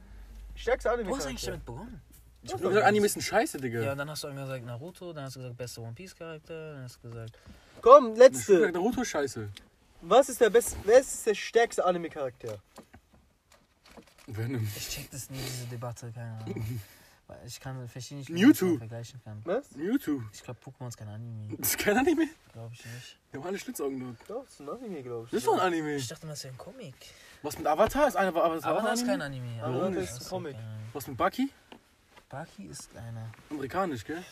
Stärkster 0.55 0.91
Wo 1.05 1.15
hast 1.17 1.25
du 1.25 1.29
eigentlich 1.29 1.47
Anime-Charakter. 1.49 1.51
damit 1.51 1.65
begonnen? 1.67 2.03
Ich 2.47 2.53
hab 2.53 2.61
nur 2.61 2.71
gesagt, 2.71 2.87
Animes 2.87 3.13
sind 3.15 3.23
scheiße, 3.23 3.59
Digga. 3.59 3.81
Ja, 3.83 3.93
und 3.93 3.99
dann 3.99 4.11
hast 4.11 4.23
du 4.23 4.29
irgendwann 4.29 4.47
gesagt 4.49 4.67
Naruto, 4.67 5.13
dann 5.13 5.25
hast 5.25 5.37
du 5.37 5.41
gesagt 5.41 5.57
bester 5.57 5.83
One 5.83 5.93
Piece 5.93 6.15
Charakter, 6.15 6.73
dann 6.75 6.83
hast 6.85 6.97
du 7.03 7.09
gesagt 7.11 7.39
Komm, 7.83 8.05
Ich 8.07 8.11
hab 8.13 8.19
letzte. 8.19 8.55
gesagt, 8.57 8.75
Naruto 8.75 9.03
ist 9.03 9.09
scheiße. 9.09 9.49
Was 10.03 10.29
ist 10.29 10.41
der 10.41 10.51
beste, 10.51 10.77
wer 10.85 11.01
ist 11.01 11.27
der 11.27 11.35
stärkste 11.35 11.85
Anime-Charakter? 11.85 12.59
Venom. 14.27 14.67
Ich 14.77 14.89
check 14.89 15.11
das 15.11 15.31
nie, 15.31 15.39
diese 15.39 15.67
Debatte, 15.67 16.11
keine 16.13 16.39
Ahnung. 16.41 16.81
Weil 17.29 17.39
ich 17.45 17.59
kann, 17.59 17.89
verstehe 17.89 18.19
nicht, 18.19 18.29
wie 18.29 18.35
Mewtwo. 18.35 18.67
man 18.67 18.73
das 18.75 18.79
vergleichen 18.89 19.21
kann. 19.25 19.43
Was? 19.45 19.71
Mewtwo. 19.75 20.23
Ich 20.33 20.43
glaube, 20.45 20.61
Pokémon 20.65 20.89
ist 20.89 20.97
kein 20.97 21.09
Anime. 21.09 21.57
Das 21.59 21.69
ist 21.71 21.79
kein 21.79 21.97
Anime? 21.97 22.29
Glaube 22.53 22.73
ich 22.73 22.85
nicht. 22.85 23.19
Wir 23.33 23.41
haben 23.41 23.47
alle 23.49 23.59
Schlitzaugen 23.59 23.99
dort. 23.99 24.31
Doch, 24.31 24.45
das 24.45 24.53
ist 24.55 24.61
ein 24.61 24.69
Anime, 24.69 25.03
glaube 25.03 25.25
ich. 25.25 25.31
Das 25.33 25.39
ist 25.39 25.47
doch 25.47 25.55
ein 25.55 25.61
Anime. 25.61 25.97
Ich 25.97 26.07
dachte, 26.07 26.27
das 26.29 26.45
wäre 26.45 26.55
ein 26.55 26.59
Comic. 26.59 26.95
Was 27.43 27.59
mit 27.59 27.67
Avatar? 27.67 28.07
Ist 28.07 28.17
einer 28.17 28.29
Avatar, 28.29 28.65
Aber 28.71 28.79
ein 28.81 28.85
das 28.87 29.01
ist 29.01 29.07
kein 29.09 29.21
Anime? 29.23 29.61
Anime. 29.63 29.81
Warum 29.81 29.95
das 29.95 30.05
Das 30.05 30.11
ist 30.11 30.17
ein 30.19 30.23
ist 30.23 30.29
Comic. 30.29 30.55
Anime. 30.55 30.71
Was 30.93 31.07
mit 31.09 31.17
Bucky? 31.17 31.51
Baki 32.29 32.65
ist 32.67 32.95
einer. 32.97 33.31
Amerikanisch, 33.51 34.05
gell? 34.05 34.25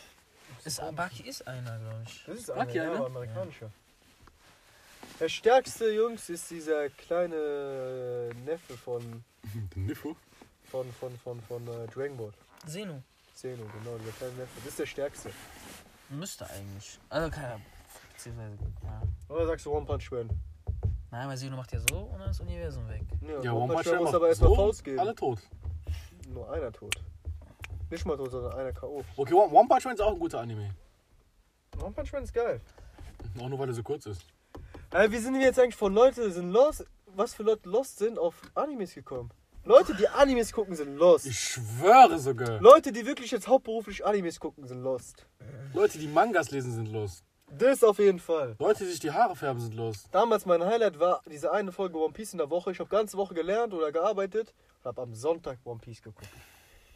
Ist, 0.64 0.80
Baki 0.96 1.28
ist 1.28 1.46
einer, 1.46 1.78
glaube 1.78 2.02
ich. 2.06 2.24
Das 2.26 2.38
ist 2.38 2.50
einer, 2.50 2.70
ja, 2.72 2.84
ja, 2.84 2.94
aber 2.94 3.06
amerikanischer. 3.06 3.70
Der 5.20 5.28
stärkste, 5.28 5.92
Jungs, 5.92 6.28
ist 6.28 6.50
dieser 6.50 6.88
kleine 6.90 7.36
äh, 7.36 8.34
Neffe 8.44 8.76
von, 8.76 9.24
Der 9.54 9.82
Niffo. 9.82 10.16
von, 10.64 10.92
von, 10.94 11.16
von, 11.18 11.40
von 11.42 11.68
äh, 11.68 11.86
Dragon 11.86 12.16
Ball. 12.16 12.32
Zeno. 12.66 13.00
Zeno, 13.34 13.64
genau, 13.64 13.96
dieser 13.98 14.12
kleine 14.12 14.34
Neffe. 14.34 14.52
Das 14.56 14.68
ist 14.70 14.78
der 14.80 14.86
stärkste. 14.86 15.30
Müsste 16.08 16.50
eigentlich. 16.50 16.98
Also, 17.10 17.30
keine 17.30 17.60
Beziehungsweise, 18.12 18.58
ja. 18.82 19.02
Oder 19.28 19.46
sagst 19.46 19.66
du 19.66 19.72
One 19.72 19.86
Punch 19.86 20.10
Man? 20.10 20.30
Nein, 21.10 21.28
weil 21.28 21.36
Zeno 21.38 21.56
macht 21.56 21.72
ja 21.72 21.78
so 21.78 21.96
und 21.96 22.18
dann 22.18 22.30
ist 22.30 22.40
das 22.40 22.46
Universum 22.46 22.88
weg. 22.88 23.02
Ja, 23.42 23.52
One 23.52 23.72
One 23.72 23.74
Punch 23.74 23.86
Man 23.86 23.98
muss 24.02 24.14
aber 24.14 24.28
erstmal 24.28 24.50
so, 24.50 24.56
Faust 24.56 24.82
geben. 24.84 24.98
Alle 24.98 25.14
tot. 25.14 25.38
Nur 26.28 26.50
einer 26.50 26.72
tot. 26.72 26.96
Nicht 27.90 28.06
mal 28.06 28.16
tot, 28.16 28.30
sondern 28.30 28.52
einer 28.54 28.72
K.O. 28.72 29.04
Okay, 29.16 29.34
One 29.34 29.68
Punch 29.68 29.84
Man 29.84 29.94
ist 29.94 30.00
auch 30.00 30.12
ein 30.12 30.18
guter 30.18 30.40
Anime. 30.40 30.74
One 31.80 31.92
Punch 31.92 32.12
Man 32.12 32.24
ist 32.24 32.32
geil. 32.32 32.60
Auch 33.40 33.48
nur 33.48 33.58
weil 33.58 33.68
er 33.68 33.74
so 33.74 33.82
kurz 33.82 34.06
ist. 34.06 34.22
Äh, 34.92 35.10
wie 35.10 35.18
sind 35.18 35.34
wir 35.34 35.42
jetzt 35.42 35.58
eigentlich 35.58 35.76
von 35.76 35.92
Leute 35.92 36.30
sind 36.30 36.50
lost? 36.50 36.84
Was 37.06 37.34
für 37.34 37.42
Leute 37.42 37.68
lost 37.68 37.98
sind 37.98 38.18
auf 38.18 38.40
Animes 38.54 38.94
gekommen? 38.94 39.30
Leute, 39.64 39.94
die 39.94 40.06
Animes 40.08 40.52
gucken, 40.52 40.74
sind 40.74 40.96
lost. 40.96 41.26
Ich 41.26 41.38
schwöre 41.38 42.18
sogar. 42.18 42.60
Leute, 42.60 42.92
die 42.92 43.06
wirklich 43.06 43.30
jetzt 43.30 43.48
hauptberuflich 43.48 44.04
Animes 44.04 44.38
gucken, 44.38 44.66
sind 44.66 44.82
lost. 44.82 45.26
Leute, 45.72 45.98
die 45.98 46.06
Mangas 46.06 46.50
lesen, 46.50 46.72
sind 46.72 46.92
los. 46.92 47.24
Das 47.58 47.82
auf 47.82 47.98
jeden 47.98 48.18
Fall. 48.18 48.56
Leute, 48.58 48.84
die 48.84 48.90
sich 48.90 49.00
die 49.00 49.10
Haare 49.10 49.36
färben, 49.36 49.60
sind 49.60 49.74
los. 49.74 50.04
Damals 50.10 50.44
mein 50.44 50.62
Highlight 50.64 50.98
war 50.98 51.22
diese 51.30 51.50
eine 51.52 51.72
Folge 51.72 51.98
One 51.98 52.12
Piece 52.12 52.32
in 52.32 52.38
der 52.38 52.50
Woche. 52.50 52.72
Ich 52.72 52.80
habe 52.80 52.90
ganze 52.90 53.16
Woche 53.16 53.32
gelernt 53.34 53.72
oder 53.72 53.90
gearbeitet 53.90 54.52
und 54.80 54.88
habe 54.88 55.02
am 55.02 55.14
Sonntag 55.14 55.58
One 55.64 55.78
Piece 55.78 56.02
geguckt. 56.02 56.28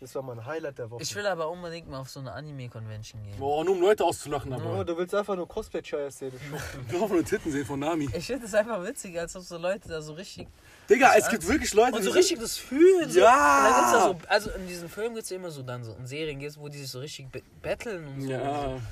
Das 0.00 0.14
war 0.14 0.22
mein 0.22 0.44
Highlight 0.44 0.78
der 0.78 0.90
Woche. 0.90 1.02
Ich 1.02 1.14
will 1.16 1.26
aber 1.26 1.50
unbedingt 1.50 1.88
mal 1.88 1.98
auf 1.98 2.08
so 2.08 2.20
eine 2.20 2.32
Anime-Convention 2.32 3.22
gehen. 3.24 3.34
Oh, 3.40 3.64
nur 3.64 3.74
um 3.74 3.80
Leute 3.80 4.04
auszulachen, 4.04 4.52
aber. 4.52 4.84
du 4.84 4.96
willst 4.96 5.12
einfach 5.14 5.34
nur 5.34 5.48
Cosplay-Scheiß 5.48 6.18
sehen. 6.18 6.30
du 6.30 6.38
Schwuchtel. 6.38 6.80
Ich 6.86 6.92
will 6.92 7.02
auch 7.02 7.08
nur 7.08 7.24
Titten 7.24 7.50
sehen 7.50 7.66
von 7.66 7.80
Nami. 7.80 8.08
Ich 8.14 8.26
finde 8.26 8.46
es 8.46 8.54
einfach 8.54 8.82
witzig, 8.84 9.18
als 9.18 9.34
ob 9.34 9.42
so 9.42 9.58
Leute 9.58 9.88
da 9.88 10.00
so 10.00 10.12
richtig. 10.12 10.46
Digga, 10.88 11.14
es 11.16 11.28
gibt 11.28 11.46
wirklich 11.48 11.74
Leute, 11.74 11.96
Und 11.96 12.02
so 12.04 12.10
richtig 12.10 12.38
das 12.38 12.56
fühlen. 12.56 13.10
So. 13.10 13.20
Ja. 13.20 13.90
Da 13.92 14.08
so, 14.08 14.16
also 14.28 14.50
in 14.50 14.68
diesem 14.68 14.88
Film 14.88 15.14
gibt 15.14 15.24
es 15.24 15.30
immer 15.32 15.50
so 15.50 15.62
dann 15.62 15.82
so 15.82 15.94
in 15.94 16.06
Serien 16.06 16.38
gibt's, 16.38 16.58
wo 16.58 16.68
die 16.68 16.78
sich 16.78 16.90
so 16.90 17.00
richtig 17.00 17.26
battlen 17.60 18.06
und 18.06 18.22
so. 18.22 18.30
Ja. 18.30 18.38
Und 18.38 18.76
so 18.76 18.82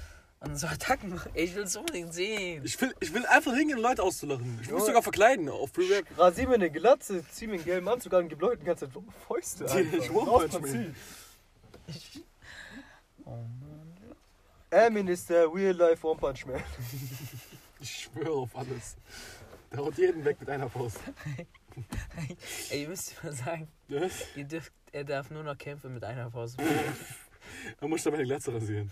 Attacken. 0.55 1.11
machen. 1.11 1.31
Ey, 1.35 1.45
Ich 1.45 1.55
will 1.55 1.63
es 1.65 1.77
unbedingt 1.77 2.13
sehen. 2.15 2.65
Ich 2.65 2.81
will, 2.81 2.95
ich 3.01 3.13
will 3.13 3.25
einfach 3.27 3.55
hingehen, 3.55 3.79
Leute 3.79 4.03
auszulachen. 4.03 4.59
Ich 4.63 4.69
will 4.69 4.75
mich 4.75 4.83
Ja. 4.83 4.87
sogar 4.87 5.03
verkleiden 5.03 5.49
auf 5.49 5.71
Free 5.73 5.93
Rap. 5.93 6.05
Rasier 6.17 6.49
mir 6.49 6.55
eine 6.55 6.71
Glatze, 6.71 7.25
zieh 7.31 7.47
mir 7.47 7.55
einen 7.55 7.65
gelben 7.65 7.89
Anzug 7.89 8.13
an 8.15 8.29
gib 8.29 8.41
Leuten 8.41 8.61
die 8.61 8.67
ganze 8.67 8.91
Zeit 8.91 9.03
Fäuste. 9.27 9.65
Die 9.67 9.97
ich 9.97 10.09
Punch 10.09 10.53
Man. 10.53 10.61
Prinzip. 10.61 10.95
Oh 13.25 13.31
Mann. 13.31 13.97
Armin 14.71 15.09
ist 15.09 15.29
der 15.31 15.53
Real-Life 15.53 16.07
One 16.07 16.19
Punch 16.19 16.47
Man. 16.47 16.63
Ich 17.79 17.91
schwöre 18.11 18.31
auf 18.33 18.57
alles. 18.57 18.97
Der 19.71 19.81
haut 19.81 19.99
jeden 19.99 20.25
weg 20.25 20.39
mit 20.41 20.49
einer 20.49 20.71
Faust. 20.71 20.99
Ey, 22.71 22.83
ihr 22.83 22.89
müsst 22.89 23.23
mal 23.23 23.33
sagen, 23.35 23.69
ihr 23.89 24.45
dürft, 24.45 24.73
er 24.93 25.05
darf 25.05 25.31
nur 25.31 25.43
noch 25.43 25.59
kämpfen 25.59 25.93
mit 25.93 26.03
einer 26.03 26.31
Faust. 26.31 26.57
Dann 27.81 27.91
muss 27.91 27.99
ich 28.01 28.05
dabei 28.05 28.17
eine 28.17 28.27
Glatze 28.27 28.53
rasieren. 28.55 28.91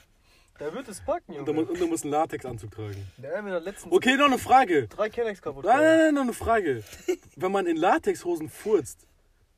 Der 0.61 0.73
wird 0.73 0.89
es 0.89 1.01
packen, 1.01 1.35
Und 1.35 1.47
dann, 1.49 1.55
mu- 1.55 1.63
Junge. 1.63 1.73
und 1.73 1.81
dann 1.81 1.89
muss 1.89 2.03
einen 2.03 2.13
Latexanzug 2.13 2.71
tragen. 2.71 3.09
Der 3.19 3.43
hat 3.43 3.65
letztens 3.65 3.93
Okay, 3.93 4.17
noch 4.17 4.27
eine 4.27 4.39
Frage. 4.39 4.87
drei 4.89 5.11
Kennex 5.11 5.43
kaputt 5.43 5.65
Nein, 5.65 5.75
gemacht. 5.79 5.89
nein, 5.91 5.99
nein, 6.07 6.15
noch 6.15 6.23
eine 6.23 6.33
Frage. 6.33 6.85
Wenn 7.37 7.51
man 7.53 7.67
in 7.67 7.77
Latexhosen 7.77 8.49
furzt, 8.49 9.07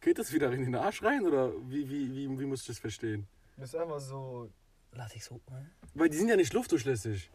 geht 0.01 0.18
das 0.18 0.32
wieder 0.32 0.51
in 0.53 0.64
den 0.64 0.74
Arsch 0.74 1.03
rein 1.03 1.26
oder 1.26 1.53
wie, 1.68 1.88
wie, 1.88 2.11
wie, 2.14 2.38
wie 2.40 2.44
muss 2.47 2.62
ich 2.62 2.66
das 2.68 2.78
verstehen? 2.78 3.26
Das 3.59 3.70
ist 3.70 3.76
einfach 3.76 4.01
so. 4.01 4.49
Latex 4.92 5.30
hoch, 5.30 5.40
ne? 5.51 5.70
Weil 5.94 6.09
die 6.09 6.16
sind 6.16 6.28
ja 6.28 6.36
nicht 6.36 6.53
luftdurchlässig. 6.55 7.30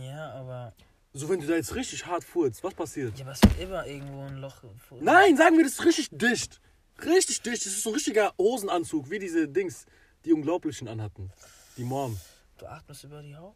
Ja, 0.00 0.32
aber. 0.32 0.74
So, 1.14 1.26
wenn 1.30 1.40
du 1.40 1.46
da 1.46 1.54
jetzt 1.54 1.74
richtig 1.74 2.04
hart 2.04 2.22
furzt, 2.22 2.62
was 2.62 2.74
passiert? 2.74 3.18
Ja, 3.18 3.30
es 3.30 3.40
wird 3.42 3.58
immer 3.60 3.86
irgendwo 3.86 4.22
ein 4.24 4.36
Loch. 4.36 4.62
Nein, 5.00 5.36
sagen 5.38 5.56
wir, 5.56 5.64
das 5.64 5.72
ist 5.74 5.84
richtig 5.86 6.10
dicht. 6.12 6.60
Richtig 7.02 7.40
dicht. 7.40 7.64
Das 7.64 7.72
ist 7.72 7.82
so 7.82 7.90
ein 7.90 7.94
richtiger 7.94 8.34
Hosenanzug, 8.36 9.08
wie 9.10 9.18
diese 9.18 9.48
Dings, 9.48 9.86
die 10.26 10.34
Unglaublichen 10.34 10.86
anhatten. 10.88 11.30
Die 11.78 11.84
Mom. 11.84 12.18
Du 12.58 12.66
atmest 12.66 13.04
über 13.04 13.22
die 13.22 13.36
Haut? 13.36 13.54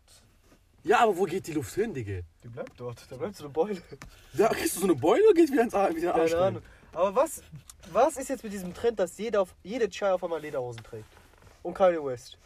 Ja, 0.85 1.01
aber 1.01 1.17
wo 1.17 1.25
geht 1.25 1.47
die 1.47 1.53
Luft 1.53 1.75
hin, 1.75 1.93
Digga? 1.93 2.21
Die 2.43 2.49
bleibt 2.49 2.73
dort. 2.79 3.05
Da 3.11 3.17
bleibt 3.17 3.37
so 3.37 3.45
eine 3.45 3.53
Beule. 3.53 3.81
Da 4.33 4.49
kriegst 4.49 4.77
du 4.77 4.81
so 4.81 4.87
eine 4.87 4.95
Beule 4.95 5.23
oder 5.25 5.35
geht 5.35 5.53
wieder 5.53 5.63
ins 5.63 5.75
Arsch 5.75 5.95
Keine 5.95 6.15
rein? 6.15 6.35
Ahnung. 6.35 6.63
Aber 6.93 7.15
was, 7.15 7.43
was 7.93 8.17
ist 8.17 8.29
jetzt 8.29 8.43
mit 8.43 8.53
diesem 8.53 8.75
Trend, 8.75 8.99
dass 8.99 9.17
jeder 9.19 9.43
auf, 9.43 9.55
jede 9.63 9.89
Chai 9.89 10.13
auf 10.13 10.23
einmal 10.25 10.41
Lederhosen 10.41 10.83
trägt? 10.83 11.07
und 11.63 11.75
Kanye 11.75 12.05
West. 12.05 12.37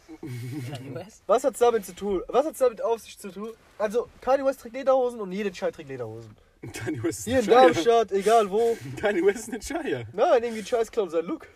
Kanye 0.71 0.93
West? 0.95 1.23
Was 1.27 1.43
hat's 1.43 1.59
damit 1.59 1.85
zu 1.85 1.95
tun? 1.95 2.21
Was 2.27 2.45
hat's 2.45 2.59
damit 2.59 2.81
auf 2.81 2.99
sich 2.99 3.17
zu 3.17 3.31
tun? 3.31 3.49
Also, 3.77 4.07
Kanye 4.21 4.45
West 4.45 4.61
trägt 4.61 4.75
Lederhosen 4.75 5.19
und 5.19 5.31
jede 5.31 5.51
Chai 5.51 5.71
trägt 5.71 5.89
Lederhosen. 5.89 6.35
Kanye 6.73 7.03
West 7.03 7.19
ist 7.19 7.25
Hier 7.25 7.39
in. 7.39 7.47
Darmstadt, 7.47 8.11
egal 8.11 8.49
wo. 8.49 8.77
Kanye 8.99 9.25
West 9.25 9.47
ist 9.47 9.53
ein 9.53 9.61
Scheier. 9.61 10.05
Nein, 10.13 10.43
irgendwie 10.43 10.65
Scheiß 10.65 10.91
klauen 10.91 11.09
sein 11.09 11.25
Look. 11.25 11.47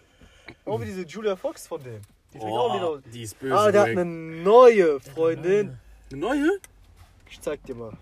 Auch 0.66 0.82
wie 0.82 0.86
diese 0.86 1.02
Julia 1.02 1.36
Fox 1.36 1.68
von 1.68 1.82
dem. 1.84 2.02
Die 2.34 2.40
trägt 2.40 2.52
auch 2.52 2.70
Oh, 2.70 2.74
Lederhosen. 2.74 3.12
die 3.12 3.22
ist 3.24 3.40
böse. 3.40 3.58
Ah, 3.58 3.72
der 3.72 3.82
hat 3.82 3.90
eine 3.90 4.06
neue 4.06 5.00
Freundin. 5.00 5.78
Eine 6.12 6.20
neue? 6.20 6.60
Ich 7.30 7.40
zeig 7.42 7.64
dir 7.66 7.76
mal. 7.76 7.98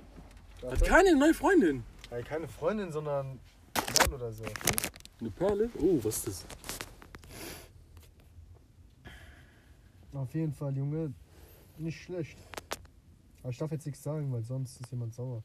Hat 0.63 0.83
keine 0.83 1.15
neue 1.15 1.33
Freundin. 1.33 1.83
Ey, 2.11 2.23
keine 2.23 2.47
Freundin, 2.47 2.91
sondern 2.91 3.39
Mann 3.75 4.13
oder 4.13 4.31
so. 4.31 4.43
Eine 5.19 5.31
Perle? 5.31 5.69
Oh, 5.79 5.99
was 6.03 6.17
ist 6.17 6.27
das? 6.27 6.45
Auf 10.13 10.33
jeden 10.33 10.53
Fall, 10.53 10.75
Junge. 10.75 11.13
Nicht 11.77 12.01
schlecht. 12.01 12.37
Aber 13.41 13.51
ich 13.51 13.57
darf 13.57 13.71
jetzt 13.71 13.85
nichts 13.85 14.03
sagen, 14.03 14.31
weil 14.33 14.43
sonst 14.43 14.81
ist 14.81 14.91
jemand 14.91 15.13
sauer. 15.13 15.43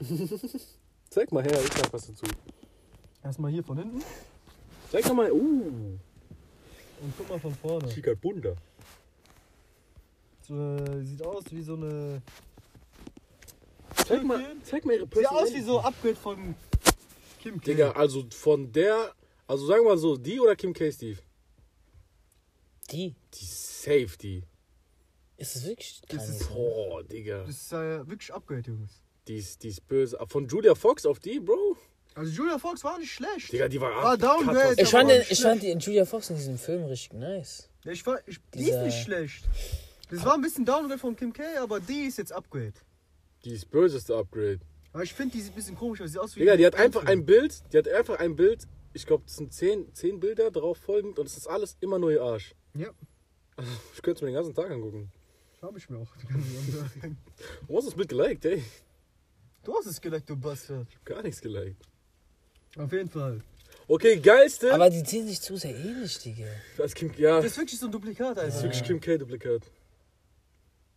Zeig 1.10 1.32
mal 1.32 1.42
her, 1.42 1.58
ich 1.62 1.72
sag 1.72 1.92
was 1.92 2.06
dazu. 2.06 2.24
Erstmal 3.22 3.50
hier 3.50 3.64
von 3.64 3.78
hinten 3.78 4.02
Zeig 4.90 5.04
doch 5.04 5.14
mal. 5.14 5.30
Uh, 5.32 5.98
und 7.00 7.12
guck 7.16 7.28
mal 7.28 7.38
von 7.38 7.54
vorne. 7.54 7.88
Chica 7.88 8.14
Bunda. 8.14 8.54
So, 10.42 10.54
äh, 10.76 11.02
sieht 11.04 11.22
aus 11.22 11.44
wie 11.50 11.62
so 11.62 11.74
eine. 11.74 12.22
Zeig 14.06 14.22
mal, 14.24 14.44
zeig 14.62 14.84
mal 14.84 14.94
ihre 14.94 15.08
Sieht 15.12 15.26
aus 15.26 15.52
wie 15.52 15.62
so 15.62 15.80
Upgrade 15.80 16.14
von 16.16 16.54
Kim 17.42 17.60
K. 17.60 17.64
Digga, 17.66 17.90
also 17.92 18.24
von 18.30 18.70
der. 18.72 19.12
Also 19.48 19.66
sagen 19.66 19.82
wir 19.84 19.90
mal 19.90 19.98
so, 19.98 20.16
die 20.16 20.38
oder 20.40 20.54
Kim 20.56 20.72
K. 20.72 20.90
Steve? 20.92 21.18
Die. 22.90 23.14
Die 23.34 23.44
safe, 23.44 24.16
die. 24.20 24.42
Ist 25.36 25.56
es 25.56 25.66
wirklich 25.66 26.00
Das 26.08 26.28
ist- 26.28 26.50
Oh, 26.54 27.02
Digga. 27.02 27.40
Das 27.44 27.50
ist 27.50 27.72
äh, 27.72 28.06
wirklich 28.08 28.32
Upgrade, 28.32 28.62
Jungs. 28.70 29.02
Die 29.28 29.36
ist, 29.36 29.62
die 29.62 29.68
ist 29.68 29.86
böse. 29.88 30.18
Von 30.28 30.46
Julia 30.46 30.74
Fox 30.74 31.04
auf 31.04 31.18
die, 31.18 31.40
Bro? 31.40 31.76
Also 32.16 32.32
Julia 32.32 32.58
Fox 32.58 32.82
war 32.82 32.98
nicht 32.98 33.12
schlecht. 33.12 33.52
Digga, 33.52 33.68
die 33.68 33.78
war 33.80 33.92
Ah, 34.04 34.16
Downgrade. 34.16 34.74
Ich 34.80 34.88
fand, 34.88 35.10
den, 35.10 35.22
ich 35.28 35.40
fand 35.40 35.62
die 35.62 35.70
Julia 35.72 36.06
Fox 36.06 36.30
in 36.30 36.36
diesem 36.36 36.56
Film 36.56 36.84
richtig 36.86 37.12
nice. 37.12 37.68
Ja, 37.84 37.92
ich 37.92 38.04
war, 38.06 38.18
ich, 38.26 38.40
die 38.54 38.70
ist 38.70 38.82
nicht 38.82 39.02
schlecht. 39.02 39.44
Das 40.10 40.24
war 40.24 40.34
ein 40.34 40.40
bisschen 40.40 40.64
Downgrade 40.64 40.98
von 40.98 41.14
Kim 41.14 41.32
K, 41.32 41.42
aber 41.60 41.78
die 41.78 42.06
ist 42.06 42.16
jetzt 42.16 42.32
Upgrade. 42.32 42.72
Die 43.44 43.50
ist 43.52 43.70
böseste 43.70 44.16
Upgrade. 44.16 44.60
Aber 44.94 45.02
ich 45.02 45.12
finde, 45.12 45.36
die 45.36 45.42
sieht 45.42 45.52
ein 45.52 45.56
bisschen 45.56 45.76
komisch 45.76 46.00
aus. 46.00 46.10
Sieht 46.10 46.18
aus 46.20 46.34
wie 46.36 46.40
Digga, 46.40 46.56
die 46.56 46.64
hat 46.64 46.74
einfach 46.74 47.04
ein 47.04 47.26
Bild. 47.26 47.62
Die 47.72 47.76
hat 47.78 47.86
einfach 47.86 48.18
ein 48.18 48.34
Bild. 48.34 48.64
Ich 48.94 49.04
glaube, 49.04 49.24
das 49.26 49.36
sind 49.36 49.52
zehn, 49.52 49.92
zehn 49.92 50.18
Bilder 50.18 50.50
darauf 50.50 50.78
folgend 50.78 51.18
und 51.18 51.26
es 51.26 51.36
ist 51.36 51.46
alles 51.46 51.76
immer 51.80 51.98
nur 51.98 52.12
ihr 52.12 52.22
Arsch. 52.22 52.54
Ja, 52.74 52.88
Ich 53.94 54.00
könnte 54.00 54.18
es 54.18 54.22
mir 54.22 54.28
den 54.28 54.36
ganzen 54.36 54.54
Tag 54.54 54.70
angucken. 54.70 55.12
hab 55.60 55.76
ich 55.76 55.90
mir 55.90 55.98
auch. 55.98 56.08
Du 57.68 57.76
hast 57.76 57.86
das 57.88 57.94
Bild 57.94 58.08
geliked, 58.08 58.44
ey. 58.46 58.64
Du 59.64 59.74
hast 59.76 59.84
es 59.86 60.00
geleckt, 60.00 60.30
du 60.30 60.36
Bastard. 60.36 60.86
Gar 61.04 61.22
nichts 61.22 61.42
geliked. 61.42 61.76
Auf 62.78 62.92
jeden 62.92 63.08
Fall. 63.10 63.40
Okay, 63.88 64.16
geilste. 64.18 64.72
Aber 64.74 64.90
die 64.90 65.00
sehen 65.04 65.26
sich 65.28 65.40
zu 65.40 65.56
sehr 65.56 65.74
ähnlich, 65.74 66.18
Digga. 66.18 66.44
das 66.76 66.92
Kim, 66.94 67.12
ja, 67.16 67.36
Das 67.36 67.44
das 67.44 67.52
ist 67.52 67.58
wirklich 67.58 67.78
so 67.78 67.86
ein 67.86 67.92
Duplikat, 67.92 68.36
Alter. 68.38 68.44
ist 68.48 68.62
wirklich 68.62 68.82
Kim 68.82 69.00
K-Duplikat. 69.00 69.62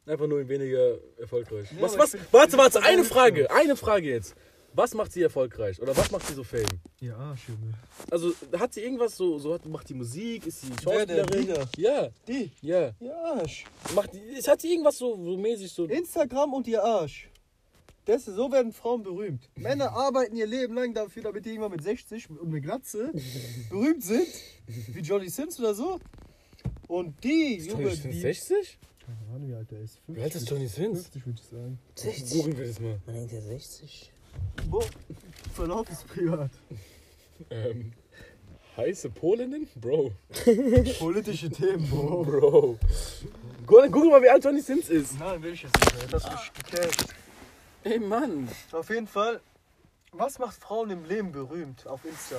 Einfach 0.05 0.25
nur 0.27 0.47
weniger 0.47 0.97
erfolgreich. 1.19 1.71
Ja, 1.71 1.82
was, 1.82 1.97
was? 1.97 2.11
find- 2.11 2.23
warte, 2.32 2.57
warte, 2.57 2.80
das 2.80 2.84
eine 2.84 3.03
Frage. 3.03 3.49
Eine 3.51 3.75
Frage 3.75 4.07
jetzt. 4.09 4.34
Was 4.73 4.93
macht 4.93 5.11
sie 5.11 5.21
erfolgreich? 5.23 5.80
Oder 5.82 5.95
was 5.97 6.09
macht 6.11 6.25
sie 6.27 6.34
so 6.34 6.43
fame? 6.43 6.65
Ja, 6.99 7.15
Arsch, 7.15 7.47
Junge. 7.49 7.73
Also, 8.11 8.34
hat 8.57 8.73
sie 8.73 8.82
irgendwas 8.82 9.15
so, 9.17 9.38
so 9.39 9.53
hat, 9.53 9.65
macht 9.65 9.89
die 9.89 9.95
Musik? 9.95 10.45
Ist 10.47 10.61
sie? 10.61 10.67
Schauspielerin? 10.84 11.55
Ja, 11.77 12.09
Die? 12.27 12.51
ja. 12.61 12.91
Ja, 12.99 13.13
Arsch. 13.36 13.65
Macht 13.95 14.13
die, 14.13 14.19
ist- 14.19 14.47
hat 14.47 14.61
sie 14.61 14.71
irgendwas 14.71 14.97
so, 14.97 15.15
so 15.15 15.38
mäßig 15.38 15.71
so. 15.71 15.86
Instagram 15.86 16.53
und 16.53 16.67
ihr 16.67 16.84
Arsch. 16.84 17.28
Das, 18.10 18.26
so 18.26 18.51
werden 18.51 18.74
Frauen 18.74 19.03
berühmt. 19.03 19.47
Männer 19.55 19.91
arbeiten 19.91 20.36
ihr 20.36 20.47
Leben 20.47 20.74
lang 20.74 20.95
dafür, 20.95 21.22
damit 21.22 21.45
die 21.45 21.49
irgendwann 21.49 21.74
mit 21.74 21.84
60 21.84 22.28
und 22.32 22.49
mit 22.49 22.64
Glatze 22.64 23.12
berühmt 23.70 24.03
sind. 24.03 24.26
Wie 24.66 25.01
Johnny 25.01 25.30
Sins 25.30 25.60
oder 25.60 25.76
so. 25.76 25.99
Und 26.88 27.24
die, 27.24 27.57
Junge, 27.57 27.95
die... 27.95 28.20
60? 28.20 28.80
Keine 29.05 29.36
Ahnung, 29.36 29.49
wie 29.49 29.53
alt 29.53 29.70
der 29.70 29.82
ist. 29.82 29.99
50, 30.07 30.16
Wie 30.16 30.24
alt 30.24 30.34
ist 30.34 30.49
Johnny 30.49 30.68
Sins? 30.68 31.01
50 31.01 31.26
würde 31.28 31.39
ich 31.39 31.49
sagen. 31.49 31.80
60? 31.93 32.30
Suchen 32.30 32.57
wir 32.57 32.66
das 32.66 32.80
mal. 32.80 32.99
Man 33.05 33.16
denkt 33.16 33.32
ja 33.32 33.41
60. 33.41 34.12
Wo? 34.72 34.84
Verlauf 35.53 35.88
ist 35.91 36.07
privat. 36.07 36.49
Ähm, 37.51 37.93
heiße 38.76 39.12
Polinnen? 39.12 39.68
Bro. 39.76 40.14
Politische 40.97 41.51
Themen, 41.51 41.88
Bro. 41.88 42.24
Bro. 42.24 42.80
Guck, 43.68 43.91
guck 43.91 44.05
mal, 44.10 44.20
wie 44.24 44.30
alt 44.30 44.43
Johnny 44.43 44.62
Sins 44.62 44.89
ist. 44.89 45.20
Nein, 45.20 45.43
will 45.43 45.53
ich 45.53 45.62
jetzt 45.62 45.80
nicht. 45.80 46.12
Das 46.12 46.24
ist 46.24 46.32
mich 46.32 46.53
gecasht. 46.72 47.14
Ey, 47.84 47.99
Mann. 47.99 48.49
Auf 48.71 48.89
jeden 48.89 49.07
Fall, 49.07 49.39
was 50.11 50.38
macht 50.39 50.55
Frauen 50.55 50.89
im 50.89 51.05
Leben 51.05 51.32
berühmt 51.32 51.88
auf 51.88 52.03
Insta? 52.05 52.38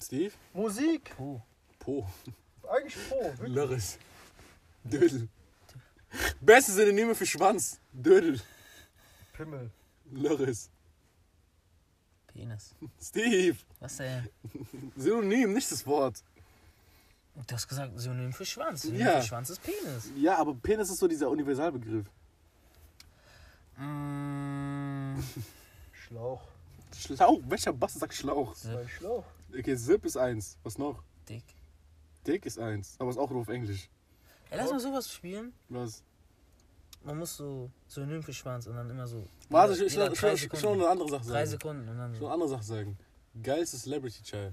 Steve? 0.00 0.32
Musik. 0.54 1.14
Puh. 1.16 1.40
Po. 1.78 2.06
Eigentlich 2.68 2.96
pro. 3.08 3.22
wirklich. 3.24 3.48
Lörres. 3.54 3.98
Dödel. 4.84 5.28
Beste 6.40 6.72
Synonyme 6.72 7.14
für 7.14 7.26
Schwanz. 7.26 7.78
Dödel. 7.92 8.40
Pimmel. 9.34 9.70
Lörres. 10.10 10.70
Penis. 12.28 12.74
Steve. 13.00 13.56
Was 13.78 13.96
denn? 13.98 14.28
Synonym, 14.96 15.52
nicht 15.52 15.70
das 15.70 15.86
Wort. 15.86 16.22
Du 17.46 17.54
hast 17.54 17.68
gesagt, 17.68 17.92
Synonym 17.98 18.32
für 18.32 18.44
Schwanz. 18.44 18.82
Synonym 18.82 19.06
Ja. 19.06 19.20
für 19.20 19.26
Schwanz 19.26 19.50
ist 19.50 19.62
Penis. 19.62 20.10
Ja, 20.16 20.36
aber 20.38 20.54
Penis 20.54 20.90
ist 20.90 20.98
so 20.98 21.06
dieser 21.08 21.28
Universalbegriff. 21.30 22.06
Mm, 23.80 25.18
Schlauch. 25.92 26.42
Schlauch? 26.96 27.40
Welcher 27.48 27.72
Bass 27.72 27.94
sagt 27.94 28.14
Schlauch? 28.14 28.54
Mein 28.64 28.88
Schlauch. 28.88 29.24
Okay, 29.56 29.76
Zip 29.76 30.04
ist 30.04 30.16
eins. 30.16 30.56
Was 30.62 30.78
noch? 30.78 31.02
dick. 31.28 31.44
Dick 32.26 32.44
ist 32.46 32.58
eins. 32.58 32.96
Aber 32.98 33.10
ist 33.10 33.16
auch 33.18 33.30
nur 33.30 33.40
auf 33.40 33.48
Englisch. 33.48 33.88
Ey, 34.50 34.58
lass 34.58 34.70
mal 34.70 34.80
sowas 34.80 35.10
spielen. 35.10 35.52
Was? 35.68 36.02
Man 37.04 37.18
muss 37.18 37.36
so 37.36 37.70
Synonym 37.88 38.22
für 38.22 38.34
Schwanz 38.34 38.66
und 38.66 38.74
dann 38.74 38.90
immer 38.90 39.06
so. 39.06 39.26
Warte, 39.48 39.72
jeder- 39.72 39.86
ich 39.86 39.92
jeder 39.94 40.10
will 40.10 40.16
drei 40.18 40.36
schon, 40.36 40.74
eine 40.74 40.88
andere 40.88 41.08
Sache 41.08 41.24
Drei 41.24 41.46
sagen. 41.46 41.50
Sekunden 41.50 41.88
und 41.88 41.96
dann 41.98 42.10
Schon 42.12 42.20
so. 42.20 42.26
eine 42.26 42.34
andere 42.34 42.48
Sache 42.50 42.62
sagen. 42.64 42.98
Geilste 43.42 43.78
Celebrity 43.78 44.22
Child. 44.22 44.52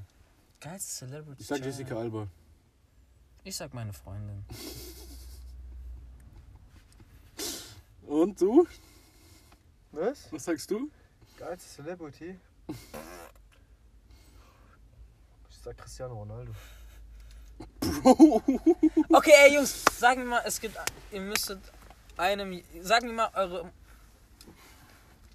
Geilste 0.61 0.91
Celebrity. 1.05 1.41
Ich 1.41 1.47
sag 1.47 1.57
Child. 1.57 1.65
Jessica 1.67 1.95
Alba. 1.97 2.27
Ich 3.43 3.55
sag 3.55 3.73
meine 3.73 3.91
Freundin. 3.91 4.45
Und 8.07 8.39
du? 8.39 8.65
Was? 9.97 10.31
Was 10.31 10.45
sagst 10.45 10.69
du? 10.69 10.91
Geilste 11.39 11.81
Celebrity? 11.81 12.39
Ich 15.49 15.57
sag 15.63 15.75
Cristiano 15.77 16.13
Ronaldo. 16.15 16.51
Okay, 19.09 19.31
ey 19.45 19.55
Jungs, 19.55 19.83
sagen 19.99 20.21
wir 20.21 20.27
mal, 20.29 20.43
es 20.45 20.59
gibt. 20.61 20.77
Ihr 21.11 21.21
müsstet 21.21 21.59
einem. 22.15 22.61
Sagen 22.81 23.07
wir 23.07 23.13
mal, 23.13 23.31
eure. 23.33 23.71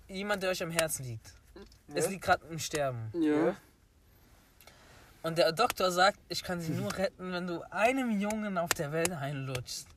Jemand, 0.07 0.43
der 0.45 0.51
euch 0.51 0.63
am 0.63 0.71
Herzen 0.71 1.05
liegt. 1.07 1.35
Es 1.93 2.05
Ja? 2.05 2.11
liegt 2.11 2.23
gerade 2.25 2.47
im 2.47 2.61
Sterben. 2.61 3.11
Ja. 3.21 3.57
Und 5.25 5.39
der 5.39 5.51
Doktor 5.53 5.91
sagt, 5.91 6.19
ich 6.29 6.45
kann 6.45 6.61
sie 6.61 6.73
nur 6.73 6.97
retten, 6.97 7.33
wenn 7.33 7.47
du 7.49 7.63
einem 7.73 8.21
Jungen 8.21 8.57
auf 8.59 8.71
der 8.71 8.93
Welt 8.93 9.11
einlutschst. 9.11 9.89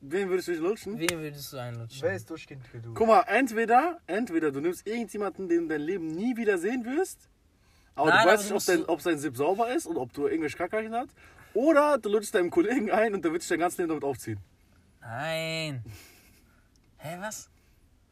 Wen 0.00 0.28
würdest 0.28 0.48
du 0.48 0.52
dich 0.52 0.60
lutschen? 0.60 0.98
Wen 0.98 1.18
würdest 1.20 1.52
du 1.52 1.56
einlutschen? 1.58 2.02
Wer 2.02 2.14
ist 2.14 2.30
durchgehend 2.30 2.66
für 2.66 2.78
du? 2.78 2.94
Guck 2.94 3.06
mal, 3.08 3.24
entweder, 3.26 3.98
entweder 4.06 4.52
du 4.52 4.60
nimmst 4.60 4.86
irgendjemanden, 4.86 5.48
den 5.48 5.62
du 5.62 5.68
dein 5.68 5.80
Leben 5.80 6.06
nie 6.08 6.36
wieder 6.36 6.56
sehen 6.58 6.84
wirst, 6.84 7.28
aber 7.96 8.10
Nein, 8.10 8.16
du 8.16 8.22
aber 8.22 8.32
weißt 8.32 8.50
du 8.50 8.54
nicht, 8.54 8.68
ob, 8.68 8.76
dein, 8.76 8.84
ob 8.86 9.00
sein 9.00 9.18
Sip 9.18 9.36
sauber 9.36 9.74
ist 9.74 9.86
und 9.86 9.96
ob 9.96 10.12
du 10.12 10.28
irgendwelche 10.28 10.56
Kackerchen 10.56 10.94
hat. 10.94 11.08
Oder 11.52 11.98
du 11.98 12.08
lutschst 12.10 12.34
deinem 12.34 12.50
Kollegen 12.50 12.90
ein 12.92 13.14
und 13.14 13.24
der 13.24 13.32
wird 13.32 13.42
sich 13.42 13.48
dein 13.48 13.58
ganzes 13.58 13.78
Leben 13.78 13.88
damit 13.88 14.04
aufziehen. 14.04 14.38
Nein. 15.00 15.82
Hä, 16.98 17.16
was? 17.18 17.50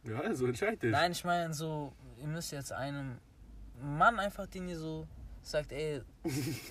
Ja, 0.03 0.21
also 0.21 0.47
entscheid 0.47 0.83
dich. 0.83 0.91
Nein, 0.91 1.13
ich 1.13 1.25
meine 1.25 1.55
so, 1.55 1.93
ihr 2.21 2.27
müsst 2.27 2.51
jetzt 2.51 2.73
einem 2.73 3.19
Mann 3.81 4.19
einfach, 4.19 4.47
den 4.47 4.69
ihr 4.69 4.79
so 4.79 5.07
sagt, 5.51 5.73
ey, 5.73 6.03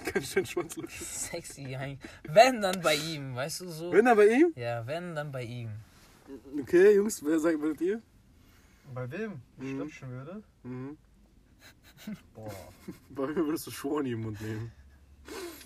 Kann 0.06 0.22
ich 0.22 0.34
den 0.34 0.46
Schwanz 0.46 0.76
lutschen? 0.76 1.06
sexy 1.06 1.76
eigentlich. 1.76 2.00
Wenn 2.24 2.62
dann 2.62 2.82
bei 2.82 2.96
ihm, 2.96 3.36
weißt 3.36 3.62
du 3.62 3.70
so? 3.70 3.92
Wenn 3.92 4.06
er 4.08 4.16
bei 4.16 4.28
ihm? 4.28 4.52
Ja, 4.56 4.86
wenn 4.86 5.16
dann 5.16 5.32
bei 5.32 5.44
ihm. 5.44 5.70
Okay, 6.62 6.96
Jungs, 6.96 7.24
wer 7.24 7.40
sagt, 7.40 7.60
würdet 7.62 7.82
ihr? 7.82 8.02
Bei 8.94 9.10
wem 9.12 9.42
ich 9.58 9.64
Mhm. 9.64 9.80
lutschen 9.80 10.10
würde? 10.12 10.44
Mhm. 10.64 10.98
Boah. 12.36 12.52
Bei 13.10 13.28
mir 13.28 13.36
würdest 13.46 13.66
du 13.68 13.72
Schwani 13.72 14.12
im 14.12 14.22
Mund 14.22 14.40
nehmen. 14.42 14.72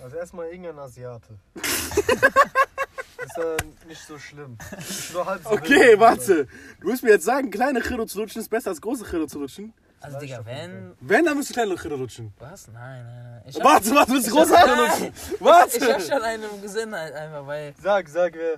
Also 0.01 0.16
erstmal 0.16 0.47
irgendein 0.47 0.80
Asiate. 0.80 1.38
ist 1.55 3.38
ja 3.38 3.57
nicht 3.88 4.01
so 4.07 4.18
schlimm. 4.18 4.57
Ist 4.78 5.12
nur 5.14 5.26
halb 5.26 5.43
so 5.43 5.49
Okay, 5.49 5.70
wild. 5.91 5.99
warte. 5.99 6.47
Du 6.80 6.88
willst 6.88 7.03
mir 7.03 7.10
jetzt 7.10 7.26
sagen, 7.26 7.49
kleine 7.51 7.82
Chiro 7.82 8.05
zu 8.05 8.20
lutschen 8.20 8.41
ist 8.41 8.47
besser 8.49 8.70
als 8.70 8.80
große 8.80 9.03
Chiro 9.05 9.26
zu 9.28 9.39
lutschen? 9.39 9.74
Also, 10.02 10.18
ich 10.22 10.30
Digga, 10.32 10.45
wenn. 10.45 10.95
Wenn, 11.02 11.26
dann 11.26 11.36
müsst 11.38 11.50
du 11.50 11.54
kleine 11.54 11.72
Lochritter 11.72 11.97
lutschen. 11.97 12.34
Was? 12.39 12.68
Nein, 12.70 13.06
nein, 13.06 13.24
nein. 13.32 13.41
Ich 13.47 13.56
Warte, 13.64 13.91
warte, 13.93 14.12
willst 14.14 14.28
du 14.28 14.32
große 14.32 14.58
hab- 14.58 14.68
Lochritter 14.68 14.88
lutschen? 14.88 15.14
Ich 15.26 15.41
hab 15.41 15.41
Warte! 15.41 16.02
schon 16.02 16.22
eine 16.22 16.47
Gesundheit 16.62 17.14
einfach, 17.14 17.45
weil. 17.45 17.74
Sag, 17.82 18.08
sag 18.10 18.34
wer. 18.34 18.58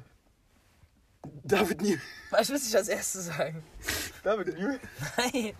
David 1.43 1.81
nie. 1.81 1.99
Was 2.29 2.49
will 2.49 2.57
ich 2.57 2.75
als 2.75 2.87
erstes 2.87 3.25
sagen? 3.27 3.63
David 4.23 4.57
New. 4.59 4.69
Nein. 5.17 5.53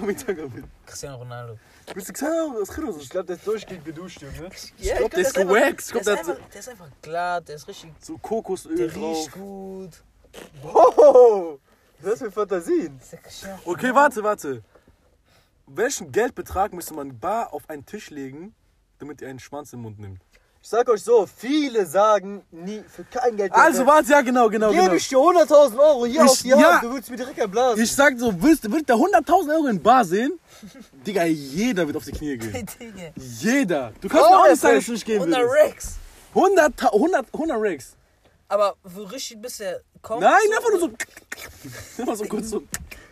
David 0.00 0.28
David. 0.28 0.64
Cristiano 0.86 1.16
Ronaldo. 1.18 1.58
Du 1.86 1.94
kleine 1.94 2.58
Lochritter 2.58 2.88
Ich 2.88 2.94
lutschen? 2.94 3.08
glaube, 3.10 3.26
der 3.26 3.36
ist 3.36 3.46
durchgehend 3.46 3.84
geduscht, 3.84 4.20
Junge. 4.22 4.50
Ja, 4.78 4.96
glaub, 4.98 5.10
der 5.10 5.20
ist 5.20 5.34
gewaxt. 5.34 5.94
Ich 5.94 6.02
Der, 6.02 6.02
glaub, 6.02 6.04
der 6.04 6.14
ist 6.22 6.28
einfach- 6.28 6.48
der 6.52 6.60
ist 6.60 6.68
einfach 6.68 6.88
glatt, 7.02 7.48
der 7.48 7.56
ist 7.56 7.68
richtig. 7.68 7.92
so 8.00 8.18
Kokosöl 8.18 8.76
Der 8.76 8.88
drauf. 8.88 9.16
riecht 9.16 9.32
gut. 9.32 9.90
Wow! 10.62 11.58
Was 12.00 12.14
ist 12.14 12.18
für 12.22 12.30
Fantasien? 12.30 13.00
Okay, 13.64 13.94
warte, 13.94 14.22
warte. 14.22 14.62
Welchen 15.66 16.12
Geldbetrag 16.12 16.72
müsste 16.72 16.94
man 16.94 17.18
bar 17.18 17.52
auf 17.52 17.68
einen 17.68 17.84
Tisch 17.84 18.10
legen, 18.10 18.54
damit 18.98 19.20
ihr 19.20 19.28
einen 19.28 19.38
Schwanz 19.40 19.72
im 19.72 19.82
Mund 19.82 19.98
nimmt? 19.98 20.20
Ich 20.62 20.68
sag 20.70 20.88
euch 20.88 21.02
so, 21.02 21.26
viele 21.26 21.86
sagen 21.86 22.42
nie 22.50 22.82
für 22.88 23.04
kein 23.04 23.36
Geld. 23.36 23.52
Also, 23.52 23.86
warte, 23.86 24.10
ja, 24.10 24.20
genau, 24.22 24.48
genau, 24.48 24.70
Gebe 24.70 24.82
genau. 24.82 24.94
ich 24.94 25.08
dir 25.08 25.18
100.000 25.18 25.78
Euro 25.78 26.06
hier 26.06 26.24
Ich- 26.24 26.30
auf 26.30 26.42
die 26.42 26.48
ja. 26.48 26.72
Hand, 26.72 26.82
du 26.84 26.90
würdest 26.90 27.10
mir 27.10 27.16
direkt 27.16 27.38
erblasen. 27.38 27.82
Ich 27.82 27.92
sag 27.92 28.18
so, 28.18 28.34
willst, 28.42 28.70
willst 28.70 28.88
der 28.88 28.96
100.000 28.96 29.50
Euro 29.54 29.66
in 29.66 29.80
Bar 29.82 30.04
sehen? 30.04 30.38
Digga, 31.06 31.24
jeder 31.24 31.86
wird 31.86 31.96
auf 31.96 32.04
die 32.04 32.12
Knie 32.12 32.36
gehen. 32.38 32.66
Jeder. 33.16 33.92
Du 34.00 34.08
kannst 34.08 34.26
Oh, 34.26 34.30
mir 34.30 34.38
auch 34.40 34.48
nicht 34.48 34.60
sagen, 34.60 34.76
dass 34.76 34.86
du 34.86 34.92
nicht 34.92 35.06
gehen 35.06 35.20
100 35.22 35.40
willst. 35.42 35.54
Rex. 35.54 35.94
100, 36.34 36.92
100, 36.92 37.26
100 37.32 37.56
Racks. 37.60 37.94
Aber 38.48 38.76
so 38.84 39.04
richtig 39.04 39.40
bisher 39.42 39.80
kommt. 40.02 40.22
Nein, 40.22 40.32
so, 40.46 40.52
einfach 40.56 40.70
nur 40.70 40.80
so. 40.80 40.90
Einfach 41.98 42.16
so 42.16 42.24
kurz 42.24 42.48
so. 42.50 42.62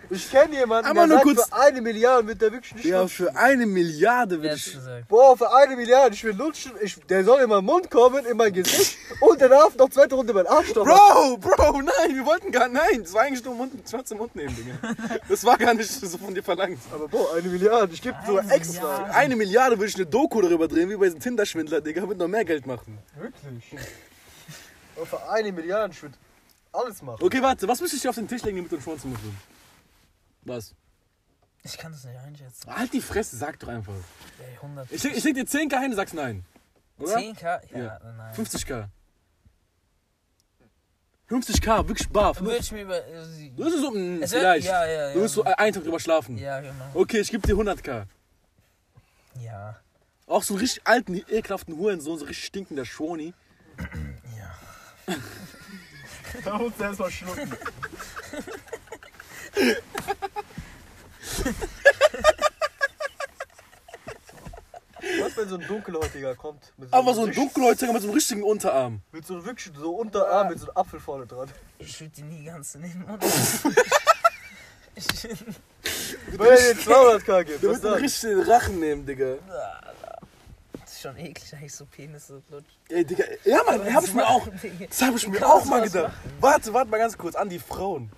Ich 0.09 0.31
kenne 0.31 0.55
jemanden, 0.55 0.89
Aber 0.89 1.01
der 1.01 1.07
nur 1.09 1.17
sagt, 1.17 1.25
kurz- 1.25 1.49
für 1.49 1.53
eine 1.57 1.81
Milliarde 1.81 2.29
wird 2.29 2.41
der 2.41 2.53
wirklich 2.53 2.75
nicht 2.77 2.85
Ja, 2.85 3.03
lutschen. 3.03 3.27
für 3.27 3.37
eine 3.37 3.67
Milliarde 3.67 4.41
hat's 4.49 4.69
ich. 4.69 4.75
gesagt? 4.75 5.09
Boah, 5.09 5.37
für 5.37 5.53
eine 5.53 5.75
Milliarde, 5.75 6.15
ich 6.15 6.23
will 6.23 6.35
lutschen, 6.37 6.73
ich, 6.81 6.95
der 7.07 7.25
soll 7.25 7.41
in 7.43 7.49
meinen 7.49 7.65
Mund 7.65 7.91
kommen, 7.91 8.25
in 8.25 8.37
mein 8.37 8.53
Gesicht 8.53 8.97
und 9.21 9.41
der 9.41 9.49
darf 9.49 9.75
noch 9.77 9.91
zweite 9.91 10.15
Runde 10.15 10.33
mein 10.33 10.47
Arsch 10.47 10.69
stoppen. 10.71 10.93
Bro, 10.93 11.39
Bro, 11.39 11.83
nein, 11.83 12.15
wir 12.15 12.25
wollten 12.25 12.53
gar 12.53 12.69
nein. 12.69 13.03
Das 13.03 13.13
war 13.15 13.23
eigentlich 13.23 13.45
nur 13.45 13.55
Mund, 13.57 13.73
Schwanz 13.91 14.09
im 14.13 14.19
Mund 14.19 14.35
nehmen, 14.37 14.55
Digga. 14.55 14.95
Das 15.29 15.45
war 15.45 15.59
gar 15.59 15.75
nicht 15.75 15.91
so 15.91 16.17
von 16.19 16.33
dir 16.33 16.43
verlangt. 16.45 16.79
Aber 16.95 17.09
boah, 17.09 17.35
eine 17.35 17.49
Milliarde, 17.49 17.93
ich 17.93 18.01
gebe 18.01 18.17
Eine 18.17 18.49
extra. 18.55 18.83
Milliarde. 18.85 19.15
Eine 19.15 19.35
Milliarde 19.37 19.77
würde 19.77 19.89
ich 19.89 19.97
eine 19.97 20.07
Doku 20.07 20.41
darüber 20.41 20.69
drehen, 20.69 20.89
wie 20.89 20.97
bei 20.97 21.07
diesem 21.07 21.19
Tinder-Schwindler, 21.21 21.81
Digga, 21.81 22.09
wird 22.09 22.19
noch 22.19 22.29
mehr 22.29 22.45
Geld 22.45 22.65
machen. 22.65 22.97
Wirklich? 23.19 23.75
Für 25.05 25.29
eine 25.31 25.53
Milliarde, 25.53 25.93
ich 25.93 26.03
würde 26.03 26.17
alles 26.73 27.03
machen. 27.03 27.23
Okay, 27.23 27.43
warte, 27.43 27.69
was 27.69 27.81
müsste 27.81 27.97
ich 27.97 28.03
dir 28.03 28.09
auf 28.11 28.15
den 28.17 28.29
Tisch 28.29 28.43
legen, 28.43 28.57
damit 28.57 28.73
du 28.73 28.77
einen 28.77 28.83
Schwanz 28.83 29.05
nimmst? 29.05 29.21
Was? 30.43 30.75
Ich 31.65 31.77
kann 31.77 31.93
das 31.93 32.05
nicht 32.05 32.17
einschätzen. 32.19 32.75
Halt 32.75 32.93
die 32.93 33.01
Fresse, 33.01 33.37
sag 33.37 33.59
doch 33.59 33.69
einfach. 33.69 33.93
Ey, 34.39 34.55
100. 34.57 34.93
Ich, 34.93 35.05
ich 35.05 35.25
leg 35.25 35.35
dir 35.35 35.45
10k 35.45 35.81
hin, 35.81 35.91
du 35.91 35.97
sagst 35.97 36.15
nein. 36.15 36.45
Oder? 36.99 37.17
10k? 37.19 37.43
Ja, 37.73 37.79
Ja. 37.79 38.01
nein. 38.17 38.35
50k. 38.35 38.89
50k, 41.29 41.89
wirklich 41.89 42.09
bar. 42.09 42.39
Würde 42.41 42.57
ich 42.59 42.71
mir 42.71 42.83
über. 42.83 43.05
äh, 43.05 43.51
Du 43.57 43.65
wirst 43.65 43.79
so, 43.81 43.91
mh, 43.91 44.23
Es 44.25 44.31
wär- 44.33 44.39
vielleicht. 44.41 44.67
Ja, 44.69 44.87
ja, 44.87 45.09
ja. 45.09 45.15
Du 45.15 45.21
wirst 45.23 45.35
so 45.35 45.43
einen 45.43 45.73
Tag 45.75 45.83
drüber 45.83 45.99
schlafen. 45.99 46.39
Ja, 46.39 46.61
genau. 46.61 46.73
Okay, 46.95 47.19
ich 47.19 47.31
gebe 47.31 47.45
dir 47.47 47.55
100k. 47.57 48.05
Ja. 49.41 49.77
Auch 50.29 50.43
so 50.45 50.55
einen 50.55 50.61
richtig 50.61 50.87
alten, 50.87 51.15
ekelhaften 51.29 51.77
Hurensohn, 51.77 52.19
so 52.19 52.25
richtig 52.27 52.47
stinkender 52.47 52.85
Schwoni. 52.85 53.35
Ja. 54.39 54.46
Da 56.45 56.59
musst 56.59 56.79
du 56.79 56.85
erstmal 56.85 57.11
schlucken. 57.11 57.53
Was, 65.23 65.37
wenn 65.37 65.49
so 65.49 65.57
ein 65.57 65.67
Dunkelhäutiger 65.67 66.35
kommt? 66.35 66.73
Mit 66.77 66.93
Aber 66.93 67.15
so 67.15 67.21
ein 67.23 67.29
richtig- 67.29 67.45
Dunkelhäutiger 67.45 67.93
mit 67.93 68.03
so 68.03 68.09
einem 68.09 68.15
richtigen 68.15 68.43
Unterarm. 68.43 69.01
Mit 69.13 69.27
so 69.27 69.35
einem 69.35 69.45
wirklich 69.45 69.73
so 69.77 69.95
Unterarm 69.95 70.49
mit 70.49 70.59
so 70.59 70.67
einem 70.67 70.77
Apfel 70.77 70.99
vorne 71.01 71.27
dran. 71.27 71.49
Ich 71.79 72.01
würde 72.01 72.13
die 72.17 72.23
nie 72.23 72.45
ganz 72.45 72.75
in 72.75 72.83
den 72.83 73.07
Mund. 73.07 73.23
ich, 74.95 75.25
Wenn 75.25 76.41
er 76.47 76.57
dir 76.75 76.81
200k 76.81 77.45
gibt, 77.45 77.57
was 77.59 77.63
wird 77.63 77.75
einen 77.75 77.83
dann? 77.83 77.93
richtigen 78.03 78.43
Rachen 78.43 78.81
nehmen, 78.81 79.07
Digga. 79.07 79.35
ist 79.35 79.41
schon 81.07 81.17
eklig, 81.17 81.55
eigentlich 81.55 81.75
so 81.75 81.87
Penis 81.87 82.27
so 82.27 82.35
lutschen. 82.35 82.65
Ey, 82.89 83.05
Digga, 83.05 83.25
ja, 83.45 83.63
Mann, 83.65 83.95
hab 83.95 84.05
ich 84.05 84.15
mir 84.15 84.27
auch. 84.27 84.47
Das 84.89 85.03
hab 85.03 85.15
ich 85.15 85.29
mir 85.29 85.47
auch 85.47 85.65
mal 85.65 85.83
gedacht. 85.83 86.13
Warte, 86.41 86.73
warte 86.73 86.91
mal 86.91 86.99
ganz 86.99 87.17
kurz 87.17 87.35
an 87.35 87.49
die 87.49 87.59
Frauen. 87.59 88.11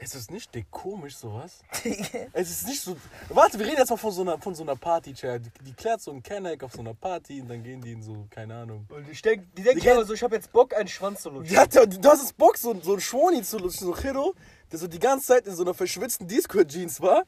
Ist 0.00 0.14
das 0.14 0.30
nicht 0.30 0.54
dick 0.54 0.70
komisch, 0.70 1.16
sowas? 1.16 1.58
Digga. 1.84 2.26
Es 2.32 2.50
ist 2.50 2.68
nicht 2.68 2.80
so. 2.80 2.96
Warte, 3.30 3.58
wir 3.58 3.66
reden 3.66 3.78
jetzt 3.78 3.90
mal 3.90 3.96
von 3.96 4.12
so 4.12 4.22
einer, 4.22 4.38
von 4.38 4.54
so 4.54 4.62
einer 4.62 4.76
Party-Chat. 4.76 5.44
Die, 5.44 5.64
die 5.64 5.72
klärt 5.72 6.00
so 6.00 6.12
einen 6.12 6.22
Kenneck 6.22 6.62
auf 6.62 6.72
so 6.72 6.80
einer 6.80 6.94
Party 6.94 7.40
und 7.40 7.48
dann 7.48 7.64
gehen 7.64 7.80
die 7.80 7.92
in 7.92 8.02
so, 8.02 8.26
keine 8.30 8.54
Ahnung. 8.54 8.86
Und 8.90 9.10
ich 9.10 9.20
denk, 9.20 9.52
die 9.56 9.62
denkt 9.62 9.82
Die 9.82 9.88
immer 9.88 10.04
so, 10.04 10.14
ich 10.14 10.22
hab 10.22 10.32
jetzt 10.32 10.52
Bock, 10.52 10.72
einen 10.76 10.88
Schwanz 10.88 11.22
zu 11.22 11.30
lutschen. 11.30 11.52
Ja, 11.52 11.66
du 11.66 11.80
hast 12.08 12.22
das 12.22 12.32
Bock, 12.32 12.56
so, 12.56 12.80
so 12.80 12.92
einen 12.92 13.00
Schwoni 13.00 13.42
zu 13.42 13.58
lutschen, 13.58 13.88
so 13.88 13.94
ein 13.94 14.00
Chiro, 14.00 14.34
der 14.70 14.78
so 14.78 14.86
die 14.86 15.00
ganze 15.00 15.26
Zeit 15.26 15.48
in 15.48 15.56
so 15.56 15.64
einer 15.64 15.74
verschwitzten 15.74 16.28
Disco-Jeans 16.28 17.00
war. 17.00 17.24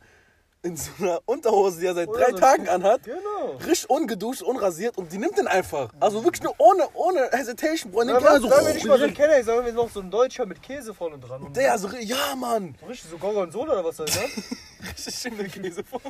In 0.63 0.77
so 0.77 0.91
einer 0.99 1.23
Unterhose, 1.25 1.81
die 1.81 1.87
er 1.87 1.95
seit 1.95 2.09
Oder 2.09 2.21
drei 2.21 2.31
so 2.33 2.37
Tagen 2.37 2.69
anhat. 2.69 3.05
Genau. 3.05 3.57
Richtig 3.67 3.89
ungeduscht, 3.89 4.43
unrasiert 4.43 4.99
und 4.99 5.11
die 5.11 5.17
nimmt 5.17 5.39
den 5.39 5.47
einfach. 5.47 5.91
Also 5.99 6.23
wirklich 6.23 6.43
nur 6.43 6.55
ohne, 6.59 6.87
ohne 6.93 7.31
Hesitation, 7.33 7.91
Bro. 7.91 8.03
Ja, 8.03 8.39
so, 8.39 8.49
sagen 8.49 8.67
wir 8.67 8.75
nicht 8.75 8.85
mal 8.87 8.99
so 8.99 9.05
ein 9.05 9.15
direkt. 9.15 9.33
Kenner, 9.33 9.43
sagen 9.43 9.65
wir 9.65 9.73
noch 9.73 9.91
so 9.91 10.01
ein 10.01 10.11
Deutscher 10.11 10.45
mit 10.45 10.63
Käse 10.63 10.93
vorne 10.93 11.19
dran. 11.19 11.43
Und 11.45 11.57
Der, 11.57 11.79
so, 11.79 11.89
ja, 11.89 12.35
Mann. 12.37 12.77
so 12.79 12.87
richtig 12.87 13.11
so 13.11 13.17
Gorgonzola 13.17 13.73
oder 13.73 13.85
was 13.87 13.97
soll 13.97 14.07
das? 14.07 14.17
Richtig 14.93 15.15
Schimmelkäse 15.15 15.83
vorne. 15.83 16.05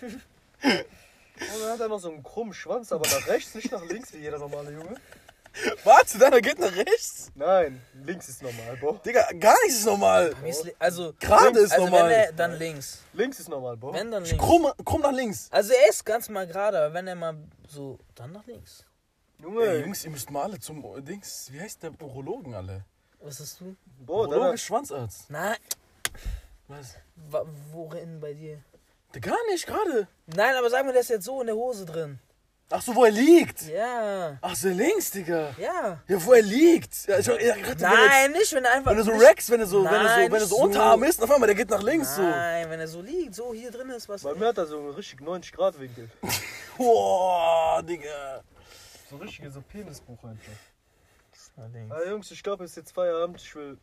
Und 0.62 1.60
dann 1.62 1.72
hat 1.72 1.80
er 1.80 1.88
noch 1.88 1.98
so 2.00 2.10
einen 2.10 2.22
krummen 2.22 2.54
Schwanz, 2.54 2.92
aber 2.92 3.06
nach 3.08 3.26
rechts, 3.26 3.54
nicht 3.54 3.72
nach 3.72 3.84
links, 3.84 4.12
wie 4.12 4.18
jeder 4.18 4.38
normale 4.38 4.70
Junge. 4.72 4.94
Warte, 5.84 6.18
deiner 6.18 6.40
geht 6.40 6.58
nach 6.58 6.74
rechts? 6.74 7.30
Nein, 7.34 7.80
links 8.04 8.28
ist 8.28 8.42
normal, 8.42 8.76
Bo. 8.80 8.92
Digga, 9.04 9.26
gar 9.38 9.54
nichts 9.64 9.80
ist 9.80 9.86
normal. 9.86 10.34
Also, 10.78 11.12
Gerade 11.20 11.58
ist 11.60 11.72
also 11.72 11.84
normal. 11.84 12.04
wenn 12.04 12.10
er 12.18 12.32
dann 12.32 12.58
links. 12.58 13.02
Links 13.12 13.40
ist 13.40 13.48
normal, 13.48 13.76
Bo. 13.76 13.92
Wenn 13.92 14.10
dann 14.10 14.24
links. 14.24 14.38
Krumm, 14.42 14.72
krumm 14.84 15.02
nach 15.02 15.12
links. 15.12 15.48
Also 15.50 15.72
er 15.74 15.90
ist 15.90 16.04
ganz 16.04 16.28
mal 16.28 16.46
gerade, 16.46 16.78
aber 16.78 16.94
wenn 16.94 17.06
er 17.06 17.14
mal 17.14 17.36
so, 17.68 17.98
dann 18.14 18.32
nach 18.32 18.46
links. 18.46 18.84
Junge, 19.38 19.64
Ey, 19.64 19.80
Jungs, 19.82 20.04
ihr 20.04 20.10
müsst 20.10 20.30
mal 20.30 20.44
alle 20.44 20.58
zum 20.60 20.82
Dings, 21.04 21.48
wie 21.52 21.60
heißt 21.60 21.82
der 21.82 21.90
Urologen 22.00 22.54
alle? 22.54 22.84
Was 23.20 23.40
hast 23.40 23.60
du? 23.60 23.76
Bo, 23.98 24.20
Urologe, 24.24 24.56
Schwanzarzt. 24.58 25.28
Nein, 25.30 25.56
Was? 26.68 26.94
wa- 27.30 27.44
worin 27.72 28.20
bei 28.20 28.32
dir? 28.34 28.58
Der 29.14 29.20
gar 29.20 29.36
nicht, 29.50 29.66
gerade. 29.66 30.08
Nein, 30.26 30.54
aber 30.56 30.70
sag 30.70 30.86
mir, 30.86 30.92
der 30.92 31.02
ist 31.02 31.10
jetzt 31.10 31.24
so 31.26 31.40
in 31.40 31.46
der 31.48 31.56
Hose 31.56 31.84
drin. 31.84 32.18
Ach 32.74 32.80
so, 32.80 32.94
wo 32.94 33.04
er 33.04 33.10
liegt. 33.10 33.62
Ja, 33.68 34.38
Ach 34.40 34.56
so, 34.56 34.68
links, 34.68 35.10
Digga. 35.10 35.54
ja. 35.58 36.00
Ja, 36.08 36.24
wo 36.24 36.32
er 36.32 36.42
liegt. 36.42 37.06
Ja, 37.06 37.18
ich, 37.18 37.26
ja, 37.26 37.34
gerade, 37.36 37.46
wenn 37.58 37.64
er 37.64 37.68
jetzt- 37.68 37.80
Nein, 37.82 38.32
nicht, 38.32 38.52
wenn 38.54 38.64
er 38.64 38.72
einfach. 38.72 38.90
Wenn 38.92 38.98
er 38.98 39.04
so 39.04 39.12
nicht- 39.12 39.22
Rex, 39.28 39.50
wenn 39.50 39.60
er 39.60 39.66
so, 39.66 39.84
wenn 39.84 39.92
er 39.92 39.98
so, 40.00 40.04
Nein, 40.04 40.32
wenn 40.32 40.40
er 40.40 40.46
so 40.46 40.56
so. 40.56 40.62
Unterarm 40.62 41.02
ist, 41.04 41.22
auf 41.22 41.30
einmal, 41.30 41.46
der 41.48 41.56
geht 41.56 41.68
nach 41.70 41.82
links 41.82 42.16
Nein, 42.16 42.70
wenn 42.70 42.80
er 42.80 42.88
so 42.88 43.02
liegt, 43.02 43.34
so 43.34 43.52
hier 43.52 43.70
drin 43.70 43.90
ist 43.90 44.08
was. 44.08 44.22
bei 44.22 44.34
mir 44.34 44.46
hat 44.48 44.58
er 44.58 44.66
so 44.66 44.78
einen 44.78 44.90
richtig 44.90 45.20
90 45.20 45.52
Grad 45.52 45.78
Winkel. 45.78 46.08
so. 46.22 46.28
Boah, 46.78 47.82
Digga. 47.82 48.42
So 49.10 49.16
richtige 49.16 49.50
so 49.50 49.60
Penisbuch 49.60 50.24
einfach. 50.24 51.72
Links. 51.74 51.92
Ah, 51.94 52.08
Jungs, 52.08 52.30
ich 52.30 52.42
glaube, 52.42 52.64
es 52.64 52.70
ist 52.70 52.76
jetzt 52.78 52.92
Feierabend. 52.92 53.38
Ich 53.40 53.54
will. 53.54 53.76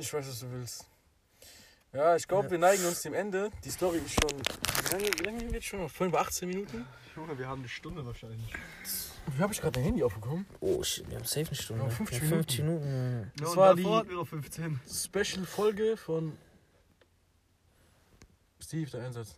Ich 0.00 0.12
weiß, 0.12 0.26
was 0.28 0.40
du 0.40 0.50
willst. 0.50 0.84
Ja, 1.92 2.16
ich 2.16 2.26
glaube, 2.26 2.50
wir 2.50 2.58
neigen 2.58 2.84
uns 2.84 3.00
dem 3.02 3.14
Ende. 3.14 3.50
Die 3.64 3.70
Story 3.70 3.98
ist 4.04 4.14
schon. 4.14 4.42
Wie 4.88 4.92
lange, 4.94 5.10
wie 5.18 5.22
lange 5.24 5.44
geht 5.52 5.64
schon? 5.64 5.88
Vorhin 5.88 6.12
bei 6.12 6.20
18 6.20 6.48
Minuten? 6.48 6.86
Junge, 7.16 7.38
wir 7.38 7.46
haben 7.48 7.60
eine 7.60 7.68
Stunde 7.68 8.04
wahrscheinlich. 8.06 8.52
Wie 9.36 9.42
habe 9.42 9.52
ich 9.52 9.60
gerade 9.60 9.72
dein 9.72 9.84
Handy 9.84 10.02
aufgekommen? 10.02 10.46
Oh 10.60 10.82
shit, 10.82 11.08
wir 11.10 11.16
haben 11.18 11.24
safe 11.24 11.46
eine 11.48 11.54
Stunde. 11.56 11.84
Ja, 11.84 11.90
50 11.90 12.22
Ja, 12.22 12.28
50 12.28 12.58
Minuten. 12.60 13.32
Das 13.36 13.56
war 13.56 13.74
die- 13.74 13.84
hatten 13.84 14.08
wir 14.08 14.16
noch 14.16 14.26
15. 14.28 14.80
Special-Folge 14.88 15.96
von 15.96 16.32
Steve, 18.60 18.90
der 18.90 19.04
Einsatz. 19.06 19.36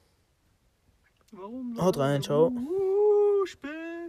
Warum? 1.33 1.77
Haut 1.81 1.97
rein, 1.99 2.23
ciao. 2.23 2.49
Uh, 2.49 3.47
spät. 3.47 3.71